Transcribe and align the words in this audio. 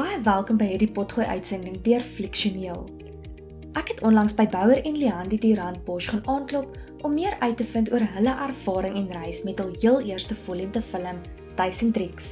Baie 0.00 0.16
welkom 0.24 0.56
by 0.56 0.64
hierdie 0.64 0.92
potgooi 0.96 1.26
uitsending 1.28 1.74
deur 1.84 2.00
Fliksioneel. 2.00 2.86
Ek 3.76 3.90
het 3.92 3.98
onlangs 4.10 4.32
by 4.38 4.46
Bouwer 4.54 4.78
en 4.88 4.94
Leandi 4.96 5.36
die 5.42 5.50
Randbosch 5.58 6.08
gaan 6.08 6.22
aanklop 6.34 6.78
om 7.04 7.12
meer 7.18 7.36
uit 7.42 7.58
te 7.60 7.66
vind 7.72 7.90
oor 7.92 8.06
hulle 8.14 8.32
ervaring 8.46 8.96
en 8.96 9.10
reis 9.12 9.42
met 9.48 9.60
hul 9.60 9.74
heel 9.82 9.98
eerste 10.12 10.38
vollengte 10.46 10.80
film, 10.92 11.20
Duisend 11.58 11.92
Tricks. 11.98 12.30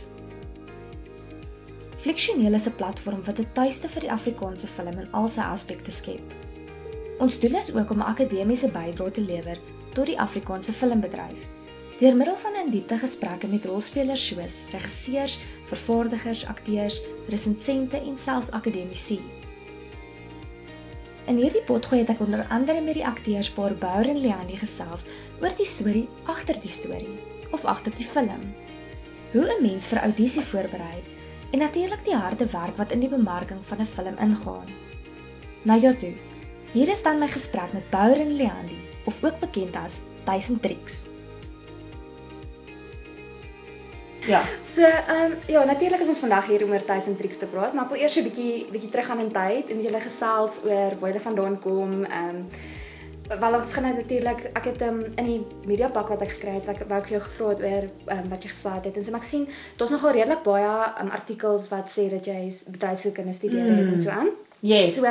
Fliksioneel 2.06 2.56
is 2.56 2.70
'n 2.72 2.76
platform 2.80 3.20
wat 3.28 3.44
'n 3.44 3.52
tuiste 3.60 3.92
vir 3.96 4.06
die 4.06 4.14
Afrikaanse 4.16 4.72
film 4.78 5.04
in 5.04 5.12
al 5.20 5.28
sy 5.36 5.52
aspekte 5.58 5.92
skep. 5.98 6.34
Ons 7.20 7.36
doel 7.44 7.60
is 7.60 7.74
ook 7.76 7.90
om 7.90 8.00
'n 8.00 8.10
akademiese 8.14 8.72
bydrae 8.80 9.10
te 9.10 9.28
lewer 9.28 9.60
tot 9.92 10.06
die 10.06 10.20
Afrikaanse 10.28 10.72
filmbedryf 10.72 11.48
deur 11.98 12.14
middel 12.16 12.36
van 12.36 12.54
'n 12.58 12.70
diepte 12.70 12.98
gesprekke 12.98 13.48
met 13.50 13.64
rolspelers 13.64 14.26
soos 14.26 14.52
regisseurs, 14.70 15.38
vervaardigers, 15.70 16.44
akteurs, 16.46 17.00
resensente 17.26 17.96
en 17.96 18.16
selfs 18.16 18.50
akademici. 18.50 19.18
In 21.26 21.36
hierdie 21.36 21.64
potgooi 21.66 22.00
het 22.00 22.12
ek 22.14 22.22
onder 22.26 22.44
andere 22.48 22.80
met 22.80 22.94
die 22.94 23.06
akteurspaar 23.06 23.74
Bouer 23.74 24.08
en 24.08 24.20
Leandi 24.20 24.60
gesels 24.62 25.04
oor 25.40 25.56
die 25.58 25.66
storie 25.66 26.06
agter 26.24 26.60
die 26.60 26.70
storie 26.70 27.18
of 27.50 27.64
agter 27.64 27.92
die 27.98 28.06
film. 28.14 28.46
Hoe 29.32 29.46
'n 29.56 29.62
mens 29.62 29.86
vir 29.86 30.02
audisie 30.06 30.46
voorberei 30.52 31.02
en 31.50 31.58
natuurlik 31.58 32.04
die 32.04 32.14
harde 32.14 32.46
werk 32.46 32.76
wat 32.76 32.92
in 32.92 33.00
die 33.00 33.14
bemarking 33.16 33.60
van 33.64 33.80
'n 33.80 33.92
film 33.98 34.16
ingaan. 34.18 34.70
Nou 35.64 35.80
ja 35.80 35.92
toe. 35.92 36.14
Hier 36.72 36.88
is 36.88 37.02
dan 37.02 37.18
my 37.18 37.28
gesprek 37.28 37.72
met 37.72 37.90
Bouer 37.90 38.20
en 38.20 38.36
Leandi, 38.36 38.78
of 39.04 39.24
ook 39.24 39.38
bekend 39.40 39.76
as 39.76 40.02
Duisend 40.24 40.62
Tricks. 40.62 41.08
Ja. 44.28 44.42
So, 44.74 44.82
ehm 44.84 45.32
um, 45.32 45.36
ja, 45.46 45.64
natuurlik 45.64 46.00
is 46.00 46.08
ons 46.08 46.18
vandag 46.18 46.46
hier 46.46 46.64
om 46.64 46.72
oor 46.72 46.84
tuis 46.84 47.06
en 47.06 47.16
triks 47.16 47.38
te 47.40 47.46
praat, 47.48 47.72
maar 47.72 47.86
ek 47.86 47.94
wil 47.94 48.02
eers 48.02 48.16
'n 48.20 48.26
bietjie 48.26 48.66
bietjie 48.72 48.90
teruggaan 48.92 49.22
in 49.24 49.32
tyd 49.32 49.70
en 49.70 49.76
met 49.76 49.86
julle 49.86 50.02
gesels 50.04 50.58
oor 50.64 50.98
waar 50.98 51.10
julle 51.10 51.28
vandaan 51.28 51.56
kom. 51.60 52.04
Ehm 52.04 52.36
um, 52.36 52.44
wel 53.40 53.54
ons 53.60 53.72
gaan 53.72 53.84
nou 53.84 53.94
natuurlik 53.94 54.44
ek 54.52 54.64
het 54.64 54.82
um, 54.82 55.00
in 55.16 55.26
die 55.26 55.40
media 55.66 55.88
pak 55.88 56.08
wat 56.08 56.22
ek 56.24 56.32
gekry 56.36 56.54
het, 56.56 56.66
wat 56.66 56.84
wou 56.88 57.00
ek 57.00 57.10
jou 57.12 57.20
gevra 57.20 57.48
het 57.48 57.62
oor 57.62 57.88
um, 58.16 58.28
wat 58.28 58.42
jy 58.42 58.50
geswaat 58.52 58.84
het. 58.84 58.96
En 58.96 59.04
so 59.04 59.10
maar 59.10 59.24
ek 59.24 59.30
sien 59.30 59.48
daar's 59.76 59.90
nogal 59.96 60.16
redelik 60.16 60.42
baie 60.42 60.74
um, 61.02 61.10
artikels 61.20 61.68
wat 61.72 61.92
sê 61.92 62.08
dat 62.12 62.26
jy 62.26 62.52
bedryfskunde 62.66 63.32
studeer 63.32 63.64
mm. 63.64 63.78
het 63.78 63.92
en 63.94 64.02
so 64.02 64.10
aan. 64.10 64.30
Yes. 64.60 64.94
So 64.94 65.06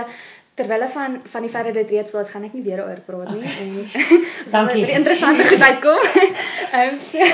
terwyl 0.58 0.88
van 0.89 1.19
van 1.23 1.41
die 1.45 1.52
dat 1.52 1.73
dit 1.73 1.89
reeds 1.89 2.11
was, 2.17 2.30
gaan 2.30 2.44
ek 2.47 2.53
nie 2.58 2.63
weer 2.66 2.81
oor 2.81 3.02
praat 3.05 3.30
nie 3.33 3.44
okay. 3.45 3.66
en 3.66 3.73
dankie. 4.55 4.86
Dit 4.86 4.95
interessante 4.95 5.44
gedagte 5.44 5.81
kom. 5.86 6.02
Ehm 6.77 6.94
um, 6.94 6.97
so, 6.99 7.27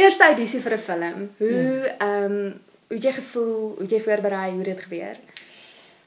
eerste 0.00 0.24
audisie 0.24 0.60
vir 0.64 0.76
'n 0.76 0.84
film. 0.88 1.28
Hoe 1.38 1.50
ja. 1.50 1.96
ehm 1.98 2.24
um, 2.24 2.54
hoe 2.88 2.98
jy 3.02 3.12
gevoel, 3.12 3.74
hoe 3.78 3.88
jy 3.90 4.00
voorberei, 4.00 4.50
hoe 4.52 4.64
dit 4.64 4.80
gebeur? 4.80 5.16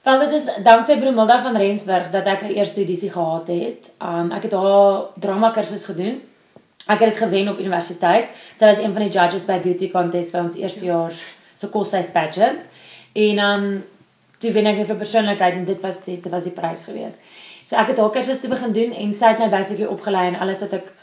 Wel 0.04 0.20
dit 0.20 0.34
is 0.40 0.46
danksy 0.64 0.98
Bromilda 0.98 1.42
van 1.42 1.58
Rensburg 1.58 2.10
dat 2.10 2.26
ek 2.26 2.44
'n 2.44 2.56
eerste 2.56 2.80
audisie 2.80 3.12
gehad 3.12 3.48
het. 3.48 3.92
Um 4.00 4.32
ek 4.32 4.44
het 4.44 4.54
haar 4.54 5.06
drama 5.20 5.52
kursus 5.52 5.86
gedoen. 5.86 6.22
Ek 6.88 7.00
het 7.00 7.10
dit 7.10 7.18
gewen 7.18 7.50
op 7.50 7.60
universiteit. 7.60 8.28
Sy 8.56 8.66
was 8.66 8.78
een 8.78 8.94
van 8.94 9.02
die 9.02 9.12
judges 9.12 9.46
by 9.46 9.60
beauty 9.60 9.92
contest 9.92 10.32
by 10.32 10.38
ons 10.38 10.56
eerstejaars 10.56 11.20
se 11.20 11.66
so 11.66 11.68
koshuis 11.68 12.12
pageant. 12.12 12.60
En 13.14 13.40
um 13.40 13.84
toe 14.40 14.52
wen 14.56 14.70
ek 14.72 14.82
net 14.82 14.90
vir 14.92 15.00
persoonlikheid 15.00 15.58
en 15.60 15.66
dit 15.68 15.82
was 15.86 16.02
dit 16.06 16.30
was 16.34 16.48
die 16.48 16.56
prys 16.56 16.84
gewees. 16.88 17.18
So 17.68 17.78
ek 17.80 17.94
het 17.94 18.02
haar 18.02 18.14
kursus 18.16 18.42
te 18.42 18.52
begin 18.52 18.76
doen 18.76 18.94
en 18.98 19.16
sy 19.16 19.34
het 19.34 19.42
my 19.42 19.50
basically 19.54 19.90
opgelei 19.90 20.28
in 20.32 20.40
alles 20.40 20.62
wat 20.66 20.78
ek 20.80 20.94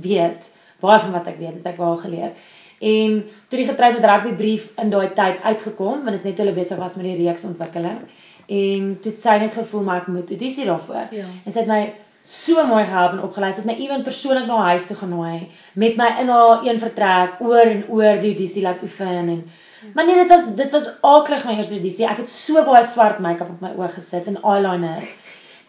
weet, 0.00 0.50
baie 0.84 1.00
van 1.00 1.16
wat 1.16 1.26
ek 1.32 1.40
weet, 1.40 1.58
het 1.58 1.72
ek 1.74 1.80
waar 1.80 1.98
geleer. 2.00 2.36
En 2.84 3.18
toe 3.48 3.58
die 3.58 3.66
getroud 3.68 3.98
met 3.98 4.06
rugby 4.10 4.32
brief 4.38 4.70
in 4.80 4.90
daai 4.92 5.12
tyd 5.16 5.42
uitgekom, 5.42 6.04
want 6.04 6.12
dit 6.12 6.20
is 6.20 6.26
net 6.28 6.40
hulle 6.42 6.54
besig 6.56 6.80
was 6.80 6.96
met 7.00 7.06
die 7.08 7.18
reeks 7.22 7.46
ontwikkeling. 7.48 8.00
En 8.46 8.88
toe 9.00 9.12
sy 9.16 9.36
net 9.40 9.56
gevoel 9.56 9.84
maar 9.86 10.02
ek 10.02 10.10
moet 10.12 10.32
audisie 10.36 10.66
daarvoor. 10.68 11.14
Ja. 11.16 11.28
En 11.44 11.52
sy 11.54 11.62
het 11.62 11.70
my 11.70 11.82
so 12.24 12.64
mooi 12.66 12.84
gehelp 12.84 13.16
en 13.16 13.22
opgelei. 13.24 13.52
Sy 13.52 13.62
het 13.62 13.70
my 13.70 13.76
ewen 13.84 14.04
persoonlik 14.04 14.48
na 14.48 14.62
haar 14.62 14.74
huis 14.74 14.88
toe 14.88 14.96
genooi 14.96 15.46
met 15.80 15.96
my 16.00 16.08
in 16.22 16.32
haar 16.32 16.64
een 16.64 16.80
vertrek 16.80 17.40
oor 17.44 17.68
en 17.68 17.84
oor 17.88 18.20
die 18.20 18.32
audisie 18.32 18.64
laat 18.64 18.82
oefen 18.84 19.28
en 19.36 19.44
Maar 19.94 20.06
nee, 20.06 20.14
dit 20.14 20.28
was 20.28 20.44
dit 20.54 20.70
was 20.70 20.86
aaklig 21.00 21.44
my 21.44 21.56
eerste 21.56 21.74
audisie. 21.74 22.06
Ek 22.08 22.22
het 22.22 22.30
so 22.30 22.64
baie 22.64 22.84
swart 22.84 23.18
make-up 23.18 23.50
op 23.50 23.60
my 23.64 23.74
oë 23.76 23.90
gesit 23.96 24.30
en 24.30 24.40
eyeliner 24.42 25.02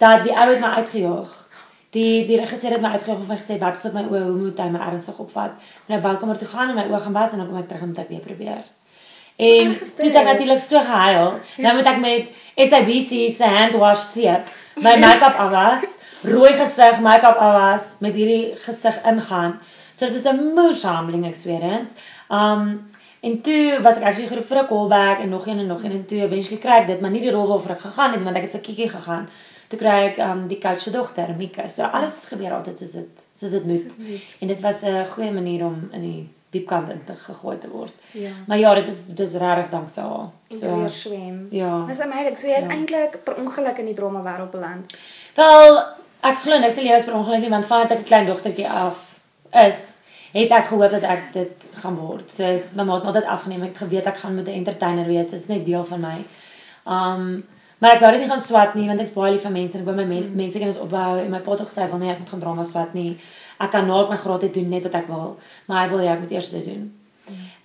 dat 0.01 0.23
die 0.23 0.35
ou 0.35 0.47
het 0.51 0.61
my 0.63 0.71
uitgejaag. 0.79 1.33
Die 1.95 2.25
die 2.27 2.39
regisseur 2.39 2.75
het 2.75 2.81
my 2.83 2.93
uitgejaag 2.95 3.21
en 3.23 3.33
my 3.33 3.39
gesê 3.41 3.59
wat 3.59 3.77
is 3.77 3.85
op 3.89 3.97
my 3.97 4.05
oë, 4.07 4.23
hoe 4.23 4.39
moet 4.39 4.63
hy 4.63 4.69
my 4.71 4.81
ernstig 4.87 5.19
opvat? 5.19 5.59
En 5.87 5.95
hy 5.95 6.01
balkomer 6.03 6.39
toe 6.39 6.47
gaan 6.47 6.71
en 6.71 6.79
my 6.79 6.87
oë 6.91 7.03
gaan 7.05 7.19
was 7.19 7.35
en 7.35 7.43
dan 7.43 7.51
kom 7.51 7.61
ek 7.61 7.69
terug 7.71 7.85
en 7.85 7.93
moet 7.93 8.03
ek 8.05 8.11
weer 8.13 8.25
probeer. 8.25 8.63
En 9.35 9.73
dit 9.97 10.13
het 10.13 10.23
natuurlik 10.23 10.59
so 10.63 10.79
gehuil. 10.79 11.39
Nou 11.57 11.75
moet 11.75 11.91
ek 11.91 11.99
met 11.99 12.29
SABC 12.55 13.29
se 13.31 13.47
hand 13.57 13.75
wash 13.79 14.11
seep 14.13 14.51
my 14.75 14.95
make-up 15.05 15.39
afwas, 15.39 15.97
rooi 16.23 16.53
gesig 16.55 16.99
make-up 17.03 17.39
afwas 17.39 17.95
met 17.99 18.15
hierdie 18.15 18.55
gesig 18.63 18.99
ingaan. 19.07 19.59
So 19.95 20.07
dit 20.07 20.15
is 20.15 20.27
'n 20.27 20.53
moersame 20.55 21.27
experience. 21.27 21.95
Um 22.29 22.87
En 23.25 23.41
toe 23.41 23.79
was 23.81 23.97
ek 23.97 24.03
actually 24.03 24.29
geroep 24.29 24.47
vir 24.51 24.61
'n 24.61 24.67
callback 24.69 25.19
en 25.19 25.29
nog 25.29 25.47
een 25.47 25.59
en 25.59 25.67
nog 25.67 25.83
een 25.83 25.91
en 25.91 26.05
toe 26.05 26.21
eventually 26.21 26.61
kry 26.61 26.77
ek 26.81 26.87
dit, 26.87 27.01
maar 27.01 27.11
nie 27.11 27.21
die 27.21 27.31
rol 27.31 27.47
waarvoor 27.47 27.75
ek 27.75 27.85
gegaan 27.87 28.11
het 28.13 28.23
want 28.23 28.35
ek 28.35 28.47
het 28.47 28.51
vir 28.51 28.65
Kiki 28.67 28.89
gegaan. 28.89 29.29
Toe 29.67 29.79
kry 29.79 29.95
ek 30.09 30.17
um 30.17 30.47
die 30.47 30.59
coach 30.61 30.79
se 30.79 30.91
dogter, 30.91 31.33
Mika. 31.37 31.67
So 31.67 31.83
alles 31.83 32.25
gebeur 32.29 32.53
altyd 32.53 32.77
soos 32.77 32.91
dit 32.91 33.23
soos 33.33 33.51
dit 33.51 33.65
moet. 33.65 33.95
En 34.39 34.47
dit 34.47 34.59
was 34.59 34.81
'n 34.81 35.05
goeie 35.13 35.31
manier 35.31 35.65
om 35.65 35.89
in 35.91 36.01
die 36.01 36.29
diep 36.49 36.67
kant 36.67 36.89
in 36.89 37.01
te 37.05 37.15
gegooi 37.15 37.57
te 37.57 37.69
word. 37.69 37.93
Ja. 38.11 38.31
Maar 38.47 38.57
ja, 38.57 38.73
dit 38.73 38.87
is 38.87 39.05
dit 39.05 39.27
is 39.27 39.33
regtig 39.33 39.69
dankse 39.69 40.01
haar. 40.01 40.29
So 40.49 40.75
weer 40.75 40.91
swem. 40.91 41.47
Ja. 41.49 41.85
Dis 41.87 41.99
amazing. 41.99 42.37
So 42.37 42.47
jy 42.47 42.53
het 42.53 42.69
ja. 42.69 42.75
eintlik 42.77 43.23
per 43.23 43.35
ongeluk 43.41 43.77
in 43.77 43.85
die 43.85 43.97
drama 43.97 44.21
wêreld 44.23 44.51
beland. 44.51 44.95
Wel, 45.35 45.81
ek 46.21 46.37
glo 46.45 46.59
niks 46.59 46.73
se 46.73 46.83
lewe 46.83 46.97
is 46.97 47.05
per 47.05 47.17
ongeluk 47.17 47.41
nie, 47.41 47.49
want 47.49 47.65
vandat 47.65 47.91
ek 47.91 47.99
'n 47.99 48.09
klein 48.11 48.25
dogtertjie 48.25 48.69
af 48.69 49.19
is, 49.51 49.94
het 50.35 50.51
ek 50.51 50.67
gehoop 50.67 50.91
dat 50.91 51.05
ek 51.07 51.27
dit 51.33 51.67
gaan 51.81 51.95
word. 51.95 52.31
So 52.31 52.47
my 52.75 52.83
ma 52.83 52.99
het 52.99 53.07
altyd 53.11 53.27
afgeneem. 53.31 53.63
Ek 53.63 53.75
het 53.75 53.83
geweet 53.85 54.07
ek 54.11 54.17
gaan 54.23 54.35
met 54.35 54.47
'n 54.47 54.59
entertainer 54.61 55.07
wees. 55.07 55.29
Dit 55.29 55.39
is 55.39 55.47
net 55.47 55.65
deel 55.65 55.85
van 55.85 56.01
my. 56.01 56.17
Um 56.85 57.43
maar 57.79 57.95
ek 57.95 58.01
wou 58.01 58.11
dit 58.11 58.21
nie 58.21 58.29
gaan 58.29 58.41
swat 58.41 58.75
nie 58.75 58.87
want 58.87 58.99
ek's 58.99 59.13
baie 59.13 59.31
lief 59.31 59.43
vir 59.43 59.51
mense 59.51 59.77
en 59.77 59.81
ek 59.81 59.87
wou 59.87 59.95
my 59.95 60.05
men, 60.05 60.23
mm. 60.23 60.35
mense 60.35 60.59
kennis 60.59 60.79
opbou 60.79 61.19
en 61.19 61.29
my 61.29 61.39
pa 61.39 61.51
het 61.51 61.61
ook 61.61 61.71
gesê 61.71 61.89
wil 61.89 61.99
nie 61.99 62.11
ek 62.11 62.19
moet 62.19 62.29
gaan 62.29 62.39
drama 62.39 62.63
swat 62.63 62.93
nie. 62.93 63.17
Ek 63.59 63.71
kan 63.71 63.87
nou 63.87 64.09
my 64.09 64.17
graad 64.17 64.53
doen 64.53 64.69
net 64.69 64.83
wat 64.83 64.95
ek 64.95 65.07
wil, 65.07 65.37
maar 65.67 65.83
hy 65.83 65.89
wil 65.89 66.05
jy 66.05 66.19
moet 66.19 66.31
eers 66.31 66.49
dit 66.49 66.65
doen. 66.65 66.93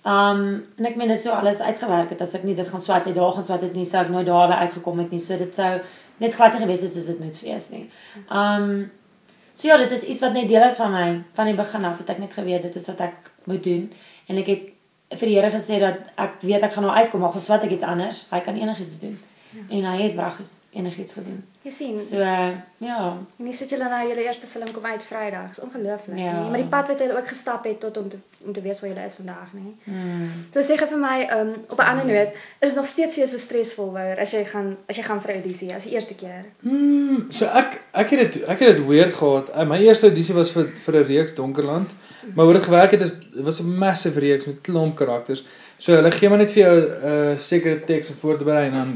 Um 0.03 0.65
en 0.77 0.85
ek 0.85 0.95
meen 0.95 1.07
dit 1.07 1.19
sou 1.19 1.33
alles 1.35 1.61
uitgewerk 1.61 2.09
het 2.09 2.21
as 2.21 2.33
ek 2.33 2.43
nie 2.43 2.55
dit 2.55 2.67
gaan 2.67 2.81
swat 2.81 3.05
het, 3.05 3.15
daar 3.15 3.35
gaan 3.35 3.43
swat 3.43 3.61
het 3.61 3.73
nie, 3.73 3.85
sou 3.85 4.01
ek 4.01 4.09
nooit 4.09 4.25
daarby 4.25 4.53
uitgekom 4.53 4.99
het 4.99 5.11
nie. 5.11 5.19
So 5.19 5.37
dit 5.37 5.55
sou 5.55 5.81
net 6.17 6.35
glad 6.35 6.55
gewees 6.55 6.81
het 6.81 6.91
soos 6.91 7.05
dit 7.11 7.19
moet 7.19 7.41
wees 7.41 7.69
nie. 7.69 7.89
Um 8.29 8.89
So 9.61 9.67
ja, 9.67 9.75
dit 9.77 9.91
is 9.93 10.03
iets 10.09 10.21
wat 10.25 10.33
net 10.33 10.47
deel 10.49 10.63
is 10.65 10.75
van 10.81 10.89
my 10.89 11.07
van 11.37 11.45
die 11.45 11.53
begin 11.53 11.83
af, 11.85 11.99
het 12.01 12.07
ek 12.09 12.21
net 12.23 12.31
geweet 12.33 12.63
dit 12.65 12.77
is 12.79 12.87
wat 12.89 13.01
ek 13.05 13.27
moet 13.45 13.61
doen 13.61 13.83
en 14.25 14.39
ek 14.41 14.47
het 14.49 15.19
vir 15.21 15.29
die 15.29 15.35
Here 15.37 15.51
gesê 15.53 15.77
dat 15.83 16.07
ek 16.23 16.39
weet 16.41 16.65
ek 16.65 16.73
gaan 16.73 16.87
nou 16.87 16.95
uitkom, 16.95 17.21
maar 17.21 17.35
geswat 17.35 17.67
ek 17.67 17.75
iets 17.75 17.85
anders, 17.85 18.23
hy 18.31 18.39
kan 18.41 18.57
enigiets 18.57 18.97
doen. 19.03 19.19
Ja. 19.51 19.63
En 19.75 19.85
hy 19.91 20.01
het 20.01 20.13
wragtig 20.13 20.47
enigiets 20.71 21.13
gedoen. 21.13 21.43
Jy 21.61 21.71
sien. 21.71 21.97
So 21.99 22.17
uh, 22.17 22.51
ja. 22.77 22.99
En 23.37 23.47
jy 23.49 23.53
sit 23.53 23.73
julle 23.73 23.89
nou 23.91 24.01
julle 24.07 24.23
eerste 24.23 24.47
film 24.49 24.69
kom 24.73 24.85
uit 24.85 25.03
Vrydag. 25.03 25.49
Dis 25.51 25.59
ongelooflik, 25.65 26.17
ja. 26.17 26.31
nee, 26.39 26.49
maar 26.49 26.61
die 26.63 26.69
pad 26.71 26.87
wat 26.87 27.03
jy 27.03 27.09
ook 27.11 27.27
gestap 27.27 27.67
het 27.67 27.79
tot 27.83 27.97
om 27.97 28.09
te 28.09 28.19
om 28.41 28.53
te 28.55 28.61
weet 28.65 28.79
waar 28.81 28.89
jy 28.89 29.03
is 29.05 29.17
vandag, 29.19 29.51
nê. 29.53 29.73
Hmm. 29.85 30.29
So 30.53 30.63
sê 30.65 30.77
gou 30.79 30.87
vir 30.89 31.01
my, 31.03 31.17
um, 31.35 31.51
op 31.67 31.77
'n 31.77 31.89
ander 31.91 32.07
noot, 32.09 32.39
is 32.59 32.71
dit 32.71 32.79
nog 32.79 32.87
steeds 32.89 33.15
vir 33.15 33.23
jou 33.23 33.29
so 33.33 33.43
stresvol 33.43 33.91
wouer 33.93 34.19
as 34.19 34.31
jy 34.33 34.45
gaan 34.53 34.71
as 34.89 34.97
jy 34.97 35.03
gaan 35.03 35.21
vir 35.21 35.35
audisie 35.35 35.69
as 35.75 35.85
die 35.85 35.93
eerste 35.93 36.15
keer? 36.15 36.47
Hmm, 36.63 37.27
so 37.29 37.45
ek 37.45 37.77
ek 37.91 38.15
het 38.15 38.19
dit 38.19 38.43
ek 38.43 38.63
het 38.65 38.75
dit 38.75 38.85
weird 38.87 39.15
gehad. 39.15 39.51
Uh, 39.55 39.67
my 39.67 39.77
eerste 39.83 40.07
audisie 40.09 40.35
was 40.35 40.55
vir 40.55 40.71
vir 40.85 40.95
'n 41.01 41.07
reeks 41.11 41.35
Donkerland. 41.35 41.91
Maar 42.35 42.45
hoe 42.45 42.53
dit 42.53 42.63
gewerk 42.63 42.91
het 42.91 43.01
is 43.01 43.17
was 43.33 43.59
'n 43.61 43.77
massive 43.77 44.19
reeks 44.19 44.45
met 44.45 44.61
klomp 44.61 44.95
karakters. 44.95 45.43
So 45.81 45.95
hulle 45.97 46.11
gee 46.13 46.29
maar 46.29 46.37
net 46.37 46.51
vir 46.53 46.61
jou 46.61 46.75
'n 46.77 47.11
uh, 47.11 47.37
sekere 47.41 47.79
teks 47.89 48.11
om 48.13 48.15
voor 48.21 48.37
te 48.37 48.45
berei 48.45 48.65
en 48.69 48.73
dan 48.77 48.89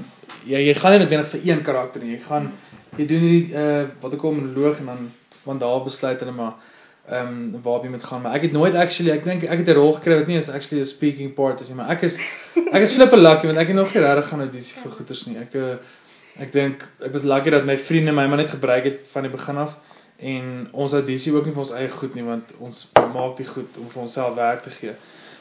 jy 0.46 0.60
jy 0.68 0.74
gaan 0.78 0.92
nie 0.94 1.00
noodwendig 1.02 1.30
vir 1.34 1.42
een 1.50 1.62
karakter 1.66 2.04
nie. 2.04 2.12
Jy 2.14 2.22
gaan 2.22 2.52
jy 2.98 3.06
doen 3.10 3.24
hierdie 3.26 3.54
uh 3.58 3.86
wat 4.02 4.14
ek 4.14 4.20
kom 4.22 4.36
monoloog 4.38 4.80
en 4.80 4.92
dan 4.92 5.12
van 5.46 5.58
daar 5.64 5.82
besluit 5.84 6.20
hulle 6.20 6.32
maar 6.32 6.54
ehm 7.10 7.56
um, 7.56 7.62
waar 7.62 7.82
jy 7.82 7.90
moet 7.90 8.04
gaan. 8.04 8.22
Maar 8.22 8.36
ek 8.38 8.42
het 8.48 8.52
nooit 8.52 8.76
actually 8.76 9.12
ek 9.12 9.24
dink 9.26 9.44
ek 9.44 9.58
het 9.64 9.70
'n 9.70 9.78
rol 9.78 9.94
gekry 9.94 10.16
wat 10.20 10.28
nie 10.28 10.38
is 10.38 10.50
actually 10.50 10.82
'n 10.82 10.86
speaking 10.86 11.34
part 11.34 11.62
is 11.62 11.70
nie, 11.70 11.78
maar 11.78 11.90
ek 11.90 12.02
is 12.04 12.20
ek 12.72 12.82
is 12.82 12.94
flippe 12.94 13.18
lucky 13.18 13.48
want 13.48 13.58
ek 13.58 13.68
het 13.68 13.76
nog 13.76 13.94
nie 13.94 14.04
regtig 14.04 14.30
gaan 14.30 14.46
audisie 14.46 14.76
vir 14.84 14.92
goeters 14.92 15.26
nie. 15.26 15.38
Ek 15.38 15.56
uh, 15.56 15.76
ek 16.38 16.52
dink 16.52 16.86
ek 17.02 17.12
was 17.14 17.24
lucky 17.24 17.50
dat 17.50 17.66
my 17.66 17.78
vriende 17.78 18.12
my 18.12 18.28
maar 18.28 18.38
net 18.38 18.50
gebruik 18.50 18.84
het 18.84 19.00
van 19.14 19.24
die 19.24 19.32
begin 19.32 19.58
af 19.58 19.78
en 20.18 20.68
ons 20.72 20.94
audisie 20.94 21.34
ook 21.34 21.46
nie 21.46 21.54
vir 21.54 21.66
ons 21.66 21.74
eie 21.74 21.90
goed 21.90 22.14
nie 22.16 22.24
want 22.24 22.54
ons 22.60 22.92
maak 23.14 23.38
dit 23.38 23.48
goed 23.48 23.78
om 23.78 23.90
vir 23.90 24.02
onsself 24.02 24.36
werk 24.36 24.62
te 24.62 24.70
gee. 24.70 24.94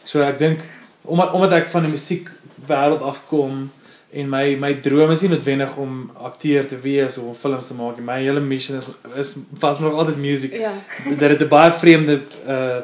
So 0.04 0.22
ek 0.22 0.38
dink 0.38 0.64
omdat 1.04 1.32
omdat 1.32 1.52
ek 1.52 1.68
van 1.68 1.86
die 1.86 1.92
musiek 1.92 2.30
wêreld 2.68 3.02
afkom 3.04 3.64
en 4.14 4.28
my 4.30 4.44
my 4.60 4.72
droom 4.80 5.10
is 5.10 5.24
nie 5.24 5.32
noodwendig 5.32 5.76
om 5.80 6.10
akteur 6.28 6.66
te 6.70 6.78
wees 6.80 7.18
of 7.18 7.38
films 7.38 7.68
te 7.68 7.76
maak 7.78 7.98
nie. 7.98 8.06
My 8.06 8.20
hele 8.22 8.40
mission 8.40 8.78
is 8.78 8.86
is 9.20 9.34
vas 9.62 9.80
nog 9.82 9.98
altyd 9.98 10.20
musiek. 10.22 10.54
Ja. 10.58 10.72
Dat 11.18 11.28
dit 11.34 11.42
'n 11.42 11.48
baie 11.48 11.72
vreemde 11.72 12.22
uh 12.46 12.80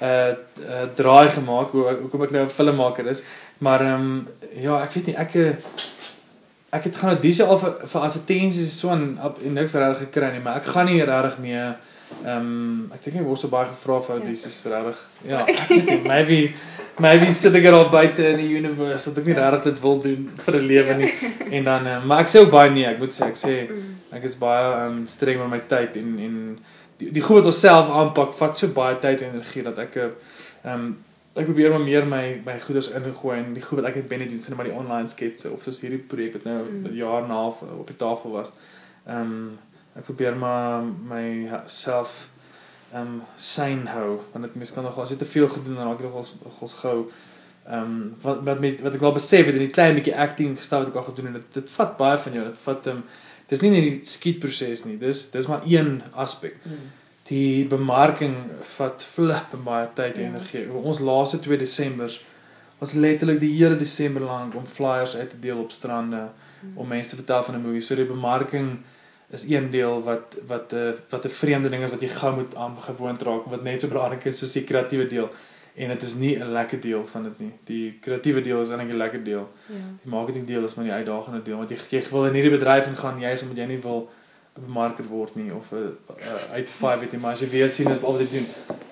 uh, 0.00 0.32
uh 0.72 0.86
draai 0.94 1.28
gemaak 1.28 1.70
hoe 1.70 1.84
hoekom 2.00 2.22
ek 2.22 2.30
nou 2.30 2.44
'n 2.44 2.56
filmmaker 2.58 3.06
is. 3.06 3.22
Maar 3.58 3.80
ehm 3.80 4.00
um, 4.00 4.28
ja, 4.56 4.82
ek 4.82 4.92
weet 4.92 5.06
nie 5.06 5.16
ek 5.16 5.34
ek 6.70 6.84
het 6.84 6.96
gaan 6.96 7.14
audisie 7.14 7.44
al 7.44 7.58
vir 7.58 7.76
vir 7.86 8.00
advertensies 8.00 8.78
so 8.78 8.90
en 8.90 9.18
en 9.44 9.52
niks 9.52 9.74
regtig 9.74 10.06
gekry 10.08 10.32
nie, 10.32 10.40
maar 10.40 10.56
ek 10.56 10.64
gaan 10.74 10.86
nie 10.86 11.04
regtig 11.04 11.38
mee 11.38 11.74
Ehm 12.24 12.36
um, 12.36 12.92
ek 12.92 13.04
dink 13.04 13.20
ek 13.20 13.24
word 13.24 13.40
so 13.40 13.48
baie 13.48 13.68
gevra 13.70 13.96
vir 14.04 14.18
ja. 14.18 14.24
dis 14.26 14.42
is 14.48 14.56
regtig. 14.68 14.98
Ja, 15.30 15.44
ek 15.52 15.68
weet 15.70 15.86
nie, 15.88 16.00
maybe 16.04 16.38
maybe 17.00 17.32
sit 17.32 17.54
ek 17.58 17.66
al 17.70 17.88
buite 17.92 18.24
in 18.32 18.40
die 18.40 18.50
universe 18.58 19.10
dat 19.10 19.20
ek 19.22 19.28
nie 19.30 19.36
regtig 19.38 19.66
dit 19.70 19.82
wil 19.84 20.00
doen 20.04 20.26
vir 20.44 20.56
'n 20.58 20.66
lewe 20.72 20.96
nie. 21.00 21.12
En 21.58 21.64
dan 21.64 21.86
uh, 21.86 21.96
maar 22.04 22.24
ek 22.24 22.32
sê 22.32 22.42
ook 22.44 22.52
baie 22.52 22.70
nee, 22.70 22.86
ek 22.86 22.98
moet 23.02 23.16
sê 23.16 23.28
ek 23.30 23.38
sê 23.40 23.54
mm. 23.66 23.92
ek 24.18 24.26
is 24.28 24.36
baie 24.40 24.64
ehm 24.68 24.98
um, 25.00 25.06
streng 25.06 25.40
met 25.42 25.52
my 25.54 25.60
tyd 25.72 25.96
en 26.00 26.18
en 26.26 26.34
die, 27.00 27.10
die 27.16 27.22
goed 27.24 27.40
wat 27.40 27.52
ons 27.52 27.60
self 27.66 27.92
aanpak 28.00 28.34
vat 28.38 28.56
so 28.56 28.74
baie 28.76 28.98
tyd 29.04 29.22
en 29.22 29.32
energie 29.34 29.64
dat 29.66 29.78
ek 29.86 29.96
ehm 30.02 30.74
um, 30.74 30.90
ek 31.38 31.46
probeer 31.46 31.70
maar 31.70 31.86
meer 31.86 32.06
my 32.06 32.24
my 32.46 32.58
goeders 32.66 32.90
ingooi 32.90 33.38
en 33.38 33.54
die 33.54 33.62
goed 33.62 33.80
wat 33.80 33.90
ek 33.92 34.00
het 34.02 34.08
binne 34.10 34.26
doen, 34.28 34.38
sien 34.42 34.56
maar 34.58 34.68
die 34.68 34.76
online 34.76 35.08
sketse 35.08 35.52
of 35.54 35.62
soos 35.62 35.80
hierdie 35.84 36.02
projek 36.12 36.38
wat 36.38 36.46
nou 36.50 36.58
'n 36.64 36.82
mm. 36.82 36.94
jaar 36.98 37.22
en 37.22 37.30
'n 37.30 37.40
half 37.42 37.62
op 37.62 37.86
die 37.86 38.00
tafel 38.04 38.38
was. 38.38 38.52
Ehm 39.06 39.34
um, 39.34 39.58
ek 39.96 40.04
probeer 40.06 40.36
maar 40.36 40.84
myself 40.84 42.28
ehm 42.92 43.02
um, 43.02 43.22
sane 43.36 43.90
hou 43.94 44.20
want 44.32 44.44
dit 44.46 44.54
mense 44.54 44.74
kan 44.74 44.84
nog 44.84 44.98
as 44.98 45.10
jy 45.12 45.16
te 45.16 45.28
veel 45.32 45.48
gedoen 45.48 45.76
dan 45.78 45.86
raak 45.86 46.00
jy 46.02 46.08
nogals 46.08 46.34
nogals 46.44 46.74
gou 46.82 46.96
ehm 47.00 47.82
um, 47.82 47.98
wat 48.22 48.40
wat 48.48 48.62
met 48.64 48.80
wat 48.86 48.96
ek 48.98 49.04
wel 49.06 49.18
besef 49.18 49.46
het 49.46 49.58
in 49.58 49.66
die 49.66 49.74
klein 49.76 49.94
bietjie 49.98 50.16
acting 50.26 50.56
gestel 50.58 50.82
wat 50.82 50.90
ek 50.92 51.02
al 51.02 51.10
gedoen 51.10 51.30
het 51.30 51.36
dit 51.38 51.60
dit 51.60 51.74
vat 51.76 51.92
baie 52.00 52.18
van 52.24 52.38
jou 52.38 52.46
dit 52.48 52.64
vat 52.64 52.88
ehm 52.92 53.02
um, 53.02 53.04
dis 53.52 53.62
nie 53.64 53.70
net 53.74 53.86
die 53.86 54.10
skietproses 54.14 54.84
nie 54.88 54.96
dis 54.98 55.22
dis 55.36 55.48
maar 55.50 55.62
een 55.66 55.92
aspek 56.24 56.58
hmm. 56.64 56.90
die 57.30 57.66
bemarking 57.70 58.36
vat 58.74 59.06
flip 59.14 59.54
baie 59.70 59.88
tyd 60.00 60.18
en 60.18 60.22
ja. 60.26 60.34
energie 60.34 60.66
ons 60.92 61.02
laaste 61.10 61.42
2 61.46 61.62
Desembers 61.62 62.20
was 62.80 62.94
letterlik 63.04 63.40
die 63.42 63.52
hele 63.54 63.76
Desember 63.76 64.24
lank 64.26 64.54
om 64.58 64.66
flyers 64.66 65.16
uit 65.16 65.30
te 65.30 65.40
deel 65.46 65.62
op 65.62 65.74
strande 65.78 66.22
hmm. 66.26 66.74
om 66.74 66.94
mense 66.94 67.14
te 67.14 67.22
vertel 67.22 67.46
van 67.48 67.58
'n 67.58 67.66
movie 67.66 67.86
so 67.88 67.98
die 68.02 68.10
bemarking 68.14 68.70
is 69.30 69.46
een 69.48 69.70
deel 69.70 70.02
wat 70.02 70.36
wat 70.46 70.72
'n 70.72 70.76
uh, 70.76 70.92
wat 71.08 71.24
'n 71.24 71.28
vreemde 71.28 71.68
ding 71.68 71.82
is 71.82 71.90
wat 71.90 72.00
jy 72.00 72.08
gou 72.08 72.34
moet 72.34 72.54
aangewoond 72.54 73.22
raak 73.22 73.44
wat 73.44 73.62
net 73.62 73.80
so 73.80 73.88
belangrik 73.88 74.24
is 74.24 74.38
soos 74.38 74.52
die 74.52 74.64
kreatiewe 74.64 75.06
deel 75.06 75.28
en 75.74 75.88
dit 75.88 76.02
is 76.02 76.14
nie 76.14 76.38
'n 76.38 76.52
lekker 76.52 76.80
deel 76.80 77.04
van 77.06 77.22
dit 77.22 77.38
nie. 77.38 77.52
Die 77.64 77.98
kreatiewe 78.00 78.40
deel 78.40 78.60
is 78.60 78.70
eintlik 78.70 78.92
'n 78.92 78.96
lekker 78.96 79.24
deel. 79.24 79.48
Ja. 79.66 79.74
Die 80.02 80.10
marketing 80.10 80.46
deel 80.46 80.64
is 80.64 80.74
maar 80.74 80.84
die 80.84 80.94
uitdagende 80.94 81.42
deel 81.42 81.56
want 81.56 81.70
jy 81.70 81.76
jy 81.90 82.02
wil 82.10 82.26
in 82.26 82.34
hierdie 82.34 82.58
bedryf 82.58 82.86
ingaan 82.86 83.20
jy 83.20 83.30
is 83.30 83.42
omdat 83.42 83.56
jy 83.56 83.66
nie 83.66 83.80
wil 83.80 84.10
'n 84.58 84.64
bemarker 84.66 85.04
word 85.04 85.34
nie 85.36 85.54
of 85.54 85.72
'n 85.72 85.96
uit 86.52 86.70
5 86.70 87.00
weet 87.00 87.12
jy 87.12 87.18
maar 87.18 87.32
as 87.32 87.40
jy 87.40 87.48
weer 87.48 87.68
sien 87.68 87.90
is 87.90 88.02
al 88.02 88.12
wat 88.12 88.20
jy 88.20 88.38
doen. 88.38 88.46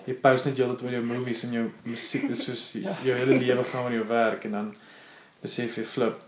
Jy 0.06 0.14
post 0.14 0.44
net 0.44 0.56
jou 0.56 0.68
oor 0.68 0.90
jou 0.90 1.02
movies 1.02 1.44
en 1.44 1.52
jou 1.52 1.70
musiek 1.82 2.28
dis 2.28 2.44
soos 2.44 2.72
ja. 2.86 2.96
jou 3.04 3.16
hele 3.16 3.38
lewe 3.38 3.64
gaan 3.64 3.84
met 3.84 3.92
jou 3.92 4.06
werk 4.06 4.44
en 4.44 4.50
dan 4.50 4.74
besef 5.42 5.76
jy 5.76 5.84
flip 5.84 6.24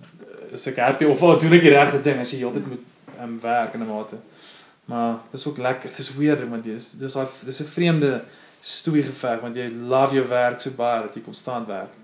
is 0.53 0.67
ek 0.67 0.77
happy 0.77 1.05
of 1.05 1.21
wat 1.21 1.41
doen 1.41 1.53
ek 1.53 1.63
die 1.63 1.75
regte 1.75 2.03
ding 2.03 2.19
as 2.19 2.33
jy 2.33 2.39
heeltyd 2.43 2.67
moet 2.67 2.85
um, 3.23 3.41
werk 3.41 3.75
in 3.75 3.83
'n 3.83 3.87
mate. 3.87 4.19
Maar 4.85 5.19
dis 5.31 5.47
ook 5.47 5.59
lekker, 5.59 5.89
dit 5.89 5.99
is 5.99 6.15
weird 6.15 6.49
want 6.49 6.65
jy 6.65 6.75
is 6.75 6.93
dis 6.99 7.13
daai 7.13 7.27
dis 7.45 7.61
'n 7.61 7.73
vreemde 7.75 8.25
stoei 8.61 9.03
geveg 9.03 9.41
want 9.41 9.57
jy 9.57 9.69
love 9.79 10.15
jou 10.15 10.27
werk 10.29 10.61
so 10.61 10.71
baie 10.71 11.03
dat 11.03 11.15
jy 11.15 11.23
konstant 11.23 11.67
werk. 11.67 11.95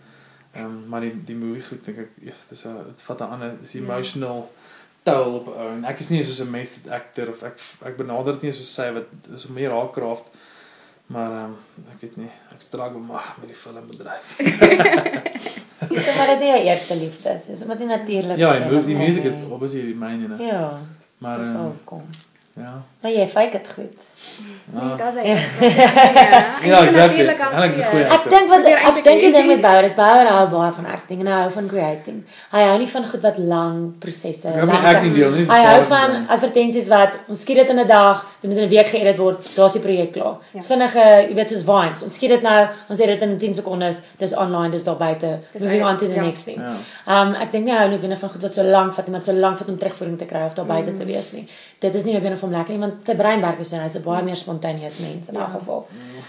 Ehm 0.52 0.64
um, 0.64 0.88
maar 0.88 1.00
die 1.00 1.12
die 1.24 1.36
movie 1.36 1.62
goed 1.62 1.84
dink 1.84 1.98
ek 1.98 2.10
ja, 2.30 2.32
dis 2.48 2.64
'n 2.64 2.76
dit 2.86 3.02
vat 3.02 3.20
'n 3.20 3.32
ander 3.36 3.56
dis 3.60 3.72
ja. 3.72 3.80
emotional 3.80 4.50
toll 5.02 5.34
op 5.40 5.48
ou 5.48 5.68
en 5.76 5.84
ek 5.84 5.98
is 5.98 6.08
nie 6.08 6.22
soos 6.24 6.40
'n 6.44 6.50
method 6.50 6.90
actor 6.90 7.28
of 7.28 7.42
ek 7.42 7.60
ek 7.90 7.96
benader 7.96 8.32
dit 8.32 8.48
nie 8.48 8.52
soos 8.52 8.74
sy 8.74 8.92
wat 8.92 9.08
is 9.34 9.46
meer 9.46 9.70
haar 9.70 9.90
craft. 9.90 10.30
Maar 11.06 11.30
ehm 11.30 11.44
um, 11.44 11.84
ek 11.92 12.00
weet 12.00 12.16
nie, 12.16 12.30
ek 12.54 12.60
struggle 12.60 12.98
maar 12.98 13.34
met 13.40 13.48
die 13.48 13.60
filmbedryf. 13.64 14.36
Dis 15.88 16.08
maar 16.16 16.30
dit 16.32 16.42
jou 16.48 16.58
eerste 16.64 16.96
liefde 16.96 17.34
is. 17.36 17.44
Dis 17.46 17.62
omdat 17.62 17.78
dit 17.78 17.86
natuurlik 17.86 18.38
Ja, 18.38 18.58
die, 18.68 18.84
die 18.84 18.96
musiek 18.96 19.24
is 19.24 19.36
obviously 19.48 19.84
die 19.86 19.94
myne. 19.94 20.38
Ja. 20.42 20.80
Maar 21.18 21.38
dis 21.38 21.50
wel 21.52 21.76
kom. 21.84 22.04
Ja. 22.52 22.82
Maar 23.00 23.10
jy 23.10 23.26
fake 23.28 23.50
dit 23.50 23.72
goed. 23.72 24.00
Nee, 24.72 24.82
ja, 24.98 25.12
ja, 25.22 26.58
ja 26.70 26.84
exactly. 26.84 27.36
Alex 27.38 27.78
is 27.78 27.86
goed. 27.86 28.00
Ek 28.00 28.24
dink 28.30 28.48
wat 28.50 28.64
ek 28.66 28.96
dink 29.06 29.20
die 29.22 29.30
ding 29.30 29.46
met 29.46 29.60
Bouwer 29.62 29.86
is 29.86 29.92
Bouwer 29.94 30.26
hou 30.26 30.46
baie 30.50 30.72
van 30.74 30.88
acting 30.90 31.20
en 31.22 31.28
hy 31.30 31.36
hou 31.44 31.52
van 31.54 31.68
creating. 31.70 32.16
Hy 32.50 32.64
hou 32.66 32.78
nie 32.82 32.88
van 32.90 33.06
goed 33.06 33.22
wat 33.22 33.38
lang 33.38 33.76
prosesse. 34.02 34.50
Hy 34.50 34.64
hou 34.64 34.68
van 34.72 34.88
acting 34.90 35.14
deel 35.14 35.36
nie. 35.36 35.44
Hy 35.46 35.58
hou 35.68 35.76
van 35.86 36.16
advertensies 36.34 36.88
wat 36.90 37.14
ons 37.30 37.44
skiet 37.46 37.60
dit 37.62 37.70
in 37.76 37.80
'n 37.80 37.86
dag, 37.86 38.24
dit 38.40 38.50
moet 38.50 38.58
in 38.58 38.66
'n 38.66 38.72
week 38.74 38.90
geëdit 38.90 39.22
word, 39.22 39.46
daar's 39.54 39.78
die 39.78 39.82
projek 39.86 40.12
klaar. 40.12 40.42
Ja. 40.50 40.58
Dis 40.58 40.66
vinnige, 40.66 41.04
jy 41.28 41.34
weet 41.38 41.54
soos 41.54 41.64
Vines. 41.70 42.02
Ons 42.02 42.14
skiet 42.18 42.34
dit 42.34 42.42
nou, 42.42 42.68
ons 42.88 42.98
het 42.98 43.08
dit 43.08 43.22
in 43.22 43.38
10 43.38 43.54
sekondes, 43.54 44.02
dis 44.18 44.34
online, 44.34 44.70
dis 44.70 44.84
daar 44.84 44.98
buite. 44.98 45.38
Moving 45.60 45.84
on 45.84 45.96
to 45.96 46.06
the 46.06 46.14
ja. 46.14 46.22
next 46.22 46.44
thing. 46.44 46.58
Um 47.06 47.34
ek 47.34 47.52
dink 47.52 47.64
nie 47.64 47.72
hy 47.72 47.86
hou 47.86 47.90
noodwendig 47.94 48.18
van 48.18 48.30
goed 48.30 48.42
wat 48.42 48.52
so 48.52 48.62
lank 48.62 48.94
vat, 48.94 49.06
iemand 49.06 49.24
so 49.24 49.32
lank 49.32 49.58
vat 49.58 49.68
om 49.68 49.78
terugvoering 49.78 50.18
te 50.18 50.26
kry 50.26 50.44
of 50.44 50.54
daar 50.54 50.66
buite 50.66 50.90
mm. 50.90 50.98
te 50.98 51.04
wees 51.04 51.32
nie. 51.32 51.46
Dit 51.78 51.94
is 51.94 52.04
nie 52.04 52.12
noodwendig 52.12 52.40
vir 52.40 52.48
hom 52.48 52.58
lekker 52.58 52.74
nie, 52.74 52.80
want 52.80 53.06
sy 53.06 53.14
brein 53.14 53.40
werk 53.40 53.64
so 53.64 53.76
en 53.76 53.82
hy's 53.82 53.98
baie 54.02 54.15
meer 54.24 54.36
spontaneous 54.36 54.98
mens 54.98 55.28
in 55.28 55.34
ja. 55.34 55.40
elk 55.40 55.50
geval. 55.50 55.86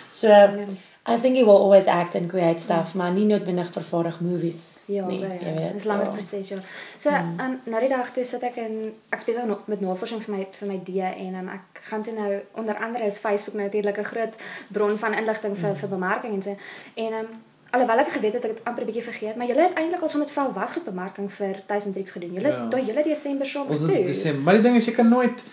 So 0.10 0.28
ja. 0.28 0.66
I 1.10 1.16
think 1.16 1.38
he 1.38 1.44
will 1.44 1.58
always 1.58 1.86
act 1.86 2.16
and 2.16 2.30
create 2.30 2.60
stuff, 2.60 2.92
ja. 2.92 2.98
maar 2.98 3.12
nie 3.12 3.26
noodwendig 3.26 3.72
vervaardig 3.72 4.20
movies 4.20 4.78
ja, 4.86 5.06
nie. 5.08 5.20
Ja, 5.20 5.28
jy 5.40 5.54
weet. 5.56 5.74
Dis 5.74 5.84
langer 5.84 6.06
ja. 6.06 6.12
proses 6.12 6.48
ja. 6.48 6.58
So 6.98 7.12
mm. 7.12 7.40
um, 7.40 7.60
nou 7.64 7.80
die 7.80 7.90
dag 7.90 8.10
toe 8.12 8.26
sit 8.28 8.44
ek 8.44 8.58
in 8.60 8.76
ek 9.16 9.24
besig 9.24 9.46
nog 9.48 9.70
met 9.72 9.80
navorsing 9.82 10.24
vir 10.26 10.36
my 10.36 10.48
vir 10.60 10.68
my 10.68 10.80
D 10.84 10.98
en 11.08 11.38
um, 11.42 11.52
ek 11.56 11.84
gaan 11.88 12.04
toe 12.04 12.16
nou 12.18 12.32
onder 12.60 12.82
andere 12.84 13.08
is 13.08 13.20
Facebook 13.24 13.56
natuurlik 13.56 14.00
'n 14.04 14.10
groot 14.10 14.36
bron 14.68 14.98
van 14.98 15.14
inligting 15.14 15.56
vir 15.58 15.70
mm. 15.70 15.80
vir 15.84 15.90
bemarking 15.90 16.34
en 16.34 16.44
so 16.44 16.58
en 17.06 17.14
um, 17.22 17.30
alhoewel 17.70 18.04
ek 18.04 18.12
geweet 18.18 18.36
het 18.38 18.46
ek 18.50 18.52
het 18.58 18.64
amper 18.64 18.84
'n 18.84 18.90
bietjie 18.92 19.04
vergeet, 19.04 19.36
maar 19.36 19.48
julle 19.48 19.64
het 19.64 19.80
eintlik 19.80 20.02
al 20.02 20.10
so 20.10 20.20
met 20.20 20.32
vel 20.32 20.52
wasgoed 20.54 20.84
bemarking 20.84 21.32
vir 21.32 21.64
1000 21.68 21.94
Tricks 21.94 22.12
gedoen. 22.12 22.34
Julle 22.34 22.52
ja. 22.52 22.68
daai 22.68 22.84
hele 22.84 23.04
Desember 23.04 23.48
saam 23.48 23.68
gedoen. 23.68 23.98
Ons 23.98 24.12
Desember, 24.12 24.44
maar 24.44 24.60
die 24.60 24.64
ding 24.68 24.76
is 24.76 24.86
jy 24.86 24.94
kan 24.94 25.10
nooit 25.10 25.44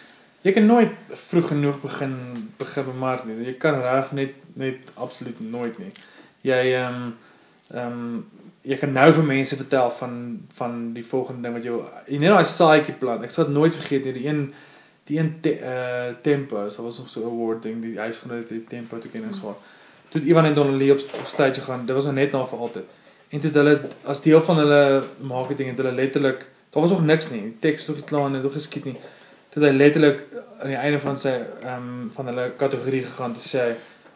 jy 0.45 0.53
kan 0.53 0.67
nooit 0.69 0.93
vroeg 1.09 1.47
genoeg 1.49 1.81
begin 1.81 2.17
begin 2.61 2.85
bemark 2.91 3.25
nie. 3.25 3.37
Jy 3.47 3.55
kan 3.61 3.81
reg 3.81 4.13
net 4.13 4.35
net 4.61 4.91
absoluut 5.01 5.41
nooit 5.41 5.79
nie. 5.81 5.93
Jy 6.45 6.61
ehm 6.75 6.99
um, 6.99 7.15
ehm 7.73 8.01
um, 8.01 8.19
jy 8.65 8.77
kan 8.81 8.93
nou 8.97 9.07
vir 9.13 9.27
mense 9.29 9.57
vertel 9.61 9.91
van 9.99 10.15
van 10.59 10.77
die 10.97 11.05
volgende 11.05 11.49
ding 11.49 11.57
wat 11.57 11.65
jy 11.69 11.79
jy 12.13 12.21
net 12.21 12.35
daai 12.37 12.51
saadjie 12.51 12.97
plant. 13.01 13.25
Ek 13.25 13.33
sal 13.33 13.49
dit 13.49 13.57
nooit 13.57 13.77
vergeet 13.81 14.05
nie. 14.09 14.15
Die 14.19 14.27
een 14.29 14.45
die 15.09 15.19
een 15.19 15.33
te, 15.45 15.55
uh 15.61 16.13
tempo, 16.25 16.69
so 16.73 16.85
was 16.85 16.99
nog 16.99 17.09
so 17.13 17.25
'n 17.25 17.33
award 17.33 17.63
ding, 17.63 17.81
die 17.83 17.97
hy's 18.01 18.19
genoem 18.19 18.45
dit 18.49 18.69
tempo 18.69 18.99
te 18.99 19.09
ken 19.09 19.25
en 19.25 19.35
so. 19.35 19.57
Toe 20.13 20.23
Ivan 20.23 20.45
en 20.45 20.55
Donnelly 20.55 20.91
op, 20.91 21.01
op 21.21 21.27
stage 21.27 21.61
gaan, 21.61 21.87
dit 21.87 21.95
was 21.95 22.05
nog 22.05 22.15
net 22.15 22.33
na 22.33 22.45
vir 22.47 22.59
altyd. 22.59 22.85
En 23.29 23.41
toe 23.41 23.51
hulle 23.51 23.81
as 24.05 24.23
deel 24.23 24.43
van 24.43 24.59
hulle 24.59 25.05
marketing 25.21 25.69
het 25.69 25.79
hulle 25.79 25.93
letterlik, 25.93 26.47
daar 26.71 26.83
was 26.83 26.91
nog 26.91 27.05
niks 27.05 27.31
nie. 27.31 27.43
Die 27.43 27.59
teks 27.59 27.87
was 27.87 27.89
nog 27.89 27.97
nie 27.97 28.09
klaar 28.13 28.31
nie, 28.31 28.41
nog 28.41 28.53
geskiet 28.53 28.85
nie 28.85 28.97
toe 29.55 29.63
hy 29.63 29.73
letterlik 29.73 30.25
aan 30.61 30.73
die 30.73 30.79
einde 30.81 31.01
van 31.01 31.19
sy 31.21 31.33
ehm 31.63 31.89
um, 31.89 32.11
van 32.15 32.31
hulle 32.31 32.51
kategorie 32.59 33.03
gegaan 33.07 33.37
te 33.39 33.43
sê 33.45 33.67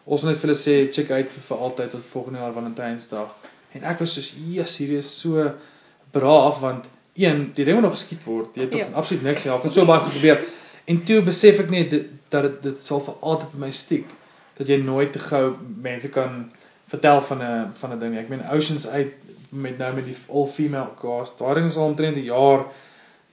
ons 0.05 0.23
net 0.27 0.39
vir 0.39 0.49
hulle 0.49 0.59
sê 0.59 0.75
check 0.91 1.11
uit 1.11 1.29
vir, 1.33 1.43
vir 1.47 1.65
altyd 1.67 1.91
tot 1.95 2.05
volgende 2.11 2.41
jaar 2.41 2.55
Valentynsdag. 2.55 3.35
En 3.77 3.83
ek 3.91 3.99
was 4.01 4.13
soos, 4.17 4.31
"Jesus, 4.35 4.77
hier 4.77 4.97
is 4.97 5.09
so 5.19 5.51
braaf 6.11 6.59
want 6.59 6.89
een, 7.13 7.51
die 7.53 7.65
ding 7.65 7.77
moet 7.77 7.85
nog 7.85 7.97
geskiet 7.97 8.23
word. 8.23 8.55
Jy 8.55 8.61
het 8.61 8.71
tog 8.71 8.79
ja. 8.79 8.87
absoluut 8.93 9.23
niks 9.23 9.45
nie. 9.45 9.53
Ek 9.53 9.67
het 9.69 9.73
so 9.73 9.85
baie 9.85 10.01
gebeur." 10.01 10.41
En 10.85 11.03
toe 11.05 11.21
besef 11.21 11.59
ek 11.59 11.69
net 11.69 11.89
dit, 11.89 12.07
dat 12.29 12.47
dit 12.47 12.61
dit 12.63 12.81
sal 12.81 13.01
vir 13.05 13.15
altyd 13.21 13.51
by 13.53 13.59
my 13.65 13.71
stiek 13.71 14.09
dat 14.57 14.67
jy 14.67 14.77
nooit 14.83 15.11
te 15.13 15.19
gou 15.19 15.55
mense 15.81 16.09
kan 16.09 16.51
vertel 16.89 17.21
van 17.21 17.43
'n 17.43 17.71
van 17.73 17.93
'n 17.93 17.99
ding. 17.99 18.17
Ek 18.17 18.29
meen 18.29 18.49
Oceans 18.51 18.87
uit 18.87 19.13
met 19.49 19.77
nou 19.77 19.93
met 19.95 20.05
die 20.05 20.17
all 20.27 20.47
female 20.47 20.93
cast. 20.99 21.37
Daar 21.39 21.57
is 21.57 21.75
al 21.75 21.85
omtrent 21.85 22.17
'n 22.17 22.23
jaar 22.23 22.65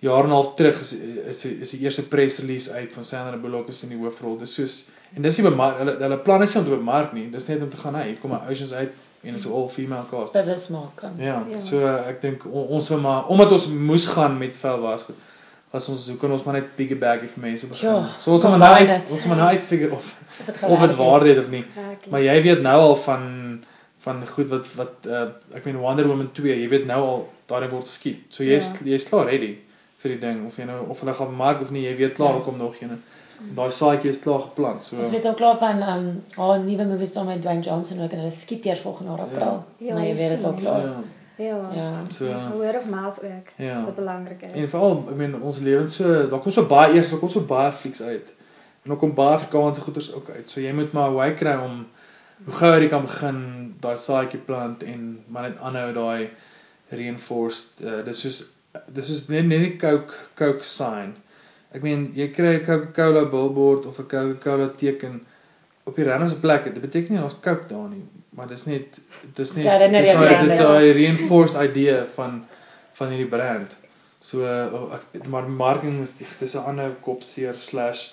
jaar 0.06 0.24
en 0.24 0.30
'n 0.30 0.36
half 0.38 0.54
terug 0.58 0.80
is 0.80 0.92
is 1.32 1.44
is 1.44 1.70
die 1.74 1.80
eerste 1.84 2.06
press 2.08 2.38
release 2.44 2.72
uit 2.72 2.92
van 2.92 3.04
Sandra 3.04 3.36
Bullock 3.36 3.68
is 3.68 3.82
in 3.82 3.94
die 3.94 3.98
hoofrol. 3.98 4.38
Dis 4.38 4.54
soos 4.54 4.76
en 5.14 5.22
dis 5.22 5.38
nie 5.38 5.48
bemark 5.48 5.78
hulle 5.82 5.96
hulle 6.00 6.18
plan 6.18 6.42
is 6.42 6.54
nie 6.54 6.62
om 6.62 6.68
te 6.68 6.76
bemark 6.76 7.12
nie. 7.12 7.30
Dis 7.30 7.48
net 7.48 7.62
om 7.62 7.70
te 7.70 7.76
gaan 7.82 7.94
hy 7.94 8.16
kom 8.20 8.32
'n 8.32 8.48
Oceans 8.50 8.72
uit 8.72 8.92
en 9.22 9.34
is 9.34 9.46
'n 9.46 9.52
all 9.52 9.68
female 9.68 10.06
cast. 10.10 10.32
Kan. 10.94 11.14
Ja, 11.18 11.44
ja. 11.50 11.58
so 11.58 11.86
ek 11.86 12.20
dink 12.20 12.44
on, 12.44 12.66
ons 12.78 12.88
wil 12.88 13.00
maar 13.00 13.26
omdat 13.26 13.52
ons 13.52 13.66
moes 13.68 14.06
gaan 14.06 14.38
met 14.38 14.56
vel 14.56 14.80
was 14.80 15.06
was 15.70 15.88
ons 15.88 16.08
hoe 16.08 16.16
kan 16.16 16.32
ons 16.32 16.44
maar 16.44 16.54
net 16.54 16.98
bag 17.00 17.20
vir 17.20 17.42
mense 17.42 17.66
begin. 17.66 17.88
Ja, 17.88 18.10
so 18.20 18.32
ons 18.32 18.44
moet 18.44 18.58
nou 18.58 18.74
uit, 18.74 19.10
ons 19.10 19.26
moet 19.26 19.36
nou 19.36 19.48
uit 19.48 19.60
figure 19.60 19.92
of 19.92 20.14
of 20.62 20.80
dit 20.80 20.96
waarde 20.96 21.28
het 21.28 21.38
of 21.38 21.50
nie. 21.50 21.64
Maar 22.10 22.22
jy 22.22 22.42
weet 22.42 22.62
nou 22.62 22.78
al 22.80 22.96
van 22.96 23.64
van 24.06 24.26
goed 24.26 24.48
wat 24.48 24.74
wat 24.74 25.06
uh, 25.06 25.28
ek 25.54 25.64
meen 25.64 25.76
Wonder 25.82 26.06
Woman 26.06 26.32
2, 26.32 26.60
jy 26.60 26.68
weet 26.68 26.86
nou 26.86 27.00
al 27.02 27.32
daar 27.46 27.68
word 27.70 27.86
geskiet. 27.86 28.24
So 28.28 28.44
jy's 28.44 28.70
ja. 28.78 28.92
jy's 28.92 29.08
klaar 29.08 29.26
ready 29.26 29.56
vir 30.02 30.12
die 30.14 30.18
ding 30.22 30.44
of 30.46 30.56
jy 30.60 30.66
nou 30.68 30.80
of 30.92 31.00
hulle 31.00 31.14
gaan 31.18 31.36
maak 31.36 31.60
of 31.64 31.70
nie, 31.74 31.86
jy 31.86 31.94
weet 31.96 32.18
klaar 32.18 32.40
ja. 32.40 32.44
kom 32.44 32.58
nog 32.60 32.80
een. 32.80 32.98
Daai 33.56 33.70
saadjie 33.72 34.10
is 34.12 34.20
klaar 34.24 34.40
geplant. 34.40 34.84
So 34.84 34.96
Ons 34.96 35.12
weet 35.12 35.26
ook 35.28 35.36
klaar 35.36 35.58
van 35.60 35.82
ehm 35.82 36.06
um, 36.06 36.22
haar 36.36 36.62
nuwe 36.64 36.86
movie 36.92 37.08
saam 37.10 37.28
met 37.32 37.42
Dwayne 37.44 37.64
Johnson 37.64 38.00
ook 38.02 38.10
en 38.10 38.24
hulle 38.24 38.32
skiet 38.32 38.64
eers 38.64 38.80
volgende 38.80 39.10
jaar 39.10 39.26
April. 39.26 39.64
Ja. 39.78 39.94
Maar 39.94 40.06
jy 40.06 40.16
weet 40.16 40.36
dit 40.36 40.46
ook 40.46 40.56
klaar. 40.56 40.86
Ja. 40.86 41.02
Ja. 41.36 41.70
Ja. 41.74 41.90
So 42.08 42.32
word 42.56 42.76
of 42.76 42.88
mouth 42.88 43.22
ook. 43.22 43.52
Ja. 43.56 43.84
Wat 43.84 43.94
belangrik 43.94 44.42
is. 44.46 44.52
En 44.52 44.68
veral, 44.68 44.96
ek 45.08 45.20
meen 45.20 45.36
ons 45.42 45.60
lewens 45.60 45.98
so, 46.00 46.14
daar 46.28 46.40
kom 46.40 46.52
so 46.52 46.64
baie 46.66 46.94
eers, 46.94 47.10
daar 47.12 47.20
kom 47.20 47.32
so 47.32 47.44
baie 47.44 47.72
flieks 47.72 48.02
uit. 48.02 48.32
En 48.86 48.92
ook 48.92 48.98
kom 48.98 49.14
baie 49.14 49.36
Afrikaanse 49.36 49.80
goeders 49.80 50.12
ook 50.14 50.30
uit. 50.30 50.48
So 50.48 50.60
jy 50.60 50.72
moet 50.72 50.92
maar 50.96 51.12
hoe 51.12 51.32
kry 51.34 51.56
om 51.60 51.84
hoe 52.44 52.52
gouer 52.52 52.82
jy 52.84 52.88
kan 52.92 53.04
begin 53.04 53.38
daai 53.80 53.96
saadjie 53.96 54.40
plant 54.48 54.82
en 54.84 55.06
maar 55.32 55.48
net 55.48 55.60
aanhou 55.64 55.88
daai 55.96 56.30
reinforced 56.88 57.80
uh, 57.84 58.02
dis 58.04 58.20
soos 58.24 58.42
dis 58.92 59.10
is 59.10 59.28
net 59.28 59.44
net 59.46 59.60
die 59.60 59.76
Coke 59.76 60.14
Coke 60.34 60.64
sign. 60.64 61.14
Ek 61.74 61.82
meen 61.82 62.06
jy 62.14 62.28
kry 62.32 62.54
'n 62.58 62.64
Coca-Cola 62.64 63.24
billboard 63.24 63.86
of 63.86 63.98
'n 64.00 64.08
Coca-Cola 64.08 64.68
teken 64.76 65.24
op 65.84 65.96
die 65.96 66.04
randomste 66.04 66.40
plekke. 66.40 66.72
Dit 66.72 66.82
beteken 66.82 67.14
nie 67.14 67.20
daar's 67.22 67.40
Coke 67.42 67.66
daar 67.68 67.88
nie, 67.88 68.04
maar 68.30 68.46
dis 68.48 68.64
net 68.66 69.00
dis 69.34 69.54
net 69.54 69.64
Ja, 69.64 69.78
dis 69.78 70.12
daai 70.12 70.38
dit 70.38 70.48
dit. 70.48 70.58
daai 70.58 70.92
reinforced 70.92 71.60
idee 71.70 72.04
van 72.04 72.44
van 72.92 73.08
hierdie 73.08 73.28
brand. 73.28 73.76
So 74.20 74.40
uh, 74.42 74.94
ek 74.96 75.26
maar 75.28 75.48
marketing 75.48 76.00
is 76.00 76.16
die- 76.18 76.26
dis 76.40 76.54
'n 76.56 76.64
ander 76.70 76.90
kopseer 77.02 77.58
slash 77.58 78.12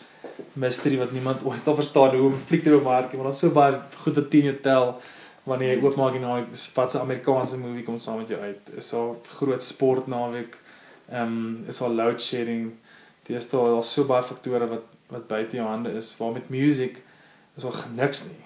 mystery 0.55 0.98
wat 0.98 1.12
niemand 1.12 1.43
ooit 1.43 1.62
sal 1.63 1.75
verstaan 1.75 2.15
hoe 2.15 2.27
om 2.27 2.34
'n 2.34 2.46
fliek 2.48 2.63
te 2.63 2.70
bemark, 2.70 3.12
want 3.12 3.24
daar's 3.24 3.39
so 3.39 3.50
baie 3.50 3.74
goed 4.03 4.15
wat 4.15 4.29
teen 4.29 4.43
jou 4.46 4.55
tel 4.62 5.01
wanneer 5.43 5.75
jy 5.75 5.81
oopmaak 5.83 6.15
en 6.15 6.21
nou 6.21 6.35
wat 6.75 6.91
se 6.91 7.00
Amerikaanse 7.00 7.57
movie 7.59 7.83
kom 7.83 7.97
saam 7.97 8.17
met 8.21 8.29
jou 8.31 8.39
uit. 8.41 8.69
Is 8.77 8.89
daar 8.89 9.15
groot 9.39 9.63
sport 9.63 10.07
naweek. 10.07 10.57
Ehm 11.09 11.21
um, 11.38 11.63
is 11.67 11.77
daar 11.83 11.89
load 11.89 12.21
shedding. 12.21 12.71
Dis 13.27 13.50
daar 13.50 13.65
daar's 13.75 13.91
so 13.93 14.03
baie 14.03 14.23
faktore 14.23 14.67
wat 14.67 14.89
wat 15.09 15.27
buite 15.27 15.55
jou 15.57 15.67
hande 15.67 15.91
is. 16.00 16.15
Waar 16.17 16.31
met 16.31 16.50
music 16.50 17.03
is 17.57 17.63
daar 17.63 17.85
niks 17.95 18.23
nie. 18.23 18.39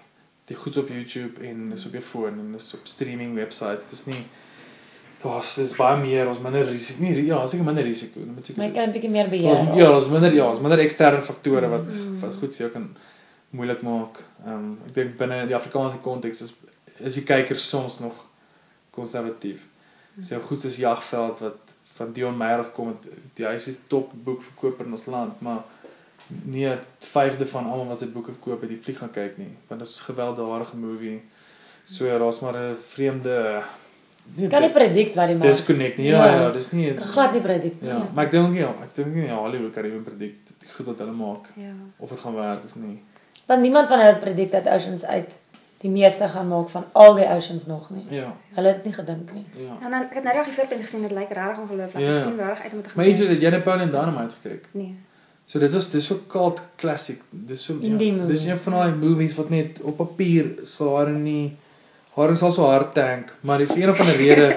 Die 0.45 0.55
goeds 0.55 0.77
op 0.77 0.87
YouTube 0.89 1.47
en 1.47 1.71
is 1.71 1.85
op 1.85 1.91
jou 1.91 2.03
foon 2.03 2.39
en 2.39 2.53
is 2.55 2.73
op 2.73 2.87
streaming 2.87 3.35
websites. 3.35 3.89
Dis 3.89 4.05
nie 4.05 4.23
daar's 5.21 5.55
dis 5.57 5.73
baie 5.75 5.97
meer, 6.01 6.27
ons 6.29 6.39
minder 6.39 6.65
risiko. 6.65 7.01
Nie 7.03 7.25
ja, 7.25 7.39
seker 7.49 7.65
minder 7.65 7.83
risiko. 7.83 8.19
Dit 8.19 8.33
moet 8.35 8.45
seker 8.45 8.61
Maar 8.61 8.67
jy 8.67 8.73
kan 8.73 8.89
'n 8.89 8.93
bietjie 8.93 9.09
meer 9.09 9.29
beheer. 9.29 9.55
Daar's 9.55 9.77
ja, 9.77 9.87
daar's 9.91 10.09
minder 10.09 10.33
ja, 10.33 10.45
daar's 10.45 10.59
minder 10.61 10.79
eksterne 10.79 11.21
faktore 11.21 11.67
wat 11.69 11.85
Mm. 11.93 12.19
wat 12.19 12.35
goed 12.39 12.53
vir 12.55 12.65
jou 12.65 12.69
kan 12.71 12.95
moeilik 13.49 13.81
maak. 13.81 14.23
Ehm 14.45 14.53
um, 14.53 14.77
ek 14.87 14.93
dink 14.93 15.17
binne 15.17 15.47
die 15.47 15.55
Afrikaanse 15.55 15.97
konteks 15.97 16.41
is 16.41 16.53
is 16.99 17.13
die 17.13 17.23
kyker 17.23 17.55
soms 17.59 17.99
nog 17.99 18.13
konservatief. 18.91 19.67
So 20.21 20.39
goed 20.39 20.63
is 20.65 20.77
Jagveld 20.81 21.39
wat 21.39 21.75
van 21.97 22.13
Dion 22.13 22.37
Meyer 22.37 22.59
af 22.59 22.71
kom, 22.73 22.97
die 23.37 23.45
hy 23.45 23.53
is 23.57 23.65
die 23.65 23.77
top 23.89 24.11
boekverkoper 24.25 24.85
in 24.85 24.91
ons 24.91 25.05
land, 25.05 25.41
maar 25.41 25.63
nie 26.27 26.65
'n 26.67 26.79
vyfde 26.99 27.45
van 27.47 27.65
almal 27.65 27.87
wat 27.87 27.99
sy 27.99 28.07
boeke 28.11 28.31
koop 28.39 28.61
het 28.61 28.69
die 28.69 28.77
fliek 28.81 28.97
gaan 28.97 29.11
kyk 29.11 29.37
nie, 29.37 29.53
want 29.67 29.79
dit 29.79 29.87
is 29.89 30.01
'n 30.01 30.05
gewelddadige 30.13 30.75
movie. 30.77 31.21
So 31.85 32.05
daar's 32.19 32.39
maar 32.41 32.55
'n 32.57 32.75
vreemde 32.75 33.63
Jy 34.35 34.47
kan 34.49 34.61
nie 34.61 34.71
predict 34.71 35.15
wat 35.15 35.27
die 35.27 35.35
maak. 35.35 35.47
disconnect 35.47 35.97
nie. 35.97 36.07
Ja, 36.07 36.25
Ja. 36.25 36.41
ja, 36.41 36.51
dis 36.51 36.71
nie 36.71 36.93
Kan 36.93 37.07
glad 37.07 37.31
nie 37.33 37.41
predict 37.41 37.81
nie. 37.81 37.89
Ja, 37.89 38.09
maar 38.13 38.25
ek 38.25 38.31
dink 38.31 38.55
ja, 38.55 38.69
ek 38.83 38.95
dink 38.95 39.15
nie 39.15 39.29
Hollywood 39.29 39.71
kan 39.73 39.85
ewen 39.85 40.03
predict 40.03 40.51
die 40.59 40.69
goed 40.75 40.85
wat 40.85 40.99
hulle 40.99 41.11
maak 41.11 41.45
Ja. 41.55 41.71
of 41.97 42.09
dit 42.09 42.19
gaan 42.19 42.35
werk 42.35 42.63
of 42.63 42.75
nie. 42.75 42.99
Want 43.45 43.61
niemand 43.61 43.87
van 43.87 43.99
hulle 43.99 44.11
het 44.11 44.19
predict 44.19 44.51
dat 44.51 44.67
Oceans 44.67 45.05
uit 45.05 45.37
die 45.81 45.89
meeste 45.89 46.27
gaan 46.29 46.47
maak 46.47 46.69
van 46.69 46.85
al 46.93 47.15
die 47.15 47.25
Oceans 47.29 47.65
nog 47.65 47.89
nie. 47.89 48.05
Ja, 48.09 48.35
Hulle 48.55 48.67
het 48.67 48.75
dit 48.75 48.85
nie 48.85 48.93
gedink 48.93 49.33
nie. 49.33 49.45
ja. 49.55 49.77
En 49.83 49.91
dan 49.91 50.01
ek 50.01 50.13
het 50.13 50.23
nou 50.23 50.35
reg 50.35 50.45
die 50.45 50.53
voorpunt 50.53 50.81
gesien, 50.81 51.01
dit 51.01 51.11
lyk 51.11 51.29
regtig 51.29 51.57
ongelooflik. 51.65 52.01
Ja. 52.03 52.15
Ek 52.15 52.23
sien 52.23 52.37
regtig 52.37 52.63
uit 52.63 52.73
om 52.73 52.81
te 52.81 52.89
gaan. 52.89 52.97
Maar 52.97 53.05
iets 53.11 53.19
soos 53.19 53.29
het 53.29 53.41
jy 53.41 53.49
Napoleon 53.49 53.91
Dynamite 53.91 54.35
gekyk? 54.41 54.65
Nee. 54.71 54.95
So 55.45 55.59
dit 55.59 55.71
was 55.73 55.89
dis 55.89 56.05
so 56.05 56.19
cult 56.27 56.61
classic. 56.75 57.21
Dis 57.29 57.63
so 57.63 57.77
ja, 57.81 57.97
dis 58.27 58.43
een 58.43 58.57
van 58.59 58.73
daai 58.73 58.91
movies 58.95 59.35
wat 59.35 59.49
net 59.49 59.81
op 59.81 59.97
papier 59.97 60.49
sal 60.63 60.95
haar 60.97 61.11
nie 61.13 61.55
haar 62.15 62.35
sal 62.35 62.51
so 62.51 62.65
hard 62.65 62.93
tank, 62.93 63.33
maar 63.41 63.57
die 63.61 63.67
vir 63.69 63.83
een 63.83 63.89
of 63.89 63.99
ander 63.99 64.17
rede 64.17 64.47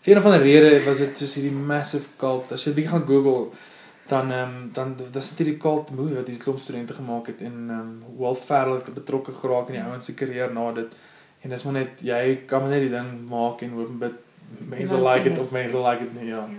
vir 0.00 0.10
een 0.14 0.18
of 0.18 0.24
ander 0.24 0.40
rede 0.42 0.70
was 0.86 0.98
dit 0.98 1.18
soos 1.18 1.34
hierdie 1.34 1.52
massive 1.52 2.06
cult. 2.16 2.52
As 2.52 2.64
jy 2.64 2.70
'n 2.70 2.74
bietjie 2.78 2.92
gaan 2.92 3.06
Google 3.06 3.50
dan 4.10 4.30
ehm 4.32 4.54
um, 4.54 4.70
dan 4.72 4.96
dan 5.12 5.22
sit 5.22 5.38
hierdie 5.38 5.56
cult 5.62 5.90
movie 5.96 6.14
wat 6.18 6.26
hierdie 6.26 6.42
klomp 6.44 6.58
studente 6.58 6.92
gemaak 6.98 7.26
het 7.32 7.40
en 7.46 7.56
ehm 7.68 7.78
um, 7.80 8.18
Will 8.18 8.34
Ferrell 8.34 8.74
het 8.80 8.94
betrokke 8.94 9.32
geraak 9.42 9.68
in 9.68 9.74
die 9.78 9.82
ouens 9.86 10.06
se 10.10 10.14
karier 10.14 10.52
na 10.52 10.72
dit. 10.80 10.96
En 11.40 11.50
dis 11.50 11.64
maar 11.64 11.72
net 11.78 12.00
jy 12.04 12.22
kan 12.46 12.60
maar 12.62 12.70
net 12.70 12.80
die 12.86 12.90
ding 12.96 13.12
maak 13.30 13.62
en 13.62 13.70
hoop 13.78 13.88
en 13.88 13.98
bid 13.98 14.12
mense 14.74 14.96
like 15.02 15.22
dit 15.28 15.34
dit. 15.34 15.42
of 15.44 15.50
mense 15.50 15.78
like 15.88 16.02
dit 16.04 16.14
nie, 16.20 16.28
ja. 16.34 16.46
Ja. 16.50 16.58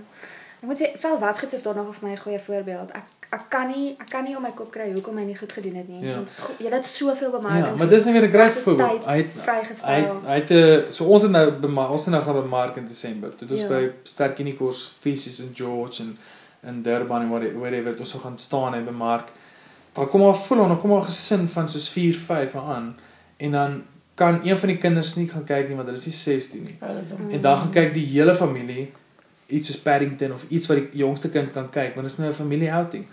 Ek 0.61 0.67
moet 0.69 0.79
sê 0.81 0.87
vel 1.03 1.17
wasgoed 1.19 1.53
is 1.57 1.63
daar 1.65 1.75
nog 1.75 1.95
vir 1.95 2.07
my 2.07 2.13
'n 2.15 2.21
goeie 2.23 2.39
voorbeeld. 2.39 2.91
Ek 2.99 3.17
ek 3.31 3.43
kan 3.49 3.67
nie 3.67 3.95
ek 3.99 4.09
kan 4.09 4.23
nie 4.23 4.35
om 4.37 4.41
my 4.43 4.51
kop 4.51 4.71
kry 4.71 4.91
hoekom 4.93 5.17
hy 5.17 5.23
nie 5.25 5.37
goed 5.37 5.51
gedoen 5.57 5.75
het 5.75 5.87
nie. 5.87 6.01
Ja. 6.05 6.15
Want 6.15 6.59
Jy 6.59 6.69
het 6.69 6.85
soveel 6.85 7.31
bemarking. 7.31 7.65
Ja, 7.65 7.75
maar 7.75 7.89
dis 7.89 8.05
nie 8.05 8.13
weer 8.13 8.27
'n 8.27 8.31
great 8.31 8.53
voorbeeld. 8.53 9.05
Hy 9.05 9.17
het 9.17 9.27
hy 9.45 9.97
het- 10.01 10.25
hy 10.25 10.35
het 10.41 10.51
'n 10.51 10.91
so 10.91 11.05
ons 11.05 11.23
het 11.23 11.31
nou 11.31 11.45
ons 11.89 12.05
het 12.05 12.13
nou 12.13 12.23
gaan 12.23 12.41
bemark 12.41 12.75
in 12.77 12.85
Desember. 12.85 13.31
Dit 13.37 13.49
was 13.49 13.61
Ja. 13.61 13.67
by 13.67 13.91
Sterk 14.03 14.39
Unikors 14.39 14.95
fisies 14.99 15.39
in 15.39 15.51
George 15.53 16.01
en 16.03 16.17
in 16.67 16.81
Durban 16.81 17.21
en 17.21 17.29
whatever 17.29 17.59
whatever 17.59 17.91
het 17.91 17.99
ons 17.99 18.09
so 18.09 18.19
gaan 18.19 18.37
staan 18.39 18.73
en 18.73 18.85
bemark. 18.85 19.31
Dan 19.93 20.07
kom 20.07 20.21
maar 20.21 20.35
voel 20.35 20.57
dan 20.57 20.79
kom 20.79 20.93
'n 20.93 21.03
gesin 21.03 21.47
van 21.47 21.69
soos 21.69 21.89
4, 21.89 22.13
5 22.13 22.55
aan 22.55 22.95
en 23.37 23.51
dan 23.51 23.83
kan 24.13 24.39
een 24.43 24.57
van 24.57 24.69
die 24.69 24.77
kinders 24.77 25.15
nie 25.15 25.27
gaan 25.27 25.43
kyk 25.43 25.67
nie 25.67 25.75
want 25.75 25.87
hulle 25.87 25.99
is 25.99 26.05
nie 26.05 26.13
16 26.13 26.63
nie. 26.63 26.77
En 27.31 27.41
dan 27.41 27.57
gaan 27.57 27.71
kyk 27.71 27.93
die 27.93 28.05
hele 28.05 28.35
familie 28.35 28.91
iets 29.47 29.67
soos 29.67 29.79
Paddington 29.79 30.33
of 30.33 30.45
iets 30.49 30.67
wat 30.67 30.77
die 30.77 31.01
jongste 31.03 31.29
kind 31.29 31.51
kan 31.51 31.69
kyk 31.69 31.95
want 31.95 32.07
dit 32.07 32.11
is 32.11 32.17
nou 32.17 32.29
'n 32.29 32.39
familie 32.43 32.73
outing. 32.73 33.05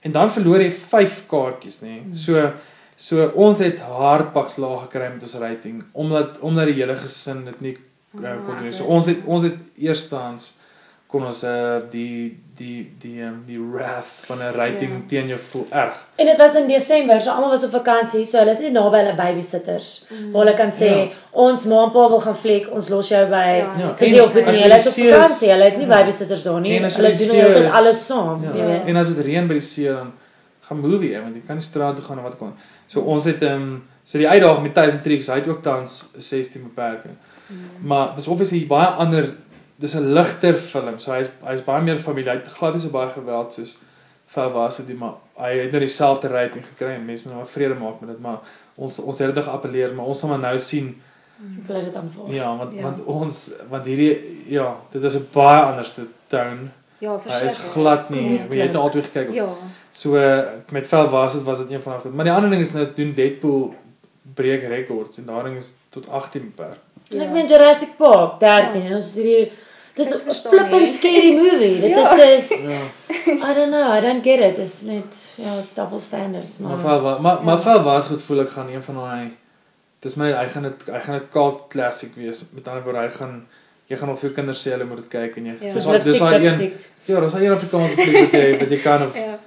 En 0.00 0.12
dan 0.12 0.30
verloor 0.30 0.60
jy 0.60 0.70
5 0.70 1.22
kaartjies 1.26 1.80
nê. 1.80 2.02
So 2.10 2.52
so 2.96 3.26
ons 3.34 3.58
het 3.58 3.80
hardpaks 3.80 4.56
laag 4.56 4.86
gekry 4.86 5.08
met 5.12 5.22
ons 5.22 5.34
rating 5.34 5.84
omdat 5.92 6.38
omdat 6.38 6.66
die 6.66 6.78
hele 6.80 6.96
gesin 6.96 7.44
dit 7.44 7.60
nie 7.60 7.76
uh, 8.20 8.36
kon 8.44 8.62
doen. 8.62 8.72
So 8.72 8.84
ons 8.84 9.06
het 9.06 9.24
ons 9.24 9.42
het 9.42 9.58
eerstens 9.76 10.54
kon 11.06 11.24
ons 11.24 11.42
uh, 11.44 11.76
die 11.90 12.36
die 12.56 12.92
die 12.98 13.20
um, 13.22 13.42
die 13.46 13.58
wrath 13.60 14.08
van 14.26 14.38
'n 14.42 14.52
rating 14.56 14.90
Ja. 14.90 15.04
teen 15.06 15.28
jou 15.28 15.38
voel 15.38 15.66
erg. 15.70 16.06
En 16.16 16.26
dit 16.26 16.36
was 16.36 16.54
in 16.54 16.66
Desember, 16.68 17.20
so 17.20 17.30
almal 17.30 17.50
was 17.50 17.64
op 17.64 17.70
vakansie, 17.70 18.24
so 18.24 18.38
hulle 18.38 18.50
is 18.50 18.58
nie 18.58 18.70
naby 18.70 18.96
hulle 18.98 19.14
babysitters 19.14 20.06
Mm. 20.10 20.32
waar 20.32 20.44
hulle 20.44 20.56
kan 20.56 20.70
sê 20.70 20.90
Ja. 20.90 21.08
ons 21.32 21.64
ma 21.66 21.84
en 21.84 21.90
pa 21.92 22.08
wil 22.08 22.20
gaan 22.20 22.36
fliek, 22.36 22.68
ons 22.72 22.88
los 22.88 23.08
jou 23.08 23.26
by 23.26 23.32
Ja, 23.60 23.72
Ja, 23.78 23.94
Sissy 23.94 24.16
en 24.16 24.22
of 24.22 24.32
Boetie. 24.32 24.62
Hulle 24.62 24.74
is 24.74 24.86
op 24.86 24.92
vakansie, 25.04 25.50
hulle 25.50 25.64
het 25.64 25.76
nie 25.76 25.86
Ja. 25.86 25.96
babysitters 26.02 26.42
daar 26.42 26.60
nie. 26.60 26.76
En 26.76 26.82
Hulle 26.82 27.12
doen 27.16 27.36
net 27.36 27.64
is- 27.64 27.72
alles 27.72 28.06
saam, 28.06 28.42
Ja. 28.42 28.52
jy 28.54 28.66
weet. 28.66 28.86
En 28.86 28.96
as 28.96 29.08
dit 29.14 29.24
reën 29.24 29.46
by 29.46 29.52
die 29.54 29.60
see 29.62 29.88
dan 29.92 30.12
gaan 30.68 30.80
movie 30.80 31.14
hè, 31.14 31.20
want 31.22 31.34
jy 31.34 31.42
kan 31.46 31.56
nie 31.56 31.64
straat 31.64 31.96
toe 31.96 32.04
gaan 32.04 32.18
of 32.18 32.24
wat 32.24 32.36
kon. 32.38 32.52
So 32.86 33.00
ons 33.00 33.24
het 33.24 33.42
ehm 33.42 33.52
um, 33.62 33.82
so 34.04 34.18
die 34.18 34.28
uitdaging 34.28 34.62
met 34.62 34.74
Tyson 34.74 35.02
Tricks, 35.02 35.26
hy 35.28 35.34
het 35.34 35.48
ook 35.48 35.62
tans 35.62 36.08
'n 36.16 36.20
16 36.22 36.62
beperking. 36.62 37.14
Mm. 37.48 37.86
Maar 37.86 38.14
dis 38.16 38.26
obviously 38.26 38.66
baie 38.66 38.86
ander 38.86 39.34
dis 39.78 39.94
'n 39.94 40.12
ligter 40.12 40.54
film. 40.54 40.98
So 40.98 41.12
hy's 41.12 41.28
hy's 41.44 41.64
baie 41.64 41.82
meer 41.82 41.98
familie. 41.98 42.30
Hy 42.30 42.36
het 42.36 42.48
glad 42.48 42.72
nie 42.74 42.80
so 42.82 42.88
baie 42.88 43.10
geweld 43.10 43.52
soos 43.52 43.76
Val 44.28 44.50
was 44.50 44.76
dit 44.76 44.98
maar 44.98 45.14
hy 45.38 45.58
het 45.58 45.70
nou 45.70 45.80
dieselfde 45.80 46.28
rating 46.28 46.64
gekry 46.66 46.94
en 46.94 47.04
mense 47.04 47.24
moet 47.24 47.32
nou 47.34 47.36
maar 47.44 47.52
vrede 47.52 47.74
maak 47.74 48.00
met 48.00 48.10
dit, 48.10 48.20
maar 48.20 48.38
ons 48.74 48.98
ons 48.98 49.18
het 49.18 49.34
dit 49.34 49.44
geappeleer, 49.44 49.94
maar 49.94 50.06
ons 50.06 50.18
sal 50.18 50.28
maar 50.28 50.38
nou 50.38 50.58
sien 50.58 50.96
Hoe 51.38 51.66
hulle 51.66 51.84
dit 51.84 51.94
aanvaar. 51.94 52.30
ja, 52.32 52.56
want 52.56 52.72
Ja. 52.74 52.82
want 52.82 53.04
ons 53.04 53.52
want 53.68 53.84
hierdie 53.86 54.44
ja, 54.48 54.76
dit 54.90 55.02
is 55.02 55.14
'n 55.14 55.26
baie 55.32 55.62
anderste 55.62 56.06
tone. 56.26 56.68
Ja, 56.98 57.12
Hy 57.12 57.20
verseker. 57.20 57.46
is 57.46 57.58
glad 57.58 58.10
nie, 58.10 58.38
maar 58.38 58.56
jy 58.56 58.62
het 58.62 58.72
nou 58.72 58.82
altyd 58.84 59.04
gekyk. 59.06 59.30
Ja. 59.34 59.46
So 59.90 60.10
met 60.70 60.86
Vel 60.86 61.08
was 61.08 61.32
dit 61.32 61.42
was 61.42 61.58
dit 61.58 61.70
een 61.70 61.80
van 61.82 61.92
daai 61.92 62.02
goed. 62.02 62.14
Maar 62.14 62.24
die 62.24 62.32
ander 62.34 62.50
ding 62.50 62.62
is 62.62 62.72
nou 62.72 62.86
doen 62.94 63.14
Deadpool 63.14 63.74
breek 64.34 64.62
rekords 64.62 65.18
en 65.18 65.24
daarin 65.26 65.56
is 65.56 65.74
tot 65.88 66.08
18 66.08 66.52
beperk. 66.56 66.78
En 67.12 67.20
ek 67.20 67.30
meen 67.30 67.46
Jurassic 67.46 67.96
Park 67.96 68.40
13 68.40 68.82
Ja. 68.82 68.88
en 68.88 68.94
ons 68.94 69.04
het 69.14 69.14
hierdie 69.14 69.52
dis 69.94 70.08
'n 70.12 70.32
flippin 70.50 70.86
scary 70.86 71.32
movie. 71.36 71.80
Dit 71.80 71.90
Ja. 71.96 72.16
is 72.16 72.48
is 72.48 72.60
Ja. 72.60 72.80
I 73.26 73.54
don't 73.54 73.70
know, 73.72 73.94
I 73.96 74.00
don't 74.00 74.22
get 74.24 74.40
it. 74.40 74.58
It's 74.58 74.82
net 74.82 75.34
ja, 75.36 75.60
double 75.74 75.98
standards, 76.00 76.58
Maar 76.58 76.76
maar 76.78 77.00
was 77.02 77.20
maar 77.20 77.42
maar 77.44 77.54
Ja. 77.56 77.60
Vel 77.60 77.82
was 77.82 78.04
goed 78.04 78.22
voel 78.22 78.40
ek 78.40 78.48
gaan 78.48 78.68
een 78.68 78.82
van 78.82 78.94
daai 78.94 79.36
dis 80.00 80.14
my 80.16 80.32
hy 80.32 80.48
gaan 80.48 80.62
dit 80.62 80.82
hy 80.92 81.00
gaan 81.00 81.14
'n 81.16 81.28
cult 81.30 81.62
classic 81.68 82.14
wees. 82.14 82.44
Met 82.52 82.68
ander 82.68 82.82
woorde 82.84 82.98
hy 83.00 83.08
gaan 83.10 83.46
jy 83.86 83.96
gaan 83.96 84.10
of 84.10 84.20
jou 84.20 84.32
kinders 84.32 84.66
sê 84.66 84.70
hulle 84.70 84.84
moet 84.84 84.96
dit 84.96 85.08
kyk 85.08 85.36
en 85.36 85.44
jy 85.46 85.52
Ja. 85.52 85.58
dis 85.58 85.72
soos 85.72 85.84
daai 85.86 86.02
dis 86.04 86.18
daai 86.18 86.34
een 86.46 86.72
ja, 87.06 87.20
dis 87.20 87.32
daai 87.32 87.44
een 87.46 87.52
Afrikaanse 87.52 87.94
fliek 87.96 88.20
wat 88.20 88.32
jy 88.32 88.58
wat 88.58 88.70
jy 88.70 88.78
kan 88.82 89.02
of 89.06 89.16
Ja. 89.16 89.38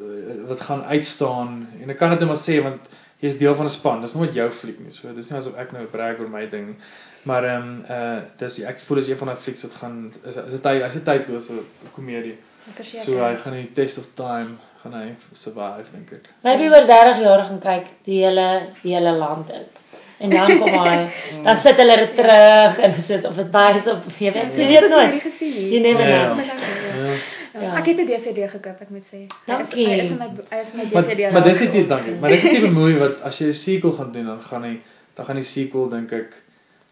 uh, 0.00 0.48
wat 0.48 0.60
gaan 0.60 0.82
uitstaan 0.84 1.68
en 1.82 1.90
ek 1.90 1.96
kan 1.96 2.10
dit 2.10 2.18
net 2.20 2.28
maar 2.28 2.36
sê 2.36 2.62
want 2.62 2.80
jy's 3.20 3.38
deel 3.38 3.54
van 3.54 3.66
'n 3.66 3.68
span. 3.72 4.00
Dis 4.00 4.14
nooit 4.14 4.34
jou 4.34 4.50
fliek 4.50 4.78
nie. 4.80 4.90
So 4.90 5.12
dis 5.14 5.30
nie 5.30 5.38
asof 5.38 5.56
ek 5.56 5.72
nou 5.72 5.84
brag 5.86 6.18
oor 6.20 6.28
my 6.28 6.46
ding 6.46 6.66
nie. 6.66 6.76
Maar 7.26 7.44
ehm 7.44 7.62
um, 7.62 7.84
uh 7.90 8.20
dis 8.38 8.60
ek 8.62 8.78
voel 8.78 8.98
as 8.98 9.08
een 9.08 9.16
van 9.18 9.28
daai 9.28 9.36
flieks 9.44 9.62
wat 9.62 9.74
gaan 9.74 10.12
is 10.28 10.36
is 10.36 10.50
dit 10.52 10.64
hy 10.64 10.74
hy's 10.80 10.96
'n 10.96 11.04
tydlose 11.04 11.52
komedie. 11.94 12.36
So 12.92 13.18
hy 13.24 13.36
gaan 13.36 13.52
die 13.52 13.72
test 13.72 13.98
of 13.98 14.06
time 14.14 14.56
gaan 14.82 14.92
hy 14.92 15.14
survive 15.32 15.90
dink 15.92 16.12
ek. 16.12 16.28
Maybe 16.44 16.68
oor 16.70 16.86
30 16.86 17.22
jaar 17.22 17.44
gaan 17.44 17.58
kyk 17.60 17.86
die 18.04 18.24
hele 18.24 18.62
die 18.82 18.94
hele 18.94 19.12
land 19.16 19.50
uit. 19.50 19.80
En 20.18 20.30
dan 20.30 20.58
kom 20.58 20.68
hy, 20.72 21.08
dan 21.44 21.58
sit 21.58 21.76
hulle 21.76 21.96
dit 21.96 22.14
terug 22.16 22.78
en 22.78 22.90
dit 22.90 23.10
is 23.10 23.24
of 23.24 23.36
dit 23.36 23.50
wys 23.52 23.86
op 23.86 24.04
jy 24.18 24.32
weet, 24.32 24.56
jy 24.56 24.62
Jy 24.62 24.68
weet 24.68 24.80
het 24.80 24.90
nooit. 24.90 25.10
nie 25.12 25.20
gesien 25.20 25.52
nie. 25.52 25.70
Ja, 27.56 27.62
ja. 27.62 27.76
Ek 27.80 27.86
het 27.86 27.96
'n 28.00 28.06
DVD 28.06 28.48
gekoop, 28.50 28.80
ek 28.80 28.90
moet 28.90 29.04
sê. 29.12 29.16
Hy 29.16 29.26
is- 29.26 29.46
Dankie. 29.46 29.86
Hy 29.88 29.98
is 30.00 30.10
in 30.10 30.18
my 30.18 30.28
hy 30.50 30.56
is 30.62 30.72
in 30.72 30.78
my 30.78 30.84
Maar 30.92 31.02
DVD. 31.02 31.32
maar 31.32 31.42
dis 31.42 31.58
die 31.58 31.68
tipe 31.70 31.88
dankie. 31.88 32.14
Maar 32.20 32.30
dis 32.30 32.42
die 32.46 32.50
tipe 32.50 32.70
movie 32.70 32.98
wat 32.98 33.20
as 33.22 33.38
jy 33.38 33.46
'n 33.46 33.52
sequel 33.52 33.92
gaan 33.92 34.12
doen 34.12 34.26
dan 34.26 34.40
gaan 34.42 34.62
hy 34.64 34.80
dan 35.14 35.24
gaan 35.24 35.36
die 35.36 35.44
sequel 35.44 35.88
dink 35.88 36.12
ek 36.12 36.42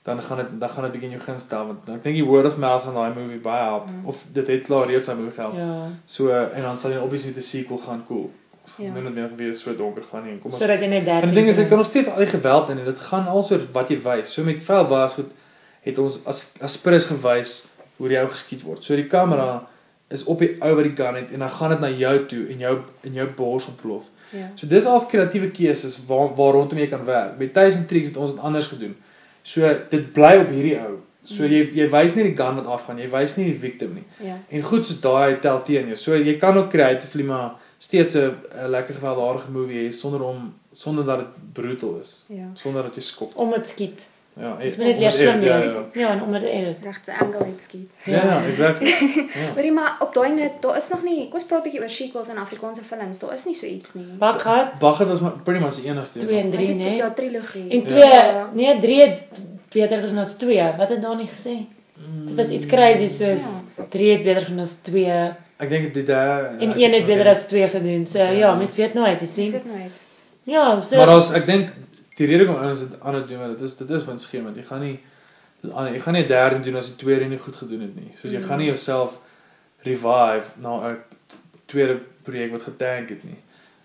dan 0.04 0.22
gaan 0.22 0.36
dit 0.38 0.60
dan 0.60 0.68
gaan 0.70 0.82
dit 0.84 0.92
bietjie 0.92 1.10
in 1.10 1.16
jou 1.16 1.22
gun 1.24 1.38
staan 1.38 1.66
want 1.66 1.88
ek 1.88 2.02
dink 2.04 2.16
die 2.16 2.24
word 2.24 2.46
of 2.46 2.56
mouth 2.56 2.82
van 2.82 2.94
daai 2.94 3.12
movie 3.14 3.38
baie 3.40 3.64
help 3.64 3.88
Mm. 3.90 4.06
of 4.06 4.24
dit 4.32 4.46
het 4.46 4.62
klaar 4.62 4.86
reeds 4.86 5.08
aan 5.08 5.16
movie 5.16 5.32
gehelp. 5.34 5.54
Ja. 5.56 5.88
So 6.04 6.28
en 6.30 6.62
dan 6.62 6.76
sal 6.76 6.90
jy 6.90 6.98
obviously 6.98 7.30
met 7.30 7.38
'n 7.38 7.42
sequel 7.42 7.78
gaan 7.78 8.04
cool. 8.06 8.30
Ons 8.64 8.74
gaan 8.74 8.86
ja. 8.86 8.92
nou 9.00 9.10
net 9.14 9.36
weer 9.36 9.54
so 9.54 9.76
donker 9.76 10.02
gaan 10.02 10.24
nie. 10.24 10.38
Kom 10.38 10.50
ons 10.50 10.58
Sodat 10.60 10.80
jy 10.80 10.86
net 10.88 11.04
13. 11.04 11.22
En 11.22 11.28
die 11.28 11.34
ding 11.34 11.48
is 11.48 11.56
dit 11.56 11.68
kan 11.68 11.76
nog 11.78 11.86
steeds 11.86 12.08
al 12.08 12.16
die 12.16 12.26
geweld 12.26 12.68
in 12.70 12.78
en 12.78 12.84
dit 12.84 12.98
gaan 12.98 13.26
alsoor 13.26 13.60
wat 13.72 13.88
jy 13.88 13.98
wys. 14.02 14.32
So 14.32 14.42
met 14.44 14.62
vel 14.62 14.86
was 14.86 15.14
goed 15.14 15.30
het 15.82 15.98
ons 15.98 16.20
as 16.26 16.52
as 16.60 16.76
prins 16.78 17.04
gewys 17.04 17.64
hoe 17.96 18.08
jy 18.10 18.26
geskiet 18.28 18.62
word. 18.62 18.84
So 18.84 18.94
die 18.96 19.06
kamera 19.06 19.66
is 20.08 20.24
op 20.24 20.38
die 20.38 20.50
ou 20.60 20.74
wat 20.76 20.84
die 20.84 20.96
gun 20.96 21.16
het 21.16 21.32
en 21.32 21.38
dan 21.38 21.50
gaan 21.50 21.72
dit 21.74 21.80
na 21.80 21.90
jou 21.90 22.26
toe 22.26 22.42
en 22.52 22.58
jou 22.58 22.74
in 23.08 23.16
jou 23.18 23.26
bors 23.36 23.66
ontplof. 23.66 24.10
Ja. 24.30 24.50
So 24.54 24.66
dis 24.66 24.86
als 24.86 25.06
kreatiewe 25.06 25.50
keuses 25.50 25.96
waar 26.06 26.34
waar 26.34 26.52
rondom 26.58 26.78
jy 26.78 26.86
kan 26.92 27.04
werk. 27.04 27.38
Met 27.38 27.54
Tyson 27.56 27.86
Tricks 27.86 28.12
het 28.12 28.20
ons 28.20 28.36
dit 28.36 28.40
anders 28.40 28.66
gedoen. 28.66 28.94
So 29.42 29.72
dit 29.90 30.12
bly 30.12 30.36
op 30.42 30.52
hierdie 30.52 30.76
ou. 30.80 30.98
So 31.24 31.48
jy 31.48 31.62
jy 31.72 31.86
wys 31.88 32.12
nie 32.14 32.26
die 32.26 32.36
gun 32.36 32.58
wat 32.60 32.66
afgaan, 32.68 32.98
jy 33.00 33.08
wys 33.08 33.36
nie 33.38 33.46
die 33.48 33.58
victim 33.58 33.94
nie. 33.96 34.04
Ja. 34.20 34.36
En 34.48 34.64
goed 34.66 34.84
soos 34.84 35.00
daai 35.00 35.40
tel 35.40 35.62
teen 35.64 35.88
jou. 35.92 35.96
So 36.00 36.18
jy 36.20 36.36
kan 36.40 36.58
ook 36.60 36.68
creatively 36.74 37.24
maar 37.24 37.54
steeds 37.78 38.16
'n 38.16 38.68
lekker 38.68 38.94
gewelddadige 38.94 39.50
movie 39.50 39.86
hê 39.86 39.92
sonder 39.92 40.22
om 40.22 40.52
sonder 40.72 41.04
dat 41.04 41.18
dit 41.18 41.52
brutal 41.52 41.98
is. 42.00 42.24
Ja. 42.28 42.50
Sonder 42.52 42.82
dat 42.82 42.94
jy 42.94 43.02
skop. 43.02 43.36
Om 43.36 43.50
dit 43.50 43.66
skiet. 43.66 44.08
Ja, 44.36 44.56
dit 44.56 44.76
moet 44.76 44.86
net 44.86 44.98
weer 44.98 45.12
slim 45.12 45.40
ja, 45.40 45.56
wees. 45.56 45.64
Ja, 45.64 45.84
ja. 45.92 46.14
ja, 46.14 46.24
en 46.24 46.32
dit 46.32 46.42
edit. 46.42 46.76
Regte 46.82 47.18
angle 47.18 47.44
het 47.44 47.62
skiet. 47.62 47.90
Ja, 48.04 48.24
ja, 48.24 48.46
exactly. 48.46 48.86
Ja. 49.34 49.52
Hoorie 49.54 49.72
maar 49.72 49.96
op 50.00 50.14
daai 50.14 50.32
net, 50.34 50.52
daar 50.60 50.76
is 50.76 50.88
nog 50.88 51.02
nie, 51.02 51.28
kom 51.28 51.38
ons 51.38 51.44
praat 51.44 51.60
'n 51.60 51.62
bietjie 51.62 51.80
oor 51.80 51.88
sequels 51.88 52.28
in 52.28 52.38
Afrikaanse 52.38 52.82
films. 52.82 53.18
Daar 53.18 53.34
is 53.34 53.44
nie 53.44 53.54
so 53.54 53.66
iets 53.66 53.94
nie. 53.94 54.16
Baghat. 54.18 54.78
Baghat 54.78 55.08
was 55.08 55.20
pretty 55.44 55.62
much 55.62 55.74
die 55.74 55.90
enigste. 55.90 56.18
2 56.18 56.40
en 56.40 56.50
3, 56.50 56.74
nee. 56.74 56.96
Ja, 56.96 57.10
trilogie. 57.10 57.68
En 57.70 57.82
2, 57.82 57.98
ja. 57.98 58.50
nee, 58.52 58.78
3 58.78 59.18
beter 59.72 60.04
as 60.04 60.10
ons 60.10 60.34
2. 60.34 60.72
Wat 60.76 60.88
het 60.88 61.02
daar 61.02 61.16
nie 61.16 61.30
gesê? 61.30 61.54
Mm. 61.94 62.26
Dit 62.26 62.34
was 62.34 62.48
iets 62.48 62.66
crazy 62.66 63.08
soos 63.08 63.62
3 63.88 64.06
ja. 64.06 64.12
het 64.12 64.22
beter 64.22 64.42
as 64.42 64.50
ons 64.50 64.74
2. 64.90 65.32
Ek 65.56 65.68
dink 65.68 65.94
dit 65.94 66.06
daar 66.06 66.58
en 66.58 66.74
1 66.74 66.92
het 66.92 67.06
beter 67.06 67.28
as 67.28 67.46
2 67.46 67.68
gedoen. 67.68 68.06
So 68.06 68.18
ja, 68.18 68.30
ja 68.30 68.54
mens 68.54 68.74
weet 68.76 68.94
nooit, 68.94 69.20
jy 69.20 69.26
sien. 69.26 69.50
Mens 69.50 69.62
weet 69.62 69.76
nooit. 69.76 70.02
Ja, 70.44 70.80
so 70.80 70.96
Maar 70.96 71.14
ons 71.14 71.30
ek 71.32 71.46
dink 71.46 71.70
die 72.18 72.26
rede 72.26 72.44
hoekom 72.44 72.68
ons 72.68 72.80
dit 72.84 73.00
aan 73.00 73.14
het 73.14 73.28
doen, 73.28 73.48
dit 73.48 73.60
is 73.60 73.76
dit 73.76 73.90
is 73.90 74.04
winsgewend. 74.04 74.56
Jy 74.56 74.62
gaan 74.62 74.80
nie 74.80 75.00
aan 75.72 75.92
jy 75.92 76.00
gaan 76.00 76.12
nie 76.12 76.22
'n 76.22 76.28
derde 76.28 76.60
doen 76.60 76.76
as 76.76 76.86
die 76.86 76.96
tweede 76.96 77.24
nie 77.24 77.38
goed 77.38 77.56
gedoen 77.56 77.80
het 77.80 77.94
nie. 77.96 78.10
Soos 78.14 78.30
jy 78.30 78.38
mm. 78.38 78.44
gaan 78.48 78.58
nie 78.58 78.66
jouself 78.66 79.20
revive 79.82 80.60
na 80.60 80.90
'n 80.90 80.98
tweede 81.66 82.00
projek 82.22 82.50
wat 82.50 82.62
getank 82.62 83.08
het 83.08 83.24
nie. 83.24 83.38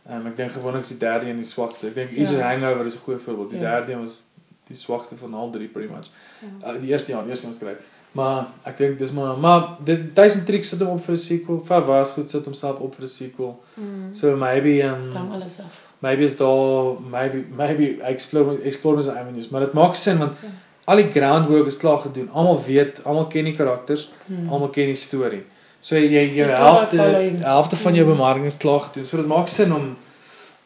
Um, 0.09 0.27
ek 0.27 0.37
dink 0.37 0.51
gewoonlik 0.51 0.81
is 0.81 0.93
die 0.95 0.97
derde 0.97 1.29
een 1.29 1.35
die 1.35 1.45
swakste. 1.45 1.87
Ek 1.87 1.95
dink 1.95 2.11
Easy 2.11 2.35
ja. 2.35 2.49
Hangover 2.49 2.85
is 2.85 2.95
'n 2.95 3.05
goeie 3.05 3.19
voorbeeld. 3.19 3.49
Die 3.49 3.59
ja. 3.59 3.69
derde 3.69 3.91
een 3.91 3.99
was 3.99 4.25
die 4.69 4.77
swakste 4.77 5.17
van 5.19 5.33
al 5.33 5.49
drie 5.53 5.67
pretty 5.67 5.89
much. 5.91 6.11
Ja. 6.39 6.73
Uh, 6.73 6.81
die 6.81 6.93
eerste 6.93 7.13
een, 7.13 7.27
die 7.27 7.33
eerste 7.35 7.49
een 7.49 7.57
skryf. 7.57 7.87
Maar 8.17 8.47
ek 8.69 8.79
dink 8.81 8.97
dis 9.01 9.11
maar 9.13 9.37
maar 9.37 9.67
dis 9.85 9.99
duisend 10.17 10.45
tricks 10.45 10.71
sit 10.73 10.81
hom 10.85 10.95
op 10.95 11.03
vir 11.05 11.15
'n 11.15 11.23
sequel. 11.25 11.59
Fa 11.65 11.81
was 11.85 12.13
goed 12.17 12.29
sit 12.29 12.45
homself 12.45 12.79
op 12.79 12.95
vir 12.95 13.05
'n 13.09 13.13
sequel. 13.15 13.59
Mm. 13.75 14.13
So 14.13 14.35
maybe 14.37 14.79
um 14.87 15.09
dan 15.11 15.31
alles 15.31 15.59
af. 15.59 15.83
Maybe 15.99 16.23
is 16.23 16.37
daar 16.37 16.95
maybe 17.09 17.45
maybe 17.55 18.01
explore 18.01 18.61
explore 18.61 19.01
some 19.01 19.19
avenues, 19.19 19.49
maar 19.49 19.61
dit 19.67 19.73
maak 19.73 19.95
sin 19.95 20.17
want 20.17 20.33
ja. 20.41 20.49
al 20.85 20.95
die 20.95 21.11
groundwork 21.11 21.65
is 21.65 21.77
klaar 21.77 21.99
gedoen. 21.99 22.29
Almal 22.31 22.63
weet, 22.65 23.03
almal 23.03 23.27
ken 23.27 23.43
die 23.43 23.55
karakters, 23.55 24.11
mm. 24.25 24.49
almal 24.49 24.69
ken 24.69 24.85
die 24.85 24.95
storie. 24.95 25.45
So 25.79 25.95
jy 25.95 26.25
jy 26.35 26.47
helfte 26.51 26.99
helfte 27.43 27.77
van 27.79 27.95
jou 27.95 28.05
hmm. 28.05 28.15
bemarking 28.17 28.45
is 28.45 28.57
klaar 28.59 28.81
gedoen. 28.87 29.05
So 29.07 29.17
dit 29.17 29.29
maak 29.31 29.47
sin 29.47 29.71
om 29.73 29.93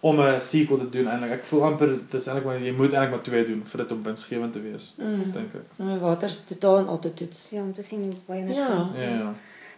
om 0.04 0.20
'n 0.20 0.40
sequel 0.40 0.78
te 0.78 0.90
doen 0.90 1.08
eintlik. 1.08 1.32
Ek 1.38 1.46
voel 1.48 1.64
amper 1.70 1.96
dis 2.12 2.28
eintlik 2.28 2.46
maar 2.50 2.60
jy 2.60 2.74
moet 2.76 2.92
eintlik 2.92 3.16
maar 3.16 3.26
twee 3.30 3.46
doen 3.48 3.62
vir 3.72 3.84
dit 3.84 3.92
om 3.96 4.04
winsgewend 4.04 4.54
te 4.54 4.62
wees, 4.62 4.94
mm. 4.98 5.32
dink 5.32 5.56
ek. 5.62 5.78
My 5.80 5.98
water 6.02 6.28
is 6.28 6.42
totaal 6.50 6.78
en 6.84 6.92
altyd 6.96 7.16
toets. 7.22 7.50
Ja, 7.56 7.62
om 7.62 7.74
te 7.74 7.86
sien 7.88 8.04
hoe 8.04 8.20
baie 8.28 8.44
net. 8.44 8.56
Ja. 8.56 8.90
Ja. 9.00 9.10
ja. 9.10 9.34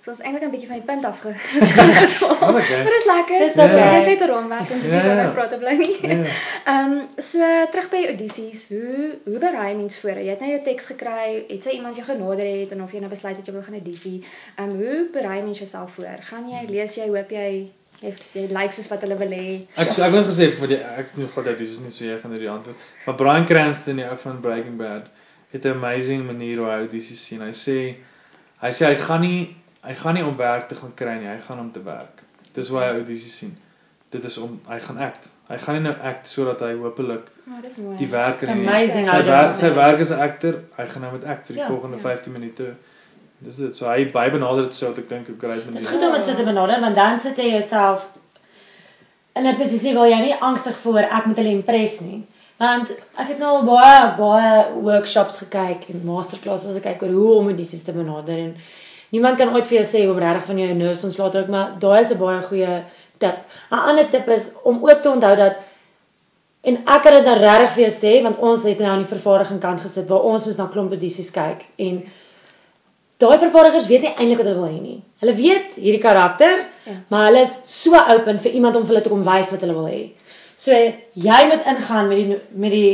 So 0.05 0.11
ons 0.13 0.19
eintlik 0.21 0.43
'n 0.45 0.51
bietjie 0.53 0.67
van 0.69 0.81
die 0.81 0.85
punt 0.85 1.05
af 1.05 1.21
ge. 1.21 1.31
Wat 2.41 2.55
okay. 2.55 2.81
Dit 2.87 2.97
is 2.97 3.05
lekker. 3.09 3.39
Dis 3.43 3.53
okay. 3.53 3.77
Ja. 3.77 3.93
Dis 3.93 4.09
net 4.19 4.29
rondwerk 4.29 4.73
en 4.73 4.81
dis 4.81 4.91
wat 4.93 5.21
ek 5.21 5.31
praat 5.37 5.49
te 5.53 5.57
bly 5.61 5.73
nie. 5.79 5.95
Ja. 6.01 6.17
Ehm 6.73 6.93
so 7.29 7.47
terug 7.73 7.87
by 7.93 8.01
audisies, 8.11 8.67
hoe 8.69 9.07
hoe 9.23 9.39
berei 9.45 9.71
mens 9.77 9.97
voor? 10.01 10.19
Jy 10.25 10.35
het 10.35 10.43
nou 10.45 10.51
jou 10.51 10.59
teks 10.67 10.91
gekry, 10.93 11.45
het 11.47 11.65
sy 11.65 11.77
iemand 11.77 11.97
jou 11.97 12.05
genader 12.09 12.45
het 12.49 12.75
en 12.75 12.83
of 12.85 12.93
jy 12.93 13.01
nou 13.01 13.09
besluit 13.13 13.37
het 13.37 13.49
jy 13.49 13.55
wil 13.57 13.65
gaan 13.65 13.79
audisie. 13.79 14.19
Ehm 14.57 14.69
um, 14.69 14.77
hoe 14.81 14.99
berei 15.13 15.39
mens 15.41 15.61
jouself 15.61 15.97
voor? 15.97 16.21
Gaan 16.29 16.53
jy 16.53 16.61
lees 16.69 17.01
jy 17.01 17.09
hoop 17.09 17.33
jy 17.33 17.49
jy 18.01 18.13
jy 18.33 18.45
like 18.51 18.75
soos 18.75 18.89
wat 18.91 19.03
hulle 19.05 19.17
wil 19.19 19.35
hê. 19.35 19.67
Ek 19.81 19.91
so, 19.91 20.03
ek 20.05 20.11
wil 20.15 20.25
gesê 20.27 20.49
vir 20.59 20.73
die 20.73 20.79
ek 20.81 21.11
het 21.11 21.17
nie 21.19 21.27
gehad 21.31 21.51
dit 21.51 21.67
is 21.67 21.79
nie 21.83 21.93
so 21.93 22.05
jy 22.05 22.17
gaan 22.21 22.35
hierdie 22.35 22.51
antwoord. 22.51 22.87
Maar 23.05 23.19
Brian 23.21 23.45
Cranston 23.49 24.01
die 24.01 24.07
ou 24.07 24.17
van 24.23 24.41
Breaking 24.43 24.77
Bad 24.81 25.11
het 25.51 25.65
'n 25.65 25.77
amazing 25.77 26.25
manier 26.25 26.57
hoe 26.57 26.71
hy 26.71 26.87
dit 26.87 27.03
sien. 27.03 27.41
Hy 27.41 27.53
sê 27.65 27.77
hy 28.63 28.71
sê 28.71 28.89
hy 28.91 28.95
gaan 28.95 29.21
nie 29.21 29.55
hy 29.85 29.93
gaan 29.93 30.13
nie 30.17 30.25
om 30.25 30.35
werk 30.35 30.67
te 30.67 30.75
gaan 30.75 30.93
kry 30.93 31.15
nie, 31.19 31.29
hy 31.29 31.39
gaan 31.39 31.59
om 31.59 31.71
te 31.71 31.83
werk. 31.83 32.23
Dis 32.53 32.69
hoe 32.69 32.79
hy 32.79 32.89
audisies 32.97 33.37
sien. 33.37 33.57
Dit 34.09 34.23
is 34.23 34.37
om 34.37 34.59
hy 34.67 34.79
gaan 34.79 34.97
act. 34.97 35.29
Hy 35.49 35.57
gaan 35.61 35.75
nie 35.77 35.83
nou 35.85 35.95
act 36.09 36.27
sodat 36.27 36.61
hy 36.65 36.73
hopelik 36.79 37.29
oh, 37.47 37.61
dis 37.61 37.77
mooi. 37.77 37.95
Die 37.99 38.09
werk 38.09 38.41
in 38.41 38.65
sy 39.05 39.21
werk 39.27 39.55
sy 39.55 39.71
werk 39.77 39.99
as 39.99 40.11
'n 40.11 40.21
akter, 40.27 40.59
hy 40.77 40.85
gaan 40.93 41.01
nou 41.01 41.11
met 41.11 41.25
act 41.35 41.47
vir 41.47 41.59
die 41.59 41.63
ja, 41.63 41.67
volgende 41.69 41.97
ja. 41.97 42.03
15 42.03 42.33
minute. 42.33 42.75
Dis 43.45 43.57
dit. 43.61 43.75
So 43.77 43.89
hy 43.89 44.07
by 44.13 44.29
benader 44.33 44.65
dit 44.65 44.77
so 44.77 44.89
wat 44.89 45.01
ek 45.03 45.09
dink 45.09 45.27
'n 45.29 45.37
great 45.39 45.65
manier. 45.65 45.79
Dis 45.79 45.89
goed 45.89 46.05
om 46.07 46.15
dit 46.17 46.25
so 46.25 46.33
te 46.35 46.45
benader 46.47 46.81
want 46.81 46.95
dan 46.95 47.19
sit 47.19 47.37
jy 47.37 47.51
jouself 47.51 48.07
in 49.35 49.47
'n 49.47 49.57
posisie 49.59 49.93
waar 49.93 50.09
jy 50.09 50.21
nie 50.21 50.39
angstig 50.39 50.77
voor 50.85 51.05
ek 51.05 51.25
moet 51.25 51.37
hulle 51.37 51.57
impress 51.59 51.99
nie. 51.99 52.23
Want 52.57 52.89
ek 53.19 53.27
het 53.27 53.39
nou 53.39 53.51
al 53.57 53.65
baie 53.67 54.15
baie 54.17 54.81
workshops 54.81 55.37
gekyk 55.43 55.89
en 55.93 56.05
masterclasses 56.05 56.77
gekyk 56.79 57.03
oor 57.03 57.15
hoe 57.19 57.33
om 57.35 57.55
dit 57.55 57.85
te 57.85 57.91
benader 57.91 58.37
en 58.37 58.55
niemand 59.11 59.37
kan 59.37 59.53
ooit 59.53 59.67
vir 59.67 59.83
jou 59.83 59.85
sê 59.85 60.05
hoe 60.07 60.19
regtig 60.19 60.45
van 60.45 60.57
jou 60.57 60.73
nerves 60.73 61.03
ontslaat 61.03 61.35
raak, 61.35 61.47
maar 61.47 61.75
daai 61.79 62.01
is 62.01 62.11
'n 62.11 62.17
baie 62.17 62.41
goeie 62.41 62.83
tip. 63.19 63.37
'n 63.71 63.85
Ander 63.89 64.09
tip 64.09 64.27
is 64.29 64.51
om 64.63 64.83
ook 64.89 65.01
te 65.01 65.09
onthou 65.09 65.35
dat 65.35 65.55
en 66.61 66.77
ek 66.77 67.01
kan 67.03 67.13
dit 67.13 67.25
nou 67.25 67.37
regtig 67.37 67.73
vir 67.73 67.83
jou 67.83 67.93
sê 67.93 68.23
want 68.23 68.37
ons 68.37 68.63
het 68.63 68.79
nou 68.79 68.89
aan 68.89 69.03
die 69.03 69.13
vervaardiging 69.15 69.59
kant 69.61 69.81
gesit 69.81 70.07
waar 70.07 70.21
ons 70.21 70.45
moet 70.45 70.57
na 70.57 70.67
klomp 70.73 70.93
edisies 70.93 71.31
kyk 71.31 71.65
en 71.75 72.03
daai 73.21 73.37
vervaardigers 73.39 73.87
weet 73.87 74.05
nie 74.05 74.13
eintlik 74.13 74.41
wat 74.41 74.49
hulle 74.49 74.59
wil 74.59 74.71
hê 74.71 74.81
nie. 74.81 74.99
Hulle 75.23 75.35
weet 75.37 75.75
hierdie 75.79 76.03
karakter, 76.03 76.63
ja. 76.85 76.95
maar 77.09 77.27
hulle 77.29 77.43
is 77.47 77.57
so 77.71 77.95
open 77.95 78.39
vir 78.43 78.57
iemand 78.59 78.75
om 78.75 78.85
vir 78.85 78.95
hulle 78.95 79.03
te 79.05 79.11
kom 79.13 79.25
wys 79.27 79.51
wat 79.55 79.65
hulle 79.65 79.75
wil 79.77 79.89
hê. 79.89 80.01
So 80.59 80.71
jy 81.27 81.41
moet 81.51 81.67
ingaan 81.73 82.09
met 82.11 82.21
die 82.21 82.39
met 82.65 82.75
die 82.75 82.89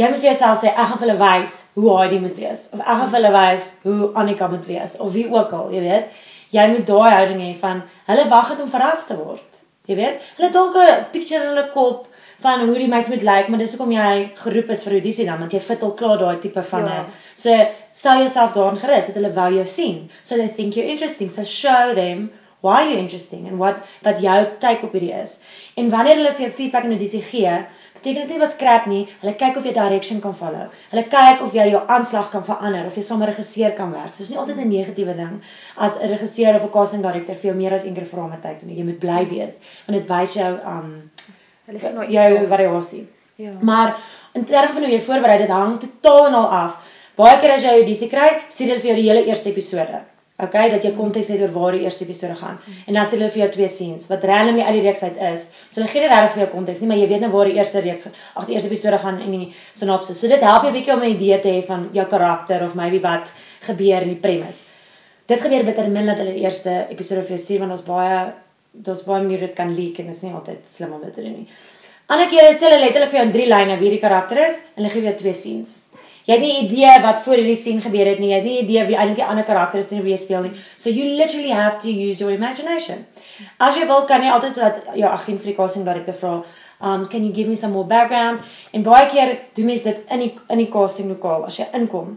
jy 0.00 0.08
moet 0.10 0.20
vir 0.20 0.30
jouself 0.32 0.62
sê 0.62 0.72
ek 0.72 0.88
gaan 0.90 1.00
vir 1.00 1.06
hulle 1.06 1.18
wys 1.20 1.58
hoe 1.74 1.90
Heidi 1.98 2.20
moet 2.22 2.38
wees 2.40 2.68
of 2.72 2.80
ek 2.80 2.88
gaan 3.02 3.10
vir 3.12 3.20
hulle 3.20 3.34
wys 3.36 3.68
hoe 3.84 4.12
Annika 4.22 4.48
moet 4.52 4.64
wees 4.70 4.96
of 4.98 5.12
wie 5.16 5.26
ook 5.32 5.52
al, 5.58 5.68
jy 5.74 5.84
weet. 5.84 6.22
Jy 6.54 6.64
moet 6.70 6.86
daai 6.86 7.12
houding 7.18 7.44
hê 7.44 7.52
van 7.60 7.84
hulle 8.08 8.26
wag 8.32 8.50
het 8.54 8.64
om 8.64 8.72
verras 8.72 9.06
te 9.08 9.18
word. 9.18 9.62
Jy 9.90 9.96
weet, 9.98 10.24
hulle 10.38 10.50
dalk 10.52 10.76
'n 10.80 11.06
picture 11.12 11.42
in 11.42 11.50
hulle 11.52 11.68
kop 11.74 12.06
van 12.44 12.66
hoe 12.68 12.76
die 12.78 12.90
meisie 12.92 13.14
moet 13.14 13.26
lyk, 13.30 13.48
maar 13.48 13.62
dis 13.62 13.74
hoekom 13.74 13.92
jy 13.96 14.12
geroep 14.44 14.70
is 14.76 14.84
vir 14.86 14.98
audisie 14.98 15.26
dan, 15.30 15.40
want 15.40 15.56
jy 15.56 15.60
fit 15.64 15.82
al 15.82 15.94
klaar 16.00 16.18
daai 16.22 16.38
tipe 16.44 16.62
van 16.70 16.84
'n 16.84 16.94
ja. 16.94 17.04
so 17.34 17.66
stel 17.90 18.24
jouself 18.24 18.52
daarin 18.52 18.80
gerus 18.84 19.10
dat 19.10 19.20
hulle 19.20 19.34
wou 19.40 19.50
jou 19.58 19.66
sien 19.66 20.10
so 20.20 20.36
they 20.36 20.48
think 20.48 20.74
you're 20.74 20.90
interesting 20.90 21.30
so 21.30 21.44
show 21.44 21.94
them 21.94 22.30
why 22.64 22.82
you're 22.88 22.98
interesting 22.98 23.46
and 23.48 23.58
what 23.62 23.84
wat 24.02 24.20
jou 24.24 24.36
take 24.60 24.86
op 24.86 24.92
hierdie 24.96 25.12
is. 25.22 25.32
En 25.80 25.90
wanneer 25.92 26.16
hulle 26.20 26.32
vir 26.36 26.46
jou 26.46 26.52
feedback 26.60 26.86
en 26.88 26.94
dit 26.96 27.16
gee 27.30 27.56
beteken 27.94 28.22
dit 28.22 28.32
nie 28.32 28.40
wat 28.40 28.54
skrap 28.54 28.86
nie 28.90 29.02
hulle 29.20 29.34
kyk 29.42 29.58
of 29.60 29.68
jy 29.68 29.74
direction 29.76 30.22
kan 30.24 30.34
follow. 30.38 30.70
Hulle 30.92 31.04
kyk 31.12 31.44
of 31.44 31.52
jy 31.58 31.66
jou 31.74 31.82
aanslag 31.96 32.30
kan 32.32 32.46
verander 32.48 32.88
of 32.88 32.96
jy 32.96 33.04
sommer 33.04 33.28
'n 33.28 33.34
regisseur 33.34 33.76
kan 33.76 33.92
werk. 33.92 34.14
So 34.14 34.22
is 34.22 34.30
nie 34.30 34.40
altyd 34.40 34.64
'n 34.64 34.72
negatiewe 34.72 35.16
ding 35.20 35.36
as 35.76 35.98
'n 36.00 36.08
regisseur 36.14 36.56
of 36.56 36.64
'n 36.64 36.74
casting 36.78 37.02
director 37.02 37.34
vir 37.34 37.50
jou 37.50 37.56
meer 37.60 37.74
as 37.74 37.84
een 37.84 37.94
keer 37.94 38.10
vra 38.12 38.24
om 38.24 38.32
tyd 38.40 38.58
te 38.58 38.66
doen. 38.66 38.76
Jy 38.76 38.84
moet 38.84 38.98
bly 38.98 39.22
wees 39.28 39.60
want 39.86 39.98
dit 40.00 40.08
wys 40.08 40.34
jou 40.34 40.52
um 40.76 41.10
hulle 41.66 41.80
sien 41.80 42.02
jou 42.16 42.46
variasie 42.56 43.06
ja 43.36 43.52
maar 43.60 43.96
in 44.34 44.44
terme 44.44 44.72
van 44.72 44.82
hoe 44.82 44.92
jy 44.92 45.00
voorberei 45.00 45.38
dit 45.38 45.50
hang 45.50 45.78
totaal 45.78 46.26
en 46.26 46.34
al 46.42 46.50
af 46.64 46.82
Baie 47.14 47.36
keer 47.38 47.52
as 47.54 47.62
jy 47.62 47.70
'n 47.70 47.80
audisie 47.80 48.08
kry, 48.10 48.28
sien 48.50 48.68
hulle 48.68 48.82
vir 48.82 48.88
jou 48.90 48.94
die 48.98 49.06
hele 49.08 49.20
eerste 49.28 49.50
episode. 49.52 50.00
Okay, 50.44 50.64
dat 50.70 50.82
jy 50.82 50.90
konteks 50.96 51.28
het 51.30 51.42
oor 51.44 51.52
waar 51.54 51.76
die 51.76 51.84
eerste 51.86 52.02
episode 52.02 52.34
gaan. 52.40 52.56
Mm. 52.58 52.78
En 52.88 52.96
dan 52.96 53.06
sê 53.06 53.14
hulle 53.14 53.28
vir 53.30 53.42
jou 53.44 53.50
twee 53.54 53.68
scenes 53.70 54.08
wat 54.10 54.24
randomly 54.26 54.64
uit 54.66 54.74
die 54.74 54.82
reeks 54.82 55.04
uit 55.04 55.20
is. 55.28 55.44
So 55.68 55.78
hulle 55.78 55.92
gee 55.92 56.02
nie 56.02 56.08
regtig 56.10 56.32
vir 56.34 56.42
jou 56.42 56.48
konteks 56.56 56.82
nie, 56.82 56.88
maar 56.90 56.98
jy 56.98 57.06
weet 57.12 57.22
nou 57.22 57.30
waar 57.30 57.50
die 57.52 57.54
eerste 57.60 57.82
reeks. 57.84 58.08
Ag, 58.34 58.48
die 58.48 58.56
eerste 58.56 58.72
episode 58.72 58.98
gaan 59.04 59.20
in 59.22 59.36
die 59.36 59.52
sinopsis. 59.70 60.18
So 60.18 60.32
dit 60.32 60.42
help 60.42 60.66
jou 60.66 60.72
'n 60.72 60.78
bietjie 60.80 60.94
om 60.96 61.04
'n 61.04 61.14
idee 61.14 61.38
te 61.38 61.54
hê 61.54 61.62
van 61.68 61.86
jou 61.92 62.06
karakter 62.16 62.64
of 62.64 62.74
maybe 62.74 63.00
wat 63.06 63.30
gebeur 63.60 64.02
in 64.02 64.08
die 64.08 64.22
premise. 64.26 64.64
Dit 65.26 65.40
gebeur 65.40 65.64
bitter 65.64 65.88
min 65.88 66.06
dat 66.06 66.18
hulle 66.18 66.34
die 66.34 66.42
eerste 66.42 66.86
episode 66.90 67.22
vir 67.22 67.36
jou 67.36 67.44
sien 67.46 67.60
want 67.60 67.70
ons 67.70 67.86
baie 67.86 68.32
ons 68.82 69.06
baie 69.06 69.22
maniere 69.22 69.46
dit 69.46 69.56
kan 69.56 69.70
leak 69.74 70.00
en 70.00 70.10
dit 70.10 70.16
is 70.16 70.22
nie 70.26 70.34
altyd 70.34 70.66
slim 70.68 70.92
om 70.96 71.02
dit 71.02 71.14
te 71.14 71.22
doen 71.22 71.38
nie. 71.40 71.48
Ander 72.12 72.28
kere 72.28 72.52
sê 72.52 72.68
hulle 72.68 72.82
letterlik 72.82 73.12
vir 73.12 73.20
jou 73.20 73.26
in 73.28 73.32
drie 73.32 73.48
lyne 73.48 73.78
wie 73.80 73.94
die 73.94 74.02
karakter 74.02 74.42
is 74.48 74.60
en 74.74 74.82
hulle 74.82 74.92
gee 74.92 75.06
jou 75.06 75.14
twee 75.22 75.36
scenes. 75.36 75.78
Jy 76.24 76.32
het 76.38 76.40
nie 76.40 76.52
idee 76.62 76.92
wat 77.04 77.18
voor 77.20 77.36
hierdie 77.36 77.56
scene 77.60 77.82
gebeur 77.84 78.08
het 78.08 78.20
nie. 78.20 78.30
Jy 78.30 78.36
het 78.38 78.46
nie 78.48 78.60
idee 78.62 78.84
wie 78.88 78.96
eintlik 78.96 79.18
die 79.18 79.26
ander 79.28 79.44
karakter 79.44 79.82
is 79.82 79.90
teenoor 79.90 80.06
wie 80.06 80.16
speel 80.16 80.46
nie. 80.46 80.52
So 80.80 80.88
you 80.88 81.04
literally 81.18 81.52
have 81.52 81.78
to 81.82 81.92
use 81.92 82.22
your 82.22 82.32
imagination. 82.32 83.02
As 83.60 83.76
jy 83.76 83.84
wil 83.90 84.06
kan 84.08 84.24
jy 84.24 84.30
altyd 84.32 84.56
dat 84.56 84.78
jou 84.96 85.10
agent 85.10 85.42
vir 85.42 85.52
die 85.52 85.56
casting 85.58 85.84
director 85.84 86.16
vra, 86.16 86.38
um 86.80 87.04
can 87.12 87.26
you 87.28 87.32
give 87.32 87.48
me 87.48 87.56
some 87.60 87.76
more 87.76 87.88
background? 87.88 88.40
En 88.72 88.86
baie 88.88 89.10
keer 89.12 89.36
doen 89.58 89.68
mense 89.68 89.84
dit 89.84 90.14
in 90.16 90.24
die 90.24 90.30
in 90.48 90.64
die 90.64 90.70
casting 90.72 91.12
lokaal 91.12 91.44
as 91.50 91.60
jy 91.60 91.68
inkom. 91.76 92.16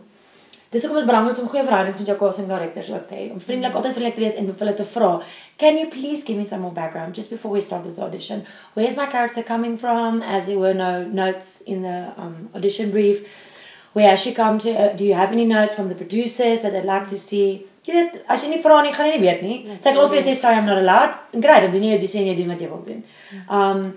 Dis 0.69 0.83
hoekom 0.83 0.97
dit 0.99 1.07
belangrik 1.07 1.33
is 1.33 1.39
om 1.39 1.47
goeie 1.47 1.63
verhoudings 1.63 1.99
met 2.01 2.09
jou 2.11 2.17
casting 2.19 2.47
directors 2.47 2.89
ook 2.91 3.07
te 3.07 3.15
hê. 3.15 3.25
Om 3.31 3.39
vriendelik 3.39 3.75
altyd 3.75 3.93
vriendelik 3.95 4.15
te 4.15 4.23
wees 4.25 4.35
en 4.39 4.49
vir 4.49 4.65
hulle 4.65 4.73
te 4.73 4.85
vra, 4.85 5.11
"Can 5.57 5.77
you 5.77 5.87
please 5.87 6.25
give 6.25 6.37
me 6.37 6.45
some 6.45 6.61
more 6.61 6.73
background 6.73 7.15
just 7.15 7.29
before 7.29 7.53
we 7.53 7.61
start 7.61 7.85
with 7.85 7.95
the 7.95 8.01
audition? 8.01 8.45
Where's 8.73 8.95
my 8.95 9.05
character 9.05 9.43
coming 9.43 9.77
from? 9.77 10.21
As 10.21 10.45
there 10.45 10.59
were 10.59 10.73
no 10.73 11.03
notes 11.03 11.61
in 11.65 11.81
the 11.81 11.99
um, 12.17 12.49
audition 12.55 12.91
brief. 12.91 13.25
Where 13.93 14.09
has 14.09 14.19
she 14.21 14.33
come 14.33 14.59
to? 14.59 14.69
Uh, 14.69 14.95
do 14.95 15.05
you 15.05 15.13
have 15.15 15.31
any 15.31 15.45
notes 15.45 15.73
from 15.75 15.87
the 15.87 15.95
producers 15.95 16.61
that 16.61 16.73
I'd 16.73 16.85
like 16.85 17.07
to 17.07 17.17
see?" 17.17 17.65
Jy 17.87 17.93
weet, 17.93 18.15
as 18.27 18.43
jy 18.43 18.49
nie 18.49 18.61
vra 18.61 18.81
nie, 18.83 18.91
gaan 18.91 19.07
jy 19.07 19.17
nie 19.17 19.27
weet 19.27 19.41
nie. 19.41 19.77
Sy 19.79 19.93
kan 19.93 19.97
of 20.03 20.11
jy 20.11 20.19
sê 20.19 20.35
sorry 20.35 20.57
I'm 20.57 20.65
not 20.65 20.77
allowed. 20.77 21.13
En 21.33 21.41
kry, 21.41 21.61
dan 21.63 21.71
doen 21.71 21.85
jy 21.87 21.99
dit 22.01 22.09
sê 22.11 22.25
jy 22.25 22.35
doen 22.35 22.49
wat 22.51 22.59
jy 22.59 22.67
wil 22.67 22.83
doen. 22.83 23.03
Um 23.49 23.95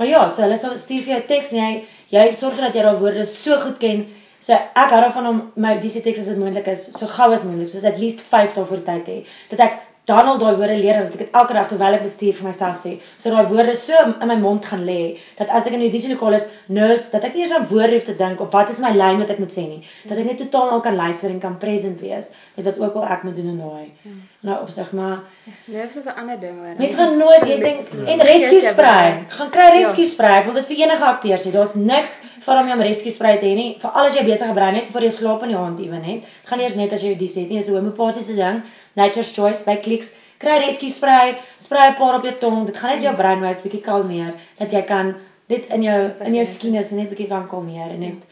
maar 0.00 0.08
ja, 0.08 0.28
so 0.28 0.42
hulle 0.42 0.56
sal 0.56 0.76
stuur 0.80 1.02
vir 1.04 1.14
jou 1.14 1.20
teks 1.28 1.52
en 1.52 1.58
jy 1.60 1.84
jy 2.10 2.32
sorg 2.34 2.56
dat 2.56 2.74
jy 2.74 2.82
daai 2.82 2.98
woorde 2.98 3.26
so 3.26 3.58
goed 3.60 3.78
ken. 3.78 4.06
So 4.40 4.56
ek 4.56 4.92
hou 4.94 5.00
daarvan 5.04 5.26
om 5.28 5.40
my 5.60 5.74
DC 5.80 6.00
teks 6.04 6.22
as 6.22 6.30
dit 6.32 6.40
moontlik 6.40 6.70
is 6.72 6.86
so 6.96 7.06
gou 7.06 7.28
as 7.34 7.44
moontlik, 7.44 7.68
soos 7.68 7.84
at 7.88 7.98
least 8.00 8.22
5 8.24 8.54
dae 8.56 8.64
voor 8.64 8.84
tyd 8.86 9.10
hê. 9.12 9.18
Dat 9.52 9.64
ek 9.66 9.78
dan 10.10 10.30
al 10.32 10.38
daai 10.42 10.56
woorde 10.60 10.76
leer 10.82 11.00
dat 11.00 11.14
ek 11.14 11.22
dit 11.24 11.36
elke 11.40 11.56
dag 11.56 11.68
terwyl 11.70 11.96
ek 11.98 12.04
bestuur 12.06 12.36
vir 12.38 12.48
myself 12.48 12.78
sê. 12.82 12.92
So 13.16 13.32
daai 13.34 13.50
woorde 13.52 13.76
so 13.78 14.04
in 14.10 14.30
my 14.30 14.36
mond 14.42 14.66
gaan 14.70 14.82
lê 14.88 15.00
dat 15.38 15.52
as 15.58 15.68
ek 15.68 15.76
in 15.76 15.84
die 15.84 15.90
audisie 15.90 16.12
lokaal 16.14 16.38
is, 16.38 16.46
nurse, 16.78 17.10
dat 17.14 17.26
ek 17.28 17.36
nie 17.36 17.44
eens 17.46 17.54
aan 17.56 17.68
woorde 17.70 17.96
hoef 17.96 18.08
te 18.08 18.16
dink 18.18 18.42
of 18.44 18.52
wat 18.56 18.72
is 18.74 18.82
my 18.84 18.92
lyn 18.96 19.22
wat 19.22 19.30
ek 19.34 19.42
moet 19.42 19.54
sê 19.54 19.66
nie. 19.68 19.80
Dat 20.10 20.18
ek 20.18 20.28
net 20.30 20.42
totaal 20.42 20.74
al 20.76 20.84
kan 20.86 20.98
luister 20.98 21.30
en 21.30 21.40
kan 21.42 21.58
present 21.62 22.02
wees 22.04 22.30
met 22.56 22.66
wat 22.68 22.80
ook 22.82 22.98
al 23.00 23.08
ek 23.16 23.24
moet 23.28 23.38
doen 23.38 23.52
in 23.54 23.62
daai. 23.62 23.86
Ja. 24.08 24.16
Nou 24.50 24.58
op 24.64 24.70
sig 24.72 24.92
maar 24.96 25.18
nerves 25.64 25.96
is 26.02 26.06
'n 26.06 26.16
ander 26.20 26.40
ding 26.40 26.58
hoor. 26.58 26.74
Mense 26.78 26.96
gaan 26.96 27.16
nooit 27.16 27.44
weet 27.44 27.62
ding 27.68 28.08
en 28.12 28.26
rescue 28.32 28.60
spray. 28.60 29.24
Gaan 29.28 29.50
kry 29.50 29.68
rescue 29.78 30.04
ja. 30.04 30.10
spray. 30.10 30.38
Ek 30.40 30.44
wil 30.44 30.54
dit 30.54 30.66
vir 30.66 30.76
enige 30.84 31.04
akteurs 31.04 31.46
sê. 31.46 31.52
Daar's 31.52 31.74
niks 31.74 32.18
vir 32.44 32.60
om 32.60 32.66
jou 32.66 32.76
om 32.78 32.84
rescue 32.86 33.12
spray 33.12 33.38
te 33.38 33.46
hê 33.46 33.54
nie. 33.54 33.70
Vir 33.80 33.90
al 33.90 34.08
as 34.08 34.16
jy 34.16 34.24
besig 34.24 34.48
gebruik 34.48 34.72
net 34.72 34.86
voor 34.92 35.02
jy 35.02 35.10
slaap 35.10 35.42
in 35.42 35.52
die 35.52 35.58
aand 35.60 35.80
ewen 35.80 36.02
net. 36.06 36.24
Gaan 36.50 36.60
eers 36.60 36.74
net 36.74 36.92
as 36.92 37.02
jy 37.06 37.14
dit 37.14 37.30
sê. 37.30 37.46
Dit 37.46 37.62
is 37.62 37.68
'n 37.70 37.76
homeopathiese 37.78 38.34
ding. 38.34 38.62
Nature's 38.98 39.32
Choice 39.32 39.62
by 39.64 39.76
Clicks. 39.76 40.14
Kry 40.40 40.58
rescue 40.58 40.90
spray, 40.90 41.36
spray 41.58 41.90
'n 41.90 41.94
paar 41.94 42.14
op 42.18 42.24
jou 42.24 42.34
tong. 42.40 42.66
Dit 42.66 42.78
gaan 42.78 42.90
net 42.94 43.02
jou 43.02 43.14
brein 43.14 43.40
wys 43.40 43.62
bietjie 43.62 43.80
kalmeer 43.80 44.34
dat 44.58 44.72
jy 44.72 44.82
kan 44.82 45.14
dit 45.48 45.66
in 45.76 45.82
jou 45.82 45.98
in 46.26 46.34
jou 46.34 46.44
skienis 46.44 46.90
net 46.90 47.08
bietjie 47.10 47.28
kan 47.28 47.46
kalmeer 47.48 47.90
en 47.90 48.00
net 48.00 48.26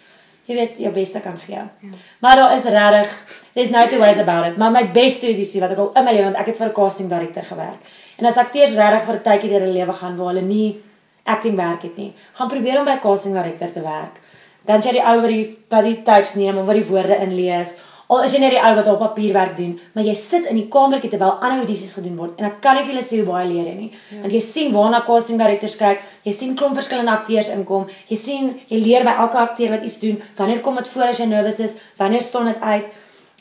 jy 0.49 0.57
weet 0.57 0.79
jou 0.81 0.93
beste 0.93 1.21
kan 1.21 1.39
gee. 1.39 1.55
Ja. 1.55 1.97
Maar 2.25 2.37
daar 2.37 2.57
is 2.57 2.65
regtig 2.65 3.11
there's 3.55 3.71
no 3.71 3.87
two 3.87 3.99
ways 3.99 4.19
about 4.19 4.47
it. 4.47 4.57
Maar 4.57 4.71
my 4.71 4.85
beste 4.93 5.27
audisie 5.27 5.61
wat 5.61 5.75
ek 5.75 5.79
al 5.79 5.91
in 5.95 6.05
my 6.05 6.13
lewe 6.13 6.25
want 6.31 6.41
ek 6.43 6.47
het 6.53 6.61
vir 6.61 6.69
'n 6.69 6.77
casting 6.81 7.09
director 7.09 7.45
gewerk. 7.45 7.91
En 8.17 8.27
as 8.27 8.37
akteurs 8.37 8.75
regtig 8.75 9.05
vir 9.05 9.15
'n 9.15 9.23
tydjie 9.29 9.51
deur 9.51 9.61
hulle 9.61 9.79
lewe 9.79 9.93
gaan 9.93 10.17
waar 10.17 10.33
hulle 10.33 10.47
nie 10.47 10.81
acting 11.25 11.57
werk 11.57 11.83
het 11.83 11.97
nie, 11.97 12.15
gaan 12.33 12.49
probeer 12.49 12.79
om 12.79 12.85
by 12.85 12.97
casting 12.99 13.35
director 13.35 13.73
te 13.73 13.83
werk. 13.83 14.17
Dan 14.65 14.81
jy 14.81 14.93
die 14.93 15.05
ou 15.05 15.21
wat 15.21 15.29
die 15.29 15.57
wat 15.69 15.85
die 15.85 16.03
types 16.03 16.35
neem 16.35 16.59
of 16.59 16.67
wat 16.67 16.75
die 16.75 16.89
woorde 16.89 17.17
inlees 17.21 17.77
Al 18.09 18.23
is 18.25 18.33
jy 18.33 18.39
net 18.41 18.55
die 18.55 18.61
ou 18.65 18.71
wat 18.77 18.87
op 18.89 19.03
papier 19.03 19.35
werk 19.37 19.57
doen, 19.59 19.75
maar 19.93 20.07
jy 20.07 20.15
sit 20.17 20.47
in 20.49 20.57
die 20.57 20.69
kamertjie 20.73 21.11
terwyl 21.13 21.35
ander 21.45 21.59
audisies 21.61 21.91
gedoen 21.99 22.15
word 22.17 22.39
en 22.41 22.47
ek 22.49 22.55
kan 22.65 22.79
nie 22.79 22.85
vir 22.87 22.95
julle 22.95 23.03
sê 23.05 23.19
hoe 23.21 23.27
baie 23.27 23.49
leer 23.51 23.67
jy 23.69 23.75
nie. 23.77 23.89
Ja. 24.15 24.21
Want 24.23 24.37
jy 24.37 24.41
sien 24.47 24.73
waarna 24.73 25.03
casting 25.05 25.43
directors 25.43 25.77
kyk, 25.77 26.01
jy 26.25 26.33
sien 26.33 26.55
klomp 26.57 26.79
verskillende 26.81 27.13
akteurs 27.13 27.51
inkom, 27.53 27.85
jy 28.09 28.17
sien 28.17 28.49
jy 28.73 28.81
leer 28.81 29.05
by 29.05 29.13
elke 29.27 29.43
akteur 29.43 29.75
wat 29.77 29.85
iets 29.85 30.01
doen, 30.01 30.17
wanneer 30.41 30.65
kom 30.65 30.81
dit 30.81 30.89
voor 30.95 31.11
as 31.11 31.21
jy 31.21 31.29
nervus 31.29 31.61
is, 31.67 31.77
wanneer 32.01 32.25
staan 32.25 32.49
dit 32.49 32.65
uit? 32.65 32.89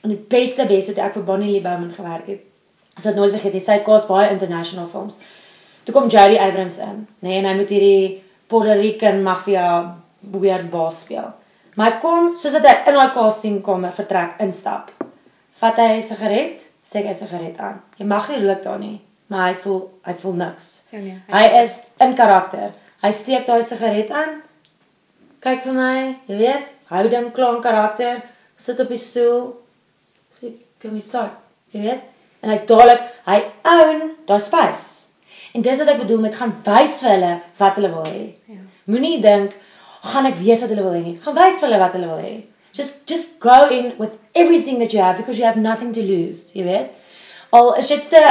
En 0.04 0.12
die 0.12 0.20
beste 0.36 0.68
beste 0.68 0.98
toe 0.98 1.08
ek 1.08 1.16
vir 1.16 1.28
Bonnie 1.32 1.54
Lee 1.54 1.64
Bowman 1.64 1.96
gewerk 1.96 2.28
het. 2.34 2.44
As 3.00 3.08
dit 3.08 3.16
nooit 3.16 3.32
vergeet, 3.38 3.56
hy 3.56 3.64
sê 3.64 3.80
cast 3.88 4.12
baie 4.12 4.28
international 4.36 4.92
films. 4.92 5.22
Toe 5.88 5.96
kom 5.96 6.12
Jody 6.12 6.36
Abrams 6.44 6.82
in, 6.84 7.06
nê, 7.24 7.30
nee, 7.30 7.40
en 7.40 7.48
hy 7.48 7.56
moet 7.56 7.72
hierdie 7.72 8.24
Puerto 8.52 8.76
Rican 8.76 9.24
mafia 9.24 9.68
weird 10.36 10.68
boss 10.76 11.06
speel. 11.06 11.32
Maar 11.78 11.92
hy 11.92 11.98
kom 12.02 12.32
soos 12.36 12.56
dat 12.58 12.66
hy 12.66 12.90
in 12.90 12.96
daai 12.98 13.12
castingkamer 13.14 13.94
vertrek 13.94 14.40
instap. 14.42 14.90
Vat 15.62 15.78
hy 15.78 15.98
'n 15.98 16.06
sigaret, 16.06 16.64
steek 16.84 17.06
hy 17.06 17.14
'n 17.14 17.20
sigaret 17.22 17.60
aan. 17.62 17.78
Jy 18.00 18.06
mag 18.06 18.30
nie 18.30 18.40
rook 18.42 18.64
daar 18.64 18.80
nie, 18.80 18.98
maar 19.30 19.50
hy 19.50 19.56
voel 19.62 19.82
hy 20.08 20.14
voel 20.24 20.34
niks. 20.42 20.66
Ja 20.92 21.00
nee. 21.00 21.22
Hy, 21.28 21.44
hy 21.44 21.62
is 21.62 21.78
in 22.02 22.16
karakter. 22.16 22.74
Hy 23.02 23.12
steek 23.12 23.46
daai 23.46 23.62
sigaret 23.64 24.12
aan. 24.12 24.42
Kyk 25.46 25.62
vir 25.68 25.74
my, 25.74 26.16
jy 26.26 26.38
weet, 26.38 26.74
houding, 26.90 27.32
klank, 27.32 27.62
karakter, 27.64 28.22
sit 28.58 28.80
op 28.80 28.90
die 28.90 28.98
stoel. 28.98 29.58
Sê, 30.34 30.54
"Kan 30.82 30.96
jy 30.96 31.02
start?" 31.02 31.38
Jy 31.72 31.82
weet? 31.82 32.02
En 32.42 32.50
hy 32.50 32.58
dadelik, 32.66 33.04
hy 33.26 33.38
own 33.70 34.16
daai 34.26 34.40
space. 34.40 35.08
En 35.54 35.62
dis 35.62 35.78
wat 35.78 35.88
ek 35.88 36.02
bedoel 36.02 36.20
met 36.26 36.36
gaan 36.36 36.54
wys 36.66 37.00
vir 37.02 37.10
hulle 37.10 37.34
wat 37.58 37.76
hulle 37.76 37.90
wil 37.94 38.06
hê. 38.06 38.34
Ja. 38.46 38.62
Moenie 38.86 39.22
dink 39.22 39.54
gaan 40.12 40.30
ek 40.30 40.38
weet 40.42 40.62
wat 40.64 40.74
hulle 40.74 40.86
wil 40.86 40.96
hê 40.98 41.04
nie. 41.04 41.18
Gaan 41.24 41.38
wys 41.38 41.60
vir 41.62 41.68
hulle 41.70 41.82
wat 41.84 41.98
hulle 41.98 42.12
wil 42.12 42.22
hê. 42.24 42.36
Just 42.78 43.08
just 43.10 43.40
go 43.40 43.58
in 43.78 43.94
with 43.98 44.18
everything 44.36 44.80
that 44.80 44.94
you 44.94 45.02
have 45.02 45.18
because 45.18 45.40
you 45.40 45.46
have 45.46 45.60
nothing 45.60 45.94
to 45.94 46.04
lose, 46.04 46.52
jy 46.54 46.66
weet. 46.68 46.92
Al 47.58 47.74
is 47.82 47.90
dit 47.94 48.10
te 48.12 48.24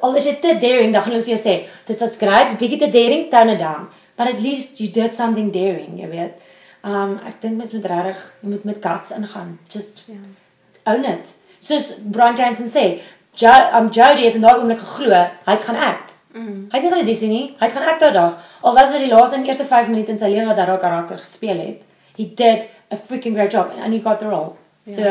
al 0.00 0.14
is 0.20 0.24
dit 0.24 0.40
te 0.40 0.54
daring, 0.62 0.92
dan 0.92 1.02
gaan 1.02 1.16
hulle 1.16 1.26
vir 1.26 1.34
jou 1.34 1.42
sê, 1.42 1.54
dit 1.88 2.04
was 2.04 2.16
great, 2.20 2.54
bietjie 2.60 2.78
te 2.84 2.88
daring, 2.94 3.26
tone 3.30 3.56
it 3.56 3.62
down. 3.62 3.88
But 4.16 4.28
at 4.28 4.40
least 4.40 4.80
you 4.80 4.88
did 4.92 5.14
something 5.14 5.50
daring, 5.54 5.98
jy 6.00 6.10
weet. 6.12 6.50
Um 6.86 7.18
ek 7.26 7.40
dink 7.42 7.58
mens 7.58 7.74
moet 7.76 7.88
regtig 7.90 8.22
jy 8.42 8.52
moet 8.54 8.64
met 8.70 8.80
guts 8.84 9.14
ingaan. 9.16 9.56
Just 9.72 10.04
ja. 10.10 10.20
own 10.92 11.04
it. 11.08 11.34
Soos 11.62 11.92
Brian 12.14 12.38
Cranston 12.38 12.70
sê, 12.70 12.86
Jo 13.40 13.52
um 13.78 13.88
Jody 13.88 14.26
het 14.26 14.34
in 14.36 14.42
daai 14.44 14.58
oomblik 14.58 14.82
geglo 14.82 15.20
hy 15.46 15.56
gaan 15.66 15.78
act. 15.90 16.16
Mm. 16.32 16.66
Hy 16.72 16.78
het 16.78 16.82
nie 16.82 16.92
gaan 16.92 17.14
sien 17.14 17.28
nie. 17.28 17.46
Hy 17.58 17.66
het 17.66 17.74
gaan 17.76 17.88
act 17.88 18.00
daai 18.00 18.12
dag. 18.12 18.38
Al 18.60 18.74
was 18.74 18.90
dit 18.90 19.04
die 19.04 19.12
laaste 19.12 19.36
en 19.36 19.46
eerste 19.46 19.64
5 19.64 19.88
minute 19.88 20.10
in 20.10 20.18
sy 20.18 20.30
lewe 20.32 20.46
wat 20.46 20.60
hy 20.60 20.66
daai 20.66 20.78
karakter 20.78 21.18
gespeel 21.18 21.58
het. 21.60 21.82
He 22.16 22.28
did 22.34 22.68
a 22.92 22.96
freaking 22.96 23.34
great 23.34 23.52
job 23.52 23.72
and 23.76 23.92
he 23.92 24.00
got 24.00 24.18
the 24.18 24.28
role. 24.28 24.54
Ja. 24.82 24.92
So 24.94 25.02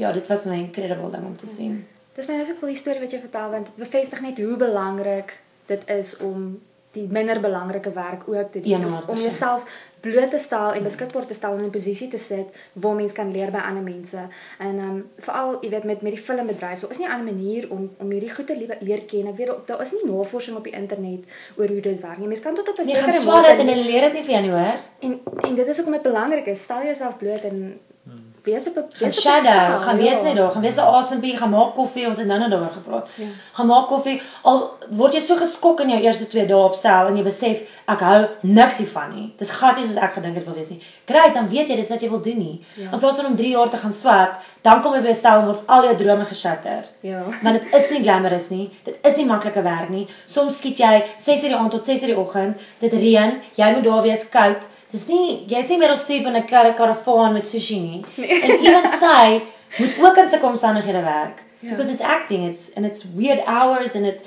ja, 0.00 0.12
dit 0.12 0.26
was 0.26 0.44
'n 0.44 0.52
incredible 0.52 1.10
ding 1.10 1.24
om 1.24 1.36
te 1.36 1.46
ja. 1.46 1.52
sien. 1.52 1.86
Dis 2.14 2.26
my 2.26 2.44
so 2.44 2.52
'n 2.52 2.58
cool 2.60 2.76
storie 2.76 3.00
wat 3.00 3.12
jy 3.12 3.20
vertel 3.20 3.50
want 3.50 3.66
dit 3.66 3.76
bevestig 3.76 4.20
net 4.20 4.38
hoe 4.38 4.56
belangrik 4.56 5.38
dit 5.66 5.88
is 5.88 6.16
om 6.16 6.60
die 6.92 7.06
minder 7.10 7.40
belangrike 7.40 7.92
werk 7.92 8.22
ook 8.26 8.52
te 8.52 8.60
doen 8.60 8.84
om 9.06 9.16
jouself 9.16 9.66
bloot 10.00 10.30
te 10.30 10.38
stel 10.38 10.72
en 10.72 10.82
beskikbaar 10.82 11.26
te 11.26 11.34
stel 11.34 11.56
in 11.58 11.64
'n 11.64 11.70
posisie 11.70 12.08
te 12.08 12.18
sit 12.18 12.48
waar 12.72 12.94
mens 12.94 13.12
kan 13.12 13.32
leer 13.32 13.50
by 13.50 13.58
ander 13.58 13.82
mense. 13.82 14.16
En 14.58 14.78
ehm 14.78 14.88
um, 14.88 15.10
veral, 15.16 15.58
jy 15.60 15.70
weet, 15.70 15.84
met 15.84 16.02
met 16.02 16.12
die 16.12 16.22
filmbedryf, 16.22 16.80
daar 16.80 16.90
is 16.90 16.98
nie 16.98 17.06
'n 17.06 17.10
ander 17.10 17.34
manier 17.34 17.70
om 17.70 17.90
om 17.98 18.10
hierdie 18.10 18.34
goed 18.34 18.46
te 18.46 18.76
leer 18.80 19.02
ken. 19.06 19.26
Ek 19.26 19.36
weet 19.36 19.52
daar 19.66 19.82
is 19.82 19.92
nie 19.92 20.12
navorsing 20.12 20.56
op 20.56 20.64
die 20.64 20.72
internet 20.72 21.22
oor 21.56 21.68
hoe 21.68 21.80
dit 21.80 22.00
werk 22.00 22.18
nie. 22.18 22.28
Mens 22.28 22.40
kan 22.40 22.54
tot 22.54 22.68
op 22.68 22.78
'n 22.78 22.86
nee, 22.86 22.94
sekere 22.96 23.24
mate 23.24 23.48
en 23.48 23.68
hulle 23.68 23.84
leer 23.84 24.00
dit 24.00 24.12
nie 24.12 24.22
vir 24.22 24.32
jou 24.32 24.42
nie, 24.42 24.50
hoor. 24.50 24.78
En 24.98 25.20
en 25.48 25.54
dit 25.54 25.66
is 25.66 25.76
hoekom 25.76 25.92
dit 25.92 26.02
belangrik 26.02 26.46
is. 26.46 26.62
Stel 26.62 26.82
jouself 26.82 27.18
bloot 27.18 27.42
en 27.42 27.80
wees 28.42 28.68
op 28.68 28.76
'n 28.76 28.84
wees 28.98 29.16
op 29.16 29.22
shadow, 29.22 29.82
gaan 29.82 29.96
wees 29.96 30.18
ja. 30.18 30.22
net 30.22 30.36
daar, 30.36 30.52
gaan 30.52 30.62
wees 30.62 30.76
'n 30.76 30.80
asempie, 30.80 31.36
gaan 31.36 31.50
maak 31.50 31.74
koffie, 31.74 32.06
ons 32.08 32.18
het 32.18 32.26
nou 32.26 32.38
net 32.38 32.50
daaroor 32.50 32.70
gepraat. 32.70 33.08
Ja. 33.14 33.26
Gaan 33.52 33.66
maak 33.66 33.86
koffie. 33.86 34.22
Al 34.42 34.76
word 34.88 35.12
jy 35.12 35.20
so 35.20 35.36
geskok 35.36 35.80
in 35.80 35.88
jou 35.88 36.00
eerste 36.00 36.26
2 36.26 36.46
dae 36.46 36.56
opstel 36.56 37.06
en 37.06 37.16
jy 37.16 37.22
besef 37.22 37.60
ek 37.86 38.00
hou 38.00 38.28
niks 38.40 38.76
hiervan 38.76 39.14
nie. 39.14 39.32
Dis 39.38 39.50
gratis 39.50 39.86
soos 39.86 39.96
ek 39.96 40.12
gedink 40.12 40.34
het 40.34 40.44
wil 40.44 40.54
wees 40.54 40.70
nie. 40.70 40.82
Great, 41.06 41.34
dan 41.34 41.48
weet 41.48 41.68
jy 41.68 41.76
dis 41.76 41.90
wat 41.90 42.00
jy 42.00 42.10
wil 42.10 42.22
doen 42.22 42.38
nie. 42.38 42.64
Ja. 42.74 42.92
In 42.92 42.98
plaas 42.98 43.16
van 43.16 43.26
om 43.26 43.36
3 43.36 43.50
jaar 43.50 43.70
te 43.70 43.76
gaan 43.76 43.92
swat, 43.92 44.40
dan 44.62 44.82
kom 44.82 44.94
jy 44.94 45.02
by 45.02 45.12
stel 45.12 45.40
en 45.40 45.46
word 45.46 45.62
al 45.66 45.84
jou 45.84 45.96
drome 45.96 46.24
geshatter. 46.24 46.84
Ja. 47.00 47.22
Want 47.44 47.60
dit 47.60 47.74
is 47.74 47.90
nie 47.90 48.02
glamorous 48.02 48.48
nie. 48.48 48.70
Dit 48.84 48.98
is 49.02 49.16
nie 49.16 49.26
maklike 49.26 49.62
werk 49.62 49.88
nie. 49.88 50.08
Soms 50.24 50.58
skiet 50.58 50.78
jy 50.78 51.04
6:00 51.16 51.48
die 51.48 51.56
aand 51.56 51.70
tot 51.70 51.88
6:00 51.88 52.12
die 52.14 52.18
oggend. 52.18 52.60
Dit 52.78 52.92
reën, 52.92 53.40
jy 53.54 53.72
moet 53.74 53.84
daar 53.84 54.02
wees 54.02 54.28
koud. 54.28 54.69
Dis 54.90 55.06
nie 55.06 55.44
jy's 55.50 55.68
nie 55.68 55.78
meer 55.78 55.94
op 55.94 55.98
streep 55.98 56.26
in 56.26 56.36
'n 56.36 56.46
kar 56.46 56.74
karavaan 56.74 57.32
met 57.32 57.48
sushi 57.48 57.80
nie. 57.80 58.04
Nee. 58.16 58.40
En 58.42 58.50
ewen 58.50 58.88
sy 59.02 59.42
moet 59.78 59.98
ook 60.02 60.16
in 60.16 60.28
sulke 60.28 60.46
omstandighede 60.46 61.02
werk. 61.02 61.42
Ja. 61.60 61.70
Because 61.70 61.92
it's 61.92 62.00
acting, 62.02 62.46
it's 62.48 62.70
and 62.74 62.86
it's 62.86 63.04
weird 63.14 63.44
hours 63.46 63.94
and 63.94 64.06
it's 64.06 64.22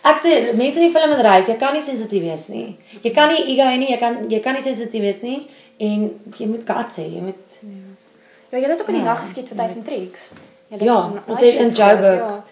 Ek 0.00 0.16
sê 0.16 0.30
mense 0.56 0.80
in 0.80 0.86
die 0.86 0.92
filmbedryf, 0.94 1.48
jy 1.50 1.56
kan 1.60 1.74
nie 1.76 1.82
sensitief 1.84 2.22
wees 2.24 2.46
nie. 2.48 2.78
Jy 3.04 3.10
kan 3.12 3.28
nie 3.28 3.42
ego 3.52 3.66
hê 3.68 3.76
nie, 3.76 3.90
jy 3.90 3.98
kan 4.00 4.14
jy 4.32 4.38
kan 4.40 4.56
nie 4.56 4.64
sensitief 4.64 5.02
wees 5.04 5.20
nie 5.20 5.42
en 5.76 6.06
jy 6.38 6.46
moet 6.48 6.64
guts 6.70 6.96
hê, 7.02 7.04
jy 7.04 7.24
moet 7.26 7.58
Ja, 7.60 7.82
ja 8.54 8.62
jy 8.62 8.70
het 8.70 8.80
ook 8.80 8.88
in 8.88 8.96
die 8.96 9.02
ja, 9.02 9.10
nag 9.10 9.20
geskiet 9.20 9.50
vir 9.52 9.60
1000 9.60 9.86
tricks. 9.90 10.30
Ja, 10.80 11.00
ons 11.26 11.44
het 11.44 11.60
in 11.66 11.68
Joburg. 11.68 12.24
Ja. 12.24 12.44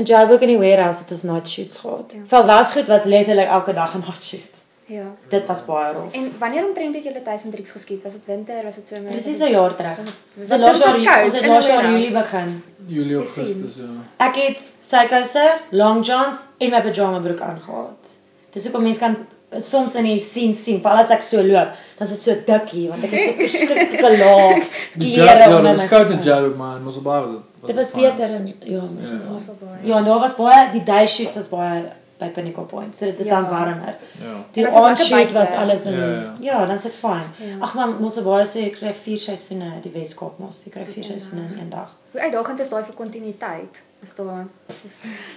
In 0.00 0.08
Joburg 0.08 0.46
in 0.46 0.54
die 0.54 0.60
warehouse 0.62 1.04
het 1.04 1.12
ons 1.12 1.26
night 1.28 1.52
shoots 1.52 1.82
gehad. 1.84 2.16
Ja. 2.16 2.24
Val 2.32 2.48
was 2.48 2.72
goed 2.72 2.88
was 2.88 3.04
letterlik 3.04 3.52
elke 3.58 3.76
dag 3.76 3.94
'n 3.94 4.04
night 4.06 4.24
shoot. 4.24 4.55
Ja. 4.86 5.04
Dit 5.28 5.46
was 5.46 5.64
baie 5.64 5.92
rof. 5.92 6.12
En 6.14 6.32
wanneer 6.38 6.66
omtrent 6.66 6.94
het 6.94 7.04
julle 7.04 7.22
1000 7.22 7.52
tricks 7.52 7.70
geskiet? 7.70 8.02
Was 8.02 8.12
dit 8.12 8.24
winter, 8.24 8.62
was 8.64 8.74
dit 8.74 8.86
somer? 8.86 9.10
Presies 9.12 9.38
'n 9.38 9.50
jaar 9.50 9.74
terug. 9.74 9.98
Dis 10.34 10.48
laas 10.48 10.78
jaar, 10.78 11.24
ons 11.24 11.32
het 11.32 11.46
laas 11.46 11.66
jaar 11.66 11.90
Julie 11.90 12.12
begin. 12.12 12.62
Julie 12.86 13.16
Augustus, 13.16 13.76
ja. 13.76 13.90
Ek 14.26 14.34
het 14.34 14.58
sykouse, 14.80 15.58
long 15.70 16.06
johns 16.06 16.46
en 16.58 16.70
my 16.70 16.82
pyjama 16.82 17.18
broek 17.18 17.40
aangehad. 17.40 18.14
Dis 18.52 18.62
hoekom 18.62 18.82
mense 18.82 18.98
kan 18.98 19.16
soms 19.58 19.94
in 19.94 20.04
die 20.04 20.18
sien 20.18 20.54
sien, 20.54 20.80
veral 20.80 21.02
as 21.02 21.10
ek 21.10 21.22
so 21.22 21.42
loop, 21.42 21.74
dan 21.98 22.06
is 22.06 22.14
dit 22.14 22.20
so 22.20 22.34
dik 22.46 22.70
hier 22.70 22.88
want 22.90 23.04
ek 23.04 23.10
het 23.10 23.24
so 23.24 23.36
verskriklike 23.42 24.16
laag 24.22 24.64
klere 24.94 25.50
Ja, 25.50 25.60
dit 25.60 25.68
was 25.68 25.86
koud 25.90 26.10
in 26.10 26.20
Joburg 26.20 26.56
man, 26.56 26.82
baie 26.82 27.20
was 27.20 27.30
dit. 27.30 27.44
Dit 27.66 27.76
was 27.76 27.90
beter 27.90 28.34
en 28.38 28.48
ja, 28.60 28.80
mos 28.80 29.46
ja. 29.46 29.54
baie. 29.60 29.78
Ja, 29.82 30.00
nou 30.00 30.20
was 30.20 30.34
baie 30.38 30.70
die 30.72 30.82
day 30.82 31.06
shoots 31.06 31.34
was 31.34 31.48
baie 31.48 31.86
by 32.18 32.28
Pinnacle 32.28 32.64
Point. 32.64 32.96
So 32.96 33.04
dit 33.04 33.18
is 33.18 33.26
ja. 33.26 33.40
dan 33.40 33.50
warmer. 33.50 33.96
Ja. 34.22 34.44
Die 34.52 34.66
aanshoot 34.68 35.32
was 35.32 35.50
alles 35.50 35.84
in 35.84 35.98
Ja, 35.98 36.06
ja, 36.06 36.34
ja. 36.40 36.66
dan 36.66 36.80
sit 36.80 36.92
fyn. 36.92 37.26
Ja. 37.38 37.56
Ag 37.60 37.74
man, 37.74 37.96
mos 38.00 38.20
baie 38.22 38.46
sê 38.46 38.66
jy 38.66 38.70
kry 38.70 38.92
4 38.94 39.18
seisoene 39.18 39.72
die 39.82 39.92
Weskaap 39.94 40.38
mos. 40.38 40.62
Jy 40.64 40.72
kry 40.72 40.86
4 40.86 40.96
Ja. 40.96 41.08
seisoene 41.10 41.44
in 41.52 41.58
een 41.58 41.70
dag. 41.70 41.94
Hoe 42.12 42.20
uitdagend 42.20 42.60
is 42.60 42.68
daai 42.68 42.84
vir 42.84 42.94
kontinuïteit? 42.94 43.82
Is 44.04 44.14
daar 44.14 44.46
is 44.68 44.96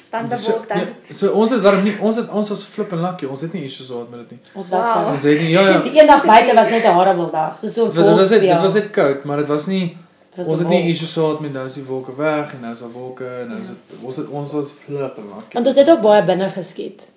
dan 0.09 0.37
So, 0.37 0.51
wolk 0.51 0.67
dan 0.67 0.77
ja, 0.77 0.85
so 1.15 1.31
ons 1.31 1.49
het 1.51 1.63
daarom 1.63 1.83
nie 1.83 1.95
ons 1.99 2.15
het 2.15 2.29
ons 2.29 2.49
was 2.49 2.63
flip 2.65 2.91
en 2.91 3.01
lucky. 3.01 3.25
Ons 3.25 3.41
het 3.41 3.53
nie 3.53 3.63
issues 3.63 3.87
gehad 3.87 4.09
met 4.09 4.19
dit 4.19 4.31
nie. 4.31 4.39
Ons 4.53 4.69
was 4.69 4.85
Wow. 4.85 5.07
Ons 5.13 5.23
het 5.23 5.39
nie 5.39 5.49
ja 5.49 5.61
ja. 5.69 5.79
Die 5.81 5.95
een 6.01 6.07
dag 6.07 6.25
buite 6.25 6.55
was 6.55 6.69
net 6.69 6.83
'n 6.83 6.93
horrible 6.93 7.31
dag. 7.31 7.59
So 7.59 7.67
so 7.67 7.85
Dit 7.85 7.95
was 8.05 8.29
dit, 8.29 8.41
dit 8.41 8.61
was 8.61 8.73
net 8.73 8.89
koud, 8.89 9.23
maar 9.23 9.37
dit 9.37 9.47
was 9.47 9.65
nie 9.67 9.97
ons 10.47 10.59
het 10.59 10.67
nie 10.67 10.89
issues 10.91 11.13
gehad 11.13 11.39
met 11.39 11.53
nou 11.53 11.65
is 11.65 11.73
die 11.73 11.83
wolke 11.83 12.15
weg 12.15 12.53
en 12.53 12.59
nou 12.61 12.71
is 12.73 12.79
daar 12.79 12.91
wolke 12.91 13.27
en 13.27 13.47
nou 13.47 13.59
is 13.59 13.67
dit 13.67 13.77
ons 14.01 14.15
het 14.15 14.27
ons 14.27 14.51
was 14.53 14.71
flip 14.71 15.17
en 15.17 15.23
lucky. 15.35 15.53
Want 15.53 15.67
ons 15.67 15.75
het 15.75 15.89
ook 15.89 16.01
baie 16.01 16.23
binne 16.23 16.49
geskiet. 16.49 17.07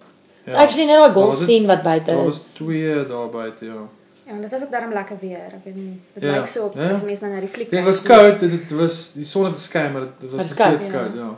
It's 0.45 0.55
actually 0.55 0.87
net 0.87 0.99
'n 0.99 1.03
Daar 1.03 1.13
golf 1.13 1.35
scene 1.35 1.67
wat 1.67 1.83
buite 1.83 2.11
Daar 2.11 2.19
is. 2.19 2.25
was 2.25 2.45
twee 2.53 3.07
daar 3.07 3.29
buite, 3.29 3.65
ja. 3.65 3.83
Ja, 4.27 4.33
en 4.33 4.41
dit 4.41 4.51
was 4.51 4.63
ook 4.63 4.71
daarom 4.71 4.93
lekker 4.93 5.17
weer. 5.21 5.47
Ek 5.47 5.65
weet 5.65 5.75
nie. 5.75 6.01
Dit 6.15 6.23
Ja, 6.23 6.33
lyk 6.33 6.47
so 6.47 6.65
op 6.65 6.75
ja. 6.75 6.91
as 6.91 7.03
mense 7.03 7.23
nou 7.23 7.35
na 7.35 7.41
die 7.41 7.49
fliek 7.49 7.71
Dit 7.71 7.85
was 7.85 8.03
koud, 8.03 8.41
dit, 8.41 8.51
dit 8.51 8.71
was 8.71 9.13
die 9.13 9.25
son 9.25 9.45
het 9.45 9.55
geskyn, 9.55 9.93
maar 9.93 10.01
dit, 10.01 10.21
dit 10.21 10.31
was 10.31 10.49
steeds 10.49 10.91
koud, 10.91 10.91
koud, 10.91 11.15
ja. 11.15 11.37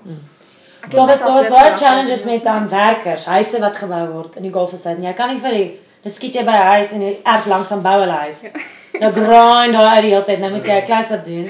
Het 0.81 0.93
Daar 0.93 1.07
was 1.07 1.19
daar 1.19 1.33
was 1.33 1.49
baie 1.49 1.77
challenges 1.77 2.25
met 2.25 2.47
um, 2.47 2.69
werkers, 2.69 3.25
huise 3.25 3.61
wat 3.61 3.77
gebou 3.77 4.09
word 4.13 4.37
in 4.37 4.43
die 4.43 4.53
Golfestate. 4.53 5.01
Jy 5.01 5.13
kan 5.13 5.29
nie 5.29 5.41
vir 5.41 5.51
die 5.51 5.81
dan 6.05 6.13
skiet 6.13 6.35
jy 6.35 6.45
by 6.45 6.53
'n 6.53 6.67
huis 6.77 6.91
en 6.93 7.01
jy 7.01 7.13
erf 7.25 7.47
langsam 7.47 7.83
bou 7.83 8.01
hulle 8.01 8.19
huis. 8.29 8.43
Nou 9.01 9.13
grind 9.13 9.73
daar 9.73 9.95
uit 9.95 10.03
die 10.03 10.11
hele 10.11 10.25
tyd. 10.25 10.39
Nou 10.39 10.51
moet 10.53 10.67
jy 10.67 10.75
'n 10.81 10.85
klein 10.85 11.05
stap 11.05 11.25
doen. 11.25 11.49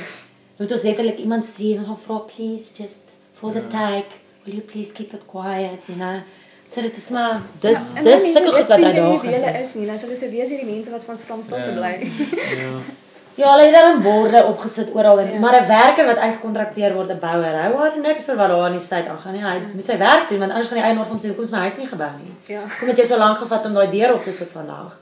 Moet 0.58 0.70
ons 0.72 0.82
letterlik 0.82 1.18
iemand 1.18 1.44
stuur 1.44 1.76
en 1.76 1.84
gaan 1.84 1.98
vra 1.98 2.18
please 2.18 2.74
just 2.82 3.14
for 3.32 3.52
the 3.52 3.60
Ja. 3.60 3.68
take, 3.68 4.10
will 4.44 4.54
you 4.54 4.62
please 4.62 4.92
keep 4.92 5.12
it 5.12 5.22
quiet, 5.26 5.80
you 5.86 5.98
know. 5.98 6.20
So 6.66 6.80
dit 6.80 6.96
is 6.96 7.08
maar 7.10 7.42
dis 7.60 7.92
Ja, 7.94 8.02
dis 8.02 8.22
sulke 8.32 8.52
goed 8.52 8.66
wat 8.68 8.80
daar 8.80 8.92
wie 8.92 9.18
hulle 9.30 9.40
gaan. 9.40 9.54
is 9.62 9.74
nie. 9.74 9.86
Nou 9.86 9.98
sou 9.98 10.08
weet 10.10 10.48
hierdie 10.48 10.64
mense 10.66 10.90
wat 10.90 11.04
van 11.04 11.18
stom 11.18 11.42
stil 11.42 11.56
te 11.56 11.72
Ja. 11.72 11.76
bly. 11.78 12.10
Ja. 12.56 12.70
Ja, 13.36 13.50
hulle 13.56 13.64
het 13.64 13.74
daar 13.74 14.00
borde 14.00 14.44
opgesit 14.46 14.94
oral 14.94 15.18
en 15.20 15.32
Ja. 15.32 15.38
maar 15.40 15.62
'n 15.62 15.66
werker 15.68 16.06
wat 16.06 16.16
uitgekontrakteer 16.16 16.94
word, 16.94 17.08
'n 17.10 17.18
bouer, 17.18 17.54
hou 17.62 17.74
haar 17.76 17.98
niks 18.00 18.24
vir 18.24 18.36
wat 18.36 18.48
daar 18.48 18.66
in 18.66 18.72
die 18.72 18.80
stad 18.80 19.06
aangaan 19.06 19.32
nie. 19.32 19.42
Hy 19.42 19.60
moet 19.74 19.84
sy 19.86 19.98
werk 19.98 20.28
doen 20.28 20.38
want 20.38 20.50
anders 20.50 20.68
gaan 20.68 20.78
die 20.78 20.86
eienaar 20.86 21.06
hom 21.06 21.18
sê 21.18 21.26
hoekom 21.26 21.44
is 21.44 21.50
my 21.50 21.58
huis 21.58 21.76
nie 21.76 21.86
gebou 21.86 22.10
nie. 22.18 22.34
Ja. 22.54 22.62
Kom 22.78 22.88
het 22.88 22.96
jy 22.98 23.04
so 23.06 23.16
lank 23.18 23.38
gevat 23.38 23.66
om 23.66 23.74
daai 23.74 23.90
deur 23.90 24.14
op 24.14 24.24
te 24.24 24.32
sit 24.32 24.48
vandag? 24.52 25.00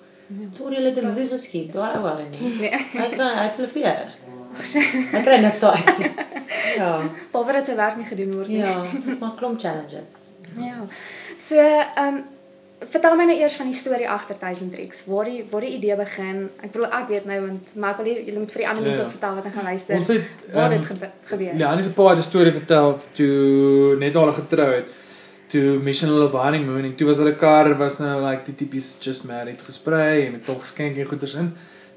Sorry, 0.52 0.74
hulle 0.76 0.88
het 0.88 0.98
'n 1.02 1.06
movie 1.06 1.28
geskiet, 1.28 1.72
daai 1.72 1.96
ou 1.96 2.08
hulle 2.08 2.24
nie. 2.30 2.56
Nee. 2.58 2.70
Hy 2.70 3.08
kry 3.08 3.34
hy 3.34 3.42
het 3.42 3.54
Hy 5.12 5.22
kry 5.22 5.38
niks 5.40 5.60
daai 5.60 5.80
nie. 5.98 6.10
Ja. 6.76 6.92
Behalwe 7.32 7.52
dat 7.52 7.66
sy 7.66 7.74
werk 7.76 7.96
nie 7.96 8.06
gedoen 8.06 8.34
word 8.36 8.48
nie. 8.48 8.58
Ja, 8.58 8.84
dis 9.06 9.18
maar 9.18 9.34
klomp 9.38 9.60
challenges. 9.60 10.28
Ja. 10.58 10.84
So, 11.48 11.56
ehm 11.58 12.06
um, 12.06 12.22
vertel 12.90 13.14
my 13.16 13.24
nou 13.28 13.36
eers 13.38 13.54
van 13.54 13.68
die 13.70 13.76
storie 13.78 14.08
agter 14.10 14.36
1000 14.40 14.72
Tricks. 14.74 15.04
Waar 15.06 15.24
die 15.30 15.44
waar 15.50 15.60
die 15.62 15.76
idee 15.76 15.96
begin. 15.96 16.48
Ek 16.62 16.72
bedoel 16.72 16.88
ek 16.98 17.08
weet 17.08 17.24
nou 17.30 17.40
want 17.46 17.74
maar 17.78 17.90
ek 17.94 18.00
wil 18.02 18.06
jy- 18.10 18.24
julle 18.26 18.38
moet 18.42 18.52
vir 18.52 18.62
die 18.64 18.68
ander 18.68 18.82
Ja, 18.82 18.88
mense 18.88 19.02
ja. 19.02 19.06
ook 19.06 19.14
vertel 19.18 19.34
wat 19.38 19.44
ek 19.46 19.54
gaan 19.54 19.64
luister. 19.70 19.94
Ons 20.00 20.08
het 20.08 20.42
waar 20.52 20.72
ehm, 20.72 20.78
dit 20.80 20.86
gebe 20.90 21.10
gebeur. 21.30 21.54
Ja, 21.62 21.68
Annie 21.70 21.82
se 21.86 21.92
pa 21.92 22.08
het 22.10 22.18
'n 22.18 22.22
storie 22.26 22.52
vertel 22.52 22.98
toe 23.14 23.96
net 23.98 24.16
al 24.16 24.32
getrou 24.32 24.70
het. 24.74 24.88
Toe 25.52 25.78
Mission 25.78 26.10
hulle 26.10 26.24
op 26.26 26.32
honeymoon 26.32 26.84
en 26.84 26.94
toe 26.96 27.06
was 27.06 27.18
hulle 27.18 27.34
kar 27.36 27.74
was 27.78 27.98
nou 28.00 28.16
like 28.26 28.44
die 28.44 28.54
tipies 28.54 28.96
just 29.00 29.24
married 29.24 29.62
gesprei 29.62 30.26
en 30.26 30.32
met 30.32 30.44
tog 30.44 30.60
geskenke 30.60 31.00
en 31.00 31.06
goeders 31.06 31.34
in. 31.34 31.52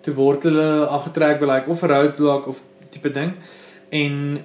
Toe 0.05 0.13
word 0.13 0.47
hulle 0.49 0.69
afgetrek 0.97 1.39
by 1.41 1.51
like 1.51 1.71
of 1.71 1.83
'n 1.83 1.89
roadblock 1.93 2.47
of 2.47 2.61
tipe 2.93 3.11
ding. 3.11 3.33
En 3.89 4.39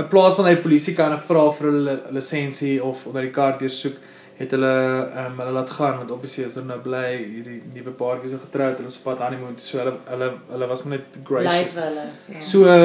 in 0.00 0.08
plaas 0.08 0.36
van 0.38 0.46
hy 0.46 0.56
polisie 0.62 0.94
kan 0.94 1.16
vra 1.18 1.44
vir 1.56 1.70
hulle 1.70 1.94
lisensie 2.16 2.76
of 2.84 3.06
onder 3.10 3.26
die 3.26 3.34
kar 3.34 3.58
deursoek, 3.58 3.96
het 4.40 4.54
hulle 4.56 4.72
ehm 4.72 5.26
um, 5.32 5.40
hulle 5.42 5.52
laat 5.52 5.70
gaan 5.76 5.98
want 6.00 6.12
obviously 6.14 6.44
is 6.48 6.54
hulle 6.56 6.70
nou 6.70 6.78
bly 6.84 7.08
hierdie 7.18 7.58
nuwe 7.74 7.92
paartjie 8.02 8.30
so 8.32 8.44
getroud, 8.44 8.78
hulle 8.80 8.92
op 8.92 9.02
pad 9.08 9.24
honeymoon, 9.26 9.58
so 9.60 9.82
hulle 9.82 9.92
hulle 10.12 10.30
hulle 10.52 10.68
was 10.70 10.84
maar 10.84 10.96
net 10.96 11.18
gracious. 11.30 11.74
Blyf 11.74 11.84
hulle. 11.88 12.06
Ja. 12.32 12.40
So 12.52 12.78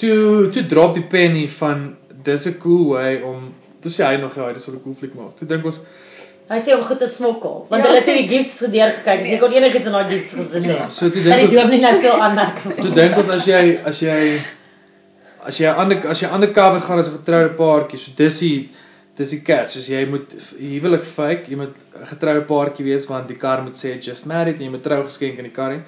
toe 0.00 0.48
toe 0.54 0.64
drop 0.72 0.96
die 0.96 1.04
penny 1.16 1.44
van 1.58 1.84
dis 2.30 2.48
'n 2.48 2.56
cool 2.64 2.86
way 2.94 3.20
om 3.32 3.52
toe 3.84 3.92
sê 3.92 4.06
hy 4.08 4.16
nog 4.22 4.40
ja, 4.40 4.52
dis 4.52 4.68
'n 4.68 4.80
cool 4.86 4.96
fliek 5.00 5.14
maak. 5.20 5.36
Toe 5.36 5.48
dink 5.48 5.64
ons 5.72 5.80
Hy 6.50 6.58
sê 6.60 6.74
om 6.76 6.82
goed 6.84 6.98
te 6.98 7.06
smokkel, 7.08 7.66
want 7.70 7.82
Ja. 7.82 7.88
hulle 7.88 8.00
het 8.02 8.06
die 8.06 8.28
gifts 8.28 8.58
gedeur 8.60 8.90
gekyk, 8.92 9.22
so 9.24 9.30
jy 9.30 9.38
kon 9.40 9.52
enigiets 9.52 9.86
in 9.86 9.92
daai 9.92 10.08
gifts 10.10 10.34
gesin 10.34 10.62
ja, 10.68 10.74
het. 10.82 10.90
so 10.92 11.08
toe 11.10 11.22
Dat 11.22 11.24
die 11.24 11.32
dink 11.32 11.42
ons 11.48 11.54
doop 11.54 11.70
nie 11.70 11.80
nou 11.80 11.94
so 11.94 12.10
aanmerk. 12.12 12.58
toe 12.82 12.90
dink 12.90 13.16
ons 13.16 13.28
as 13.30 13.46
jy 13.46 13.80
as 13.86 14.00
jy 14.00 14.40
as 15.46 15.58
jy 15.60 15.66
ander 15.68 16.06
as 16.08 16.20
jy 16.20 16.28
undercover 16.28 16.80
gaan 16.80 16.98
as 16.98 17.08
'n 17.08 17.16
getroude 17.18 17.54
paartjie, 17.56 17.98
so 17.98 18.12
dis 18.16 18.38
die 18.40 18.68
dis 19.16 19.30
die 19.30 19.40
catch. 19.42 19.76
As 19.76 19.88
jy 19.88 20.04
moet 20.06 20.34
huwelik 20.58 21.04
fake, 21.04 21.48
jy 21.48 21.56
moet 21.56 21.76
'n 22.00 22.06
getroude 22.12 22.44
paartjie 22.44 22.84
wees 22.84 23.06
want 23.08 23.28
die 23.28 23.36
kar 23.36 23.62
moet 23.62 23.74
sê 23.76 23.98
just 24.00 24.26
married 24.26 24.56
en 24.60 24.64
jy 24.66 24.70
moet 24.70 24.82
trougeskenk 24.82 25.38
in 25.38 25.44
die 25.44 25.52
kar 25.52 25.70
hê. 25.70 25.80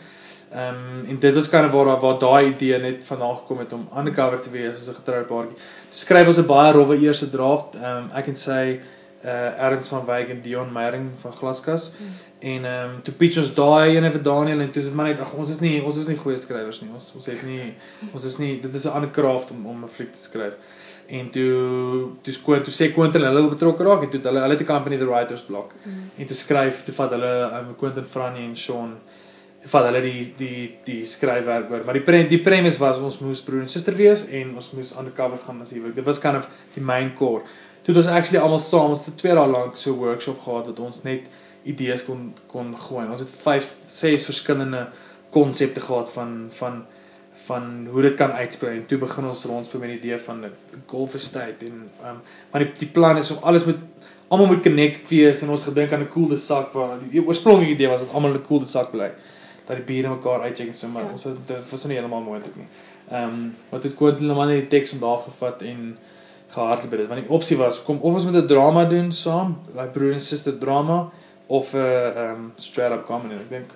Ehm 0.54 0.74
um, 0.74 1.06
en 1.10 1.18
dit 1.18 1.36
is 1.36 1.48
kind 1.48 1.66
of 1.66 1.72
waar 1.72 2.00
waar 2.00 2.18
daai 2.18 2.46
idee 2.54 2.78
net 2.78 3.04
vandaan 3.04 3.36
gekom 3.36 3.58
het 3.58 3.72
om 3.72 3.88
undercover 3.98 4.40
te 4.40 4.50
wees 4.50 4.76
as 4.80 4.88
'n 4.88 4.94
getroude 4.94 5.26
paartjie. 5.26 5.56
Toe 5.90 5.98
skryf 6.04 6.26
ons 6.26 6.38
'n 6.38 6.46
baie 6.46 6.72
rowwe 6.72 6.96
eerste 7.00 7.28
draft. 7.30 7.74
Ehm 7.74 7.96
um, 7.96 8.10
ek 8.14 8.28
en 8.28 8.34
sy 8.36 8.80
uh 9.26 9.66
Erns 9.66 9.88
van 9.88 10.04
Wyk 10.06 10.28
en 10.28 10.40
Dion 10.40 10.72
Meyering 10.72 11.10
van 11.22 11.32
Glaskas. 11.32 11.90
Mm. 11.90 12.06
En 12.38 12.64
ehm 12.64 12.90
um, 12.90 13.02
toe 13.02 13.14
pitch 13.14 13.38
ons 13.42 13.52
daai 13.54 13.96
ene 13.96 14.10
vir 14.14 14.22
Daniel 14.22 14.60
en 14.60 14.70
toe 14.70 14.82
is 14.82 14.88
dit 14.88 14.96
maar 14.96 15.10
net 15.10 15.20
ag 15.20 15.32
ons 15.34 15.50
is 15.50 15.60
nie 15.60 15.82
ons 15.82 15.96
is 15.96 16.08
nie 16.10 16.18
goeie 16.20 16.38
skrywers 16.38 16.80
nie. 16.82 16.90
Ons 16.92 17.12
ons 17.18 17.26
het 17.32 17.42
nie 17.42 17.74
ons 18.12 18.24
is 18.30 18.38
nie 18.42 18.52
dit 18.60 18.74
is 18.74 18.86
'n 18.86 18.94
ander 19.00 19.10
craft 19.10 19.50
om 19.50 19.66
om 19.66 19.84
'n 19.84 19.94
fliek 19.96 20.12
te 20.12 20.22
skryf. 20.28 20.54
En 21.06 21.30
toe 21.30 22.10
toe 22.22 22.32
skoon 22.32 22.62
toe 22.62 22.74
sê 22.78 22.92
Quentin 22.94 23.22
hulle 23.22 23.40
wil 23.40 23.54
betrokke 23.54 23.84
raak 23.84 24.02
en 24.02 24.10
toe 24.10 24.20
hulle 24.22 24.40
hulle 24.40 24.56
het 24.58 24.64
die 24.64 24.72
company 24.74 24.96
the 24.96 25.10
writers 25.12 25.42
block. 25.42 25.74
Mm. 25.82 26.10
En 26.18 26.26
toe 26.26 26.36
skryf 26.36 26.84
toe 26.84 26.94
vat 26.94 27.10
hulle 27.10 27.32
um, 27.60 27.74
Quentin 27.76 28.04
Franny 28.04 28.44
en 28.44 28.56
Sean 28.56 28.98
vat 29.70 29.86
hulle 29.88 30.00
die 30.04 30.24
die 30.38 30.64
die 30.86 31.04
skryfwerk 31.04 31.70
oor. 31.70 31.84
Maar 31.86 31.98
die 31.98 32.04
pre, 32.06 32.22
die 32.30 32.42
premise 32.42 32.78
was 32.82 32.98
ons 33.02 33.18
moes 33.24 33.42
broer 33.46 33.64
en 33.64 33.72
suster 33.72 33.96
wees 33.98 34.26
en 34.40 34.54
ons 34.54 34.70
moes 34.76 34.92
undercover 34.98 35.40
gaan 35.42 35.62
as 35.64 35.72
huwelik. 35.74 35.96
Dit 35.98 36.06
was 36.06 36.20
kind 36.22 36.36
of 36.36 36.48
die 36.76 36.84
main 36.84 37.14
core. 37.18 37.42
Toe 37.86 37.94
het 37.94 38.02
ons 38.02 38.14
actually 38.18 38.42
almal 38.42 38.58
saam 38.58 38.90
ons 38.90 38.98
het 38.98 39.12
vir 39.12 39.18
2 39.20 39.34
dae 39.38 39.50
lank 39.50 39.76
so 39.78 39.92
'n 39.92 40.00
workshop 40.02 40.40
gehad 40.42 40.66
wat 40.66 40.80
ons 40.82 41.04
net 41.04 41.28
idees 41.72 42.02
kon 42.04 42.32
kon 42.50 42.72
gooi. 42.76 43.04
Ons 43.06 43.20
het 43.22 43.30
5 43.30 43.68
6 43.86 44.24
verskillende 44.30 44.88
konsepte 45.30 45.80
gehad 45.80 46.10
van 46.10 46.32
van 46.58 46.84
van 47.46 47.86
hoe 47.90 48.02
dit 48.02 48.16
kan 48.18 48.32
uitspeel 48.32 48.68
en 48.70 48.86
toe 48.90 48.98
begin 48.98 49.28
ons 49.30 49.44
rondspeel 49.44 49.80
met 49.80 49.92
die 49.92 49.98
idee 49.98 50.18
van 50.18 50.44
'n 50.44 50.52
golf 50.86 51.14
estate 51.14 51.66
en 51.66 51.76
um 52.10 52.18
maar 52.50 52.64
die 52.64 52.72
die 52.78 52.90
plan 52.98 53.22
is 53.22 53.30
om 53.30 53.42
alles 53.42 53.64
moet 53.64 53.78
almal 54.28 54.46
moet 54.46 54.62
connect 54.62 55.08
wees 55.08 55.42
en 55.42 55.54
ons 55.54 55.68
gedink 55.70 55.92
aan 55.92 56.02
'n 56.02 56.08
cool 56.08 56.36
sak 56.36 56.72
waar 56.72 56.98
die 57.10 57.26
oorspronklike 57.26 57.70
idee 57.70 57.88
was 57.88 58.00
dat 58.00 58.12
almal 58.12 58.34
'n 58.34 58.42
cool 58.42 58.64
sak 58.64 58.90
bly 58.90 59.10
dat 59.66 59.76
die 59.76 59.86
bure 59.92 60.14
mekaar 60.14 60.40
uitcheck 60.40 60.68
en 60.68 60.74
so 60.74 60.88
maar 60.88 61.02
ja. 61.02 61.10
ons 61.10 61.24
het 61.24 61.46
dit 61.46 61.70
was 61.70 61.84
nie 61.84 61.96
heeltemal 61.96 62.22
moontlik 62.22 62.56
nie. 62.56 62.68
Ehm 63.10 63.22
um, 63.22 63.54
wat 63.70 63.82
het 63.82 63.94
Quentin 63.94 64.26
net 64.26 64.60
die 64.60 64.66
teks 64.66 64.90
van 64.90 65.00
daar 65.00 65.18
gevat 65.18 65.62
en 65.62 65.98
gehardloop 66.56 66.96
het 66.96 67.00
dit 67.02 67.12
want 67.12 67.22
die 67.22 67.36
opsie 67.38 67.60
was 67.60 67.82
kom 67.84 68.00
of 68.00 68.18
ons 68.18 68.26
moet 68.28 68.40
'n 68.42 68.50
drama 68.50 68.84
doen 68.90 69.12
saam, 69.12 69.56
like 69.74 69.92
broer 69.96 70.12
en 70.16 70.20
suster 70.20 70.58
drama 70.58 70.98
of 71.46 71.72
'n 71.74 71.78
uh, 71.78 72.30
um, 72.30 72.52
straight 72.56 72.92
up 72.92 73.06
comedy. 73.06 73.34
Ek 73.34 73.48
dink 73.50 73.74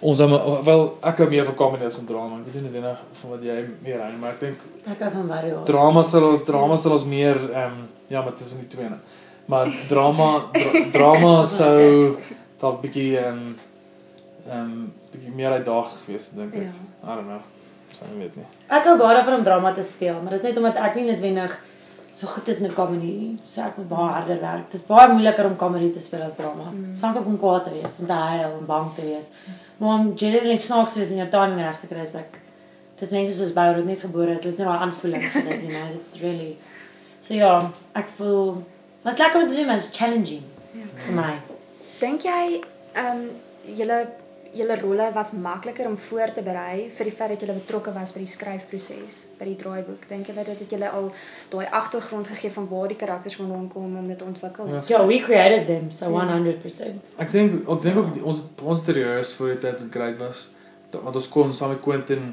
ons 0.00 0.18
hom 0.18 0.32
wel 0.64 0.82
ek 1.02 1.22
hou 1.22 1.28
meer 1.28 1.44
van 1.44 1.54
comedy 1.54 1.84
as 1.84 1.96
van 2.00 2.06
drama. 2.06 2.40
Ek 2.40 2.52
weet 2.52 2.62
nie 2.62 2.74
wenig 2.80 2.98
van 3.20 3.30
wat 3.30 3.42
jy 3.42 3.58
meer 3.84 4.00
hou 4.00 4.12
maar 4.18 4.30
ek 4.36 4.40
dink 4.40 4.58
Ek 4.86 5.00
hou 5.00 5.10
van 5.10 5.28
variasie. 5.28 5.64
drama 5.72 6.02
sal 6.02 6.28
ons 6.30 6.44
drama 6.44 6.76
sal 6.76 6.92
ons 6.92 7.04
meer 7.04 7.36
um, 7.64 7.88
ja, 8.08 8.22
maar 8.22 8.34
tussen 8.34 8.58
die 8.58 8.68
twee. 8.68 8.90
Maar 9.46 9.72
drama 9.88 10.50
dra, 10.52 10.84
drama 10.96 11.42
sou 11.42 12.16
dalk 12.60 12.82
bietjie 12.82 13.18
um, 13.26 13.56
um, 14.50 14.92
bietjie 15.12 15.32
meer 15.34 15.52
uitdagend 15.58 16.04
gewees 16.04 16.30
dink 16.34 16.54
ek. 16.54 16.62
Ja. 16.62 17.12
I 17.12 17.14
don't 17.14 17.26
know. 17.26 17.40
Sou 17.92 18.06
nie 18.10 18.24
weet 18.24 18.36
nie. 18.38 18.46
Ek 18.70 18.86
hou 18.86 18.96
baie 18.98 19.16
daarvan 19.18 19.40
om 19.40 19.44
drama 19.46 19.72
te 19.74 19.82
speel, 19.82 20.20
maar 20.22 20.34
dis 20.36 20.44
net 20.46 20.58
omdat 20.60 20.78
ek 20.78 20.98
nie 20.98 21.08
noodwendig 21.10 21.56
so 22.20 22.28
goed 22.28 22.48
is 22.52 22.58
met 22.60 22.74
comedy. 22.76 23.14
So 23.48 23.62
ek 23.64 23.78
moet 23.80 23.88
baie 23.88 24.12
harder 24.16 24.40
werk. 24.42 24.66
Dit 24.72 24.80
is 24.80 24.86
baie 24.86 25.08
moeiliker 25.12 25.46
om 25.48 25.56
comedy 25.60 25.88
te 25.94 26.02
speel 26.04 26.26
as 26.26 26.36
drama. 26.36 26.68
Dit 26.70 26.82
mm. 26.82 27.00
hang 27.06 27.16
ook 27.16 27.30
om 27.32 27.38
kwaad 27.40 27.64
te 27.64 27.72
wees, 27.78 27.98
om 28.02 28.08
te 28.10 28.18
huil, 28.28 28.56
om 28.58 28.66
bang 28.68 28.90
te 28.94 29.06
wees. 29.06 29.30
Maar 29.80 29.94
om 29.98 30.10
generally 30.22 30.56
snaaks 30.60 30.92
te 30.92 31.00
wees 31.00 31.14
en 31.14 31.22
jou 31.22 31.28
timing 31.32 31.62
reg 31.64 31.80
te 31.80 31.88
kry 31.92 32.04
is 32.04 32.16
ek 32.20 32.36
dis 33.00 33.14
mense 33.16 33.32
soos 33.32 33.54
Bou 33.56 33.70
wat 33.78 33.86
net 33.88 34.02
gebore 34.04 34.34
is, 34.36 34.42
dit 34.44 34.52
is 34.52 34.58
net 34.60 34.68
daai 34.68 34.84
aanvoeling 34.84 35.24
vir 35.32 35.46
dit, 35.48 35.62
you 35.64 35.72
know. 35.72 35.86
It's 35.96 36.18
really 36.20 36.50
So 37.24 37.36
ja, 37.36 37.70
ek 37.96 38.08
voel 38.16 38.62
was 39.04 39.18
lekker 39.20 39.42
om 39.42 39.48
te 39.48 39.54
doen, 39.54 39.66
maar 39.66 39.80
it's 39.80 39.92
challenging 39.96 40.44
Ja. 40.72 40.86
vir 41.06 41.14
my. 41.16 41.32
Dink 42.00 42.22
jy 42.24 42.60
ehm 42.94 43.06
um, 43.06 43.22
julle 43.76 43.98
julle 44.54 44.76
rolle 44.80 45.12
was 45.14 45.32
makliker 45.32 45.86
om 45.86 45.96
voor 45.98 46.32
te 46.34 46.42
berei 46.42 46.90
vir 46.96 47.08
die 47.08 47.14
feit 47.14 47.30
dat 47.34 47.40
julle 47.44 47.54
betrokke 47.58 47.92
was 47.94 48.12
by 48.12 48.22
die 48.24 48.30
skryfproses, 48.30 49.18
by 49.38 49.44
die 49.44 49.56
draaiboek? 49.56 50.06
Dink 50.10 50.26
jy 50.26 50.34
dat 50.34 50.46
dit 50.58 50.70
julle 50.74 50.88
al 50.90 51.10
daai 51.52 51.66
agtergrond 51.80 52.28
gegee 52.28 52.50
van 52.50 52.68
waar 52.68 52.88
die 52.88 52.96
karakters 52.98 53.36
vandaan 53.40 53.68
kom 53.72 53.96
om 53.96 54.08
dit 54.08 54.18
te 54.18 54.24
ontwikkel? 54.24 54.68
Ja. 54.68 54.82
Ja, 54.88 55.06
we 55.06 55.20
created 55.20 55.66
them, 55.66 55.90
so 55.90 56.10
Ja. 56.10 56.26
100%. 56.28 57.10
Ek 57.18 57.30
dink 57.30 57.68
ek 57.68 57.82
dink 57.82 57.96
ook 57.96 58.24
ons 58.24 58.42
het 58.42 58.62
ons 58.62 58.86
het 58.86 58.96
rehearse 58.96 59.36
voor 59.36 59.54
die 59.54 59.58
tyd 59.58 59.82
wat 59.82 59.92
great 59.98 60.18
was. 60.18 60.48
Want 60.90 61.16
ons 61.16 61.28
kon 61.28 61.52
saam 61.54 61.70
met 61.70 61.80
Quentin 61.80 62.32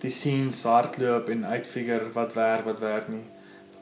die 0.00 0.10
scenes 0.10 0.62
hardloop 0.64 1.28
en 1.28 1.44
uitfigure 1.44 2.12
wat 2.14 2.32
werk, 2.38 2.64
wat 2.64 2.80
werk 2.80 3.08
nie. 3.12 3.24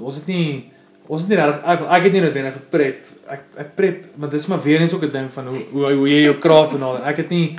Ons 0.00 0.16
het 0.16 0.26
nie 0.26 0.72
ons 1.06 1.22
het 1.22 1.30
nie 1.30 1.38
regtig 1.38 1.62
ek, 1.70 1.80
ek 1.80 2.02
het 2.02 2.12
nie 2.12 2.20
noodwendig 2.24 2.56
geprep. 2.56 3.04
Ek 3.30 3.42
ek 3.62 3.74
prep, 3.78 4.04
maar 4.16 4.30
dis 4.32 4.46
maar 4.50 4.60
weer 4.64 4.80
eens 4.80 4.94
ook 4.94 5.04
'n 5.06 5.12
ding 5.12 5.32
van 5.32 5.46
hoe 5.46 5.62
hoe 5.72 5.92
hoe 5.92 6.08
jy 6.08 6.22
jou 6.24 6.34
kraaf 6.34 6.72
benader. 6.72 7.04
Ek 7.06 7.16
het 7.16 7.28
nie 7.30 7.58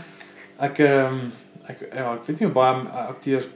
ek 0.59 0.79
ehm 0.79 1.13
um, 1.13 1.31
ek 1.67 1.81
ja, 1.93 2.13
ek 2.13 2.25
weet 2.27 2.39
nie 2.39 2.47
hoe 2.47 2.55
baie 2.55 3.07
akteurs 3.07 3.49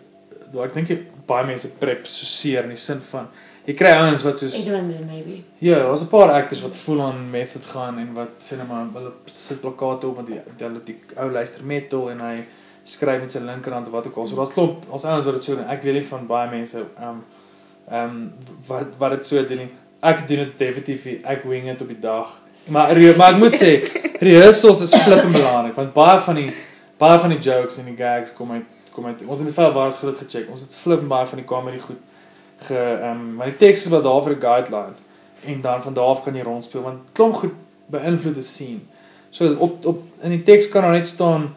daai 0.51 0.65
ek 0.67 0.73
dink 0.75 0.91
baie 1.27 1.47
mense 1.47 1.69
prep 1.79 2.07
so 2.09 2.27
seer 2.27 2.65
in 2.67 2.73
die 2.75 2.81
sin 2.81 2.99
van 3.05 3.29
jy 3.65 3.75
kry 3.77 3.91
ouens 3.99 4.25
wat 4.25 4.41
soos 4.41 4.57
Edwin 4.59 4.89
maybe. 5.07 5.37
Ja, 5.63 5.77
daar's 5.85 6.03
'n 6.03 6.09
paar 6.11 6.33
actors 6.33 6.63
wat 6.65 6.75
full 6.75 6.99
on 6.99 7.29
method 7.31 7.65
gaan 7.73 7.99
en 7.99 8.13
wat 8.17 8.33
sê 8.39 8.57
net 8.57 8.67
maar 8.67 8.87
hulle 8.93 9.13
sit 9.25 9.61
plakate 9.61 10.07
op 10.07 10.15
want 10.15 10.27
die 10.27 10.41
hulle 10.65 10.81
die 10.85 10.97
ou 11.15 11.29
luister 11.31 11.63
metal 11.63 12.09
en 12.11 12.19
hy 12.27 12.35
skryf 12.83 13.21
met 13.21 13.31
sy 13.31 13.39
linkerhand 13.39 13.87
of 13.87 13.93
wat 13.93 14.07
ook 14.07 14.17
al. 14.17 14.27
So 14.27 14.35
daar's 14.35 14.53
klop, 14.53 14.85
ons 14.89 15.05
ouens 15.05 15.25
wat 15.25 15.33
dit 15.33 15.43
so 15.43 15.55
doen. 15.55 15.67
Ek 15.69 15.83
weet 15.83 15.93
nie 15.99 16.07
van 16.07 16.27
baie 16.27 16.49
mense 16.49 16.79
ehm 16.79 17.09
um, 17.09 17.23
ehm 17.89 18.09
um, 18.09 18.33
wat 18.67 18.97
wat 18.97 19.17
dit 19.17 19.25
so 19.25 19.45
doen 19.45 19.63
nie. 19.65 19.69
Ek 20.01 20.27
doen 20.27 20.41
dit 20.45 20.57
definitief, 20.57 21.05
ek 21.23 21.43
wing 21.43 21.69
dit 21.69 21.81
op 21.81 21.87
die 21.87 21.99
dag. 21.99 22.41
Maar 22.67 22.97
maar 23.17 23.33
ek 23.33 23.37
moet 23.37 23.55
sê, 23.57 23.71
rehearsals 24.27 24.81
is 24.81 24.95
flippend 24.95 25.33
belangrik 25.37 25.75
want 25.75 25.93
baie 25.93 26.19
van 26.19 26.35
die 26.35 26.51
baie 27.01 27.19
van 27.19 27.33
die 27.33 27.39
jokes 27.39 27.77
en 27.81 27.89
die 27.89 27.97
gags 27.97 28.33
kom 28.37 28.51
uit 28.51 28.79
kom 28.91 29.05
uit. 29.07 29.21
Ons 29.23 29.39
het 29.39 29.47
met 29.47 29.55
veel 29.55 29.71
waars 29.71 29.97
groot 30.01 30.17
gecheck. 30.17 30.49
Ons 30.51 30.65
het 30.65 30.73
flippend 30.75 31.07
baie 31.11 31.27
van 31.27 31.39
die 31.39 31.47
comedy 31.47 31.79
goed 31.79 31.99
ge 32.67 32.77
ehm 32.77 33.09
um, 33.09 33.35
maar 33.35 33.49
die 33.49 33.55
teks 33.55 33.85
is 33.85 33.93
wat 33.93 34.03
daar 34.03 34.23
vir 34.23 34.35
'n 34.35 34.41
guideline 34.41 34.95
en 35.45 35.61
dan 35.61 35.83
van 35.83 35.93
daar 35.93 36.05
af 36.13 36.23
kan 36.23 36.35
jy 36.35 36.43
rondspeel 36.43 36.81
want 36.81 36.99
klomp 37.11 37.33
goed 37.33 37.53
beïnvloed 37.91 38.33
die 38.33 38.43
scene. 38.43 38.79
So 39.29 39.55
op 39.55 39.85
op 39.85 40.03
in 40.21 40.29
die 40.29 40.43
teks 40.43 40.69
kan 40.69 40.81
daar 40.81 40.91
net 40.91 41.07
staan 41.07 41.53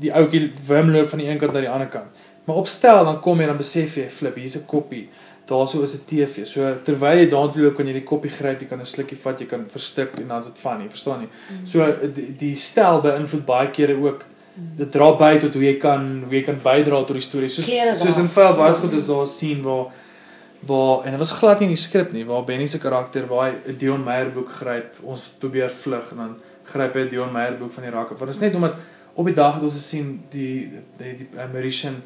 die 0.00 0.12
ouetjie 0.12 0.52
wim 0.66 0.90
loop 0.90 1.08
van 1.08 1.18
die 1.18 1.28
een 1.28 1.38
kant 1.38 1.52
na 1.52 1.60
die 1.60 1.70
ander 1.70 1.88
kant. 1.88 2.26
Maar 2.44 2.56
op 2.56 2.66
stel 2.66 3.04
dan 3.04 3.20
kom 3.20 3.40
jy 3.40 3.46
dan 3.46 3.56
besef 3.56 3.96
jy 3.96 4.08
flip 4.10 4.36
hier's 4.40 4.56
'n 4.56 4.66
koppie. 4.66 5.08
Daarso 5.46 5.82
is 5.82 5.94
'n 5.94 6.04
TV. 6.06 6.46
So 6.46 6.76
terwyl 6.84 7.18
jy 7.18 7.28
daartoe 7.28 7.62
loop 7.62 7.76
kan 7.76 7.86
jy 7.86 7.92
die 7.92 8.04
koppie 8.04 8.30
gryp, 8.30 8.60
jy 8.60 8.66
kan 8.66 8.80
'n 8.80 8.84
slukkie 8.84 9.18
vat, 9.18 9.40
jy 9.40 9.46
kan 9.46 9.68
verstik 9.68 10.18
en 10.18 10.28
dan 10.28 10.40
is 10.40 10.46
dit 10.46 10.58
funny, 10.58 10.88
verstaan 10.88 11.20
jy? 11.20 11.28
Mm. 11.28 11.66
So 11.66 12.08
die, 12.14 12.36
die 12.36 12.54
stel 12.54 13.00
beïnvloed 13.00 13.44
baie 13.44 13.70
kere 13.70 13.96
ook. 13.96 14.26
Dit 14.58 14.90
dra 14.90 15.12
by 15.18 15.38
tot 15.42 15.54
hoe 15.54 15.64
jy 15.64 15.76
kan 15.82 16.04
hoe 16.24 16.34
jy 16.34 16.42
kan 16.46 16.58
bydra 16.62 17.00
tot 17.06 17.18
die 17.18 17.24
storie. 17.24 17.50
Soos 17.52 17.70
soos 18.02 18.20
in 18.20 18.28
File 18.32 18.56
was 18.58 18.78
goed 18.82 18.92
is 18.98 19.06
daar 19.06 19.22
'n 19.22 19.32
scene 19.32 19.62
waar 19.62 19.86
waar 20.66 21.04
en 21.04 21.10
dit 21.10 21.18
was 21.18 21.32
glad 21.38 21.60
nie 21.60 21.68
in 21.68 21.74
die 21.74 21.82
skrip 21.82 22.12
nie 22.12 22.24
waar 22.26 22.44
Benny 22.44 22.66
se 22.66 22.78
karakter 22.78 23.26
waar 23.26 23.50
hy 23.50 23.72
'n 23.72 23.76
Dion 23.78 24.04
Meyer 24.04 24.30
boek 24.30 24.48
gryp. 24.48 24.98
Ons 25.02 25.28
probeer 25.38 25.70
vlug 25.70 26.10
en 26.10 26.16
dan 26.16 26.36
gryp 26.64 26.94
hy 26.94 27.00
'n 27.00 27.08
Dion 27.08 27.32
Meyer 27.32 27.56
boek 27.56 27.70
van 27.70 27.84
die 27.84 27.92
rakke 27.92 28.14
want 28.14 28.32
dit 28.32 28.36
is 28.36 28.40
net 28.40 28.54
omdat 28.54 28.76
op 29.14 29.24
die 29.24 29.34
dag 29.34 29.54
het 29.54 29.62
ons 29.62 29.74
gesien 29.74 30.22
die 30.30 30.70
die 30.96 31.14
die 31.16 31.28
Mauritian 31.52 32.02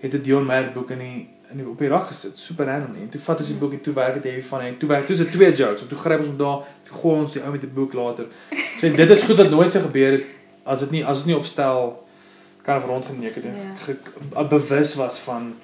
het 0.00 0.14
'n 0.14 0.22
Dion 0.22 0.46
Meyer 0.46 0.70
boek 0.72 0.90
in 0.90 0.98
die 0.98 1.28
in 1.50 1.56
die 1.56 1.68
op 1.68 1.78
die 1.78 1.88
rak 1.88 2.08
gesit. 2.10 2.38
Super 2.38 2.66
random. 2.66 2.94
En 3.00 3.08
toe 3.08 3.20
vat 3.20 3.38
ons 3.38 3.48
die 3.48 3.56
boekie 3.56 3.80
toe 3.80 3.94
werk 3.94 4.18
dit 4.18 4.32
hy 4.32 4.40
van 4.42 4.60
en 4.66 4.78
toe 4.78 4.88
werk 4.88 5.06
toe 5.06 5.16
se 5.16 5.28
twee 5.30 5.52
jokes. 5.52 5.82
En 5.82 5.88
toe 5.88 5.98
gryp 5.98 6.18
ons 6.18 6.30
hom 6.32 6.36
daar 6.40 6.64
toe 6.88 6.96
gooi 7.00 7.18
ons 7.18 7.32
die 7.32 7.42
ou 7.42 7.52
met 7.54 7.60
die 7.60 7.70
boek 7.70 7.92
later. 7.94 8.26
So 8.80 8.90
dit 8.90 9.10
is 9.10 9.22
goed 9.22 9.36
wat 9.36 9.50
nooit 9.50 9.72
se 9.72 9.80
gebeur 9.80 10.18
het 10.18 10.24
as 10.66 10.82
dit 10.84 10.90
nie 10.96 11.04
as 11.04 11.22
dit 11.22 11.32
nie 11.32 11.38
opstel 11.38 11.92
kan 12.66 12.82
rondgeneek 12.82 13.38
het 13.38 13.44
en 13.44 13.56
ja. 14.34 14.44
bewus 14.44 14.94
was 14.98 15.18
van 15.22 15.54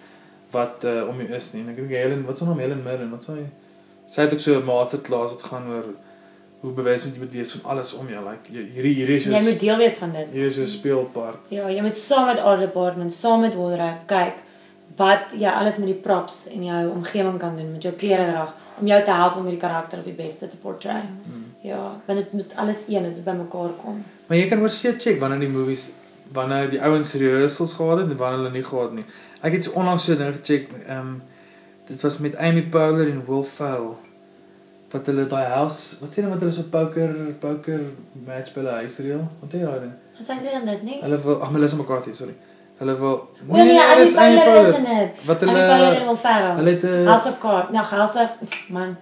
wat 0.51 0.85
uh, 0.85 1.09
om 1.09 1.19
jou 1.19 1.29
is 1.35 1.53
nie. 1.53 1.63
En 1.65 1.73
ek 1.73 1.81
dink 1.81 1.95
Helen, 1.97 2.25
wat 2.29 2.39
s'n 2.39 2.51
naam 2.51 2.61
Helen 2.63 2.83
Mirren, 2.85 3.11
wat 3.15 3.27
sê 3.27 3.39
hy? 3.39 3.47
Sy 4.13 4.27
het 4.27 4.35
ook 4.37 4.43
so 4.45 4.59
'n 4.59 4.69
masterclass 4.69 5.35
wat 5.37 5.47
gaan 5.51 5.69
oor 5.71 5.89
hoe 6.63 6.73
bewus 6.73 7.05
moet 7.05 7.17
jy 7.17 7.23
moet 7.25 7.33
wees 7.35 7.53
van 7.57 7.71
alles 7.75 7.93
om 7.99 8.09
jou. 8.09 8.23
Like 8.23 8.53
hierdie 8.53 8.95
hierdie 8.95 9.19
is 9.19 9.25
Jy 9.25 9.43
moet 9.49 9.61
deel 9.61 9.81
wees 9.83 9.99
van 9.99 10.13
dit. 10.13 10.29
Hier 10.33 10.47
is 10.47 10.59
'n 10.59 10.67
speelpark. 10.67 11.49
Ja, 11.49 11.71
jy 11.71 11.83
moet 11.83 11.97
saam 11.97 12.27
met 12.27 12.39
Art 12.39 12.61
Department, 12.61 13.13
saam 13.13 13.41
met 13.41 13.55
Wonderwerk 13.55 14.07
kyk 14.07 14.43
wat 14.97 15.33
jy 15.39 15.49
alles 15.49 15.79
met 15.79 15.89
die 15.89 16.01
props 16.05 16.47
en 16.53 16.65
jou 16.65 16.91
omgewing 16.91 17.39
kan 17.39 17.57
doen 17.57 17.73
met 17.73 17.83
jou 17.83 17.95
klere 17.95 18.27
dra 18.31 18.55
om 18.79 18.87
jou 18.87 19.03
te 19.05 19.11
help 19.11 19.37
om 19.37 19.43
hierdie 19.49 19.61
karakter 19.61 19.99
op 19.99 20.05
die 20.05 20.15
beste 20.15 20.49
te 20.49 20.57
portray. 20.57 21.01
Hmm. 21.01 21.52
Ja, 21.63 22.01
want 22.07 22.19
dit 22.19 22.33
moet 22.33 22.55
alles 22.57 22.85
een 22.89 23.03
dit 23.03 23.25
bymekaar 23.25 23.75
kom. 23.83 24.05
Maar 24.27 24.39
jy 24.39 24.47
kan 24.51 24.61
oor 24.65 24.71
see 24.71 24.95
check 24.99 25.21
wanneer 25.21 25.45
die 25.45 25.49
movies 25.53 25.91
wanneer 26.33 26.71
die 26.73 26.81
ouens 26.83 27.13
rehearsals 27.15 27.73
gehad 27.79 27.99
het 28.03 28.11
en 28.11 28.17
wanneer 28.17 28.39
hulle 28.39 28.51
nie 28.51 28.65
gehad 28.65 28.93
nie. 28.97 29.05
Ek 29.41 29.53
het 29.53 29.69
onlangs 29.73 30.05
so 30.05 30.13
'n 30.13 30.19
ding 30.19 30.35
gecheck, 30.35 30.71
ehm 30.87 30.99
um, 30.99 31.23
dit 31.87 32.01
was 32.01 32.19
met 32.19 32.37
Amy 32.37 32.63
Poehler 32.63 33.11
en 33.11 33.25
Will 33.27 33.43
Ferrell 33.43 33.95
wat 34.93 35.07
hulle 35.07 35.27
daai 35.27 35.47
house, 35.49 35.97
wat 36.01 36.11
sê 36.13 36.21
hulle 36.21 36.31
met 36.33 36.41
hulle 36.41 36.53
so 36.53 36.63
poker 36.63 37.13
poker 37.41 37.81
match 38.27 38.53
by 38.55 38.61
hulle 38.61 38.71
huis 38.71 38.99
reël? 38.99 39.29
Wat 39.41 39.53
het 39.53 39.61
jy 39.61 39.67
daai 39.67 39.81
ding? 39.81 39.93
Wat 40.19 40.27
sê 40.27 40.39
jy 40.45 40.53
dan 40.53 40.67
dit 40.67 40.83
nie? 40.83 40.99
Hulle 41.03 41.21
wil 41.25 41.43
ag 41.43 41.53
Melissa 41.53 41.77
McCarthy, 41.77 42.13
sorry. 42.13 42.35
Hulle 42.79 42.99
wil 42.99 43.17
Nee, 43.47 43.65
nee, 43.65 43.79
nee 43.79 43.97
dis 43.97 44.17
Amy 44.17 44.43
Poehler. 44.45 45.11
Wat 45.27 45.41
hulle 45.41 45.53
Amy 45.53 45.69
Poehler 45.71 46.01
en 46.01 46.07
Will 46.07 46.17
Ferrell. 46.17 46.57
Hulle 46.57 46.71
het 46.71 46.83
'n 46.83 47.07
House 47.07 47.29
of 47.29 47.39
Cards. 47.39 47.73
Nou, 47.73 47.85
House 47.85 48.19
of 48.19 48.31
man. 48.77 48.97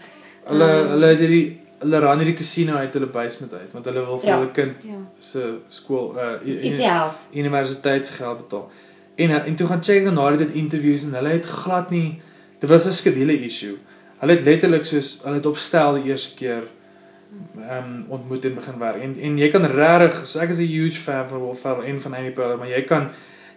Hulle 0.44 0.70
um, 0.82 0.88
hulle 0.94 1.06
het 1.06 1.18
hierdie 1.18 1.59
hulle 1.80 2.00
ran 2.04 2.20
hierdie 2.20 2.36
casino 2.36 2.76
uit 2.76 2.96
hulle 2.96 3.08
basement 3.14 3.54
uit 3.54 3.72
want 3.76 3.88
hulle 3.88 4.04
wil 4.06 4.18
vir 4.22 4.30
ja, 4.30 4.38
hulle 4.38 4.50
kind 4.56 4.82
ja. 4.88 4.98
se 5.18 5.44
skool 5.68 6.10
uh 6.16 6.32
ietsie 6.44 6.88
house 6.88 7.30
universiteitsgeld 7.32 8.42
betaal. 8.44 8.66
En 9.20 9.32
en 9.38 9.56
toe 9.56 9.66
gaan 9.70 9.82
check 9.84 10.04
dan 10.04 10.18
na 10.18 10.30
dit 10.36 10.58
interviews 10.64 11.06
en 11.08 11.16
hulle 11.18 11.32
het 11.36 11.48
glad 11.62 11.90
nie 11.90 12.20
dit 12.60 12.68
was 12.68 12.86
'n 12.86 12.92
skedule 12.92 13.38
issue. 13.48 13.78
Hulle 14.20 14.36
het 14.36 14.44
letterlik 14.44 14.84
soos 14.84 15.18
hulle 15.24 15.40
het 15.40 15.46
opstel 15.46 16.00
die 16.00 16.12
eerste 16.12 16.36
keer 16.36 16.68
ehm 17.56 17.84
um, 17.84 18.04
ontmoet 18.08 18.44
en 18.44 18.54
begin 18.54 18.78
werk. 18.78 19.02
En 19.02 19.16
en 19.16 19.38
jy 19.38 19.48
kan 19.48 19.64
regtig 19.64 20.26
so 20.26 20.40
ek 20.40 20.50
is 20.50 20.58
'n 20.58 20.72
huge 20.72 21.00
fan 21.00 21.28
van 21.28 21.38
Wolf 21.38 21.60
Ferrell 21.60 21.88
en 21.88 22.00
van 22.00 22.14
Amy 22.14 22.32
Poehler, 22.32 22.58
maar 22.58 22.68
jy 22.68 22.82
kan 22.82 23.10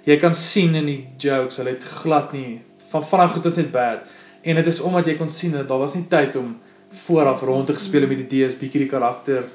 jy 0.03 0.17
kan 0.17 0.33
sien 0.33 0.75
in 0.75 0.85
die 0.85 1.07
jokes, 1.17 1.57
hulle 1.57 1.69
het 1.69 1.83
glad 1.83 2.31
nie 2.31 2.61
van 2.89 3.03
van 3.03 3.29
goed 3.29 3.45
is 3.45 3.55
net 3.55 3.71
bad. 3.71 4.07
En 4.41 4.55
dit 4.55 4.65
is 4.65 4.79
omdat 4.79 5.05
jy 5.05 5.15
kon 5.15 5.29
sien 5.29 5.51
dat 5.51 5.67
daar 5.67 5.79
was 5.79 5.95
nie 5.95 6.07
tyd 6.07 6.35
om 6.35 6.59
vooraf 6.93 7.41
rond 7.41 7.65
te 7.65 7.73
gespeel 7.73 8.07
met 8.07 8.17
die 8.17 8.25
idees, 8.25 8.57
bietjie 8.57 8.85
die 8.85 8.89
karakter 8.89 9.45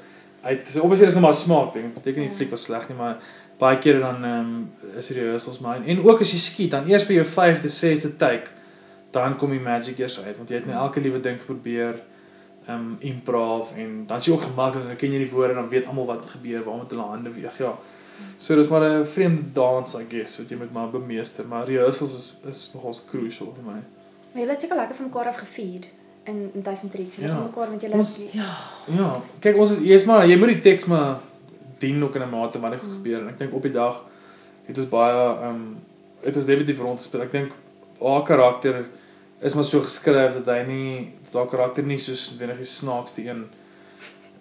uit. 0.41 0.67
So 0.67 0.81
obviously 0.81 1.07
is 1.07 1.13
nog 1.13 1.23
maar 1.23 1.33
smaak 1.33 1.73
ding. 1.73 1.93
Beteken 1.93 2.21
nie 2.21 2.29
die 2.29 2.35
fliek 2.35 2.51
was 2.53 2.67
sleg 2.67 2.87
nie, 2.89 2.97
maar 2.97 3.19
baie 3.59 3.79
kere 3.83 3.99
dan 3.99 4.23
ehm 4.23 4.53
um, 4.55 4.95
is 4.97 5.09
rehearsals 5.15 5.59
maar 5.59 5.83
en 5.83 6.03
ook 6.05 6.23
as 6.23 6.31
jy 6.31 6.39
skiet 6.39 6.71
dan 6.71 6.87
eers 6.87 7.05
by 7.07 7.17
jou 7.17 7.25
5de, 7.27 7.71
6de 7.75 8.15
take 8.21 8.55
dan 9.15 9.35
kom 9.41 9.51
die 9.51 9.63
magic 9.63 9.99
eers 9.99 10.19
uit 10.21 10.37
want 10.37 10.49
jy 10.49 10.61
het 10.61 10.69
net 10.69 10.79
elke 10.79 11.03
liewe 11.03 11.19
ding 11.25 11.39
geprobeer 11.41 11.99
ehm 11.99 12.75
um, 12.75 12.95
improv 13.11 13.73
en 13.83 14.05
dan 14.07 14.23
is 14.23 14.29
jy 14.29 14.35
ook 14.35 14.45
gemaklik 14.47 14.87
dan 14.87 14.99
ken 15.01 15.15
jy 15.15 15.21
die 15.25 15.31
woorde 15.33 15.57
dan 15.59 15.69
weet 15.73 15.89
almal 15.91 16.07
wat 16.07 16.29
gebeur, 16.35 16.63
waar 16.63 16.81
met 16.83 16.91
hulle 16.95 17.07
hande 17.11 17.33
weeg. 17.35 17.57
Ja. 17.59 17.73
So 18.37 18.55
dis 18.55 18.67
maar 18.71 18.83
'n 18.87 19.05
vreemde 19.05 19.51
dans 19.53 19.95
I 19.95 20.05
guess 20.09 20.39
wat 20.39 20.49
jy 20.49 20.57
met 20.57 20.73
maar 20.73 20.89
bemeester, 20.89 21.47
maar 21.47 21.67
rehearsals 21.67 22.15
is 22.15 22.27
is 22.51 22.69
nogals 22.73 23.03
crucial 23.11 23.53
vir 23.55 23.65
my. 23.71 23.79
Maar 24.31 24.43
jy 24.43 24.49
het 24.49 24.61
seker 24.61 24.77
lekker 24.77 24.95
van 24.95 25.11
mekaar 25.11 25.27
af 25.33 25.43
gevier 25.43 25.87
in 26.23 26.51
in 26.53 26.63
Tricks 26.63 27.17
en 27.17 27.27
ja. 27.27 27.39
mekaar 27.39 27.69
met 27.69 27.81
julle 27.81 27.95
ons, 27.95 28.19
ja. 28.31 28.51
Ja, 28.85 29.21
kyk 29.39 29.57
ons 29.57 29.71
is 29.71 29.83
eers 29.85 30.05
maar 30.05 30.27
jy 30.27 30.37
moet 30.37 30.47
die 30.47 30.59
teks 30.59 30.85
maar 30.85 31.19
dien 31.79 32.03
ook 32.03 32.15
in 32.15 32.21
'n 32.21 32.29
mate 32.29 32.59
wat 32.59 32.71
dit 32.71 32.83
mm. 32.83 32.91
gebeur 32.91 33.21
en 33.21 33.29
ek 33.29 33.37
dink 33.37 33.53
op 33.53 33.61
die 33.61 33.71
dag 33.71 34.03
het 34.65 34.77
ons 34.77 34.89
baie 34.89 35.21
ehm 35.35 35.49
um, 35.49 35.77
het 36.19 36.35
ons 36.35 36.45
definitief 36.45 36.79
rond 36.83 36.99
gespeel. 36.99 37.21
Ek 37.21 37.31
dink 37.31 37.53
haar 38.01 38.23
karakter 38.27 38.85
is 39.39 39.53
maar 39.55 39.63
so 39.63 39.79
geskryf 39.79 40.33
dat 40.33 40.49
hy 40.51 40.59
nie 40.67 41.13
haar 41.33 41.47
karakter 41.47 41.83
nie 41.83 41.97
soos 41.97 42.37
wenig 42.39 42.59
die 42.59 42.67
snaakste 42.67 43.23
een 43.27 43.45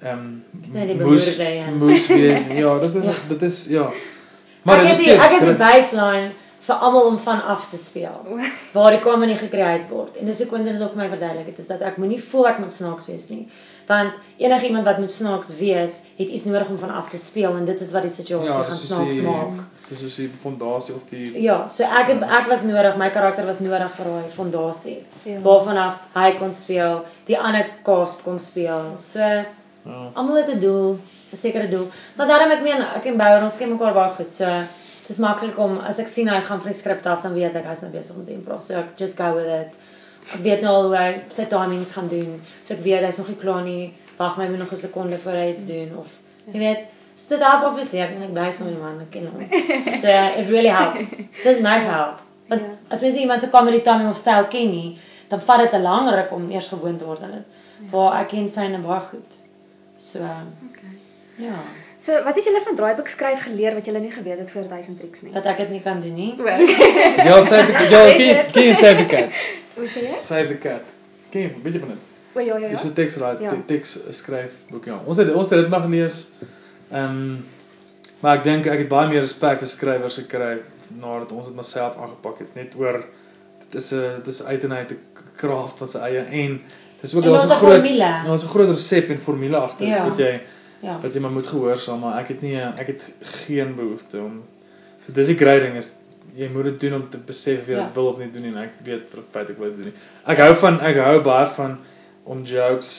ehm 0.02 0.42
um, 0.74 0.98
moes 1.04 1.38
moes 1.78 2.06
wees. 2.06 2.46
Ja, 2.62 2.78
dit 2.78 2.94
is 2.94 3.04
ja. 3.10 3.16
dit 3.28 3.42
is 3.42 3.64
ja. 3.70 3.92
Maar 4.62 4.84
ek 4.84 4.90
is 4.90 5.06
ek 5.06 5.34
het 5.38 5.46
die 5.46 5.56
baseline 5.62 6.30
vir 6.68 6.84
almal 6.84 7.08
om 7.08 7.18
van 7.18 7.40
af 7.54 7.64
te 7.72 7.78
speel 7.80 8.40
waar 8.76 8.92
die 8.92 9.00
comedy 9.04 9.36
gekreëer 9.40 9.86
word. 9.88 10.18
En 10.20 10.28
dis 10.28 10.42
ook 10.44 10.52
wanneer 10.52 10.76
dit 10.76 10.84
ook 10.84 10.96
my 11.00 11.08
verduidelik 11.08 11.48
het 11.52 11.58
is 11.62 11.68
dat 11.70 11.84
ek 11.88 11.96
moenie 11.96 12.20
voel 12.22 12.48
ek 12.52 12.62
moet 12.62 12.72
snaaks 12.74 13.08
wees 13.08 13.28
nie. 13.32 13.46
Want 13.88 14.18
enige 14.36 14.66
iemand 14.68 14.84
wat 14.84 14.98
moet 15.00 15.12
snaaks 15.12 15.48
wees, 15.56 16.00
het 16.18 16.28
iets 16.28 16.44
nodig 16.44 16.68
om 16.68 16.78
van 16.78 16.90
af 16.92 17.08
te 17.08 17.16
speel 17.16 17.56
en 17.56 17.64
dit 17.64 17.80
is 17.80 17.92
wat 17.96 18.04
die 18.04 18.12
situasie 18.12 18.52
ja, 18.52 18.62
gaan 18.68 18.80
snaaks 18.80 19.14
die, 19.14 19.22
maak. 19.24 19.62
Dis 19.88 20.02
soos 20.04 20.18
die 20.20 20.28
fondasie 20.42 20.94
of 20.94 21.06
die 21.08 21.30
Ja, 21.40 21.56
so 21.72 21.88
ek 22.00 22.12
het 22.12 22.26
ek 22.40 22.50
was 22.52 22.66
nodig, 22.68 22.98
my 23.00 23.08
karakter 23.14 23.48
was 23.48 23.62
nodig 23.64 23.94
vir 23.96 24.10
daai 24.12 24.34
fondasie. 24.34 24.98
Ja. 25.24 25.38
Waarvan 25.46 25.80
af 25.86 26.02
hy 26.18 26.34
kon 26.36 26.52
speel, 26.52 27.00
die 27.30 27.38
ander 27.38 27.70
cast 27.86 28.26
kon 28.26 28.36
speel. 28.42 28.90
So 29.00 29.24
ja. 29.24 29.46
almal 30.12 30.42
het 30.42 30.52
'n 30.52 30.60
doel, 30.60 30.98
'n 31.32 31.40
sekere 31.40 31.68
doel. 31.72 31.88
Maar 32.16 32.26
daarom 32.26 32.52
ek 32.58 32.62
meen 32.62 32.84
ek 32.92 33.08
en 33.08 33.16
Bouer 33.16 33.42
ons 33.42 33.56
ken 33.56 33.72
mekaar 33.72 33.96
baie 33.96 34.12
goed. 34.18 34.30
So 34.30 34.44
dis 35.08 35.20
maklik 35.24 35.56
om 35.58 35.78
as 35.88 35.98
ek 36.02 36.10
sien 36.10 36.28
hy 36.28 36.40
gaan 36.44 36.60
vir 36.60 36.72
die 36.72 36.78
skrip 36.78 37.06
af 37.08 37.22
dan 37.24 37.36
weet 37.36 37.56
ek 37.56 37.68
hy's 37.70 37.80
nou 37.84 37.90
besig 37.94 38.18
met 38.20 38.28
improv. 38.34 38.60
So 38.64 38.76
ek 38.76 38.92
just 39.00 39.16
go 39.16 39.32
with 39.36 39.48
it. 39.48 39.78
Ek 40.34 40.42
weet 40.44 40.64
nou 40.64 40.74
al 40.74 40.86
hoe 40.90 40.98
hy 41.00 41.08
sy 41.32 41.46
timings 41.48 41.94
gaan 41.96 42.10
doen. 42.12 42.36
So 42.62 42.76
ek 42.76 42.84
weet 42.84 43.06
hy's 43.06 43.20
nog 43.20 43.30
nie 43.32 43.38
klaar 43.40 43.64
nie. 43.64 43.94
Wag 44.18 44.36
my 44.36 44.48
net 44.50 44.60
nog 44.60 44.72
'n 44.72 44.82
sekonde 44.82 45.18
voor 45.18 45.40
hy 45.40 45.48
iets 45.54 45.64
doen 45.66 45.96
of 45.96 46.12
jy 46.52 46.60
weet. 46.60 46.84
So 47.14 47.34
dit 47.34 47.44
help 47.44 47.64
obviously. 47.70 48.00
Ek 48.04 48.12
dink 48.18 48.34
bly 48.36 48.50
so 48.52 48.64
met 48.64 48.78
man 48.80 49.00
ek 49.00 49.10
ken 49.10 49.26
hom. 49.32 49.48
So 50.02 50.08
it 50.08 50.48
really 50.48 50.74
helps. 50.80 51.16
Dit 51.42 51.62
my 51.62 51.78
help. 51.78 52.20
Want 52.48 52.60
yeah. 52.60 52.76
as 52.88 53.00
mens 53.00 53.16
iemand 53.16 53.40
se 53.40 53.48
comedy 53.48 53.80
timing 53.80 54.08
of 54.08 54.16
style 54.16 54.48
ken 54.48 54.70
nie 54.70 54.98
dan 55.28 55.40
vat 55.40 55.60
dit 55.60 55.72
'n 55.72 55.82
lang 55.82 56.08
ruk 56.10 56.32
om 56.32 56.50
eers 56.50 56.68
gewoond 56.68 56.98
te 56.98 57.04
word 57.04 57.22
aan 57.22 57.30
dit. 57.30 57.46
Yeah. 57.80 57.90
waar 57.92 58.20
ek 58.20 58.28
ken 58.28 58.48
syne 58.48 58.78
baie 58.78 59.00
goed. 59.00 59.36
So 59.96 60.18
okay. 60.18 60.94
ja 61.36 61.56
So, 62.08 62.16
wat 62.24 62.38
het 62.40 62.44
julle 62.44 62.60
van 62.64 62.76
draaiboek 62.76 63.08
skryf 63.12 63.42
geleer 63.44 63.74
wat 63.76 63.84
julle 63.84 64.00
nie 64.00 64.10
geweet 64.12 64.38
het 64.40 64.50
voor 64.50 64.68
1000 64.68 65.00
tricks 65.00 65.22
nie? 65.26 65.32
Dat 65.32 65.44
ek 65.44 65.58
dit 65.60 65.74
nie 65.74 65.80
kan 65.84 65.98
doen 66.00 66.14
nie. 66.16 66.30
ja, 67.28 67.34
save 67.44 67.74
ja, 67.90 68.04
ken 68.16 68.52
ken 68.54 68.74
save 68.78 69.04
cat. 69.10 69.42
Hoe 69.74 69.88
sê 69.92 70.06
jy? 70.06 70.14
Save 70.24 70.56
cat. 70.62 70.94
Ken, 71.34 71.52
weet 71.62 71.76
jy 71.76 71.82
van 71.82 71.92
dit? 71.92 72.06
O 72.32 72.40
ja 72.40 72.54
ja 72.54 72.62
ja. 72.62 72.72
Dis 72.72 72.80
so 72.86 72.94
teks 72.96 73.20
raai, 73.20 73.42
Ja. 73.44 73.52
teks 73.68 73.92
skryf 74.22 74.64
boek 74.72 74.88
ja. 74.88 74.96
Ons 75.04 75.20
het 75.20 75.34
ons 75.34 75.52
het 75.52 75.60
dit 75.60 75.70
mag 75.76 75.84
lees. 75.92 76.18
Ehm 76.88 77.20
um, 77.20 77.46
maar 78.24 78.40
ek 78.40 78.46
dink 78.48 78.66
ek 78.66 78.86
het 78.86 78.88
baie 78.90 79.12
meer 79.12 79.22
respek 79.22 79.60
vir 79.60 79.68
skrywers 79.70 80.16
gekry 80.18 80.54
nadat 80.98 81.32
ons 81.36 81.50
dit 81.52 81.54
maar 81.54 81.66
self 81.68 81.98
aangepak 82.00 82.40
het 82.42 82.54
net 82.56 82.72
oor 82.80 83.02
dit 83.66 83.76
is 83.82 83.92
'n 83.92 84.22
dit 84.24 84.32
is 84.32 84.40
uit 84.48 84.64
en 84.64 84.72
uit 84.72 84.94
'n 84.96 85.26
kraft 85.36 85.84
wat 85.84 85.90
sy 85.90 85.98
eie 86.08 86.24
en 86.44 86.60
dis 87.02 87.14
ook 87.14 87.24
daar's 87.24 87.44
'n 87.44 87.52
'n 87.52 87.60
groot 87.60 87.84
daar's 88.26 88.44
'n 88.44 88.54
groot 88.54 88.72
resep 88.72 89.10
en 89.10 89.20
formule 89.20 89.56
agter 89.56 89.86
Ja. 89.86 90.08
wat 90.08 90.18
jy 90.18 90.40
Ja. 90.82 90.98
wat 91.02 91.14
jy 91.14 91.20
maar 91.20 91.32
moet 91.34 91.46
gehoorsaam 91.50 92.00
maar 92.04 92.20
ek 92.20 92.28
het 92.34 92.42
nie 92.46 92.56
ek 92.60 92.86
het 92.92 93.06
geen 93.44 93.74
behoefte 93.76 94.20
om 94.22 94.42
so 95.06 95.12
dis 95.12 95.26
die 95.32 95.36
great 95.40 95.62
ding 95.64 95.76
is 95.80 95.94
jy 96.38 96.46
moet 96.54 96.68
dit 96.68 96.80
doen 96.84 96.94
om 97.00 97.06
te 97.10 97.18
besef 97.18 97.66
jy 97.68 97.74
Ja. 97.80 97.86
wil 97.94 98.06
of 98.12 98.18
nie 98.22 98.30
doen 98.30 98.42
nie 98.46 98.52
en 98.52 98.60
ek 98.62 98.76
weet 98.86 99.08
vir 99.10 99.22
feit 99.32 99.50
ek 99.50 99.58
wil 99.58 99.70
dit 99.72 99.78
doen 99.82 99.88
nie. 99.90 99.94
Ek 100.26 100.38
hou 100.44 100.52
van 100.60 100.80
ek 100.80 100.96
hou 101.02 101.20
baie 101.26 101.46
van 101.56 101.78
om 102.24 102.42
jokes 102.44 102.90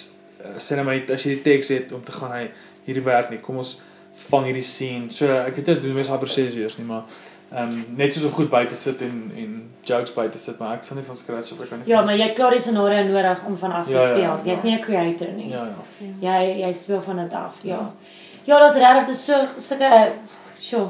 uh, 0.42 0.56
sê 0.58 0.76
net 0.76 0.86
maar 0.86 1.00
as 1.14 1.24
jy 1.24 1.36
die 1.38 1.44
teks 1.46 1.70
het 1.76 1.92
om 1.96 2.02
te 2.04 2.12
gaan 2.12 2.32
hy 2.36 2.46
hierdie 2.88 3.04
werk 3.06 3.30
nie 3.32 3.40
kom 3.40 3.62
ons 3.62 3.76
vang 4.30 4.46
hierdie 4.50 4.66
scene. 4.66 5.12
So 5.14 5.30
ek 5.32 5.56
weet 5.56 5.66
dit 5.72 5.82
doen 5.86 5.94
mense 5.96 6.12
amper 6.12 6.28
6 6.36 6.56
years 6.60 6.78
nie 6.82 6.88
maar 6.90 7.06
ehm 7.52 7.64
um, 7.72 7.86
net 7.98 8.14
soos 8.14 8.26
om 8.26 8.32
goed 8.32 8.50
buite 8.50 8.76
sit 8.76 9.02
en 9.02 9.32
en 9.36 9.72
jokes 9.84 10.14
buite 10.14 10.38
sit 10.38 10.60
maar 10.60 10.74
ek 10.76 10.84
sal 10.84 10.98
nie 10.98 11.04
van 11.06 11.16
scratch 11.16 11.52
op 11.54 11.62
ek 11.62 11.70
kan 11.70 11.80
nie 11.80 11.88
Ja, 11.90 11.96
van- 11.98 12.06
maar 12.06 12.16
jy 12.18 12.24
het 12.28 12.34
klaar 12.38 12.52
die 12.52 12.60
scenario 12.60 13.04
nodig 13.04 13.44
om 13.48 13.58
van 13.58 13.72
af 13.72 13.86
te 13.86 13.92
Ja, 13.92 14.02
ja, 14.02 14.08
speel. 14.10 14.22
ja. 14.22 14.40
Jy's 14.44 14.62
nie 14.64 14.76
'n 14.76 14.82
creator 14.82 15.28
nie. 15.36 15.50
ja 15.50 15.64
ja. 15.66 16.40
Jy 16.42 16.62
jy 16.62 16.74
speel 16.74 17.02
van 17.02 17.18
dit 17.18 17.34
af. 17.34 17.56
Ja. 17.64 17.92
Ja, 18.44 18.60
daar's 18.60 18.76
regtig 18.76 19.06
dis 19.08 19.26
so 19.26 19.34
sulke 19.58 20.12
sjoe 20.58 20.88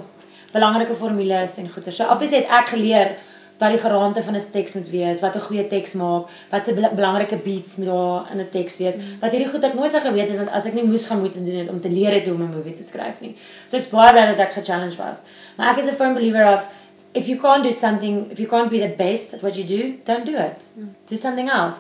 belangrike 0.54 0.96
formules 0.96 1.58
en 1.58 1.70
goeie. 1.70 1.92
So 1.92 2.04
obviously 2.12 2.38
het 2.38 2.48
ek 2.60 2.68
geleer 2.70 3.16
wat 3.60 3.74
die 3.76 3.80
geraamte 3.80 4.24
van 4.24 4.36
'n 4.36 4.52
teks 4.52 4.74
moet 4.74 4.90
wees, 4.90 5.20
wat 5.20 5.36
'n 5.36 5.46
goeie 5.48 5.68
teks 5.68 5.94
maak, 5.94 6.30
wat 6.52 6.66
se 6.66 6.74
bela- 6.74 6.94
belangrike 6.96 7.38
beats 7.38 7.76
moet 7.76 7.88
daar 7.88 8.32
in 8.32 8.40
'n 8.40 8.50
teks 8.50 8.78
wees. 8.78 8.98
Wat 9.22 9.32
hierdie 9.32 9.50
goed 9.50 9.64
ek 9.64 9.74
nooit 9.74 9.92
sou 9.92 10.02
geweet 10.02 10.30
het 10.30 10.38
want 10.38 10.52
as 10.52 10.66
ek 10.66 10.74
nie 10.74 10.84
moes 10.84 11.06
gaan 11.08 11.20
moet 11.20 11.34
doen 11.34 11.56
het 11.56 11.70
om 11.70 11.82
te 11.82 11.90
leer 11.90 12.14
het 12.14 12.26
hoe 12.26 12.36
om 12.36 12.42
'n 12.42 12.56
movie 12.56 12.74
te 12.74 12.84
skryf 12.84 13.20
nie. 13.22 13.36
So 13.66 13.78
ek's 13.78 13.90
baie 13.90 14.12
bly 14.12 14.26
dat 14.26 14.40
ek 14.40 14.52
ge-challenge 14.54 14.98
was. 14.98 15.22
Maar 15.58 15.72
ek 15.72 15.78
is 15.78 15.88
a 15.88 15.92
firm 15.92 16.14
believer 16.14 16.54
of 16.54 16.68
if 17.14 17.28
you 17.28 17.38
can't 17.40 17.64
do 17.64 17.72
something, 17.72 18.32
if 18.32 18.40
you 18.40 18.48
can't 18.50 18.70
be 18.70 18.80
the 18.80 18.94
best 18.98 19.34
at 19.34 19.42
what 19.42 19.56
you 19.56 19.66
do, 19.68 19.94
don't 20.06 20.26
do 20.26 20.36
it. 20.38 20.68
Do 21.10 21.16
something 21.16 21.50
else. 21.50 21.78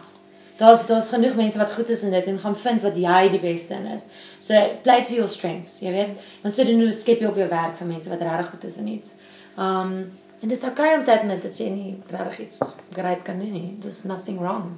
Daar's 0.57 0.85
daar's 0.87 1.09
genoeg 1.09 1.35
mense 1.35 1.57
wat 1.57 1.71
goed 1.71 1.89
is 1.89 2.03
in 2.03 2.11
dit 2.11 2.25
en 2.25 2.39
gaan 2.39 2.57
vind 2.57 2.81
wat 2.81 2.97
jy 2.97 3.29
die 3.29 3.39
beste 3.39 3.73
in 3.73 3.85
is. 3.85 4.05
So 4.39 4.53
play 4.83 5.03
to 5.03 5.13
your 5.13 5.29
strengths, 5.29 5.79
jy 5.79 5.91
weet. 5.91 6.21
Want 6.41 6.53
sodoende 6.55 6.91
skep 6.91 7.19
jy 7.19 7.27
op 7.27 7.35
jou 7.35 7.47
werk 7.47 7.77
vir 7.77 7.87
mense 7.87 8.09
wat 8.09 8.21
regtig 8.21 8.49
goed 8.49 8.63
is 8.63 8.77
in 8.77 8.87
iets. 8.87 9.15
Um 9.57 10.11
en 10.41 10.47
dis 10.47 10.63
okay 10.63 10.93
om 10.97 11.03
te 11.03 11.11
admit 11.19 11.41
dat 11.41 11.57
jy 11.57 11.69
nie 11.69 12.01
regtig 12.09 12.39
iets 12.39 12.59
great 12.93 13.21
kan 13.23 13.39
doen 13.39 13.51
nie. 13.51 13.77
There's 13.81 14.03
nothing 14.03 14.39
wrong. 14.39 14.77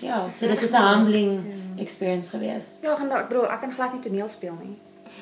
Ja, 0.00 0.28
so 0.28 0.46
dit 0.46 0.62
is 0.62 0.70
'n 0.70 0.82
humbling 0.82 1.40
experience 1.78 2.30
gewees. 2.30 2.78
Ja, 2.82 2.96
gaan 2.96 3.10
ek 3.12 3.28
bedoel 3.28 3.46
ek 3.50 3.60
kan 3.60 3.72
glad 3.72 3.92
nie 3.92 4.00
toneel 4.02 4.28
speel 4.28 4.56
nie. 4.60 4.76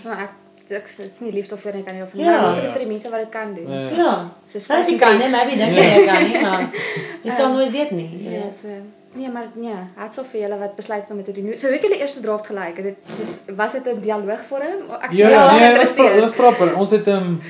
Maar 0.04 0.18
ek 0.18 0.30
ek 0.68 0.88
dit's 0.96 1.20
nie 1.20 1.32
liefde 1.32 1.56
vir 1.56 1.74
ek 1.74 1.84
kan 1.86 1.94
nie 1.94 2.02
of 2.02 2.14
nie. 2.14 2.24
Ja. 2.24 2.40
Maar 2.40 2.48
ons 2.48 2.56
het 2.60 2.72
vir 2.72 2.78
die 2.84 2.88
mense 2.88 3.10
wat 3.10 3.20
dit 3.20 3.28
kan 3.30 3.54
doen. 3.54 3.70
Ja. 3.70 3.90
Ja. 3.96 4.30
So 4.52 4.58
Sy 4.58 4.72
jy 4.90 4.98
kan 4.98 5.18
nie, 5.18 5.30
maybe 5.30 5.56
dink 5.56 5.74
jy 5.76 5.84
jy 5.94 6.06
kan 6.06 6.22
nie, 6.30 6.40
maar 6.42 6.70
jy 7.24 7.30
sal 7.30 7.48
Ja. 7.48 7.52
nooit 7.54 7.70
weet 7.72 7.90
nie, 7.90 8.22
Ja, 8.24 8.30
weet. 8.30 8.54
so. 8.60 8.68
Nee, 9.16 9.30
maar 9.30 9.46
nee, 9.54 9.74
hats 9.96 10.18
off 10.18 10.26
vir 10.30 10.40
julle 10.40 10.58
wat 10.58 10.76
besluit 10.76 11.00
het 11.02 11.10
om 11.10 11.16
dit 11.16 11.24
te 11.24 11.32
doen. 11.40 11.58
So 11.58 11.68
weet 11.68 11.82
julle 11.82 11.98
eerste 11.98 12.20
draft 12.20 12.46
gelyk, 12.46 12.76
het 12.76 12.84
dit 12.84 12.96
soos 13.08 13.56
was 13.56 13.72
dit 13.72 13.86
'n 13.86 14.00
dialoogvorm? 14.00 14.90
Ek 15.00 15.12
Ja, 15.12 15.28
ja, 15.28 15.52
nee, 15.56 15.68
dit 15.68 15.78
was 15.78 15.94
dit 15.96 16.20
was 16.20 16.32
proper. 16.32 16.76
Ons 16.76 16.90
het 16.90 17.06
ehm 17.06 17.16
um, 17.22 17.40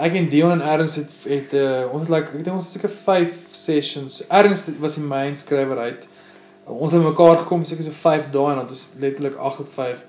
ek 0.00 0.16
en 0.20 0.28
Dion 0.32 0.54
en 0.54 0.62
Ernst 0.64 0.96
het 1.00 1.10
het 1.28 1.52
uh, 1.58 1.92
ons 1.92 2.06
het 2.06 2.12
like 2.14 2.32
ek 2.32 2.44
dink 2.44 2.56
ons 2.56 2.68
het 2.68 2.78
seker 2.78 2.92
5 2.92 3.36
sessions. 3.56 4.22
Ernst 4.28 4.72
was 4.82 4.96
die 4.98 5.04
main 5.04 5.36
skrywer 5.36 5.82
uit. 5.88 6.08
Ons 6.70 6.94
het 6.96 7.04
mekaar 7.04 7.36
gekom 7.42 7.64
seker 7.68 7.86
so 7.86 7.96
5 7.96 8.30
dae 8.34 8.48
en 8.52 8.60
dan 8.60 8.64
het 8.64 8.74
ons 8.76 8.86
letterlik 9.02 9.36
8 9.50 9.62
tot 9.62 9.72
5 9.76 10.02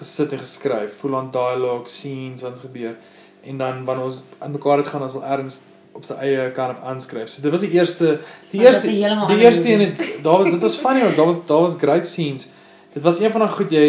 gesit 0.00 0.36
en 0.36 0.42
geskryf. 0.42 1.00
Full 1.02 1.16
on 1.16 1.32
dialogue, 1.34 1.88
scenes 1.88 2.44
wat 2.46 2.62
gebeur. 2.66 2.96
En 3.48 3.60
dan 3.60 3.84
wanneer 3.88 4.10
ons 4.10 4.22
aan 4.38 4.56
mekaar 4.56 4.82
het 4.82 4.90
gaan, 4.92 5.06
dan 5.06 5.12
sal 5.14 5.24
Ernst 5.24 5.68
op 5.96 6.06
sy 6.06 6.16
eie 6.22 6.50
kan 6.54 6.74
op 6.74 6.84
aanskryf. 6.86 7.32
So 7.32 7.42
dit 7.42 7.52
was 7.52 7.64
die 7.66 7.72
eerste 7.74 8.18
die 8.50 8.60
dit 8.60 8.66
eerste 8.66 8.92
die 8.92 9.42
eerste 9.42 9.72
een 9.72 9.86
het 9.88 10.22
daar 10.22 10.44
was 10.44 10.50
dit 10.52 10.62
was 10.62 10.78
funny 10.84 11.02
ook. 11.06 11.16
Daar 11.16 11.30
was 11.32 11.44
daar 11.46 11.64
was 11.66 11.78
great 11.78 12.06
scenes. 12.06 12.48
Dit 12.92 13.02
was 13.02 13.20
een 13.20 13.30
van 13.30 13.44
daai 13.44 13.52
goed 13.56 13.74
jy 13.74 13.86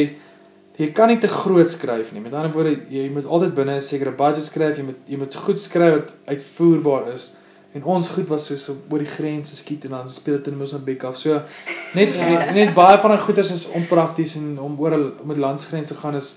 jy 0.77 0.91
kan 0.95 1.07
nie 1.11 1.17
te 1.19 1.27
groot 1.27 1.69
skryf 1.69 2.11
nie. 2.13 2.21
Met 2.21 2.33
ander 2.33 2.51
woorde, 2.51 2.77
jy 2.89 3.09
moet 3.13 3.25
altyd 3.25 3.53
binne 3.53 3.75
'n 3.75 3.81
sekere 3.81 4.11
budget 4.11 4.45
skryf. 4.45 4.77
Jy 4.77 4.83
moet 4.83 4.97
jy 5.07 5.17
moet 5.17 5.35
goed 5.35 5.59
skryf 5.59 5.93
wat 5.93 6.13
uitvoerbaar 6.25 7.13
is. 7.13 7.31
En 7.73 7.83
ons 7.83 8.07
goed 8.07 8.27
was 8.27 8.45
soos 8.45 8.69
oor 8.89 8.99
die 8.99 9.07
grense 9.07 9.55
skiet 9.55 9.83
en 9.87 9.89
dan 9.95 10.09
speel 10.09 10.37
dit 10.37 10.47
in 10.47 10.57
Mosambik 10.57 11.03
af. 11.03 11.17
So 11.17 11.41
net 11.93 12.13
Ja. 12.15 12.51
net, 12.53 12.73
baie 12.73 12.97
van 12.99 13.09
daai 13.09 13.19
goeders 13.21 13.51
is 13.51 13.67
onprakties 13.67 14.35
en 14.35 14.59
om 14.59 14.79
oor 14.79 15.13
met 15.23 15.37
landsgrense 15.37 15.95
gaan 15.95 16.15
is 16.15 16.35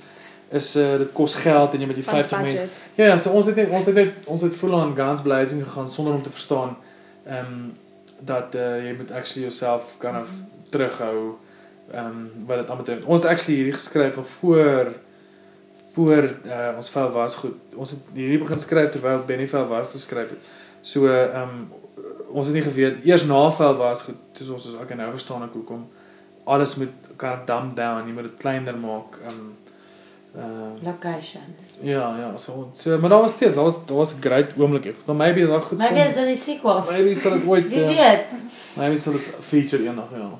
is 0.50 0.76
uh, 0.76 0.98
dit 0.98 1.12
kos 1.12 1.34
geld 1.34 1.72
en 1.72 1.80
jy 1.80 1.86
moet 1.86 1.94
die 1.94 2.04
Van 2.04 2.14
50 2.14 2.40
mense. 2.40 2.66
Ja, 2.94 3.04
ja, 3.06 3.16
so 3.18 3.30
ons 3.30 3.46
het 3.46 3.56
net 3.56 3.68
ons 3.70 3.86
het 3.86 3.94
net 3.94 4.12
ons 4.24 4.42
het 4.42 4.56
full 4.56 4.72
on 4.72 4.96
guns 4.96 5.22
blazing 5.22 5.64
gegaan 5.64 5.88
sonder 5.88 6.14
om 6.14 6.22
te 6.22 6.30
verstaan 6.30 6.76
ehm 7.26 7.38
um, 7.46 7.72
dat 8.20 8.54
uh, 8.54 8.84
jy 8.86 8.94
moet 8.96 9.10
actually 9.10 9.42
jouself 9.48 9.96
kind 9.98 10.16
of 10.16 10.30
terughou 10.70 11.34
ehm 11.92 12.06
um, 12.06 12.46
wat 12.46 12.56
dit 12.62 12.70
aanbetref. 12.70 13.04
Ons 13.04 13.22
het 13.22 13.30
actually 13.30 13.56
hierdie 13.60 13.78
geskryf 13.78 14.16
al 14.16 14.24
voor 14.24 14.92
voor 15.94 16.24
uh, 16.46 16.72
ons 16.76 16.90
vel 16.90 17.10
was 17.14 17.34
goed. 17.38 17.74
Ons 17.76 17.90
het 17.90 18.00
hierdie 18.14 18.38
begin 18.38 18.58
skryf 18.58 18.90
terwyl 18.90 19.22
Benny 19.26 19.46
vel 19.48 19.66
was 19.70 19.92
geskryf 19.94 20.30
het. 20.34 20.52
So 20.80 21.06
ehm 21.06 21.42
um, 21.42 21.72
ons 22.34 22.46
het 22.46 22.54
nie 22.54 22.64
geweet 22.64 23.04
eers 23.04 23.26
na 23.30 23.50
vel 23.50 23.76
was 23.76 24.02
goed. 24.02 24.18
Toe 24.32 24.52
ons 24.52 24.66
ons 24.66 24.80
okay 24.82 24.96
nou 24.96 25.10
verstaan 25.10 25.44
ek 25.46 25.52
hoekom 25.52 25.84
alles 26.44 26.74
moet 26.76 27.12
kind 27.16 27.32
of 27.32 27.44
dumb 27.44 27.76
down, 27.76 28.08
jy 28.08 28.14
moet 28.16 28.28
dit 28.28 28.40
kleiner 28.40 28.78
maak. 28.78 29.20
Ehm 29.22 29.38
um, 29.38 29.52
uh, 30.36 30.72
Locations. 30.82 31.76
Ja, 31.80 32.08
ja, 32.18 32.36
so 32.36 32.68
so 32.72 32.98
maar 32.98 33.10
daar 33.10 33.20
was 33.20 33.30
steeds, 33.30 33.54
daar 33.54 33.64
was 33.64 33.86
daar 33.86 33.96
was 33.96 34.14
'n 34.14 34.20
great 34.20 34.52
oomblik. 34.58 34.94
Maar 35.04 35.16
maybe 35.16 35.46
daar 35.46 35.62
goed 35.62 35.78
Maybe 35.78 36.08
is 36.08 36.14
dit 36.14 36.26
die 36.26 36.36
sequel. 36.36 36.84
Maybe 36.90 37.14
sal 37.14 37.32
dit 37.32 37.46
ooit 37.46 37.68
Wie 37.74 37.80
uh, 37.80 37.86
weet. 37.86 38.20
maybe 38.76 38.96
sal 38.96 39.12
dit 39.12 39.30
feature 39.40 39.84
eendag 39.84 40.10
ja. 40.10 40.30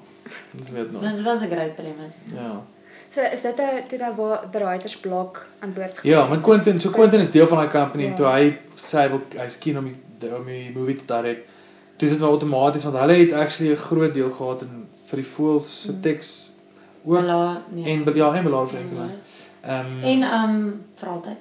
Ons 0.59 0.71
weet 0.71 0.93
nog. 0.93 1.03
Dit 1.03 1.23
was 1.23 1.41
'n 1.41 1.47
great 1.51 1.75
premise. 1.75 2.19
Ja. 2.35 2.63
So 3.11 3.21
is 3.21 3.41
dit 3.41 3.59
'n 3.59 3.89
toe 3.89 3.99
daar 3.99 4.15
waar 4.17 4.51
the 4.51 4.59
writers 4.65 4.97
block 4.97 5.47
aan 5.59 5.73
boord 5.73 5.95
gekom 5.95 6.11
Ja, 6.11 6.27
met 6.27 6.41
Quentin, 6.41 6.81
so 6.81 6.91
Quentin 6.91 7.21
is 7.21 7.31
deel 7.31 7.47
van 7.47 7.57
daai 7.57 7.71
company 7.71 8.03
en 8.05 8.09
Ja. 8.11 8.15
toe 8.17 8.27
hy 8.27 8.59
sê 8.75 8.99
hy 8.99 9.09
wil 9.09 9.21
hy's 9.37 9.59
keen 9.59 9.79
om 9.79 9.85
die 10.19 10.37
om 10.37 10.45
die 10.47 10.73
movie 10.75 10.95
te 10.95 11.05
direk. 11.05 11.45
Toe 11.97 12.09
is 12.09 12.11
dit 12.15 12.21
maar 12.21 12.31
outomaties 12.31 12.85
want 12.85 12.97
hulle 12.99 13.13
het 13.13 13.33
actually 13.33 13.73
'n 13.73 13.77
groot 13.77 14.15
deel 14.15 14.31
gehad 14.31 14.63
in 14.63 14.87
vir 15.07 15.17
die 15.17 15.27
voels 15.27 15.83
se 15.83 15.93
Mm. 15.93 16.01
teks 16.01 16.53
ook 17.05 17.21
Bela, 17.21 17.63
nee. 17.71 17.85
en 17.85 18.15
ja, 18.15 18.35
en 18.35 18.45
Belaar 18.45 18.67
Franklin. 18.67 19.11
Ehm 19.63 20.03
En 20.03 20.23
um 20.23 20.85
vir 20.97 21.09
altyd. 21.09 21.37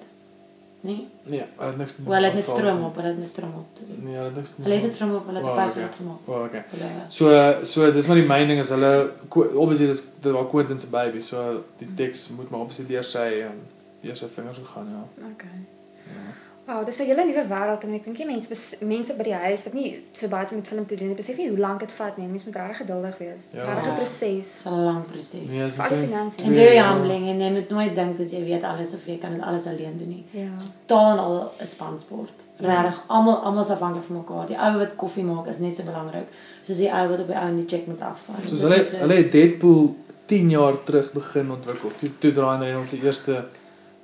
Nee. 0.83 1.07
nee, 1.23 1.43
hulle 1.55 1.69
het 1.69 1.77
niks 1.77 1.97
Wel, 1.97 2.13
hulle 2.13 2.27
het 2.27 2.39
afval- 2.39 2.57
stroom 2.57 2.81
op, 2.83 2.95
hulle 2.95 3.07
het 3.07 3.19
met 3.19 3.29
stroom 3.29 3.53
op. 3.55 3.67
Nee, 3.87 4.15
hulle 4.15 4.25
het 4.25 4.35
niks. 4.35 4.53
Hulle 4.57 4.73
het 4.73 4.81
met 4.83 4.93
stroom 4.93 5.13
op, 5.15 5.25
hulle 5.29 5.37
het 5.39 5.47
'n 5.47 5.55
paswoord 5.55 5.85
okay. 5.85 5.97
gemaak. 5.97 6.19
O, 6.25 6.43
okay. 6.43 6.63
So 7.07 7.63
so 7.63 7.91
dis 7.91 8.07
maar 8.07 8.15
die 8.19 8.25
main 8.25 8.47
ding 8.47 8.59
is 8.59 8.69
hulle 8.69 9.11
obviously 9.35 9.87
dis 9.87 10.03
dit 10.19 10.31
was 10.31 10.49
Quentin 10.49 10.77
se 10.79 10.89
baby, 10.89 11.19
so 11.19 11.63
die 11.77 11.93
teks 11.93 12.29
moet 12.29 12.49
maar 12.49 12.59
obviously 12.59 12.85
deur 12.87 13.03
sy 13.03 13.27
um, 13.47 13.61
deur 14.01 14.17
sy 14.17 14.27
vingers 14.27 14.57
gegaan 14.57 14.87
ja. 14.91 15.03
Okay. 15.31 15.59
ja. 16.03 16.33
Wow, 16.65 16.85
dis 16.85 16.97
'n 16.99 17.05
hele 17.05 17.25
nuwe 17.25 17.43
wêreld 17.47 17.83
en 17.83 17.93
ek 17.93 18.05
dink 18.05 18.17
jy 18.17 18.25
mense 18.25 18.55
mense 18.85 19.13
by 19.17 19.23
die 19.23 19.33
huis 19.35 19.63
wat 19.65 19.73
nie 19.73 19.89
so 20.13 20.27
baie 20.31 20.47
met 20.55 20.67
film 20.67 20.85
te 20.87 20.95
doen 20.95 21.07
het, 21.11 21.17
besef 21.17 21.37
nie 21.37 21.49
hoe 21.49 21.57
lank 21.59 21.79
dit 21.79 21.91
vat 21.91 22.17
nie. 22.17 22.27
Mens 22.27 22.45
moet 22.45 22.55
regtig 22.55 22.77
geduldig 22.77 23.17
wees. 23.17 23.41
Dis 23.51 23.59
Ja. 23.59 23.65
regtig 23.65 23.83
'n 23.83 23.87
Ja. 23.87 23.93
proses. 23.93 24.21
is 24.21 24.65
'n 24.65 24.83
lang 24.85 25.05
proses. 25.11 25.33
Nee, 25.33 25.65
is 25.67 25.75
die 25.75 25.81
omtrent 25.81 26.05
finansies. 26.09 26.45
En 26.45 26.53
very 26.53 26.77
humbling 26.77 27.27
en 27.29 27.39
jy 27.41 27.51
moet 27.51 27.69
nooit 27.69 27.95
dink 27.95 28.17
dat 28.17 28.31
jy 28.31 28.43
weet 28.43 28.63
alles 28.63 28.93
of 28.93 29.05
jy 29.05 29.17
kan 29.17 29.31
dit 29.33 29.41
alles 29.41 29.65
alleen 29.65 29.97
doen 29.97 30.07
nie. 30.09 30.25
Ja. 30.31 30.47
Totaal 30.85 31.11
en 31.11 31.19
al 31.19 31.51
'n 31.59 31.65
spansport. 31.65 32.45
Regtig, 32.59 33.03
almal 33.07 33.37
almal 33.43 33.63
is 33.63 33.69
afhanklik 33.69 34.03
van 34.03 34.15
mekaar. 34.15 34.47
Die 34.47 34.57
ou 34.57 34.77
wat 34.77 34.95
koffie 34.95 35.23
maak 35.23 35.47
is 35.47 35.57
net 35.59 35.75
so 35.75 35.83
belangrik 35.83 36.27
soos 36.61 36.77
die 36.77 36.89
ou 36.93 37.07
wat 37.09 37.19
op 37.19 37.27
die 37.27 37.35
ou 37.35 37.47
in 37.47 37.55
die 37.57 37.65
check 37.67 37.87
moet 37.87 38.01
afstaan. 38.01 38.35
Soos 38.47 38.61
hulle 38.61 38.77
soos- 38.85 38.91
hulle 38.99 39.13
het 39.13 39.31
Deadpool 39.31 39.95
10 40.27 40.49
jaar 40.49 40.83
terug 40.83 41.11
begin 41.11 41.51
ontwikkel. 41.51 41.91
Toe 41.97 42.09
toe 42.19 42.31
draai 42.31 42.57
hulle 42.65 42.77
ons 42.79 42.89
se 42.89 42.99
eerste 43.03 43.31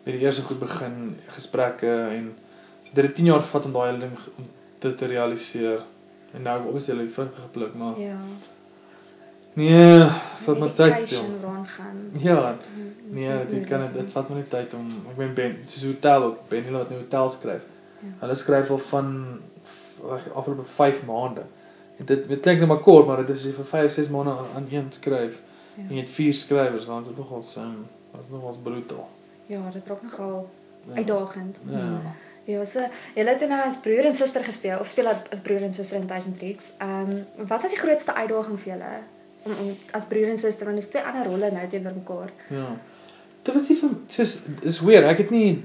met 0.05 0.13
die 0.15 0.25
eerste 0.25 0.41
goed 0.41 0.59
begin 0.59 1.17
gesprekke 1.27 2.07
en 2.11 2.35
dit 2.93 3.03
het 3.05 3.15
10 3.15 3.25
jaar 3.25 3.39
gevat 3.39 3.65
om 3.65 3.71
daai 3.73 3.99
ding 3.99 4.11
om 4.37 4.45
dit 4.79 4.97
te 4.97 5.05
realiseer. 5.05 5.81
En 6.33 6.41
nou 6.41 6.59
obviously 6.63 6.93
hulle 6.93 7.05
die 7.05 7.13
vrugte 7.13 7.37
gepluk, 7.41 7.73
maar 7.75 7.99
Ja. 7.99 8.17
nee, 9.53 10.05
vat 10.45 10.59
my 10.59 10.69
tyd 10.77 11.09
jong. 11.09 11.27
waaraan 11.41 11.67
gaan. 11.67 11.97
Ja, 12.19 12.57
Mm, 12.75 13.15
nee, 13.15 13.45
dit 13.47 13.59
net 13.59 13.69
kan 13.69 13.81
dit 13.93 14.11
vat 14.11 14.29
my 14.29 14.35
net 14.35 14.49
tyd 14.49 14.73
om 14.73 14.87
ek 15.09 15.17
meen 15.17 15.33
Ben, 15.33 15.57
soos 15.65 15.83
hotel 15.85 16.23
ook, 16.23 16.37
Ben 16.49 16.63
hulle 16.63 16.77
wat 16.77 16.89
nou 16.89 17.01
hotel 17.01 17.29
skryf. 17.29 17.65
Ja. 17.99 18.07
Hulle 18.19 18.35
skryf 18.35 18.69
al 18.69 18.77
van 18.77 19.39
f- 19.65 20.29
afgelope 20.33 20.63
5 20.63 21.05
maande. 21.05 21.41
En 21.97 22.05
dit 22.05 22.27
dit 22.27 22.39
klink 22.39 22.57
nou 22.61 22.67
maar 22.67 22.79
kort, 22.79 23.07
maar 23.07 23.17
dit 23.25 23.29
is 23.35 23.43
jy 23.43 23.51
vir 23.51 23.65
5, 23.65 23.91
6 23.91 24.09
maande 24.09 24.31
aan, 24.55 24.67
een 24.71 24.85
skryf. 24.89 25.41
Ja. 25.75 25.83
En 25.89 25.93
jy 25.95 25.99
het 25.99 26.09
4 26.09 26.33
skrywers, 26.33 26.85
dan 26.85 26.99
is 27.01 27.07
dit 27.07 27.17
nogals 27.17 27.55
um, 27.57 27.85
dit 28.11 28.21
is 28.23 28.29
nogals 28.29 28.57
brutal. 28.63 29.09
Ja, 29.47 29.69
dit 29.73 29.87
raak 29.87 30.01
nogal 30.03 30.49
Ja. 30.87 30.95
uitdagend. 30.95 31.57
Ja. 31.69 31.77
Ja, 31.77 31.99
so 32.65 32.83
julle 33.15 33.33
het 33.35 33.47
nou 33.49 33.61
as 33.61 33.79
broer 33.83 34.09
en 34.09 34.15
suster 34.15 34.43
gespeel 34.43 34.79
of 34.79 34.87
speel 34.87 35.09
as 35.09 35.41
broer 35.45 35.63
en 35.67 35.73
suster 35.73 35.99
in 35.99 36.07
1000 36.07 36.37
Tricks. 36.39 36.71
Ehm 36.77 37.11
um, 37.11 37.47
wat 37.47 37.61
was 37.61 37.75
die 37.75 37.81
grootste 37.81 38.13
uitdaging 38.13 38.59
vir 38.59 38.71
julle 38.73 38.93
om 39.43 39.55
om 39.63 39.77
as 39.97 40.07
broer 40.11 40.31
en 40.33 40.39
suster 40.39 40.65
want 40.65 40.81
dis 40.81 40.89
twee 40.89 41.03
ander 41.03 41.29
rolle 41.29 41.51
nou 41.51 41.67
teenoor 41.69 41.95
mekaar. 41.95 42.31
Ja. 42.49 42.67
Dit 43.43 43.53
was 43.53 43.69
nie 43.69 43.77
vir 43.81 43.95
soos 44.07 44.35
dis 44.61 44.81
weer, 44.85 45.07
ek 45.07 45.23
het 45.23 45.33
nie 45.35 45.63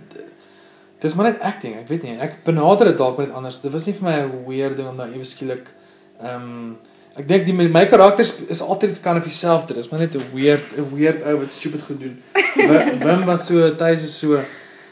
dis 1.04 1.14
maar 1.14 1.30
net 1.30 1.40
acting, 1.44 1.76
ek 1.76 1.88
weet 1.88 2.06
nie. 2.06 2.16
Ek 2.22 2.38
benader 2.46 2.92
dit 2.92 2.98
dalk 3.00 3.18
net 3.20 3.34
anders. 3.36 3.60
Dit 3.60 3.72
was 3.74 3.86
nie 3.86 3.96
vir 3.98 4.08
my 4.08 4.16
'n 4.22 4.44
weird 4.46 4.76
ding 4.76 4.88
om 4.88 4.96
nou 4.96 5.08
ewe 5.12 5.24
skielik 5.24 5.72
ehm 6.20 6.42
um, 6.42 6.76
ek 7.14 7.28
dink 7.30 7.44
die 7.46 7.54
my 7.54 7.84
karakters 7.86 8.32
is 8.50 8.60
altyd 8.62 8.90
iets 8.90 9.00
kan 9.00 9.16
of 9.16 9.26
dieselfde. 9.26 9.74
Dis 9.74 9.90
maar 9.90 10.00
net 10.00 10.14
'n 10.14 10.30
weird 10.32 10.78
'n 10.78 10.88
weird 10.94 11.22
ou 11.22 11.36
wat 11.42 11.52
stupid 11.52 11.82
gedoen. 11.82 12.22
Wim 13.04 13.24
was 13.24 13.46
so, 13.46 13.74
Thys 13.74 14.02
is 14.02 14.18
so 14.18 14.42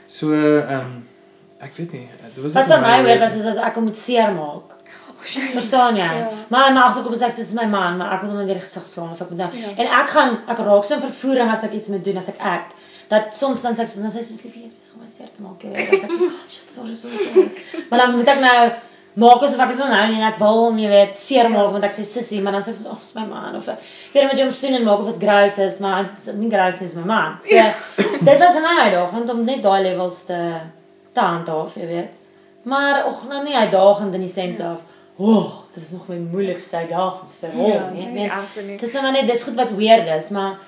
so 0.07 0.32
ehm 0.34 0.78
um, 0.78 1.03
ek 1.62 1.74
weet 1.78 1.92
nie. 1.96 2.06
Dit 2.34 2.42
was 2.44 2.56
Wat 2.58 2.70
vir 2.70 2.80
my 2.82 3.02
weird 3.06 3.22
was 3.22 3.34
is 3.38 3.48
as 3.54 3.60
ek 3.62 3.78
hom 3.78 3.88
moet 3.88 3.98
seermaak. 3.98 4.78
Verstaan 5.22 5.96
jy? 5.96 6.08
Ja. 6.18 6.30
Maar 6.50 6.72
my 6.74 6.80
agterkop 6.88 7.14
is 7.14 7.22
ek 7.22 7.34
soos 7.36 7.52
my 7.54 7.66
man, 7.70 7.98
maar 8.00 8.16
ek 8.16 8.24
moet 8.24 8.34
hom 8.34 8.42
in 8.42 8.50
die 8.50 8.58
gesig 8.58 8.86
slaan 8.86 9.12
of 9.14 9.20
ek 9.22 9.30
moet 9.30 9.44
nou. 9.44 9.50
Ja. 9.60 9.74
En 9.76 9.90
ek 10.00 10.14
gaan 10.14 10.38
ek 10.50 10.62
raak 10.66 10.86
so 10.86 10.96
in 10.98 11.04
vervoering 11.04 11.52
as 11.52 11.62
ek 11.66 11.76
iets 11.78 11.90
moet 11.92 12.04
doen 12.06 12.18
as 12.18 12.30
ek 12.32 12.40
act. 12.54 12.74
Dat 13.12 13.34
soms 13.36 13.62
dan 13.62 13.76
sê 13.78 13.84
ek 13.86 13.92
so, 13.92 14.02
dan 14.02 14.14
sê 14.14 14.24
sy 14.24 14.38
liefie 14.40 14.64
is 14.66 14.74
besig 14.74 14.96
om 14.96 15.04
my 15.04 15.10
seer 15.12 15.30
te 15.30 15.44
maak. 15.44 15.62
Jy 15.62 15.74
weet, 15.76 15.92
dan 15.92 16.02
sê 16.02 16.08
ek 16.08 16.16
so, 16.16 16.30
oh, 16.30 16.48
shit, 16.48 16.74
sorry, 16.74 16.96
sorry, 16.98 17.28
sorry. 17.28 17.46
maar 17.90 18.02
dan 18.02 18.16
moet 18.16 18.34
ek 18.34 18.42
nou 18.42 18.58
maak 19.22 19.46
asof 19.46 19.60
ek 19.60 19.74
dit 19.74 19.80
nou 19.84 20.02
nie 20.10 20.22
ek 20.24 20.38
wil 20.40 20.60
hom, 20.64 20.78
jy 20.80 20.90
weet, 20.90 21.18
seer 21.20 21.50
maak 21.52 21.68
ja. 21.68 21.72
want 21.76 21.86
ek 21.86 21.94
sê 21.94 22.06
sissie, 22.08 22.42
maar 22.42 22.56
dan 22.56 22.66
sê 22.66 22.72
ek 22.72 22.80
so, 22.82 22.96
oh, 22.96 23.08
my 23.20 23.26
man 23.28 23.58
of 23.60 23.68
jy 23.68 24.26
moet 24.26 24.40
hom 24.40 24.54
sien 24.56 24.78
en 24.78 24.86
maak 24.88 25.04
of 25.04 25.12
dit 25.12 25.26
grace 25.26 25.62
is, 25.62 25.78
maar 25.84 26.08
nie 26.40 26.50
grace 26.50 26.82
is 26.88 26.96
my 26.98 27.04
man. 27.06 27.36
So 27.44 27.54
ja. 27.54 27.70
dit 28.00 28.38
was 28.42 28.56
'n 28.56 28.70
uitdaging 28.72 29.34
om 29.36 29.44
net 29.44 29.62
daai 29.62 29.82
levels 29.90 30.24
te 30.30 30.40
te 31.12 31.20
handhaaf, 31.20 31.74
jy 31.74 31.86
weet. 31.86 32.20
Maar 32.62 33.02
ag, 33.02 33.28
nou 33.28 33.44
nie 33.44 33.56
uitdagend 33.56 34.14
in 34.14 34.20
die 34.20 34.32
sens 34.32 34.58
ja. 34.58 34.72
of 34.72 34.90
Oh, 35.16 35.52
dit 35.72 35.82
is 35.82 35.90
nog 35.90 36.06
my 36.08 36.16
moeilikste 36.16 36.86
te 36.88 37.46
sê, 37.46 37.48
"Oh, 37.54 37.68
ja, 37.68 37.90
nee, 37.92 38.06
nee, 38.06 38.30
absoluut." 38.32 38.80
Dis 38.80 38.92
nou 38.92 39.02
maar 39.02 39.12
net 39.12 39.26
dis 39.26 39.42
goed 39.42 39.54
wat 39.54 39.70
weird 39.70 40.06
is, 40.06 40.28
maar 40.28 40.58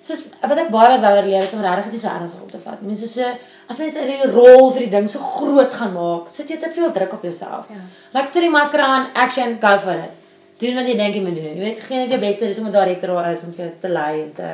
soos 0.00 0.22
wat 0.40 0.58
ek 0.58 0.70
baie 0.70 0.88
wat 0.90 1.00
wouer 1.00 1.26
leer 1.26 1.42
is 1.42 1.52
om 1.52 1.60
regtig 1.60 1.90
dit 1.90 2.00
so 2.00 2.08
ernstig 2.08 2.40
op 2.42 2.50
te 2.50 2.60
vat. 2.60 2.80
Mense 2.82 3.08
so 3.08 3.28
as 3.66 3.78
mense 3.78 3.98
'n 3.98 4.30
rol 4.30 4.70
vir 4.70 4.80
die 4.80 4.90
ding 4.90 5.08
so 5.08 5.18
groot 5.18 5.74
gaan 5.74 5.92
maak, 5.92 6.28
sit 6.28 6.48
jy 6.48 6.58
te 6.58 6.70
veel 6.74 6.92
druk 6.92 7.12
op 7.12 7.22
jouself. 7.22 7.68
Ja. 7.68 7.82
Like 8.12 8.32
sit 8.32 8.42
die 8.42 8.50
masker 8.50 8.80
aan, 8.80 9.10
action, 9.14 9.58
go 9.60 9.78
for 9.78 9.94
it. 9.94 10.10
Doen 10.58 10.74
wat 10.74 10.86
jy 10.86 10.96
dink 10.96 11.14
jy 11.14 11.22
moet 11.22 11.34
doen. 11.34 11.56
Jy 11.56 11.64
weet, 11.64 11.80
geen 11.80 11.98
net 11.98 12.10
jou 12.10 12.20
beste 12.20 12.48
is 12.48 12.58
om 12.58 12.66
'n 12.66 12.72
director 12.72 13.30
is 13.30 13.44
om 13.44 13.52
vir 13.52 13.72
te 13.80 13.88
lei 13.88 14.22
en 14.22 14.32
te 14.34 14.50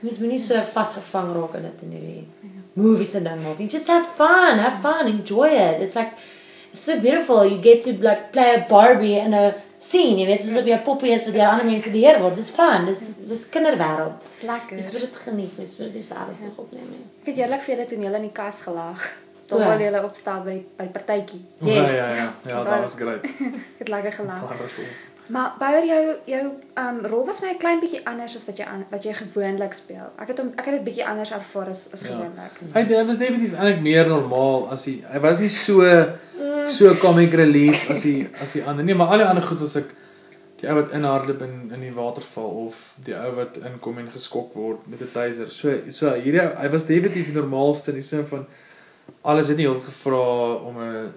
mens 0.00 0.18
moet 0.18 0.34
nie 0.34 0.42
so 0.42 0.62
vasgevang 0.74 1.32
raak 1.36 1.58
in 1.58 1.68
dit 1.68 1.82
in 1.86 1.92
hierdie 1.96 2.24
ja. 2.24 2.62
movies 2.74 3.14
en 3.14 3.28
ding 3.28 3.42
maak. 3.44 3.60
Just 3.70 3.92
have 3.92 4.08
fun, 4.16 4.58
have 4.58 4.80
fun, 4.82 5.10
enjoy 5.10 5.48
it. 5.48 5.82
It's 5.82 5.94
like 5.94 6.12
so 6.72 7.00
beautiful. 7.00 7.44
You 7.44 7.58
get 7.58 7.84
to 7.84 7.92
like 7.92 8.32
play 8.32 8.54
a 8.54 8.66
Barbie 8.68 9.18
in 9.18 9.34
a 9.34 9.54
scene, 9.78 10.18
jy 10.18 10.26
weet, 10.26 10.42
soos 10.42 10.60
op 10.60 10.68
jou 10.68 10.78
poppie 10.86 11.12
is 11.14 11.26
wat 11.28 11.36
deur 11.36 11.50
ander 11.50 11.68
mense 11.68 11.92
beheer 11.94 12.20
word. 12.22 12.38
Dis 12.40 12.50
fun. 12.54 12.88
Dis 12.90 13.02
dis 13.28 13.44
kinderwêreld. 13.54 14.26
Dis 14.26 14.48
lekker. 14.48 14.80
Dis 14.80 14.90
vir 14.94 15.06
dit 15.06 15.20
geniet. 15.26 15.56
Dis 15.60 15.76
vir 15.80 15.92
dis 15.94 16.10
alles 16.24 16.42
nog 16.46 16.64
opneem 16.66 16.90
nie. 16.90 17.04
Ek 17.22 17.32
het 17.32 17.44
eerlik 17.44 17.64
vir 17.66 17.76
julle 17.76 17.88
toneel 17.94 18.20
in 18.20 18.28
die 18.28 18.34
kas 18.34 18.64
gelag. 18.66 19.08
Terwyl 19.48 19.82
jy 19.82 19.90
hulle 19.90 20.04
opstel 20.06 20.44
by 20.46 20.60
by 20.78 20.86
die 20.88 20.94
partytjie. 20.94 21.42
Yes. 21.60 21.74
Ja 21.74 21.88
ja 21.96 22.06
ja. 22.20 22.28
Ja, 22.48 22.62
dit 22.64 22.86
was 22.86 22.94
great. 23.00 23.26
Ek 23.28 23.58
het 23.82 23.92
lekker 23.92 24.22
gelag. 24.22 24.46
Dit 24.48 24.64
was 24.64 24.78
awesome. 24.82 25.13
Maar 25.26 25.54
bouer 25.58 25.86
jou 25.86 26.02
jou 26.24 26.42
um 26.74 27.06
rol 27.06 27.24
was 27.26 27.40
my 27.40 27.48
'n 27.54 27.58
klein 27.58 27.80
bietjie 27.80 28.04
anders 28.06 28.34
as 28.36 28.44
wat 28.44 28.58
jy 28.58 28.66
wat 28.90 29.04
jy 29.04 29.14
gewoonlik 29.14 29.72
speel. 29.72 30.10
Ek 30.18 30.28
het 30.28 30.38
hom 30.38 30.52
ek 30.56 30.64
het 30.64 30.74
dit 30.74 30.84
bietjie 30.84 31.06
anders 31.06 31.32
ervaar 31.32 31.68
as 31.68 31.88
as 31.92 32.02
ja. 32.02 32.08
gewoonlik. 32.08 32.58
Hy 32.74 32.82
hy 32.84 33.04
was 33.06 33.18
definitief 33.18 33.54
eintlik 33.56 33.80
meer 33.80 34.06
normaal 34.08 34.68
as 34.70 34.84
hy 34.84 35.02
hy 35.12 35.20
was 35.20 35.40
nie 35.40 35.48
so 35.48 35.80
so 36.66 36.94
comic 36.94 37.32
relief 37.32 37.90
as 37.90 38.04
hy 38.04 38.28
as 38.40 38.52
hy 38.54 38.64
ander 38.68 38.84
nie, 38.84 38.94
maar 38.94 39.06
al 39.06 39.24
die 39.24 39.30
ander 39.30 39.42
goed 39.42 39.64
was 39.64 39.76
ek 39.76 39.94
die 40.60 40.68
ou 40.68 40.76
wat 40.80 40.92
inhardloop 40.96 41.42
in 41.42 41.56
in 41.72 41.80
die 41.80 41.94
waterval 41.96 42.50
of 42.66 42.78
die 43.08 43.16
ou 43.16 43.32
wat 43.38 43.56
inkom 43.56 43.98
en 43.98 44.12
geskok 44.12 44.54
word 44.60 44.86
met 44.86 45.00
'n 45.00 45.12
taser. 45.16 45.50
So 45.50 45.80
so 45.88 46.12
hierdie 46.12 46.44
hy 46.44 46.68
was 46.76 46.86
definitief 46.86 47.32
die 47.32 47.40
normaalste 47.40 47.90
in 47.90 48.00
die 48.02 48.08
sin 48.12 48.26
van 48.26 48.46
alles 49.22 49.48
het 49.48 49.56
nie 49.56 49.66
heeltyd 49.66 49.88
gevra 49.88 50.24
om 50.70 50.80
'n 50.80 51.12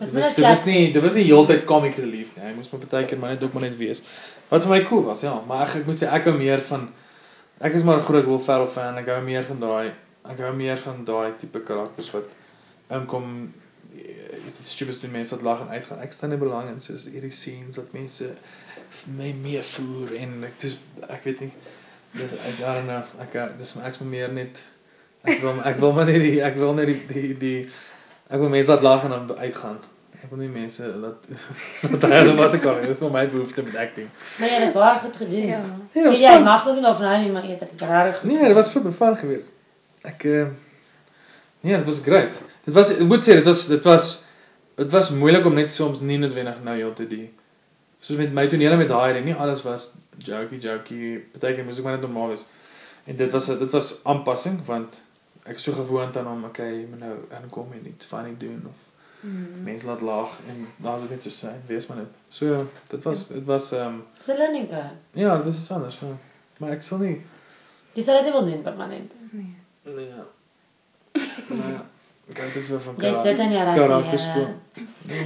Dit 0.00 0.12
was 0.16 0.34
dit 0.34 0.44
was 0.46 0.64
nie 0.64 0.92
dit 0.92 1.02
was 1.02 1.14
nie 1.18 1.26
heeltyd 1.28 1.64
comic 1.68 1.98
relief 2.00 2.32
nie. 2.36 2.44
Hy 2.46 2.52
moes 2.56 2.70
maar 2.72 2.82
partykeer 2.84 3.20
maar 3.20 3.34
net 3.34 3.42
ook 3.44 3.56
maar 3.56 3.66
net 3.66 3.76
wees. 3.76 4.02
Wat 4.48 4.64
vir 4.66 4.72
my 4.74 4.82
cool 4.88 5.04
was, 5.04 5.24
ja, 5.26 5.34
maar 5.46 5.66
ek 5.66 5.82
ek 5.82 5.88
moet 5.90 6.00
sê 6.00 6.08
ek 6.08 6.28
hou 6.30 6.36
meer 6.38 6.62
van 6.70 6.88
ek 7.60 7.76
is 7.76 7.84
maar 7.84 8.00
'n 8.00 8.06
groot 8.08 8.28
Will 8.28 8.40
Ferrell 8.46 8.70
fan. 8.76 8.98
Ek 8.98 9.10
hou 9.12 9.20
meer 9.24 9.44
van 9.44 9.60
daai 9.60 9.92
ek 10.30 10.40
hou 10.44 10.52
meer 10.56 10.80
van 10.80 11.04
daai 11.04 11.36
tipe 11.40 11.60
karakters 11.60 12.10
wat 12.16 12.32
inkom 12.90 13.52
is 14.46 14.56
dit 14.56 14.66
stupid 14.66 15.00
doen 15.02 15.10
mense 15.10 15.34
wat 15.34 15.44
lag 15.44 15.60
en 15.60 15.68
uitgaan. 15.76 16.00
Ek 16.00 16.12
staan 16.12 16.30
nie 16.30 16.40
belang 16.40 16.68
in 16.72 16.80
soos 16.80 17.06
hierdie 17.10 17.34
scenes 17.34 17.76
wat 17.76 17.92
mense 17.92 18.30
my 19.18 19.32
meer 19.42 19.62
voer 19.62 20.16
en 20.18 20.44
ek 20.48 20.58
dis 20.64 20.76
ek 21.08 21.24
weet 21.28 21.40
nie 21.46 21.52
dis 22.18 22.32
ek 22.34 22.58
daar 22.58 22.82
nou 22.86 23.00
ek 23.22 23.38
dis 23.58 23.74
maar 23.76 23.90
ek's 23.90 24.02
meer 24.02 24.32
net 24.32 24.62
ek 25.22 25.42
wil 25.44 25.60
ek 25.70 25.80
wil 25.82 25.92
maar 25.96 26.08
net 26.08 26.22
die 26.24 26.38
ek 26.42 26.56
wil 26.58 26.74
net 26.78 26.90
die 26.90 27.00
die 27.12 27.34
die 27.44 27.58
Ek 28.30 28.38
wil 28.38 28.52
mense 28.52 28.70
laat 28.70 28.84
lag 28.86 29.04
en 29.04 29.16
dan 29.16 29.38
uitgaan. 29.38 29.78
Ek 30.20 30.28
wil 30.30 30.42
nie 30.44 30.50
mense 30.52 30.86
laat 31.02 31.28
laat 31.90 32.08
hulle 32.14 32.34
wat 32.38 32.56
ek 32.58 32.64
kan. 32.64 32.80
Dit 32.84 32.94
is 32.94 33.02
maar 33.02 33.14
my 33.18 33.24
behoefte 33.32 33.64
met 33.66 33.78
acting. 33.84 34.10
Maar 34.38 34.52
jy 34.52 34.58
het 34.64 34.74
baie 34.76 34.98
goed 35.04 35.16
gedoen. 35.22 35.46
Ja. 35.48 35.60
Nee, 35.94 36.04
jy 36.04 36.20
ja, 36.22 36.38
mag 36.46 36.68
ook 36.68 36.78
nie 36.78 36.86
of 36.90 37.00
nou 37.02 37.16
nie, 37.22 37.32
maar 37.34 37.48
jy 37.48 37.56
het 37.56 37.64
dit 37.66 37.86
regtig 37.88 38.20
goed. 38.20 38.30
Nee, 38.30 38.50
dit 38.52 38.58
was 38.60 38.72
vir 38.76 38.86
bevan 38.86 39.16
geweest. 39.22 39.56
Ek 40.06 40.28
uh 40.30 40.44
Nee, 41.60 41.76
dit 41.76 41.84
was 41.84 42.00
great. 42.00 42.38
Dit 42.64 42.74
was 42.74 42.90
ek 42.94 43.04
moet 43.04 43.24
sê 43.24 43.36
dit 43.36 43.44
was 43.50 43.66
dit 43.68 43.84
was 43.84 44.06
dit 44.80 44.94
was 44.94 45.10
moeilik 45.12 45.44
om 45.44 45.58
net 45.58 45.72
soms 45.72 46.00
nie 46.00 46.16
noodwendig 46.18 46.62
nou 46.64 46.76
heel 46.78 46.94
te 46.96 47.04
die 47.08 47.26
soos 48.00 48.16
met 48.16 48.32
my 48.32 48.46
tonele 48.48 48.78
met 48.80 48.88
daai 48.88 49.20
nie 49.20 49.34
alles 49.34 49.60
was 49.66 49.90
jokey 50.24 50.56
jokey. 50.62 51.18
Partykeer 51.34 51.66
moes 51.66 51.80
ek 51.82 51.84
maar 51.84 51.98
net 51.98 52.06
normaal 52.06 52.32
wees. 52.32 52.46
En 53.04 53.16
dit 53.16 53.30
was 53.34 53.50
dit 53.50 53.76
was 53.76 53.92
aanpassing 54.08 54.56
want 54.64 55.02
ek 55.42 55.56
is 55.56 55.62
so 55.62 55.72
gewoond 55.72 56.16
aan 56.16 56.26
hom, 56.26 56.44
okay, 56.44 56.70
jy 56.74 56.86
moet 56.90 57.00
nou 57.00 57.16
inkom 57.42 57.72
en 57.72 57.86
iets 57.88 58.06
funny 58.06 58.34
doen 58.38 58.64
of 58.68 58.80
mm. 59.20 59.62
mense 59.64 59.86
laat 59.86 60.00
lag 60.00 60.38
en 60.48 60.66
daar's 60.76 61.06
dit 61.06 61.10
net 61.10 61.22
so 61.22 61.36
sê, 61.36 61.52
wees 61.66 61.86
maar 61.86 62.02
net. 62.02 62.18
So 62.28 62.46
ja, 62.46 62.64
dit 62.88 63.02
was 63.08 63.26
dit 63.28 63.44
was 63.44 63.72
ehm 63.72 63.86
um, 63.86 64.02
Dis 64.18 64.26
'n 64.34 64.38
learning 64.42 64.68
curve. 64.68 64.96
Ja, 65.12 65.36
dit 65.36 65.46
is 65.46 65.58
iets 65.58 65.70
anders, 65.70 65.98
ja. 65.98 66.16
Maar 66.58 66.70
ek 66.70 66.82
sal 66.82 66.98
nie 66.98 67.20
Dis 67.92 68.04
sal 68.04 68.22
dit 68.22 68.32
wel 68.32 68.44
doen 68.44 68.62
permanent. 68.62 69.12
Nee. 69.30 69.54
Nee. 69.82 70.08
Ja. 70.08 70.26
Maar 71.58 71.70
ja, 71.70 71.86
ek 72.28 72.34
kan 72.34 72.52
dit 72.52 72.64
vir 72.64 72.80
van 72.80 72.96
karakter. 72.96 73.36
Karakter. 73.74 74.20
Ja. 74.20 75.24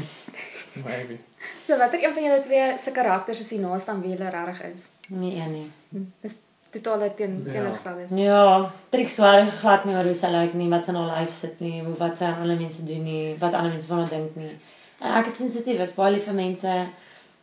Maybe. 0.84 1.18
So 1.66 1.76
watter 1.76 2.04
een 2.04 2.14
van 2.14 2.22
julle 2.22 2.42
twee 2.42 2.78
se 2.78 2.92
karakters 2.92 3.40
is 3.40 3.48
die 3.48 3.58
naaste 3.58 3.90
aan 3.90 4.00
wie 4.00 4.10
julle 4.16 4.30
regtig 4.30 4.62
is? 4.74 4.88
Nee, 5.08 5.36
een 5.40 5.52
nie. 5.52 5.70
Hm, 5.88 6.08
dis 6.20 6.34
totale 6.74 7.10
teen 7.18 7.40
ja. 7.44 7.52
teenoorgestel 7.52 8.02
is. 8.04 8.12
Ja, 8.18 8.70
Trix 8.94 9.16
swaar 9.18 9.46
glad 9.60 9.86
nie 9.88 9.96
oor 9.96 10.08
hoe 10.10 10.16
sy 10.18 10.30
lyk 10.32 10.50
like 10.50 10.60
nie, 10.60 10.68
wat 10.72 10.86
sy 10.86 10.94
in 10.94 11.00
haar 11.00 11.10
lyf 11.12 11.32
sit 11.34 11.62
nie, 11.64 11.80
hoe 11.86 11.94
wat 12.00 12.18
sy 12.18 12.28
aan 12.28 12.42
ander 12.44 12.60
mense 12.60 12.84
doen 12.88 13.04
nie, 13.06 13.24
wat 13.42 13.56
ander 13.56 13.72
mense 13.74 13.90
van 13.90 14.02
haar 14.02 14.12
dink 14.12 14.38
nie. 14.40 14.52
En 15.00 15.18
ek 15.20 15.30
is 15.30 15.38
sensitief, 15.42 15.80
ek's 15.84 15.96
baie 15.98 16.14
lief 16.14 16.28
vir 16.30 16.38
mense. 16.38 16.76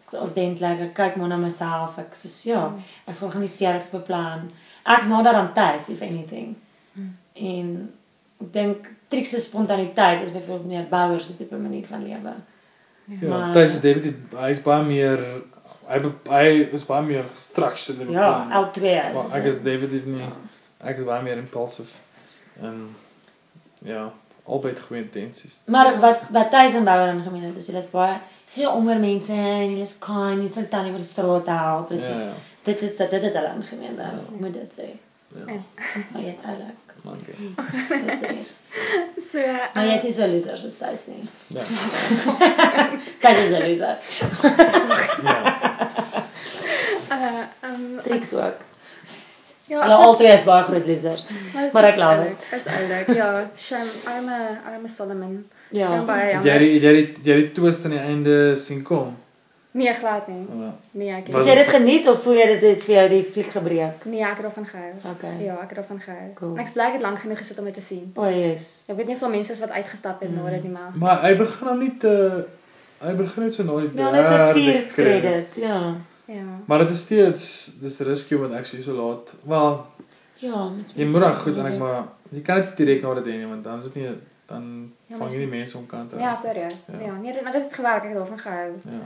Ek's 0.03 0.17
ordentlik, 0.19 0.85
ek 0.87 0.93
kyk 0.97 1.17
maar 1.19 1.31
na 1.31 1.39
myself. 1.41 1.97
Ek 2.01 2.15
sê 2.17 2.31
ja, 2.51 2.67
mm. 2.69 2.93
ek's 3.07 3.23
georganiseer, 3.23 3.79
ek's 3.79 3.91
beplan. 3.93 4.47
Ek's 4.95 5.09
nader 5.11 5.39
aan 5.39 5.51
tuis 5.57 5.89
if 5.93 6.03
anything. 6.05 6.55
Mm. 6.95 7.11
En 7.51 7.75
ek 8.41 8.55
dink 8.57 8.89
Trix 9.11 9.33
se 9.35 9.41
spontaniteit 9.43 10.21
is 10.23 10.31
byvoorbeeld 10.31 10.71
meer 10.71 10.87
Bouwer 10.89 11.19
se 11.19 11.35
tipe 11.35 11.57
manier 11.59 11.85
van 11.87 12.03
lewe. 12.07 12.35
Ja, 13.19 13.51
tuis 13.51 13.73
is 13.73 13.81
David 13.83 14.35
hy's 14.39 14.61
baie 14.63 14.83
meer 14.87 15.19
hy 15.91 15.99
hy 16.31 16.47
is 16.77 16.85
baie 16.87 17.05
meer 17.05 17.29
structured 17.35 17.99
in 17.99 18.11
die 18.11 18.17
ja, 18.17 18.29
plan. 18.29 18.49
Ja, 18.49 18.63
L2 18.63 18.95
is. 18.95 19.15
Maar 19.17 19.37
ek 19.39 19.47
is 19.51 19.61
definitief 19.65 20.09
nie. 20.09 20.27
Ek 20.81 20.97
is 20.97 21.07
baie 21.07 21.23
meer 21.25 21.41
impulsive. 21.41 21.97
En 22.61 22.95
ja, 23.87 24.07
albei 24.45 24.75
goeie 24.77 25.03
intensies. 25.03 25.63
Maar 25.67 25.99
wat 25.99 26.29
wat 26.35 26.51
tuis 26.51 26.77
en 26.79 26.87
bouer 26.87 27.13
in 27.13 27.23
gemeen 27.23 27.49
het, 27.49 27.57
is 27.57 27.67
hulle 27.71 27.83
is 27.83 27.89
baie 27.93 28.19
heel 28.53 28.71
onder 28.71 28.99
mense 28.99 29.31
en 29.31 29.69
hulle 29.69 29.85
is 29.85 29.95
kind, 29.99 30.35
hulle 30.35 30.49
sal 30.51 30.67
tannie 30.67 30.91
oor 30.91 31.03
die 31.03 31.07
straat 31.07 31.47
help. 31.47 31.89
Dit 31.93 32.05
is 32.05 32.19
ja, 32.19 32.31
ja. 32.31 32.33
dit 32.67 32.81
is 32.81 32.95
dit 32.97 33.09
dit 33.17 33.27
het 33.29 33.33
hulle 33.39 33.53
in 33.55 33.63
gemeen, 33.63 33.95
ja. 33.95 34.13
moet 34.39 34.53
dit 34.53 34.79
sê. 34.79 34.91
Ja. 35.35 35.45
Maar 36.11 36.21
jy's 36.21 36.43
oulik. 36.45 36.91
Dankie. 37.03 37.35
so, 39.31 39.37
uh, 39.37 39.73
maar 39.73 39.85
jy's 39.87 40.03
nie 40.03 40.13
so 40.13 40.27
loser 40.27 40.57
soos 40.57 40.77
tuis 40.77 41.07
nie. 41.07 41.29
Ja. 41.47 41.63
Tuis 43.23 43.37
is 43.37 43.51
'n 43.51 43.67
loser. 43.67 43.97
ja. 45.23 45.70
Uh 47.21 47.69
um 47.69 47.87
Trix 48.03 48.33
ook. 48.33 48.67
Ja, 49.71 49.81
hulle 49.81 49.95
al 50.03 50.15
twee 50.19 50.31
is 50.35 50.43
baie 50.43 50.63
groot 50.67 50.87
losers. 50.87 51.25
Maar 51.73 51.87
ek 51.91 51.97
glo 51.99 52.23
dit. 52.25 52.45
Dit 52.51 52.65
is 52.65 52.77
oulik. 52.81 53.11
Ja, 53.15 53.31
Sham, 53.55 53.89
I'm 54.11 54.29
a 54.29 54.39
I'm 54.73 54.85
a 54.85 54.91
Solomon. 54.91 55.35
Ja. 55.71 55.91
Jy 56.43 56.55
jy 56.83 56.95
die 57.23 57.51
twist 57.55 57.85
aan 57.87 57.95
die 57.95 58.01
einde 58.03 58.39
sien 58.59 58.81
kom. 58.87 59.13
Nee, 59.71 59.93
glad 59.93 60.27
nie. 60.27 60.47
Ja. 60.59 60.73
Nee, 60.91 61.09
ek 61.15 61.27
het. 61.27 61.35
Het 61.35 61.45
jy 61.45 61.55
dit 61.55 61.69
geniet 61.71 62.07
of 62.11 62.19
voel 62.25 62.41
jy 62.41 62.47
dit 62.49 62.63
het 62.67 62.81
vir 62.83 62.95
jou 62.95 63.05
die 63.13 63.21
fliek 63.23 63.51
gebreek? 63.53 64.03
Nee, 64.03 64.23
ek 64.27 64.41
het 64.41 64.47
daarvan 64.49 64.67
gehou. 64.67 64.89
Okay. 65.13 65.35
Ja, 65.45 65.55
ek 65.63 65.71
het 65.71 65.79
daarvan 65.79 66.01
gehou. 66.03 66.25
Cool. 66.39 66.57
Ek 66.59 66.73
bly 66.75 66.87
dit 66.97 67.05
lank 67.05 67.21
genoeg 67.23 67.39
gesit 67.39 67.61
om 67.63 67.69
dit 67.69 67.77
te 67.79 67.83
sien. 67.85 68.09
O, 68.17 68.25
oh, 68.25 68.31
yes. 68.35 68.65
Ek 68.91 68.99
weet 68.99 69.07
nie 69.07 69.15
of 69.15 69.23
mense 69.31 69.55
wat 69.61 69.77
uitgestap 69.77 70.25
het 70.25 70.33
mm. 70.33 70.41
na 70.43 70.55
dit 70.57 70.67
nie, 70.67 70.73
maar 70.75 70.97
Maar 71.05 71.23
hy 71.23 71.31
begin 71.39 71.71
hom 71.71 71.79
nie 71.79 71.93
te 72.03 72.15
hy 73.01 73.13
begin 73.23 73.47
net 73.47 73.55
so 73.55 73.63
na 73.63 73.79
die 73.79 73.93
derde. 73.95 74.03
Ja, 74.03 74.11
net 74.17 74.27
so 74.27 74.59
vier 74.59 74.81
credits, 74.91 75.55
ja. 75.63 75.79
Ja. 76.25 76.59
Maar 76.65 76.79
dit 76.79 76.89
is 76.89 76.99
steeds 76.99 77.43
dis 77.79 77.99
risky 77.99 78.35
om 78.35 78.41
dit 78.41 78.57
actually 78.57 78.83
so 78.83 78.93
laat. 78.93 79.35
Wel, 79.43 79.85
Ja, 80.41 80.69
met 80.69 80.93
jy 80.95 81.05
moet 81.05 81.21
dan 81.21 81.35
goed 81.35 81.57
en 81.57 81.65
ek 81.69 81.77
maar 81.77 82.07
jy 82.33 82.41
kan 82.41 82.61
dit 82.61 82.77
direk 82.77 83.03
na 83.05 83.13
dit 83.19 83.27
hê 83.29 83.35
nie 83.37 83.49
want 83.49 83.63
dan 83.63 83.77
is 83.77 83.89
dit 83.91 83.99
nie 84.01 84.13
dan 84.49 84.63
Ja, 85.07 85.17
vang 85.19 85.31
jy 85.31 85.43
die 85.43 85.51
mense 85.51 85.77
om 85.77 85.85
kant 85.85 86.15
Ja, 86.17 86.31
ek 86.37 86.45
hoor 86.47 86.57
jou. 86.63 86.71
Ja. 86.87 87.01
Ja, 87.05 87.17
nee, 87.19 87.33
dit 87.33 87.45
het 87.53 87.73
gewerk, 87.73 88.07
ek 88.07 88.09
het 88.09 88.17
daarvan 88.17 88.39
gehou. 88.39 88.71
Ja. 88.89 89.03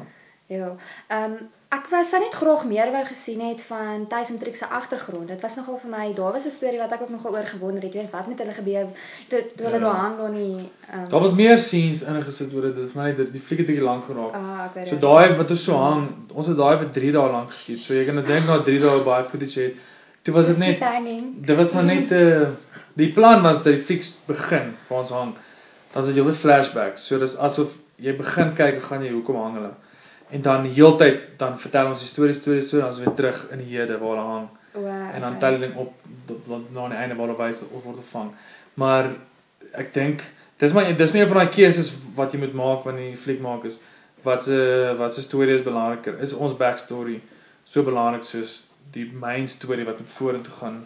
Ja. 0.47 0.75
Ehm 1.09 1.37
ek 1.75 1.89
was 1.91 2.09
sou 2.09 2.19
net 2.23 2.31
graag 2.37 2.61
meer 2.69 2.91
wou 2.93 3.01
gesien 3.05 3.41
het 3.49 3.61
van 3.67 4.05
Tuis 4.07 4.29
en 4.29 4.37
Trix 4.39 4.59
se 4.59 4.67
agtergrond. 4.69 5.27
Dit 5.27 5.41
was 5.41 5.55
nogal 5.55 5.77
vir 5.81 5.89
my, 5.91 6.13
daar 6.15 6.31
was 6.31 6.45
'n 6.45 6.49
storie 6.53 6.79
wat 6.79 6.91
ek 6.91 7.01
ook 7.01 7.09
nogal 7.09 7.33
oor 7.35 7.43
gewonder 7.45 7.81
het, 7.83 7.93
jy 7.93 7.99
weet 7.99 8.11
wat 8.11 8.27
met 8.27 8.37
hulle 8.39 8.51
gebeur 8.51 8.85
toe 9.29 9.41
toe 9.57 9.65
hulle 9.65 9.79
Ja. 9.79 9.83
daar 9.87 9.95
hang 9.95 10.17
daar 10.17 10.29
nie. 10.29 10.69
Ehm 10.91 11.09
Daar 11.09 11.19
was 11.21 11.33
meer 11.33 11.59
scenes 11.59 12.03
ingesit 12.03 12.53
oor 12.53 12.61
dit. 12.61 12.75
Dit 12.75 12.85
is 12.85 12.93
maar 12.93 13.05
net 13.05 13.31
die 13.33 13.41
fliek 13.41 13.59
het 13.59 13.67
bietjie 13.67 13.83
lank 13.83 14.03
geraak. 14.05 14.33
Ah, 14.33 14.69
hoor 14.73 14.87
So 14.87 14.95
daai 14.95 15.35
wat 15.35 15.49
ons 15.49 15.63
so 15.63 15.77
hang, 15.77 16.07
ons 16.33 16.47
het 16.47 16.57
daai 16.57 16.77
vir 16.77 16.89
3 16.91 17.11
dae 17.11 17.31
lank 17.31 17.49
geskiet. 17.49 17.79
So 17.79 17.93
jy 17.93 18.05
kan 18.05 18.15
nou 18.15 18.25
dink 18.25 18.45
na 18.45 18.61
3 18.61 18.79
dae 18.79 18.99
baie 19.03 19.23
footage 19.23 19.61
het. 19.61 19.75
Toe 20.21 20.33
was 20.33 20.47
dit 20.47 20.57
net 20.57 20.79
Die 20.79 21.41
dit 21.41 21.55
was 21.57 21.71
maar 21.73 21.83
net 21.83 22.11
uh 22.11 22.47
die 22.95 23.11
plan 23.11 23.41
was 23.41 23.63
dat 23.63 23.73
die 23.73 23.81
fliek 23.83 24.03
begin 24.27 24.75
waar 24.87 24.99
ons 24.99 25.09
hang. 25.09 25.33
Dan 25.93 26.01
is 26.03 26.07
dit 26.07 26.15
heeltyd 26.15 26.37
flashbacks. 26.39 27.05
So 27.05 27.17
dis 27.19 27.35
asof 27.37 27.77
jy 27.95 28.15
begin 28.15 28.53
kyk 28.53 28.81
gaan 28.83 29.03
jy 29.03 29.11
hoekom 29.11 29.35
hang 29.35 29.53
hulle. 29.55 29.71
En 30.29 30.41
dan 30.41 30.63
die 30.63 30.73
heeltyd 30.73 31.19
dan 31.37 31.59
vertel 31.59 31.87
ons 31.87 31.99
die 31.99 32.09
storie 32.09 32.33
storie 32.33 32.61
storie 32.61 32.83
dan 32.83 32.91
is 32.91 32.99
ons 32.99 33.05
weer 33.05 33.15
terug 33.15 33.41
in 33.51 33.61
die 33.61 33.77
hede 33.77 33.97
waar 34.01 34.15
hulle 34.15 34.29
hang. 34.29 34.47
O, 34.75 34.85
en 34.87 35.21
dan 35.21 35.37
tel 35.39 35.59
dit 35.59 35.75
op 35.75 35.93
na 36.73 36.87
die 36.89 36.97
einde 36.97 37.15
waar 37.15 37.27
hulle 37.27 37.37
wys 37.39 37.63
of 37.69 37.83
word 37.83 37.99
gevang. 38.01 38.31
Maar 38.81 39.11
ek 39.83 39.93
dink 39.93 40.23
dis 40.57 40.73
maar 40.73 40.89
dis 40.97 41.13
meer 41.13 41.27
van 41.27 41.43
daai 41.43 41.53
keuses 41.57 41.91
wat 42.15 42.33
jy 42.33 42.39
moet 42.41 42.55
maak 42.57 42.87
wanneer 42.87 43.11
jy 43.11 43.19
fliek 43.19 43.43
maak 43.43 43.67
is 43.69 43.81
wat 44.25 44.43
se 44.43 44.57
wat 44.97 45.13
se 45.13 45.21
storie 45.21 45.53
is 45.53 45.65
belangriker. 45.65 46.17
Is 46.21 46.33
ons 46.33 46.57
backstory 46.57 47.19
so 47.63 47.83
belangrik 47.83 48.25
soos 48.25 48.55
die 48.95 49.05
main 49.25 49.47
storie 49.47 49.85
wat 49.85 50.01
vorentoe 50.17 50.57
gaan? 50.61 50.81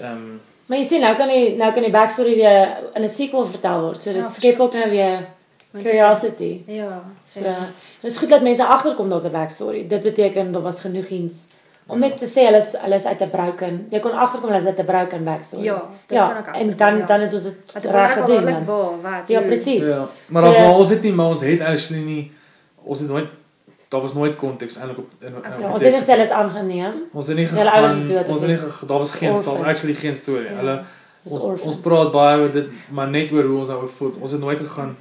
Ehm 0.00 0.12
um, 0.12 0.36
Maar 0.66 0.80
jy 0.80 0.84
sien 0.88 1.04
nou 1.04 1.12
kan 1.14 1.30
die 1.30 1.54
nou 1.56 1.68
kan 1.74 1.84
die 1.86 1.94
backstory 1.94 2.34
weer 2.34 2.90
in 2.98 3.02
'n 3.02 3.08
sequel 3.08 3.46
vertel 3.46 3.80
word. 3.80 4.02
So 4.02 4.12
dit 4.12 4.22
Ja, 4.22 4.28
skep 4.28 4.60
ook 4.60 4.72
nou 4.72 4.90
weer 4.90 5.26
curiosity. 5.82 6.62
Ja. 6.66 7.02
So 7.24 7.44
ja. 7.44 7.58
dit 8.00 8.10
is 8.10 8.16
goed 8.16 8.28
dat 8.28 8.42
mense 8.42 8.64
agterkom 8.64 9.08
daar's 9.08 9.24
'n 9.24 9.30
backstory. 9.30 9.86
Dit 9.86 10.02
beteken 10.02 10.52
daar 10.52 10.62
was 10.62 10.80
genoeg 10.80 11.06
iets 11.06 11.36
om 11.86 11.98
net 12.02 12.16
te 12.18 12.26
sê 12.26 12.46
hulle 12.48 12.58
is 12.58 12.74
hulle 12.82 12.94
is 12.94 13.06
uit 13.06 13.20
'n 13.22 13.30
broken. 13.30 13.86
Jy 13.90 14.00
kon 14.00 14.12
agterkom 14.12 14.50
hulle 14.50 14.62
is 14.62 14.66
uit 14.66 14.78
'n 14.78 14.84
broken 14.84 15.24
backstory. 15.24 15.62
Ja, 15.62 15.88
dit 16.06 16.16
ja, 16.18 16.26
kan 16.26 16.54
ek 16.54 16.60
en 16.60 16.76
dan 16.76 16.98
ja. 16.98 17.06
dan 17.06 17.20
het 17.20 17.32
ons 17.32 17.42
dit 17.42 17.84
reg 17.84 18.12
gedoen. 18.12 18.44
Waar, 18.44 19.00
wat? 19.02 19.28
Ja, 19.28 19.40
presies. 19.40 19.84
ja, 19.84 20.08
maar 20.28 20.42
So- 20.42 20.52
maar 20.52 20.74
ons 20.74 20.88
het 20.88 21.02
nie 21.02 21.12
maar 21.12 21.26
ons 21.26 21.40
het 21.40 21.60
actually 21.60 22.02
nie 22.02 22.32
ons 22.84 22.98
het 22.98 23.08
nooit 23.08 23.26
daar 23.88 24.00
was 24.00 24.14
nooit 24.14 24.36
konteks 24.36 24.76
eintlik 24.76 24.98
op 24.98 25.10
in, 25.18 25.26
in, 25.26 25.32
Ja, 25.32 25.54
op 25.54 25.60
Ja, 25.60 25.72
ons 25.72 25.82
het 25.82 26.06
net 26.06 26.18
is 26.18 26.30
aangeneem. 26.30 26.94
Ons 27.12 27.26
het 27.26 27.36
nie 27.36 27.46
Hulle 27.46 27.70
ouers 27.70 27.92
is 27.92 28.00
gegaan 28.00 28.16
dood 28.16 28.28
ons 28.28 28.40
het 28.40 28.50
nie 28.50 28.88
daar 28.88 28.98
was 28.98 29.12
geen 29.12 29.32
daar's 29.32 29.46
Orphans. 29.46 29.68
actually 29.68 29.94
geen 29.94 30.16
storie. 30.16 30.50
Ja. 30.50 30.56
Hulle 30.56 30.84
ons, 31.22 31.62
ons 31.62 31.76
praat 31.76 32.12
baie 32.12 32.40
oor 32.40 32.52
dit 32.52 32.66
maar 32.90 33.08
net 33.08 33.32
oor 33.32 33.44
hoe 33.44 33.58
ons 33.58 33.68
nou 33.68 33.86
voel. 33.88 34.14
Ons 34.20 34.30
het 34.30 34.40
nooit 34.40 34.60
gegaan 34.60 34.96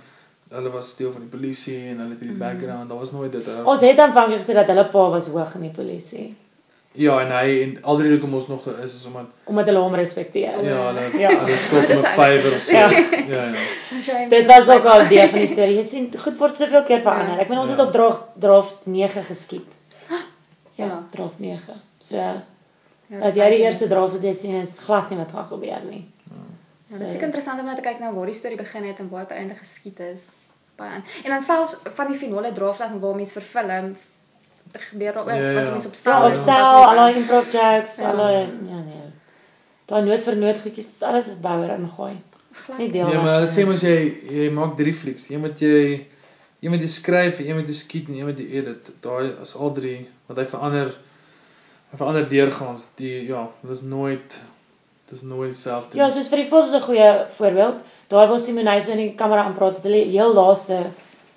hulle 0.55 0.69
was 0.73 0.95
deel 0.95 1.11
van 1.11 1.21
die 1.21 1.29
polisie 1.37 1.77
en 1.89 1.97
hulle 1.99 2.09
het 2.15 2.19
hierdie 2.23 2.37
background. 2.39 2.89
Daar 2.89 2.97
was 2.97 3.11
nooit 3.11 3.31
dit. 3.31 3.45
Hulle, 3.45 3.61
Mhm. 3.61 3.67
Ons 3.73 3.81
het 3.81 3.99
aanvanklik 3.99 4.41
gesê 4.41 4.53
dat 4.53 4.67
hulle 4.67 4.85
pa 4.89 5.09
was 5.09 5.27
hoog 5.27 5.55
in 5.55 5.61
die 5.61 5.75
polisie 5.75 6.35
ja, 6.97 7.19
en 7.19 7.31
hy 7.31 7.61
en 7.63 7.71
al 7.83 7.97
die 7.97 8.03
rede 8.05 8.15
hoekom 8.15 8.33
ons 8.37 8.47
nog 8.47 8.61
daar 8.63 8.77
is 8.83 8.93
is 8.95 9.05
omdat 9.05 9.25
omdat 9.51 9.65
hulle 9.67 9.79
hom 9.79 9.95
respekteer. 9.95 10.63
ja, 10.63 10.77
hulle 10.87 11.19
Ja. 11.19 11.29
hulle 11.39 11.57
skuld 11.57 11.89
om 11.89 11.97
'n 11.97 12.13
vyver 12.15 12.53
of 12.55 12.61
so. 12.61 12.75
Ja. 12.77 12.89
Ja, 13.27 13.43
ja. 13.51 14.29
Dit 14.29 14.45
was 14.45 14.69
ook 14.69 14.85
al 14.85 15.07
deel 15.07 15.27
van 15.27 15.39
die 15.39 15.47
storie. 15.47 15.75
Jy 15.75 15.83
sien, 15.83 16.09
goed 16.17 16.37
word 16.37 16.57
soveel 16.57 16.83
keer 16.83 17.01
verander. 17.01 17.35
Ja. 17.35 17.41
Ek 17.41 17.49
meen 17.49 17.59
ons 17.59 17.69
Ja. 17.69 17.75
het 17.75 17.85
op 17.85 17.91
draft 17.91 18.21
draft 18.39 18.75
9 18.85 19.23
geskiet. 19.23 19.71
Ja, 20.09 20.85
Ja. 20.85 21.03
draft 21.11 21.39
9. 21.39 21.81
So 21.99 22.15
Ja, 22.15 23.19
dat 23.19 23.35
jy 23.35 23.49
die 23.49 23.59
eerste 23.63 23.87
draft 23.87 24.13
wat 24.13 24.23
jy 24.23 24.33
sien 24.33 24.55
is 24.61 24.79
glad 24.79 25.09
nie 25.09 25.17
wat 25.17 25.31
gaan 25.31 25.45
gebeur 25.45 25.81
nie. 25.89 26.05
Ja, 26.87 26.97
dit 26.97 27.01
is 27.07 27.11
seker 27.11 27.25
interessant 27.25 27.59
om 27.59 27.65
nou 27.65 27.75
te 27.75 27.81
kyk 27.81 27.99
na 27.99 28.13
waar 28.13 28.25
die 28.25 28.33
storie 28.35 28.57
begin 28.57 28.83
het 28.83 28.99
en 28.99 29.09
waar 29.09 29.19
dit 29.21 29.29
uiteindelik 29.29 29.59
geskied 29.61 29.99
is. 29.99 30.21
Baie 30.75 30.91
aan. 30.91 31.03
En 31.23 31.29
dan 31.31 31.43
selfs 31.43 31.77
van 31.95 32.07
die 32.07 32.17
finale 32.17 32.53
draft 32.53 32.81
af 32.81 32.91
waar 32.99 33.15
mense 33.15 33.33
verfilm 33.39 33.95
gebeur 34.75 35.13
daar 35.13 35.21
ook 35.23 35.29
Ja, 35.29 35.35
ja. 35.35 35.53
was 35.53 35.69
mense 35.71 35.87
op 35.87 35.93
stel. 35.95 36.11
Ja, 36.11 36.23
en 36.25 36.31
opstel, 36.31 36.53
was 36.53 36.79
net- 36.79 36.87
al 36.89 36.95
daai 36.95 37.15
improv 37.15 37.51
jokes, 37.51 37.95
Ja. 37.97 38.09
al 38.09 38.17
daai 38.17 38.39
ja 38.69 38.79
nee. 38.83 39.11
Daai 39.85 40.03
noot 40.03 40.21
vir 40.23 40.35
noot 40.37 40.59
goedjies, 40.59 41.01
alles 41.01 41.27
wat 41.27 41.41
bouer 41.41 41.69
ingooi. 41.79 42.15
nie. 42.77 42.89
deel 42.91 43.07
Ja, 43.11 43.21
maar 43.21 43.33
hulle 43.33 43.47
van- 43.47 43.55
sê 43.63 43.65
mos 43.67 43.81
jy 43.81 44.13
jy 44.31 44.49
maak 44.51 44.75
drie 44.75 44.93
flieks. 44.93 45.29
Een 45.29 45.39
moet 45.39 45.59
jy 45.59 46.07
een 46.59 46.71
moet 46.71 46.81
jy 46.81 46.87
skryf, 46.87 47.39
een 47.39 47.55
moet 47.55 47.67
jy 47.67 47.73
skiet 47.73 48.07
en 48.07 48.13
een 48.15 48.25
moet 48.25 48.37
jy 48.39 48.45
edit. 48.59 48.91
Daai 49.01 49.31
is 49.41 49.55
al 49.55 49.71
drie 49.71 50.09
want 50.27 50.39
hy 50.39 50.45
verander 50.45 50.85
hy 51.91 51.97
verander 51.97 52.27
deurgaans. 52.29 52.87
Die 52.95 53.27
ja, 53.27 53.47
dit 53.61 53.71
is 53.71 53.81
nooit 53.81 54.41
dit 55.05 55.15
is 55.17 55.21
nooit 55.21 55.49
dieselfde. 55.51 55.97
Ja, 55.97 56.09
soos 56.09 56.27
vir 56.27 56.37
die 56.37 56.47
Vos 56.49 56.67
is 56.67 56.73
'n 56.73 56.81
goeie 56.81 57.25
voorbeeld. 57.29 57.83
Daar 58.07 58.27
waar 58.27 58.39
Simonay 58.39 58.79
so 58.81 58.91
in 58.91 58.97
die 58.97 59.15
kamera 59.15 59.43
aanpraat, 59.43 59.75
het 59.75 59.83
hulle 59.83 60.03
heel 60.05 60.33
laaste 60.33 60.77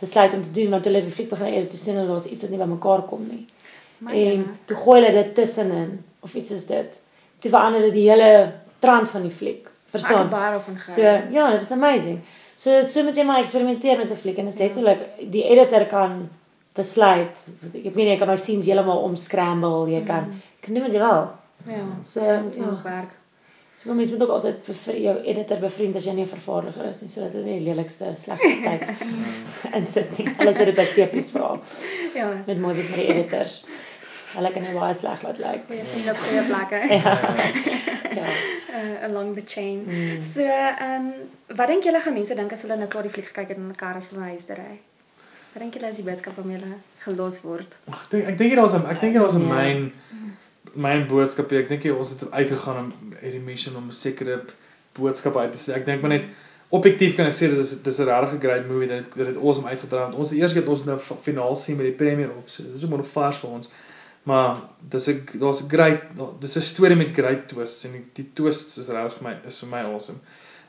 besluit 0.01 0.35
om 0.35 0.43
te 0.43 0.51
doen 0.51 0.71
want 0.71 0.85
hulle 0.85 0.97
het 1.01 1.05
die 1.07 1.15
fliek 1.15 1.29
begin 1.31 1.47
edit 1.47 1.71
toe 1.71 1.79
sien 1.79 1.97
hulle 1.97 2.09
daar's 2.09 2.27
iets 2.27 2.43
wat 2.43 2.51
nie 2.51 2.59
bymekaar 2.59 3.03
kom 3.07 3.27
nie. 3.29 3.47
My 3.99 4.11
en 4.13 4.19
jene. 4.19 4.45
toe 4.67 4.77
gooi 4.77 5.01
hulle 5.01 5.13
dit 5.13 5.35
tussenin 5.35 6.05
of 6.23 6.35
iets 6.35 6.49
soos 6.49 6.67
dit. 6.67 6.99
Toe 7.39 7.51
verander 7.51 7.81
dit 7.81 7.93
die 7.93 8.11
hele 8.11 8.53
trant 8.79 9.09
van 9.09 9.23
die 9.23 9.31
fliek. 9.31 9.65
Ek 9.67 9.91
Verstaan? 9.91 10.29
So 10.85 11.03
ja, 11.33 11.51
dit 11.51 11.63
is 11.63 11.71
amazing. 11.73 12.21
So 12.55 12.83
so 12.83 13.03
moet 13.03 13.17
jy 13.17 13.25
maar 13.25 13.41
eksperimenteer 13.41 13.97
met 13.99 14.11
'n 14.11 14.17
fliek 14.17 14.39
en 14.39 14.45
dit 14.45 14.55
is 14.55 14.61
Ja. 14.61 14.67
letterlik 14.67 15.31
die 15.33 15.45
editor 15.45 15.87
kan 15.87 16.29
besluit. 16.75 17.41
Ek 17.75 17.83
weet 17.83 17.95
nie, 17.97 18.11
jy 18.13 18.17
kan 18.19 18.27
daai 18.29 18.37
scenes 18.37 18.67
heeltemal 18.67 19.03
omscramble, 19.03 19.89
jy 19.91 20.05
kan 20.05 20.25
Mm. 20.29 20.41
kan 20.61 20.75
doen 20.75 20.83
wat 20.83 20.93
jy 20.93 20.99
wil. 20.99 21.31
Ja, 21.67 21.83
So 22.05 22.21
ja, 22.21 22.43
werk. 22.85 23.11
So 23.79 23.95
mense 23.95 24.11
moet 24.13 24.23
ook 24.25 24.31
altyd 24.35 24.57
bevri 24.67 25.03
jou 25.05 25.13
editor 25.33 25.61
bevriend 25.63 25.97
as 25.97 26.05
jy 26.09 26.13
nie 26.17 26.25
'n 26.25 26.31
vervaardiger 26.33 26.85
is 26.89 27.01
nie, 27.01 27.09
sodat 27.13 27.33
hulle 27.37 27.45
nie 27.47 27.59
die 27.61 27.67
lelikste 27.69 28.09
slegste 28.19 28.57
teks 28.69 29.03
insit 29.79 30.19
nie. 30.19 30.27
Hulle 30.41 30.53
sit 30.57 30.67
dit 30.67 30.75
by 30.81 30.85
sepies 30.85 31.31
vra 31.31 31.53
Ja. 32.15 32.31
met 32.47 32.59
mooi 32.59 32.75
wees 32.75 32.89
met 32.89 32.99
die 32.99 33.07
editors. 33.15 33.63
Hulle 34.35 34.51
kan 34.53 34.63
jou 34.67 34.75
baie 34.81 34.95
sleg 34.95 35.23
laat 35.23 35.39
lyk. 35.39 35.63
Goeie 35.69 35.85
vriende 35.85 36.11
op 36.11 36.17
goeie 36.25 36.43
plekke. 36.49 36.81
Ja. 36.95 37.15
ja. 38.21 38.27
Uh, 38.79 39.05
along 39.09 39.35
the 39.35 39.43
chain. 39.47 39.85
Mm. 39.87 40.23
So, 40.35 40.43
ehm 40.43 41.07
um, 41.07 41.57
wat 41.57 41.67
dink 41.71 41.85
julle 41.85 42.01
gaan 42.01 42.15
mense 42.19 42.35
dink 42.35 42.53
as 42.53 42.63
hulle 42.67 42.77
nou 42.77 42.89
klaar 42.89 43.03
die 43.07 43.11
fliek 43.15 43.27
gekyk 43.31 43.49
het 43.49 43.57
en 43.63 43.73
kar 43.77 43.97
is 43.97 44.11
hulle 44.11 44.25
huis 44.35 44.45
ry? 44.49 44.75
Wat 45.55 45.63
dink 45.63 45.75
julle 45.79 45.89
is 45.89 45.97
die 46.03 46.05
boodskap 46.11 46.37
waarmee 46.37 46.59
hulle 46.59 46.75
gelos 47.07 47.41
word? 47.47 47.79
Ek 47.95 48.11
dink 48.11 48.29
ek 48.29 48.39
dink 48.39 48.55
daar's 48.59 48.75
'n 48.75 48.87
ek 48.91 49.01
dink 49.01 49.15
daar's 49.15 49.35
'n 49.39 49.47
Ja. 49.49 49.55
myn 49.55 49.93
myn 50.75 51.07
boodskap. 51.07 51.51
hier. 51.51 51.61
Ek 51.61 51.69
dink 51.69 51.83
hier 51.83 51.97
ons 51.97 52.11
het 52.11 52.31
uitgegaan 52.31 52.77
om 52.79 52.93
uit 53.23 53.33
die 53.33 53.41
mission 53.41 53.77
om 53.77 53.87
'n 53.89 53.93
sekere 53.93 54.41
boodskap 54.99 55.37
uit 55.37 55.53
te 55.53 55.59
sê. 55.59 55.75
Ek 55.77 55.87
dink 55.87 56.01
maar 56.03 56.11
net 56.11 56.25
objektief 56.71 57.15
kan 57.17 57.27
ek 57.27 57.33
sê 57.35 57.49
dit 57.49 57.59
is 57.59 57.71
dit 57.71 57.87
is 57.87 57.99
'n 58.01 58.05
regtig 58.09 58.41
great 58.41 58.67
movie 58.69 58.89
dit 58.89 59.15
dit 59.15 59.27
het 59.27 59.37
awesome 59.37 59.69
uitgedra 59.69 60.03
want 60.03 60.15
ons 60.15 60.31
die 60.31 60.41
eerste 60.41 60.55
keer 60.59 60.63
het 60.69 60.71
ons 60.77 60.85
nou 60.85 60.99
finaal 60.99 61.57
sien 61.57 61.77
met 61.77 61.87
die 61.87 61.95
premier 62.05 62.29
ook 62.29 62.49
so 62.49 62.63
dit 62.63 62.75
is 62.75 62.85
ook 62.85 62.91
maar 62.91 62.99
nog 62.99 63.11
vars 63.13 63.39
vir 63.39 63.51
ons 63.51 63.69
maar 64.25 64.61
dis 64.91 65.09
'n 65.09 65.25
daar's 65.41 65.63
'n 65.63 65.69
great 65.69 66.01
dis 66.41 66.57
'n 66.57 66.61
storie 66.61 66.97
met 66.97 67.15
great 67.15 67.49
twists 67.49 67.85
en 67.85 67.93
die, 67.93 68.05
die 68.13 68.31
twists 68.35 68.77
is 68.79 68.89
regtig 68.89 69.15
vir 69.19 69.29
my 69.29 69.37
is 69.47 69.59
vir 69.61 69.69
my 69.69 69.83
awesome 69.83 70.19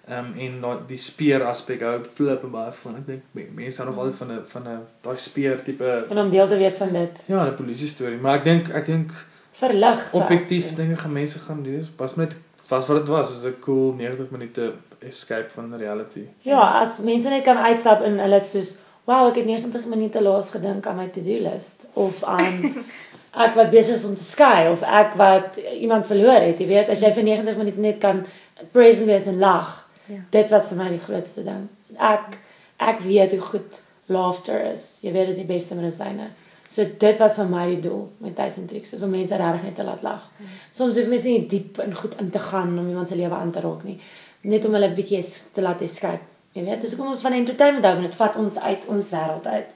Ehm 0.09 0.25
um, 0.25 0.33
en 0.39 0.61
daai 0.61 0.77
die 0.87 0.97
speer 0.97 1.43
aspek 1.43 1.81
hou 1.81 2.03
flip 2.03 2.43
en 2.43 2.51
baie 2.51 2.71
van 2.71 2.95
ek 2.95 3.05
dink 3.07 3.21
me- 3.33 3.47
mense 3.53 3.81
hou 3.81 3.91
nog 3.91 3.99
altyd 3.99 4.15
van 4.15 4.31
'n 4.31 4.45
van 4.45 4.67
'n 4.67 4.79
daai 5.03 5.17
speer 5.17 5.61
tipe 5.63 6.05
En 6.09 6.17
om 6.17 6.29
deel 6.29 6.47
te 6.47 6.57
wees 6.57 6.77
van 6.77 6.93
dit. 6.93 7.23
ja 7.27 7.45
'n 7.45 7.55
polisie 7.55 7.87
storie 7.87 8.17
maar 8.17 8.37
ek 8.37 8.43
dink 8.43 8.69
ek 8.69 8.85
dink 8.85 9.11
Verlig. 9.51 10.05
ek 10.07 10.13
objektief 10.13 10.75
dinge 10.75 10.97
gaan 10.97 11.11
mense 11.11 11.39
gaan 11.39 11.63
doen 11.63 11.87
was 11.97 12.15
net 12.15 12.35
was 12.69 12.85
wat 12.87 12.97
dit 12.97 13.07
was 13.07 13.33
is 13.33 13.45
'n 13.45 13.59
cool 13.59 13.93
90 13.97 14.29
minute 14.29 14.73
escape 14.99 15.49
van 15.49 15.75
reality 15.75 16.27
Ja, 16.41 16.81
as 16.81 16.99
mense 16.99 17.29
net 17.29 17.43
kan 17.43 17.57
uitstap 17.57 18.01
en 18.01 18.19
hulle 18.19 18.41
soos, 18.43 18.75
"Wow, 19.03 19.27
ek 19.27 19.35
het 19.35 19.45
90 19.45 19.85
minute 19.85 20.21
laas 20.21 20.49
gedink 20.49 20.85
aan 20.85 20.95
my 20.95 21.07
to-do 21.07 21.39
list" 21.39 21.85
of 21.93 22.23
aan 22.23 22.85
ek 23.45 23.55
wat 23.55 23.69
besig 23.69 23.95
is 23.95 24.05
om 24.05 24.15
te 24.15 24.23
skei 24.23 24.69
of 24.69 24.81
ek 24.81 25.13
wat 25.15 25.57
iemand 25.57 26.05
verloor 26.05 26.41
het, 26.41 26.59
jy 26.59 26.67
weet, 26.67 26.89
as 26.89 27.01
jy 27.01 27.11
vir 27.13 27.23
90 27.23 27.57
minute 27.57 27.79
net 27.79 27.97
kan 27.97 28.25
present 28.71 29.05
wees 29.05 29.25
en 29.25 29.37
lag. 29.39 29.87
Ja. 30.05 30.21
Dit 30.29 30.49
was 30.49 30.69
vir 30.69 30.77
my 30.77 30.89
die 30.89 31.03
grootste 31.03 31.43
ding. 31.43 31.69
Ek 31.97 32.37
ek 32.77 32.99
weet 32.99 33.31
hoe 33.31 33.41
goed 33.41 33.81
laughter 34.05 34.71
is. 34.71 34.99
Jy 35.01 35.11
weet, 35.11 35.25
dit 35.29 35.35
is 35.37 35.41
die 35.43 35.53
beste 35.53 35.75
medisyne. 35.75 36.29
So 36.69 36.85
dit 37.01 37.17
was 37.17 37.35
vir 37.39 37.47
my 37.49 37.63
die 37.71 37.79
doel 37.81 38.03
met 38.21 38.35
Tyson 38.37 38.67
Tricks, 38.69 38.93
is 38.93 39.03
om 39.05 39.09
mense 39.09 39.37
regtig 39.41 39.63
net 39.65 39.75
te 39.79 39.85
laat 39.87 40.03
lag. 40.05 40.27
Soms 40.69 40.99
hoef 40.99 41.07
mense 41.09 41.31
nie 41.31 41.47
diep 41.49 41.79
en 41.81 41.95
goed 41.97 42.17
in 42.21 42.29
te 42.29 42.41
gaan 42.43 42.75
om 42.77 42.87
iemand 42.91 43.09
se 43.09 43.17
lewe 43.17 43.35
aan 43.35 43.51
te 43.55 43.63
raak 43.65 43.83
nie. 43.87 43.97
Net 44.41 44.65
om 44.65 44.77
hulle 44.77 44.89
'n 44.91 44.95
bietjie 44.99 45.23
te 45.53 45.65
laat 45.65 45.81
escape. 45.81 46.21
Jy 46.53 46.63
weet, 46.65 46.81
dis 46.81 46.93
hoekom 46.93 47.09
ons 47.13 47.21
van 47.21 47.33
entertainment 47.33 47.85
hou, 47.85 47.93
want 47.93 48.05
dit 48.05 48.15
vat 48.15 48.35
ons 48.35 48.57
uit 48.57 48.85
ons 48.87 49.09
wêreld 49.09 49.47
uit. 49.47 49.73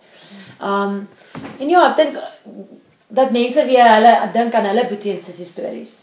Um 0.61 0.95
en 1.59 1.69
ja, 1.69 1.83
ek 1.89 1.97
dink 1.97 2.21
dat 3.07 3.31
mense 3.31 3.65
weer 3.65 3.89
hulle 3.95 4.13
dink 4.33 4.53
aan 4.53 4.65
hulle 4.65 4.87
boetie 4.89 5.11
en 5.11 5.21
sussie 5.21 5.45
stories. 5.45 5.93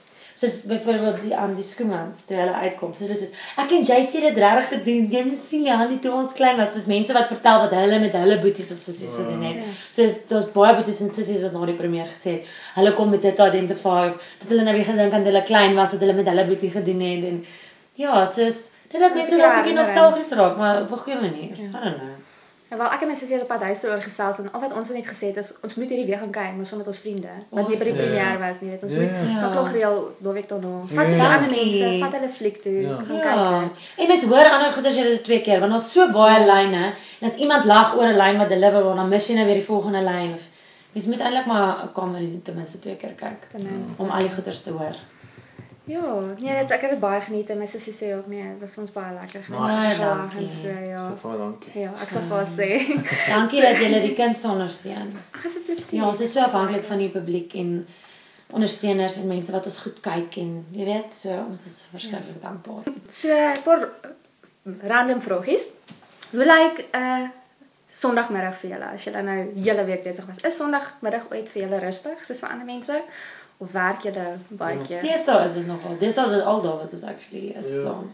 Soos 0.40 0.62
byvoorbeeld 0.70 1.20
die 1.20 1.34
aan 1.36 1.50
um, 1.50 1.54
die 1.58 1.64
skoemans 1.66 2.22
toe 2.24 2.36
hulle 2.38 2.52
uitkom. 2.64 2.94
So 2.96 3.04
hulle 3.04 3.16
sê 3.20 3.26
ek 3.60 3.74
en 3.76 3.82
JC 3.84 4.14
het 4.14 4.26
dit 4.28 4.38
regtig 4.40 4.70
gedoen. 4.70 5.08
Jy 5.12 5.24
moet 5.26 5.40
sien 5.40 5.66
nie 5.66 5.98
toe 6.04 6.12
ons 6.16 6.32
klein 6.38 6.56
was, 6.60 6.72
soos 6.72 6.86
mense 6.88 7.16
wat 7.16 7.28
vertel 7.32 7.60
wat 7.66 7.74
hulle 7.76 7.98
met 8.00 8.16
hulle 8.16 8.38
boeties 8.44 8.70
of 8.72 8.80
sissies 8.80 9.18
gedoen 9.20 9.44
het. 9.48 9.60
Ja. 9.60 9.74
Soos 9.98 10.16
daar's 10.30 10.48
baie 10.54 10.78
boeties 10.78 11.02
en 11.04 11.12
sissies 11.12 11.44
wat 11.44 11.56
na 11.56 11.68
die 11.68 11.76
premier 11.82 12.08
gesê 12.08 12.38
het, 12.38 12.48
hulle 12.78 12.94
kom 12.96 13.12
met 13.12 13.26
dit 13.28 13.44
identify. 13.50 13.98
Dit 14.40 14.48
hulle 14.54 14.64
nou 14.64 14.76
weer 14.78 14.88
gedink 14.88 15.18
aan 15.18 15.28
hulle 15.28 15.44
klein 15.52 15.76
was 15.76 15.92
dat 15.96 16.06
hulle 16.06 16.16
met 16.22 16.32
hulle 16.32 16.48
boetie 16.48 16.72
gedoen 16.78 17.04
het 17.04 17.28
en 17.34 17.44
ja, 18.00 18.24
soos 18.24 18.62
dit 18.90 19.00
het 19.04 19.14
mense 19.14 19.36
dalk 19.36 19.52
'n 19.52 19.60
bietjie 19.60 19.76
nostalgies 19.76 20.32
raak, 20.40 20.56
maar 20.56 20.82
op 20.86 20.96
'n 20.96 21.04
goeie 21.04 21.20
manier. 21.20 21.52
Ja. 21.56 21.68
I 21.68 21.84
don't 21.84 22.00
know. 22.00 22.19
Ja, 22.70 22.76
wel 22.78 22.92
ek 22.94 23.00
en 23.02 23.08
my 23.10 23.14
sussie 23.18 23.34
het 23.34 23.42
op 23.42 23.48
pad 23.50 23.64
huis 23.66 23.80
toe 23.82 23.88
oor 23.90 24.02
gesels 24.02 24.36
en 24.38 24.52
al 24.54 24.60
wat 24.62 24.74
ons 24.78 24.90
net 24.94 25.06
gesê 25.08 25.32
het 25.32 25.38
is 25.42 25.48
ons 25.66 25.72
moet 25.74 25.90
hierdie 25.90 26.06
weer 26.06 26.20
gaan 26.20 26.34
kyk, 26.36 26.52
maar 26.54 26.68
sommer 26.70 26.86
met 26.86 26.92
ons 26.92 27.00
vriende 27.02 27.32
wat 27.58 27.66
nie 27.66 27.78
by 27.80 27.88
die 27.88 27.94
premier 27.96 28.36
was 28.38 28.60
nie, 28.62 28.70
weet 28.70 28.84
ons 28.86 28.94
moet 28.94 29.16
ja. 29.32 29.48
nog 29.56 29.70
reël 29.74 29.98
tot 30.52 30.62
nou. 30.62 30.76
Vat 30.92 31.10
die 31.10 31.24
ander 31.24 31.50
mense, 31.50 31.88
vat 32.04 32.14
hulle 32.18 32.30
fliek 32.36 32.60
toe, 32.62 32.76
gaan 33.08 33.18
ja. 33.18 33.32
kyk. 33.40 33.82
En 34.04 34.12
mens 34.12 34.22
hoor 34.34 34.52
ander 34.52 34.70
goeders 34.76 35.00
jy 35.00 35.08
dit 35.08 35.26
twee 35.26 35.40
keer 35.48 35.64
want 35.64 35.74
daar's 35.74 35.90
so 35.96 36.06
baie 36.14 36.38
lyne 36.46 36.84
en 36.92 37.28
as 37.32 37.40
iemand 37.42 37.66
lag 37.72 37.96
oor 37.98 38.06
'n 38.12 38.20
lyn 38.22 38.38
wat 38.44 38.54
deliver 38.54 38.86
word, 38.86 39.02
dan 39.02 39.10
mis 39.16 39.26
jy 39.26 39.40
nou 39.40 39.48
weer 39.50 39.58
die 39.58 39.70
volgende 39.72 40.06
lyn 40.06 40.32
of 40.38 40.46
mens 40.94 41.10
moet 41.10 41.26
eintlik 41.26 41.50
maar 41.50 41.82
'n 41.88 41.92
kamer 41.98 42.22
ten 42.44 42.54
minste 42.54 42.78
twee 42.78 42.96
keer 43.02 43.18
kyk 43.18 43.50
om 43.98 44.10
al 44.10 44.28
die 44.28 44.34
goeders 44.36 44.62
te 44.62 44.70
hoor. 44.78 44.94
Ja, 45.90 46.20
nee, 46.38 46.54
dit, 46.54 46.70
ek 46.70 46.84
het 46.84 46.92
dit 46.94 47.00
baie 47.02 47.20
geniet 47.24 47.48
en 47.50 47.58
my 47.58 47.66
sussie 47.70 47.94
sê 47.96 48.12
ook 48.14 48.28
nee, 48.30 48.44
dit 48.52 48.60
was 48.62 48.76
ons 48.78 48.92
baie 48.94 49.14
lekker 49.16 49.42
gewees. 49.48 49.80
Baie 49.98 50.10
dankie. 50.20 50.46
So, 50.54 50.74
ja. 50.90 51.00
So 51.02 51.16
baie 51.22 51.40
dankie. 51.40 51.72
Ja, 51.82 51.94
ek 52.04 52.12
sal 52.14 52.28
vir 52.30 52.46
sê. 52.52 52.68
dankie 53.34 53.64
dat 53.64 53.82
julle 53.82 54.02
die 54.04 54.12
kunste 54.18 54.52
ondersteun. 54.52 55.10
Ag, 55.34 55.42
dit 55.48 55.56
is 55.56 55.66
presies. 55.66 55.96
Ja, 55.96 56.06
ons 56.12 56.22
is 56.26 56.36
so 56.36 56.44
afhanklik 56.44 56.86
van 56.86 57.02
die 57.02 57.10
publiek 57.10 57.58
en 57.58 57.74
ondersteuners 58.54 59.18
en 59.22 59.28
mense 59.30 59.54
wat 59.54 59.66
ons 59.70 59.80
goed 59.82 59.98
kyk 60.04 60.38
en 60.42 60.54
jy 60.74 60.86
weet, 60.86 61.18
so 61.24 61.34
ons 61.42 61.66
is 61.66 61.76
verskriklik 61.90 62.38
ja. 62.38 62.46
dankbaar. 62.48 62.88
So 63.10 63.34
'n 63.34 63.66
paar 63.66 63.84
random 64.94 65.20
vragies. 65.26 65.66
Hoe 66.30 66.46
lyk 66.46 66.86
'n 66.86 67.02
uh, 67.02 67.28
Sondagmiddag 67.90 68.54
vir 68.60 68.70
julle 68.70 68.88
as 68.94 69.04
julle 69.04 69.22
nou 69.26 69.38
hele 69.64 69.84
week 69.88 70.04
besig 70.04 70.26
was? 70.28 70.44
Is 70.46 70.56
Sondagmiddag 70.60 71.24
ooit 71.32 71.48
vir 71.50 71.64
julle 71.64 71.80
rustig 71.82 72.20
soos 72.26 72.42
vir 72.42 72.52
ander 72.52 72.68
mense? 72.68 73.00
Of 73.60 73.72
werk 73.72 74.06
jy 74.08 74.12
baie 74.48 74.78
ja. 74.78 74.84
keer? 74.88 75.04
Deesdae 75.04 75.44
is 75.44 75.58
dit 75.58 75.66
nogal. 75.68 75.98
Deesdae 76.00 76.24
is 76.30 76.34
dit 76.38 76.48
aldaar 76.54 76.80
wat 76.80 76.96
ons 76.96 77.06
actually 77.12 77.52
is 77.52 77.74
ja. 77.74 77.84
saam. 77.84 78.10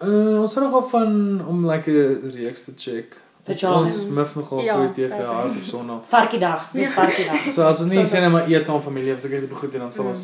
Uh, 0.00 0.40
ons 0.40 0.54
het 0.54 0.64
nogal 0.64 0.84
van 0.92 1.14
om 1.46 1.66
like 1.68 1.90
'n 1.90 2.32
reeks 2.36 2.64
te 2.64 2.72
check. 2.76 3.16
Ons 3.48 3.94
mif 4.12 4.34
nogal 4.36 4.60
ja, 4.60 4.76
vir 4.76 4.92
TV 4.92 5.24
hard 5.24 5.56
op 5.56 5.64
Sondag. 5.64 6.04
Varkie 6.08 6.38
dag, 6.38 6.68
so 6.72 6.78
ja. 6.78 6.88
varkie 6.88 7.24
dag. 7.24 7.48
so 7.52 7.64
as 7.64 7.80
ons 7.80 7.92
nie 7.92 8.04
sien 8.04 8.20
net 8.20 8.32
maar 8.32 8.48
eet 8.48 8.66
saam 8.68 8.82
familie, 8.84 9.14
as 9.16 9.24
ek 9.24 9.40
dit 9.40 9.56
goed 9.62 9.74
en 9.74 9.86
dan 9.86 9.90
sal 9.90 10.04
mm. 10.04 10.12
ons 10.12 10.22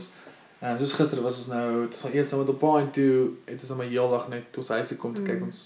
en 0.59 0.73
uh, 0.73 0.79
soos 0.81 0.93
gister 0.99 1.23
was 1.25 1.41
ons 1.41 1.49
nou, 1.53 1.65
het 1.83 1.97
ons 1.97 2.15
eet 2.15 2.29
saam 2.29 2.45
met 2.45 2.53
op 2.53 2.61
point 2.61 2.93
toe, 2.93 3.33
het 3.49 3.65
ons 3.65 3.73
maar 3.81 3.89
heeldag 3.89 4.29
net 4.29 4.61
ons 4.61 4.69
huis 4.77 4.93
gekom 4.95 5.17
te 5.17 5.25
kyk 5.25 5.41
mm. 5.41 5.49
ons 5.51 5.63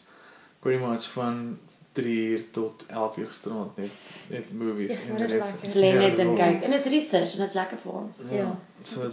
pretty 0.62 0.80
much 0.84 1.10
van 1.16 1.58
3 1.92 2.16
uur 2.30 2.50
tot 2.50 2.86
11 2.88 3.16
uur 3.16 3.26
gisterand 3.26 3.76
net 3.76 3.90
net 4.28 4.52
movies 4.52 4.96
yes, 4.96 5.06
en 5.08 5.16
relax. 5.16 5.54
Lê 5.74 5.92
net 5.98 6.18
en 6.18 6.36
kyk. 6.36 6.62
En 6.62 6.70
dit 6.70 6.84
is 6.84 6.92
research 6.92 7.32
en 7.32 7.42
dit 7.42 7.48
is 7.48 7.56
lekker 7.58 7.80
vir 7.84 7.92
ons. 7.92 8.20
Ja. 8.30 8.36
ja. 8.36 8.50
So 8.82 9.08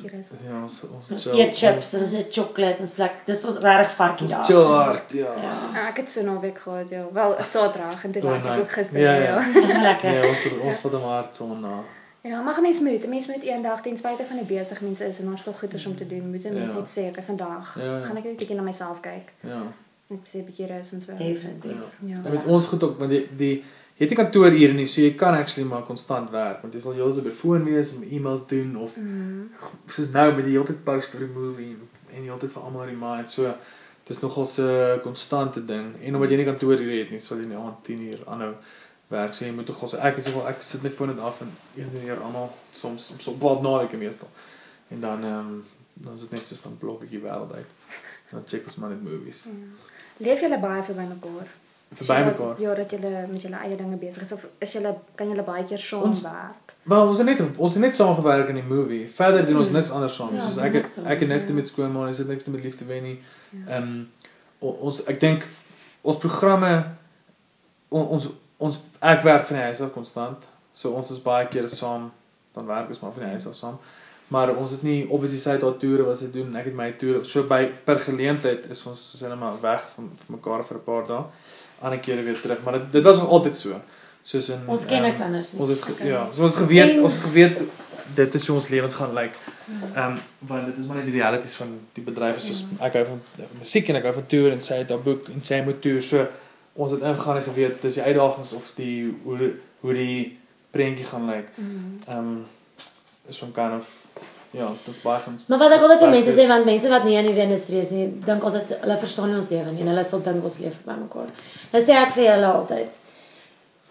ja, 0.48 0.60
ons 0.62 0.76
ons 0.86 1.10
chill. 1.24 1.40
Eet 1.40 1.58
chips 1.58 1.90
en 1.98 2.06
ons 2.06 2.14
eet 2.20 2.30
chocolate 2.38 2.86
en 2.86 2.92
slak. 2.92 3.24
Dis 3.26 3.42
regtig 3.66 3.96
varkie 3.98 4.30
daar. 4.30 4.46
Chill 4.46 4.70
hard, 4.74 5.16
ja. 5.18 5.34
ja. 5.42 5.56
ja. 5.74 5.88
Ek 5.88 6.04
het 6.04 6.14
so 6.14 6.22
'n 6.22 6.30
naweek 6.30 6.60
gehad, 6.68 6.94
ja. 6.94 7.08
Wel, 7.14 7.34
'n 7.38 7.48
Saterdag 7.54 8.04
en 8.04 8.12
dit 8.12 8.24
lekker 8.24 8.60
ook 8.60 8.72
gister, 8.78 9.00
ja. 9.00 9.16
Ja, 9.16 9.42
ja. 9.42 9.82
lekker. 9.90 10.14
Ja, 10.14 10.28
ons 10.30 10.46
ons 10.62 10.84
vir 10.86 10.96
die 10.98 11.02
hart 11.08 11.36
Sondag. 11.36 11.96
Ja, 12.22 12.42
mag 12.42 12.62
mens 12.62 12.80
moet. 12.80 13.08
Mens 13.08 13.28
moet 13.28 13.44
eendag 13.44 13.82
ten 13.82 13.98
spyte 13.98 14.24
van 14.30 14.38
die 14.38 14.50
besig 14.56 14.82
mense 14.82 15.06
is 15.06 15.20
en 15.20 15.30
ons 15.34 15.42
het 15.44 15.50
nog 15.50 15.60
goeders 15.60 15.86
om 15.86 15.98
te 15.98 16.08
doen. 16.08 16.30
Moet 16.30 16.46
'n 16.46 16.54
mens 16.54 16.70
ja. 16.70 16.78
net 16.78 16.90
sê 16.94 17.10
ek 17.10 17.26
vandag 17.26 17.76
ja, 17.76 17.84
ja. 17.84 18.00
gaan 18.06 18.18
ek 18.18 18.24
net 18.24 18.34
'n 18.34 18.38
bietjie 18.38 18.56
na 18.56 18.70
myself 18.70 19.02
kyk. 19.02 19.34
Ja 19.42 19.66
net 20.08 20.30
sê 20.32 20.40
'n 20.40 20.48
bietjie 20.48 20.68
rus 20.72 20.94
en 20.96 21.02
so. 21.02 21.16
Definitief. 21.18 21.98
Ja. 22.00 22.08
ja. 22.24 22.30
Met 22.30 22.46
ons 22.46 22.66
goed 22.66 22.84
ook 22.84 23.00
want 23.00 23.12
die 23.12 23.26
die 23.42 23.56
jy 23.98 24.06
het 24.06 24.14
nie 24.14 24.20
kantoor 24.20 24.52
hier 24.54 24.74
nie, 24.78 24.86
so 24.86 25.02
jy 25.02 25.14
kan 25.20 25.34
actually 25.34 25.68
maar 25.70 25.84
konstant 25.86 26.30
werk 26.32 26.62
want 26.62 26.74
jy 26.74 26.82
sal 26.84 26.94
heeltyd 26.94 27.24
op 27.24 27.30
die 27.30 27.38
foon 27.40 27.64
wees 27.66 27.94
en 27.96 28.04
e-mails 28.06 28.46
doen 28.52 28.76
of 28.86 28.98
mm. 29.02 29.48
soos 29.96 30.12
nou 30.14 30.28
met 30.36 30.46
die 30.46 30.54
heeltyd 30.54 30.84
post 30.90 31.16
vir 31.16 31.26
die 31.26 31.34
movie 31.34 31.72
en, 31.74 31.88
en 32.14 32.22
die 32.22 32.32
heeltyd 32.32 32.54
vir 32.54 32.68
almal 32.70 32.86
remind. 32.92 33.34
So 33.34 33.54
dit 34.08 34.16
is 34.16 34.22
nogal 34.24 34.48
'n 34.48 35.02
konstante 35.04 35.66
ding 35.74 35.96
en 36.02 36.16
omdat 36.16 36.30
jy 36.32 36.38
nie 36.38 36.50
kantoor 36.52 36.78
hier 36.84 37.00
het 37.04 37.12
nie, 37.12 37.20
sal 37.20 37.42
jy 37.42 37.48
nie 37.48 37.58
aan 37.58 37.76
10 37.90 38.04
uur 38.12 38.22
aanhou 38.26 38.54
werk. 39.10 39.34
So 39.34 39.46
jy 39.46 39.52
moet 39.52 39.66
tog 39.66 39.82
ons 39.84 39.96
ek 40.10 40.22
is 40.22 40.30
nogal 40.30 40.48
ek 40.54 40.62
sit 40.62 40.84
my 40.84 40.92
foon 41.00 41.12
net 41.12 41.20
af 41.20 41.42
en 41.42 41.52
een 41.76 41.90
doen 41.92 42.06
hier 42.08 42.22
almal 42.22 42.54
soms 42.72 43.10
soms 43.12 43.28
op 43.34 43.42
wat 43.42 43.62
naweke 43.66 43.98
meestal. 43.98 44.30
En 44.88 45.02
dan 45.02 45.24
ehm 45.24 45.40
um, 45.40 45.66
dan 45.94 46.14
is 46.14 46.22
dit 46.28 46.32
net 46.32 46.48
so 46.48 46.70
'n 46.70 46.78
blokkie 46.78 47.20
wêreld 47.20 47.54
uit. 47.54 47.72
Dan 48.30 48.44
check 48.46 48.64
ons 48.64 48.76
maar 48.76 48.90
net 48.90 49.04
movies. 49.04 49.44
Ja. 49.44 49.96
Leef 50.18 50.42
julle 50.42 50.60
baie 50.60 50.84
verby 50.84 51.06
mekaar? 51.08 51.48
Verby 51.90 52.24
mekaar. 52.26 52.62
Ja, 52.62 52.74
dat 52.76 52.92
julle 52.92 53.28
met 53.32 53.42
julle 53.42 53.56
eie 53.56 53.76
dinge 53.76 53.96
besig 53.96 54.22
is 54.22 54.32
of 54.32 54.46
is 54.58 54.74
julle 54.76 54.98
kan 55.16 55.30
julle 55.32 55.44
baie 55.48 55.64
keer 55.64 55.80
saam 55.80 56.10
ons, 56.10 56.24
werk? 56.26 56.74
Wel, 56.84 57.08
ons 57.08 57.22
het 57.24 57.28
net 57.28 57.44
ons 57.58 57.78
het 57.78 57.84
net 57.84 57.96
saam 57.96 58.16
gewerk 58.18 58.52
in 58.52 58.60
die 58.60 58.66
movie. 58.68 59.06
Verder 59.20 59.48
doen 59.48 59.62
ons 59.62 59.72
hmm. 59.72 59.80
niks 59.80 59.94
anders 59.96 60.18
saam. 60.20 60.34
Ja, 60.36 60.44
Soos 60.44 60.60
ek 60.64 60.76
ek, 60.82 60.90
ek 61.06 61.24
het 61.24 61.32
niks 61.32 61.48
te 61.48 61.56
ja. 61.56 61.60
met 61.62 61.72
skoonmaak, 61.72 62.12
ons 62.12 62.20
het 62.24 62.28
niks 62.34 62.50
te 62.50 62.52
met 62.56 62.66
liefde 62.68 62.90
wen 62.90 63.08
nie. 63.12 63.16
Ja. 63.54 63.64
Ehm 63.78 63.94
um, 63.94 64.76
ons 64.90 65.04
ek 65.06 65.22
dink 65.22 65.48
ons 66.02 66.18
programme 66.18 66.74
on, 67.88 68.08
ons 68.18 68.28
ons 68.58 68.80
ek 69.00 69.24
werk 69.24 69.48
van 69.48 69.62
die 69.62 69.66
huis 69.70 69.84
af 69.86 69.96
konstant. 69.96 70.50
So 70.76 70.92
ons 70.98 71.14
is 71.14 71.24
baie 71.24 71.48
kere 71.48 71.72
saam, 71.72 72.12
dan 72.58 72.68
werk 72.68 72.92
ons 72.92 73.00
maar 73.00 73.16
van 73.16 73.30
die 73.30 73.34
huis 73.38 73.48
af 73.48 73.56
saam. 73.56 73.80
Ja 73.80 74.07
maar 74.28 74.52
ons 74.56 74.72
het 74.76 74.84
nie 74.84 75.06
obviously 75.06 75.40
sy 75.40 75.56
het 75.56 75.64
haar 75.64 75.78
toere 75.82 76.08
wat 76.08 76.20
sy 76.20 76.28
doen 76.32 76.56
ek 76.60 76.72
het 76.72 76.76
my 76.80 76.90
toere 77.02 77.24
so 77.28 77.44
by 77.48 77.62
per 77.88 78.02
geleentheid 78.04 78.68
is 78.74 78.84
ons 78.90 79.04
sê 79.20 79.30
net 79.32 79.40
maar 79.40 79.60
weg 79.62 79.86
van, 79.94 80.10
van 80.24 80.36
mekaar 80.38 80.66
vir 80.68 80.78
'n 80.78 80.86
paar 80.90 81.08
dae 81.08 81.24
ander 81.80 82.00
kere 82.08 82.26
weer 82.28 82.40
terug 82.42 82.64
maar 82.64 82.80
dit 82.80 82.92
dit 82.92 83.04
was 83.04 83.22
nog 83.24 83.30
altyd 83.38 83.58
so 83.58 83.82
soos 84.24 84.50
in 84.56 84.66
ons 84.68 84.86
ken 84.86 85.06
niks 85.08 85.20
um, 85.20 85.28
anders 85.30 85.52
nie 85.54 85.62
ons 85.64 85.70
het 85.76 85.90
okay. 85.90 86.08
ja 86.08 86.24
so 86.32 86.48
ons 86.48 86.56
het 86.56 86.64
geweet 86.64 86.96
en... 86.96 87.04
ons 87.04 87.14
het 87.14 87.28
geweet 87.30 87.62
dit 88.16 88.36
is 88.40 88.48
hoe 88.48 88.56
ons 88.56 88.68
lewens 88.72 88.96
gaan 88.96 89.14
lyk 89.14 89.36
like. 89.36 89.56
ehm 89.94 90.18
um, 90.18 90.20
want 90.50 90.66
dit 90.66 90.82
is 90.82 90.90
maar 90.90 91.00
net 91.00 91.08
die 91.12 91.16
realities 91.20 91.56
van 91.62 91.72
die 91.94 92.04
bedryf 92.04 92.42
soos 92.44 92.66
ja. 92.66 92.82
ek 92.90 93.00
hou 93.00 93.06
van 93.14 93.22
musiek 93.62 93.88
en 93.90 94.02
ek 94.02 94.10
hou 94.10 94.14
van 94.20 94.28
toer 94.34 94.52
en 94.58 94.62
sy 94.68 94.82
het 94.82 94.92
haar 94.96 95.04
boek 95.08 95.32
en 95.36 95.48
sy 95.52 95.62
moet 95.70 95.82
toer 95.86 96.04
so 96.10 96.28
ons 96.74 96.92
het 96.92 97.02
ingegaan 97.02 97.40
en 97.40 97.48
geweet 97.48 97.82
dis 97.82 98.00
die 98.00 98.04
uitdagings 98.04 98.54
of 98.60 98.70
die 98.76 99.16
hoe 99.24 99.54
hoe 99.82 99.94
die 99.94 100.38
prentjie 100.76 101.06
gaan 101.06 101.26
lyk 101.32 101.48
like. 101.48 101.62
Mhm. 101.62 101.98
ehm 102.08 102.32
um, 102.36 102.46
is 103.30 103.40
van 103.44 103.52
kind 103.56 103.80
of 103.80 103.90
ja, 104.56 104.68
dit 104.86 104.94
is 104.94 105.02
baie 105.04 105.20
gans. 105.22 105.48
Maar 105.48 105.60
wat 105.60 105.76
ek 105.76 105.84
altyd 105.86 106.04
vir 106.06 106.14
mense 106.14 106.36
sê 106.38 106.46
want 106.50 106.70
mense 106.70 106.92
wat 106.92 107.04
nie 107.08 107.18
in 107.20 107.28
die 107.28 107.44
industrie 107.44 107.82
is 107.84 107.92
nie, 107.96 108.06
dink 108.30 108.46
altyd 108.48 108.78
hulle 108.84 108.98
verstaan 109.02 109.32
nie 109.32 109.40
ons 109.42 109.50
lewe 109.52 109.74
nie 109.74 109.84
en 109.84 109.92
hulle 109.92 110.06
sal 110.08 110.24
dink 110.26 110.46
ons 110.48 110.62
leef 110.64 110.80
by 110.88 110.96
mekaar. 111.02 111.34
Nou 111.74 111.84
sê 111.84 111.98
ek 112.00 112.16
vir 112.16 112.32
hulle 112.36 112.54
altyd 112.62 113.04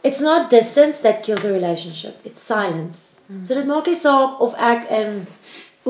It's 0.07 0.21
not 0.21 0.51
distance 0.51 1.01
that 1.01 1.25
kills 1.25 1.45
a 1.45 1.53
relationship, 1.53 2.21
it's 2.25 2.41
silence. 2.41 3.19
Hmm. 3.27 3.43
So 3.43 3.57
dit 3.59 3.67
maak 3.67 3.89
nie 3.91 3.99
saak 3.99 4.41
of 4.45 4.55
ek 4.55 4.85
in 4.99 5.17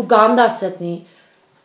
Uganda 0.03 0.47
sit 0.49 0.79
nie, 0.81 1.05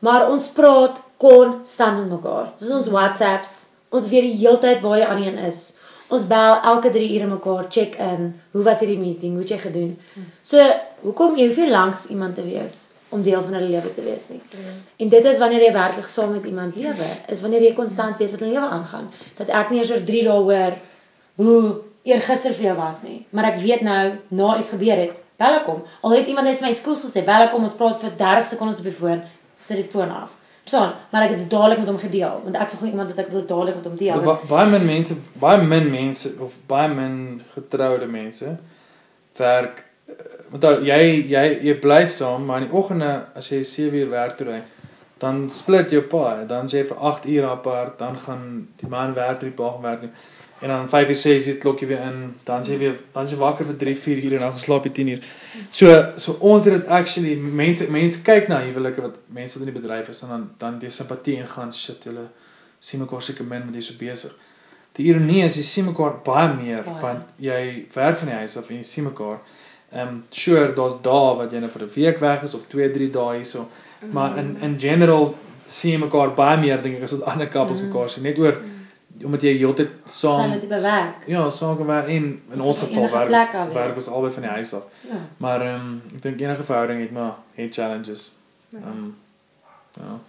maar 0.03 0.25
ons 0.33 0.49
praat 0.57 0.99
konstant 1.21 2.01
met 2.01 2.09
mekaar. 2.17 2.49
Dis 2.59 2.73
ons 2.75 2.89
WhatsApps. 2.91 3.53
Ons 3.91 4.09
weet 4.11 4.27
die 4.27 4.39
heeltyd 4.41 4.83
waar 4.83 4.99
die 4.99 5.07
ander 5.07 5.29
een 5.29 5.39
is. 5.47 5.61
Ons 6.11 6.25
bel 6.27 6.57
elke 6.73 6.91
3 6.91 7.09
ure 7.15 7.27
mekaar, 7.31 7.67
check 7.71 7.95
in. 8.03 8.31
Hoe 8.51 8.63
was 8.67 8.81
hierdie 8.83 8.99
meeting? 8.99 9.35
Hoe 9.37 9.45
het 9.45 9.53
jy 9.53 9.59
gedoen? 9.65 9.91
So, 10.43 10.63
hoekom 11.05 11.37
jy 11.39 11.45
hoef 11.47 11.59
nie 11.61 11.69
langs 11.71 12.05
iemand 12.11 12.35
te 12.35 12.43
wees 12.43 12.87
om 13.11 13.23
deel 13.23 13.41
van 13.43 13.53
hulle 13.57 13.69
lewe 13.71 13.93
te 13.95 14.03
wees 14.03 14.27
nie. 14.31 14.39
En 15.03 15.09
dit 15.11 15.25
is 15.31 15.39
wanneer 15.39 15.63
jy 15.65 15.71
werklik 15.75 16.07
saam 16.07 16.31
met 16.31 16.45
iemand 16.47 16.75
lewe, 16.79 17.07
is 17.31 17.41
wanneer 17.43 17.63
jy 17.65 17.73
konstant 17.75 18.19
weet 18.19 18.31
wat 18.31 18.43
in 18.47 18.53
lewe 18.53 18.67
aangaan. 18.79 19.09
Dat 19.39 19.51
ek 19.61 19.71
nie 19.71 19.81
eers 19.81 19.91
oor 19.91 20.03
3 20.11 20.21
dae 20.27 20.37
hoor 20.47 20.77
hoe 21.41 21.57
eergister 22.07 22.55
vir 22.55 22.69
jou 22.69 22.75
was 22.77 23.01
nie, 23.03 23.25
maar 23.35 23.51
ek 23.51 23.59
weet 23.63 23.83
nou 23.87 24.03
na 24.29 24.57
iets 24.57 24.71
gebeur 24.75 24.99
het. 25.05 25.19
Welkom. 25.41 25.81
Al 26.01 26.15
het 26.15 26.27
iemand 26.31 26.47
net 26.47 26.59
vir 26.59 26.67
my 26.67 26.71
iets 26.75 26.83
koels 26.85 27.03
gesê, 27.03 27.23
welkom, 27.25 27.63
ons 27.67 27.75
praat 27.77 27.99
vir 28.03 28.15
30 28.19 28.47
sekondes 28.53 28.79
op 28.79 28.87
die 28.87 28.95
foon, 28.99 29.23
sit 29.61 29.81
die 29.81 29.89
foon 29.91 30.11
af. 30.13 30.31
Verstaan? 30.61 30.93
Maar 31.11 31.23
ek 31.25 31.29
het 31.35 31.39
dit 31.43 31.49
dadelik 31.49 31.79
met 31.81 31.87
hom 31.87 32.01
gedeel 32.01 32.41
want 32.43 32.55
ek 32.55 32.69
sou 32.69 32.81
gou 32.81 32.89
iemand 32.89 33.13
wat 33.13 33.23
ek 33.23 33.31
wil 33.33 33.45
dadelik 33.45 33.79
met 33.79 33.87
hom 33.89 33.95
deel. 33.97 34.25
Ba 34.25 34.35
baie 34.49 34.67
min 34.69 34.85
mense, 34.85 35.17
baie 35.41 35.63
min 35.63 35.89
mense 35.93 36.33
of 36.39 36.57
baie 36.69 36.91
min 36.93 37.15
getroude 37.55 38.09
mense 38.11 38.57
werk 39.37 39.81
eh, 40.07 40.15
want 40.51 40.67
uh, 40.69 40.75
jy 40.85 41.01
jy 41.31 41.45
jy 41.69 41.75
bly 41.85 42.03
saam 42.05 42.45
maar 42.45 42.61
in 42.61 42.69
die 42.69 42.77
oggende 42.77 43.11
as 43.41 43.49
jy 43.53 43.63
7 43.63 44.03
uur 44.03 44.13
werk 44.13 44.37
toe 44.37 44.47
ry 44.51 44.59
dan 45.23 45.41
split 45.53 45.93
jou 45.93 46.01
pa 46.13 46.43
dan 46.49 46.69
sê 46.71 46.81
jy 46.81 46.85
vir 46.91 47.01
8 47.13 47.27
ure 47.35 47.49
apart 47.55 47.97
dan 48.01 48.19
gaan 48.25 48.45
die 48.81 48.89
man 48.93 49.17
werk 49.17 49.41
die 49.41 49.53
pa 49.61 49.73
gaan 49.73 49.89
werk 49.89 50.05
nie. 50.07 50.13
En 50.61 50.69
dan 50.69 50.89
5 50.89 51.09
uur 51.09 51.15
6 51.15 51.47
uur 51.47 51.57
klokkie 51.57 51.87
weer 51.89 52.03
in, 52.05 52.35
dan 52.43 52.63
jy 52.63 52.77
weer 52.77 52.99
dan 53.15 53.27
jy 53.27 53.37
wakker 53.41 53.65
vir 53.65 53.77
3 53.83 53.95
4 53.97 54.19
ure 54.25 54.35
en 54.37 54.45
dan 54.45 54.53
geslaap 54.57 54.85
jy 54.85 54.91
10 54.99 55.07
uur. 55.15 55.23
So 55.71 55.95
so 56.25 56.35
ons 56.51 56.67
het 56.69 56.75
dit 56.77 56.91
actually 56.99 57.35
mense 57.35 57.87
mense 57.91 58.21
kyk 58.27 58.47
na 58.51 58.61
huwelike 58.65 59.01
wat 59.01 59.17
mense 59.39 59.57
wat 59.57 59.67
in 59.67 59.73
die 59.73 59.79
bedryf 59.79 60.11
is 60.13 60.21
en 60.21 60.33
dan 60.35 60.45
dan 60.63 60.79
die 60.83 60.93
simpatie 60.93 61.39
en 61.41 61.49
gaan 61.55 61.73
shit 61.73 62.05
hulle 62.09 62.27
sien 62.79 63.01
mekaar 63.01 63.25
seker 63.25 63.45
min 63.45 63.65
met 63.65 63.75
jy 63.75 63.81
so 63.87 63.97
besig. 63.97 64.37
Die 64.97 65.07
ironie 65.09 65.41
is 65.47 65.57
jy 65.57 65.65
sien 65.65 65.89
mekaar 65.89 66.19
baie 66.25 66.53
meer 66.53 66.85
baie. 66.85 67.01
want 67.01 67.33
jy 67.49 67.61
werk 67.95 68.21
van 68.21 68.33
die 68.33 68.39
huis 68.43 68.57
af 68.57 68.69
en 68.69 68.81
jy 68.83 68.87
sien 68.93 69.09
mekaar 69.09 69.41
Ehm 69.91 70.07
um, 70.07 70.23
sure, 70.29 70.73
daar's 70.73 70.93
dae 71.03 71.31
wat 71.35 71.51
jy 71.51 71.59
net 71.59 71.71
vir 71.71 71.81
'n 71.83 71.89
week 71.95 72.19
weg 72.23 72.43
is 72.47 72.53
of 72.55 72.67
2, 72.73 72.91
3 72.91 73.09
dae 73.11 73.31
hierso. 73.37 73.65
Maar 74.11 74.37
in 74.37 74.55
in 74.67 74.77
general 74.79 75.35
sien 75.65 75.91
jy 75.91 75.97
mekaar 76.03 76.31
baie 76.37 76.59
meer 76.61 76.81
dink 76.81 76.95
ek 76.99 77.03
as 77.07 77.15
wat 77.17 77.25
ander 77.33 77.49
couples 77.55 77.81
mekaar 77.81 78.09
sien 78.09 78.23
net 78.23 78.39
oor 78.39 78.61
omdat 79.25 79.41
jy 79.41 79.57
heeltyd 79.57 79.89
saam 80.03 80.51
Saam 80.51 80.59
bewerk. 80.59 81.27
Ja, 81.27 81.49
saam 81.49 81.77
kan 81.77 81.85
werk 81.85 82.07
en 82.07 82.41
in 82.51 82.61
ons 82.61 82.79
geval 82.79 83.09
werk 83.09 83.29
ons- 83.29 83.51
ja. 83.51 83.67
werk 83.73 83.95
ons 83.95 84.07
albei 84.07 84.31
van 84.31 84.41
die 84.41 84.51
huis 84.51 84.73
af. 84.73 84.83
Ja. 85.09 85.15
Maar 85.37 85.61
ehm 85.61 85.75
um, 85.81 86.01
ek 86.15 86.21
dink 86.21 86.39
enige 86.39 86.63
verhouding 86.63 87.01
het 87.01 87.11
maar 87.11 87.33
het 87.55 87.73
challenges. 87.73 88.31
Ehm 88.73 88.87
um, 88.87 89.15
ja. 89.93 90.19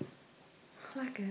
Lekker. 0.95 1.25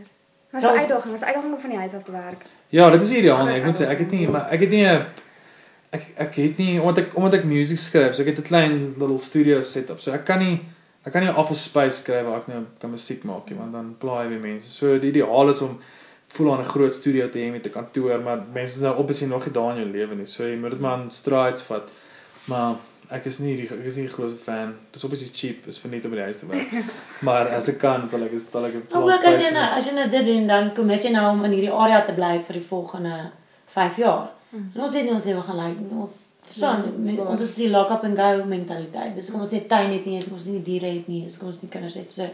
Maar 0.49 0.62
Dat 0.62 0.70
so 0.70 0.76
is- 0.76 0.82
uitdaging, 0.82 1.14
is 1.16 1.22
uitdaging 1.24 1.53
om 1.53 1.59
van 1.59 1.70
die 1.70 1.80
huis 1.80 1.93
af 1.93 2.03
te 2.03 2.12
werk. 2.12 2.41
Ja, 2.70 2.89
dit 2.89 3.01
is 3.01 3.12
ideaal 3.12 3.45
nie. 3.45 3.55
Ek 3.55 3.64
moet 3.66 3.78
sê 3.82 3.88
ek 3.88 3.99
het 3.99 4.12
nie 4.12 4.28
maar 4.30 4.47
ek 4.51 4.59
het 4.59 4.70
nie 4.70 4.86
'n 4.88 5.05
ek 5.91 6.03
ek 6.16 6.36
het 6.36 6.57
nie 6.57 6.80
omdat 6.82 6.97
ek 6.97 7.16
omdat 7.18 7.34
ek 7.34 7.43
musiek 7.43 7.78
skryf, 7.80 8.14
so 8.16 8.22
ek 8.22 8.28
het 8.28 8.38
'n 8.39 8.47
klein 8.49 8.93
little 8.97 9.18
studio 9.18 9.62
setup. 9.62 9.99
So 9.99 10.12
ek 10.12 10.26
kan 10.26 10.39
nie 10.39 10.62
ek 11.05 11.12
kan 11.14 11.22
nie 11.24 11.30
'n 11.32 11.36
office 11.36 11.64
space 11.64 12.03
kry 12.03 12.24
waar 12.24 12.38
ek 12.39 12.47
nou 12.47 12.64
kan 12.80 12.89
musiek 12.89 13.24
maak 13.24 13.49
nie, 13.49 13.57
want 13.57 13.72
dan 13.72 13.95
pla 13.99 14.24
jy 14.24 14.38
mense. 14.39 14.70
So 14.70 14.99
die 14.99 15.07
ideaal 15.12 15.49
is 15.49 15.62
om 15.62 15.78
voel 16.36 16.54
aan 16.54 16.64
'n 16.64 16.74
groot 16.74 16.96
studio 16.96 17.30
te 17.30 17.40
hê 17.40 17.52
met 17.52 17.66
'n 17.66 17.76
kantoor, 17.78 18.22
maar 18.22 18.40
mense 18.54 18.76
is 18.76 18.82
nou 18.82 18.96
obviously 18.98 19.28
nog 19.28 19.46
nie 19.46 19.54
daar 19.54 19.72
in 19.72 19.82
jou 19.82 19.92
lewe 19.98 20.16
nie. 20.16 20.26
So 20.26 20.44
jy 20.44 20.58
moet 20.58 20.72
dit 20.72 20.80
maar 20.80 21.02
in 21.02 21.12
strides 21.12 21.62
vat. 21.62 21.92
Maar 22.46 22.76
ek 23.10 23.26
is 23.26 23.40
nie 23.40 23.56
die 23.56 23.68
ek 23.68 23.86
is 23.86 23.98
nie 24.00 24.08
die 24.08 24.14
grootste 24.14 24.40
fan. 24.40 24.76
Dis 24.92 25.04
obviously 25.04 25.30
cheap, 25.34 25.68
is 25.68 25.80
verniet 25.80 26.06
om 26.06 26.12
by 26.12 26.22
die 26.22 26.28
huis 26.30 26.40
te 26.40 26.48
werk. 26.48 26.72
maar 27.28 27.50
as 27.58 27.68
ek 27.68 27.80
kan, 27.80 28.08
sal 28.10 28.24
ek 28.24 28.38
sal 28.40 28.66
ek 28.66 28.74
'n 28.74 28.84
Maar 28.92 29.14
ook 29.14 29.30
as 29.32 29.42
jy 29.44 29.54
nou 29.58 29.68
as 29.78 29.88
jy 29.88 29.94
nou 29.94 30.10
dit 30.10 30.26
doen 30.26 30.48
dan 30.48 30.74
kom 30.74 30.90
jy 30.90 31.12
nou 31.12 31.32
om 31.32 31.46
in 31.46 31.58
hierdie 31.58 31.74
area 31.86 32.06
te 32.06 32.14
bly 32.14 32.40
vir 32.48 32.54
die 32.60 32.68
volgende 32.68 33.32
5 33.66 33.98
jaar. 33.98 34.30
Mm. 34.52 34.72
En 34.76 34.82
ons 34.84 34.94
weet 34.94 35.04
nie 35.04 35.14
ons 35.14 35.26
lewe 35.26 35.42
gaan 35.42 35.60
lyk 35.66 35.80
nie. 35.80 36.00
Ons 36.06 36.16
staan 36.44 36.84
Ja, 37.04 37.24
ons 37.24 37.40
is 37.40 37.54
die 37.56 37.70
lock 37.70 37.92
up 37.92 38.04
and 38.04 38.18
go 38.20 38.46
mentaliteit. 38.46 39.16
Dis 39.16 39.30
kom 39.32 39.44
ons 39.46 39.54
het 39.56 39.68
tuin 39.70 39.94
het 39.94 40.06
nie, 40.06 40.18
ons 40.20 40.48
nie 40.50 40.62
diere 40.66 40.90
het 40.92 41.08
nie, 41.08 41.24
ons 41.24 41.62
nie 41.62 41.70
kinders 41.72 41.96
het. 41.96 42.12
So 42.14 42.28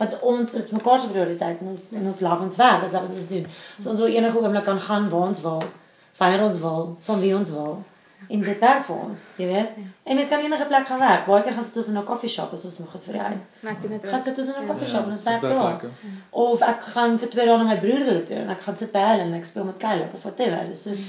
wat 0.00 0.18
ons 0.24 0.54
is 0.58 0.70
mekaar 0.72 0.98
se 1.02 1.08
prioriteit 1.12 1.60
en 1.60 1.68
ons 1.74 1.92
en 2.00 2.06
ons 2.10 2.20
love 2.24 2.42
ons 2.48 2.56
werk, 2.56 2.82
dis 2.82 2.92
wat 2.96 3.08
ons 3.14 3.26
doen. 3.34 3.46
So 3.78 3.90
ons 3.94 4.00
wil 4.00 4.08
enige 4.16 4.40
oomblik 4.40 4.64
kan 4.64 4.80
gaan 4.80 5.08
waar 5.12 5.28
ons 5.28 5.40
wil, 5.44 5.62
wanneer 6.18 6.42
ons 6.48 6.58
wil, 6.64 6.94
saam 6.98 7.20
wie 7.20 7.34
ons 7.36 7.50
wil. 7.54 7.82
En 8.28 8.40
dit 8.44 8.58
werk 8.60 8.82
vir 8.84 8.96
ons, 9.00 9.20
jy 9.40 9.46
weet. 9.48 9.76
En 10.04 10.16
mens 10.18 10.28
kan 10.28 10.42
enige 10.44 10.66
plek 10.68 10.86
gaan 10.86 10.98
werk. 11.00 11.22
Baie 11.26 11.42
keer 11.42 11.54
gaan 11.56 11.64
sit 11.64 11.76
ons 11.80 11.86
in 11.88 11.96
'n 11.98 12.04
koffieshop 12.04 12.52
as 12.52 12.64
ons 12.68 12.78
nog 12.78 12.94
is 12.94 13.04
vir 13.04 13.12
die 13.14 13.22
huis. 13.22 13.44
Maar 13.62 13.72
ek 13.72 13.82
doen 13.82 13.90
dit 13.90 14.04
ook. 14.04 14.10
Gaan 14.10 14.22
sit 14.22 14.38
ons 14.38 14.46
in 14.46 14.54
'n 14.54 14.66
Ja. 14.66 14.72
koffieshop 14.72 15.04
en 15.06 15.10
ons 15.12 15.22
werk 15.22 15.40
werk 15.42 15.56
daar. 15.56 15.70
lekker. 15.70 15.90
Of 16.30 16.60
ek 16.62 16.80
gaan 16.82 17.18
vir 17.18 17.28
2 17.30 17.46
dae 17.46 17.56
na 17.58 17.64
my 17.64 17.76
broer 17.78 18.04
hulle 18.10 18.22
toe 18.22 18.36
en 18.36 18.50
ek 18.50 18.60
gaan 18.60 18.76
sit 18.76 18.92
by 18.92 18.98
hulle 18.98 19.22
en 19.22 19.34
ek 19.34 19.44
speel 19.44 19.64
met 19.64 19.76
Kyle 19.78 20.06
of 20.14 20.22
whatever. 20.22 20.66
Dis 20.66 20.82
soos 20.82 21.02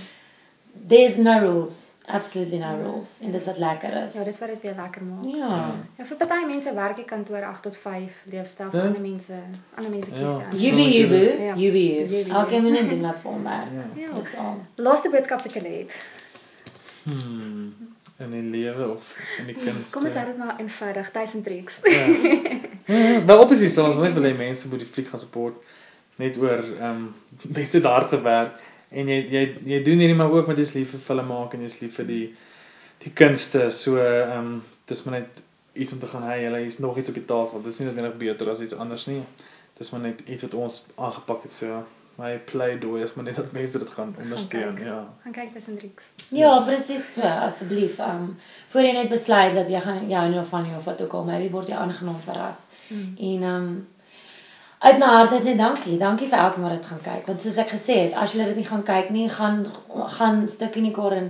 there's 0.87 1.17
no 1.17 1.39
rules, 1.39 1.90
absolutely 2.05 2.57
no 2.57 2.71
rules. 2.83 3.17
En 3.21 3.31
dis 3.31 3.45
wat 3.45 3.57
lekker 3.57 3.93
is. 4.03 4.13
Ja, 4.13 4.23
dis 4.23 4.39
wat 4.39 4.49
dit 4.49 4.61
weer 4.61 4.75
lekker 4.75 5.03
maak. 5.03 5.23
Ja. 5.35 5.75
Ja, 5.97 6.05
vir 6.05 6.17
party 6.17 6.45
mense 6.47 6.73
werk 6.73 6.95
die 6.95 7.05
kantoor 7.05 7.43
8 7.45 7.61
tot 7.61 7.77
5 7.77 8.11
leefstyl, 8.25 8.67
Ja. 8.71 8.81
ander 8.81 9.01
mense, 9.01 9.33
ander 9.75 9.91
mense 9.91 10.09
kies 10.09 10.21
Ja. 10.21 10.33
boo, 10.33 10.57
Ja. 10.57 11.53
be 11.55 11.59
You 11.61 11.71
you. 11.77 12.07
be 12.07 12.25
Elke 12.29 12.61
minuut 12.61 12.89
doen 12.89 13.01
wat 13.01 13.17
vir 13.21 13.31
hom 13.31 13.43
werk. 13.43 13.67
Ja. 13.73 14.01
Ja. 14.01 14.17
Dis 14.19 14.35
al. 14.35 14.59
Laaste 14.75 15.09
boodskap 15.09 15.41
wat 15.43 15.55
ek 15.55 15.63
het. 15.63 15.91
Hmm. 17.03 17.73
In 18.17 18.31
die 18.31 18.61
lewe 18.61 18.89
of 18.91 19.17
in 19.39 19.45
die 19.49 19.55
kunste. 19.55 19.91
Kom 19.95 20.05
ons 20.05 20.13
hou 20.13 20.25
dit 20.25 20.37
maar 20.37 20.59
eenvoudig, 20.59 21.11
tuisen 21.11 21.43
tricks. 21.43 21.79
Ja. 21.83 22.05
Ja, 22.91 23.23
wel 23.25 23.39
opsie 23.39 23.69
sal 23.69 23.85
ons 23.85 23.95
net 23.95 24.13
wil 24.17 24.23
hê 24.25 24.31
mense 24.37 24.67
moet 24.67 24.79
die 24.79 24.87
fliek 24.89 25.07
gaan 25.07 25.19
support 25.21 25.55
net 26.17 26.37
oor 26.41 26.59
ehm 26.79 26.89
um, 26.89 27.03
mense 27.57 27.79
daar 27.81 28.07
te 28.09 28.21
werk 28.21 28.57
en 28.91 29.11
jy 29.13 29.19
jy 29.35 29.43
jy 29.73 29.79
doen 29.87 30.03
hierdie 30.03 30.17
maar 30.19 30.33
ook 30.35 30.49
want 30.51 30.59
jy's 30.61 30.73
lief 30.77 30.91
vir 30.95 31.05
film 31.05 31.31
maak 31.33 31.55
en 31.55 31.63
jy's 31.67 31.79
lief 31.83 31.95
vir 31.99 32.09
die 32.09 32.25
die 33.05 33.13
kunste 33.23 33.69
so 33.75 33.97
ehm 34.01 34.37
um, 34.37 34.51
dis 34.91 35.05
maar 35.05 35.19
net 35.19 35.41
iets 35.73 35.93
om 35.95 35.99
te 35.99 36.11
gaan 36.11 36.27
hey 36.27 36.43
julle 36.43 36.65
is 36.67 36.79
nog 36.83 36.97
iets 36.97 37.09
op 37.09 37.17
die 37.19 37.25
tafel 37.25 37.63
dis 37.63 37.79
nie 37.79 37.87
noodwendig 37.87 38.19
beter 38.25 38.51
as 38.51 38.61
iets 38.65 38.75
anders 38.85 39.07
nie 39.07 39.21
dis 39.79 39.91
maar 39.93 40.03
net 40.07 40.21
iets 40.27 40.47
wat 40.47 40.59
ons 40.65 40.83
aangepak 41.07 41.47
het 41.47 41.55
so 41.57 41.83
my 42.21 42.31
pleidooi 42.51 43.01
is 43.03 43.13
maar 43.13 43.25
net 43.25 43.35
dat 43.35 43.51
mense 43.51 43.79
dit 43.79 43.89
gaan 43.89 44.15
ondersteun 44.19 44.75
kyk. 44.75 44.85
ja 44.85 44.97
Gaan 45.23 45.35
kyk 45.37 45.53
tussen 45.53 45.77
tricks. 45.77 46.03
Ja, 46.29 46.51
presies 46.67 47.05
so, 47.13 47.21
asseblief. 47.21 47.97
Um 47.99 48.35
voor 48.73 48.85
jy 48.85 48.91
net 48.97 49.09
besluit 49.09 49.55
dat 49.55 49.69
jy 49.71 49.81
gaan 49.81 50.09
jou 50.09 50.25
nie 50.29 50.39
of 50.39 50.51
van 50.53 50.67
nie 50.67 50.75
of 50.75 50.85
wat 50.89 51.01
ook 51.01 51.13
al, 51.13 51.25
maybe 51.29 51.49
word 51.55 51.71
jy 51.71 51.79
aangenaam 51.79 52.19
verras. 52.25 52.65
Mm. 52.89 53.15
En 53.31 53.47
um 53.53 53.71
uit 54.81 54.97
my 54.97 55.05
hart 55.05 55.31
net 55.35 55.43
net 55.43 55.57
dankie. 55.57 55.97
Dankie 56.01 56.27
vir 56.31 56.39
elkeen 56.41 56.65
wat 56.65 56.75
dit 56.77 56.85
gaan 56.89 57.01
kyk. 57.05 57.25
Want 57.29 57.41
soos 57.43 57.57
ek 57.61 57.73
gesê 57.75 57.97
het, 58.05 58.13
as 58.17 58.33
jy 58.33 58.45
dit 58.49 58.61
nie 58.61 58.67
gaan 58.67 58.83
kyk 58.87 59.11
nie, 59.13 59.27
gaan 59.29 59.65
gaan 60.17 60.47
stukkie 60.49 60.81
in 60.81 60.89
die 60.89 60.95
kar 60.95 61.13
en 61.17 61.27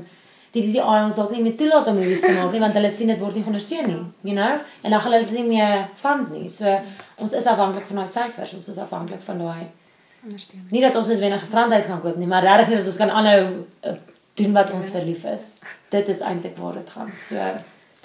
die 0.55 0.63
die 0.65 0.75
die 0.77 0.83
ons 0.83 1.19
dalk 1.19 1.33
nie 1.35 1.43
meer 1.43 1.57
toelaat 1.59 1.89
om 1.91 1.99
hierdie 1.99 2.19
te 2.19 2.31
maak 2.35 2.51
nie 2.51 2.61
want 2.63 2.75
hulle 2.75 2.91
sien 2.91 3.11
dit 3.11 3.19
word 3.19 3.35
nie 3.35 3.43
ondersteun 3.47 3.87
nie, 3.87 3.99
you 4.27 4.35
know? 4.35 4.59
En 4.83 4.95
dan 4.95 5.03
gaan 5.03 5.13
hulle 5.13 5.27
dit 5.27 5.35
nie 5.39 5.47
meer 5.49 5.85
fund 5.99 6.31
nie. 6.35 6.47
So 6.51 6.77
ons 7.23 7.35
is 7.39 7.47
afhanklik 7.47 7.87
van 7.91 8.01
daai 8.01 8.11
syfers. 8.11 8.55
Ons 8.59 8.71
is 8.71 8.79
afhanklik 8.85 9.23
van 9.27 9.43
daai 9.43 9.67
Ondersteun. 10.23 10.65
nie 10.71 10.81
dat 10.83 10.95
ons 10.95 11.07
net 11.07 11.19
weer 11.19 11.35
'n 11.35 11.45
strandhuis 11.45 11.85
gaan 11.91 12.01
koop 12.01 12.17
nie, 12.17 12.27
maar 12.27 12.43
regtig 12.43 12.69
net 12.69 12.77
dat 12.83 12.87
ons 12.93 12.97
kan 13.03 13.11
aanhou 13.11 13.43
uh, 13.83 13.95
doen 14.39 14.53
wat 14.53 14.71
ons 14.71 14.89
verlief 14.89 15.23
is. 15.23 15.59
Dit 15.89 16.07
is 16.07 16.19
eintlik 16.19 16.57
waar 16.57 16.73
dit 16.73 16.89
gaan. 16.89 17.11
So 17.29 17.35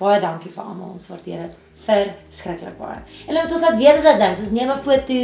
baie 0.01 0.21
dankie 0.21 0.51
vir 0.53 0.65
almal. 0.65 0.93
Ons 0.97 1.09
waardeer 1.09 1.43
dit 1.47 1.55
verskriklik 1.87 2.79
baie. 2.79 2.99
En 3.27 3.35
laat 3.35 3.53
ons 3.53 3.63
laat 3.63 3.79
weet 3.81 4.03
wat 4.05 4.19
dink. 4.23 4.37
Soos 4.37 4.51
neem 4.51 4.71
'n 4.71 4.85
foto 4.89 5.19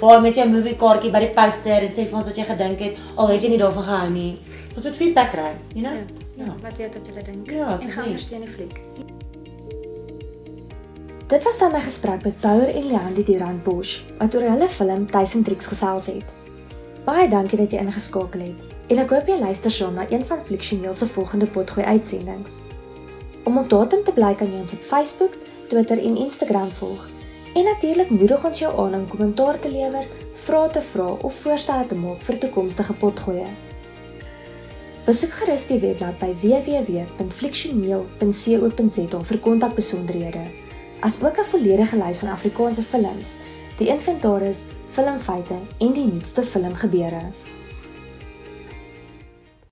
waar 0.00 0.20
met 0.20 0.36
jou 0.36 0.48
movie 0.48 0.76
kaartjie 0.76 1.12
by 1.12 1.20
die 1.26 1.34
poster 1.38 1.82
en 1.82 1.92
sê 1.92 2.06
vir 2.06 2.16
ons 2.16 2.26
wat 2.26 2.36
jy 2.36 2.44
gedink 2.44 2.78
het 2.78 2.98
al 3.16 3.28
het 3.28 3.42
jy 3.42 3.48
nie 3.48 3.62
daarvan 3.64 3.84
gehou 3.84 4.10
nie. 4.10 4.38
Ons 4.74 4.84
moet 4.84 4.96
feedback 4.96 5.30
kry, 5.30 5.54
you 5.74 5.82
know? 5.86 5.94
Ja. 5.94 6.46
Ja. 6.46 6.54
Wat 6.62 6.76
weet 6.76 6.94
wat 6.94 7.06
julle 7.06 7.22
dink? 7.22 7.50
Ja, 7.50 7.66
en 7.66 7.72
asseblief. 7.72 7.94
gaan 7.94 8.04
ondersteun 8.04 8.40
die 8.40 8.48
fliek. 8.48 8.80
Dit 11.32 11.42
was 11.44 11.58
dan 11.58 11.72
my 11.72 11.80
gesprek 11.80 12.24
met 12.24 12.40
Power 12.40 12.68
en 12.68 12.86
Leandi 12.86 13.24
Durant 13.24 13.62
Bosch 13.64 14.00
wat 14.18 14.34
oor 14.34 14.42
hulle 14.42 14.68
film 14.68 15.06
Tyson 15.10 15.42
Tricks 15.42 15.66
gesels 15.66 16.06
het. 16.06 16.24
Baie 17.04 17.28
dankie 17.28 17.58
dat 17.58 17.72
jy 17.72 17.78
ingeskakel 17.78 18.40
het 18.40 18.90
en 18.92 18.98
ek 18.98 19.10
hoop 19.14 19.28
jy 19.28 19.38
luister 19.40 19.70
saam 19.70 19.94
na 19.94 20.06
een 20.10 20.24
van 20.24 20.44
Fliksioneel 20.44 20.94
se 20.94 21.06
volgende 21.06 21.46
potgooi 21.46 21.86
uitsendings. 21.86 22.60
Om 23.44 23.58
op 23.58 23.70
datum 23.70 24.04
te 24.04 24.12
bly 24.12 24.34
kan 24.38 24.52
jy 24.52 24.60
ons 24.60 24.72
op 24.72 24.82
Facebook, 24.92 25.32
Twitter 25.68 25.98
en 25.98 26.16
Instagram 26.16 26.70
volg. 26.70 27.08
En 27.54 27.64
natuurlik 27.64 28.10
moedig 28.10 28.44
ons 28.44 28.58
jou 28.58 28.78
aan 28.84 28.94
om 28.94 29.08
kommentaar 29.08 29.60
te 29.60 29.72
lewer, 29.72 30.06
vrae 30.44 30.70
te 30.70 30.82
vra 30.92 31.08
of 31.12 31.34
voorstelle 31.44 31.86
te 31.86 31.94
maak 31.98 32.20
vir 32.28 32.38
toekomstige 32.44 32.94
potgoeie. 33.04 33.48
Besoek 35.06 35.32
gerus 35.40 35.64
die 35.66 35.80
webblad 35.82 36.16
by 36.20 36.30
www.fliksioneel.co.za 36.42 39.20
vir 39.30 39.38
kontakbesonderhede 39.48 40.44
asook 41.02 41.38
'n 41.42 41.50
volledige 41.50 41.96
lys 41.98 42.18
van 42.22 42.30
Afrikaanse 42.30 42.82
films, 42.82 43.34
die 43.78 43.88
inventaris, 43.88 44.60
filmfeite 44.94 45.58
en 45.78 45.92
die 45.92 46.06
nuutste 46.06 46.42
filmgebeure. 46.42 47.22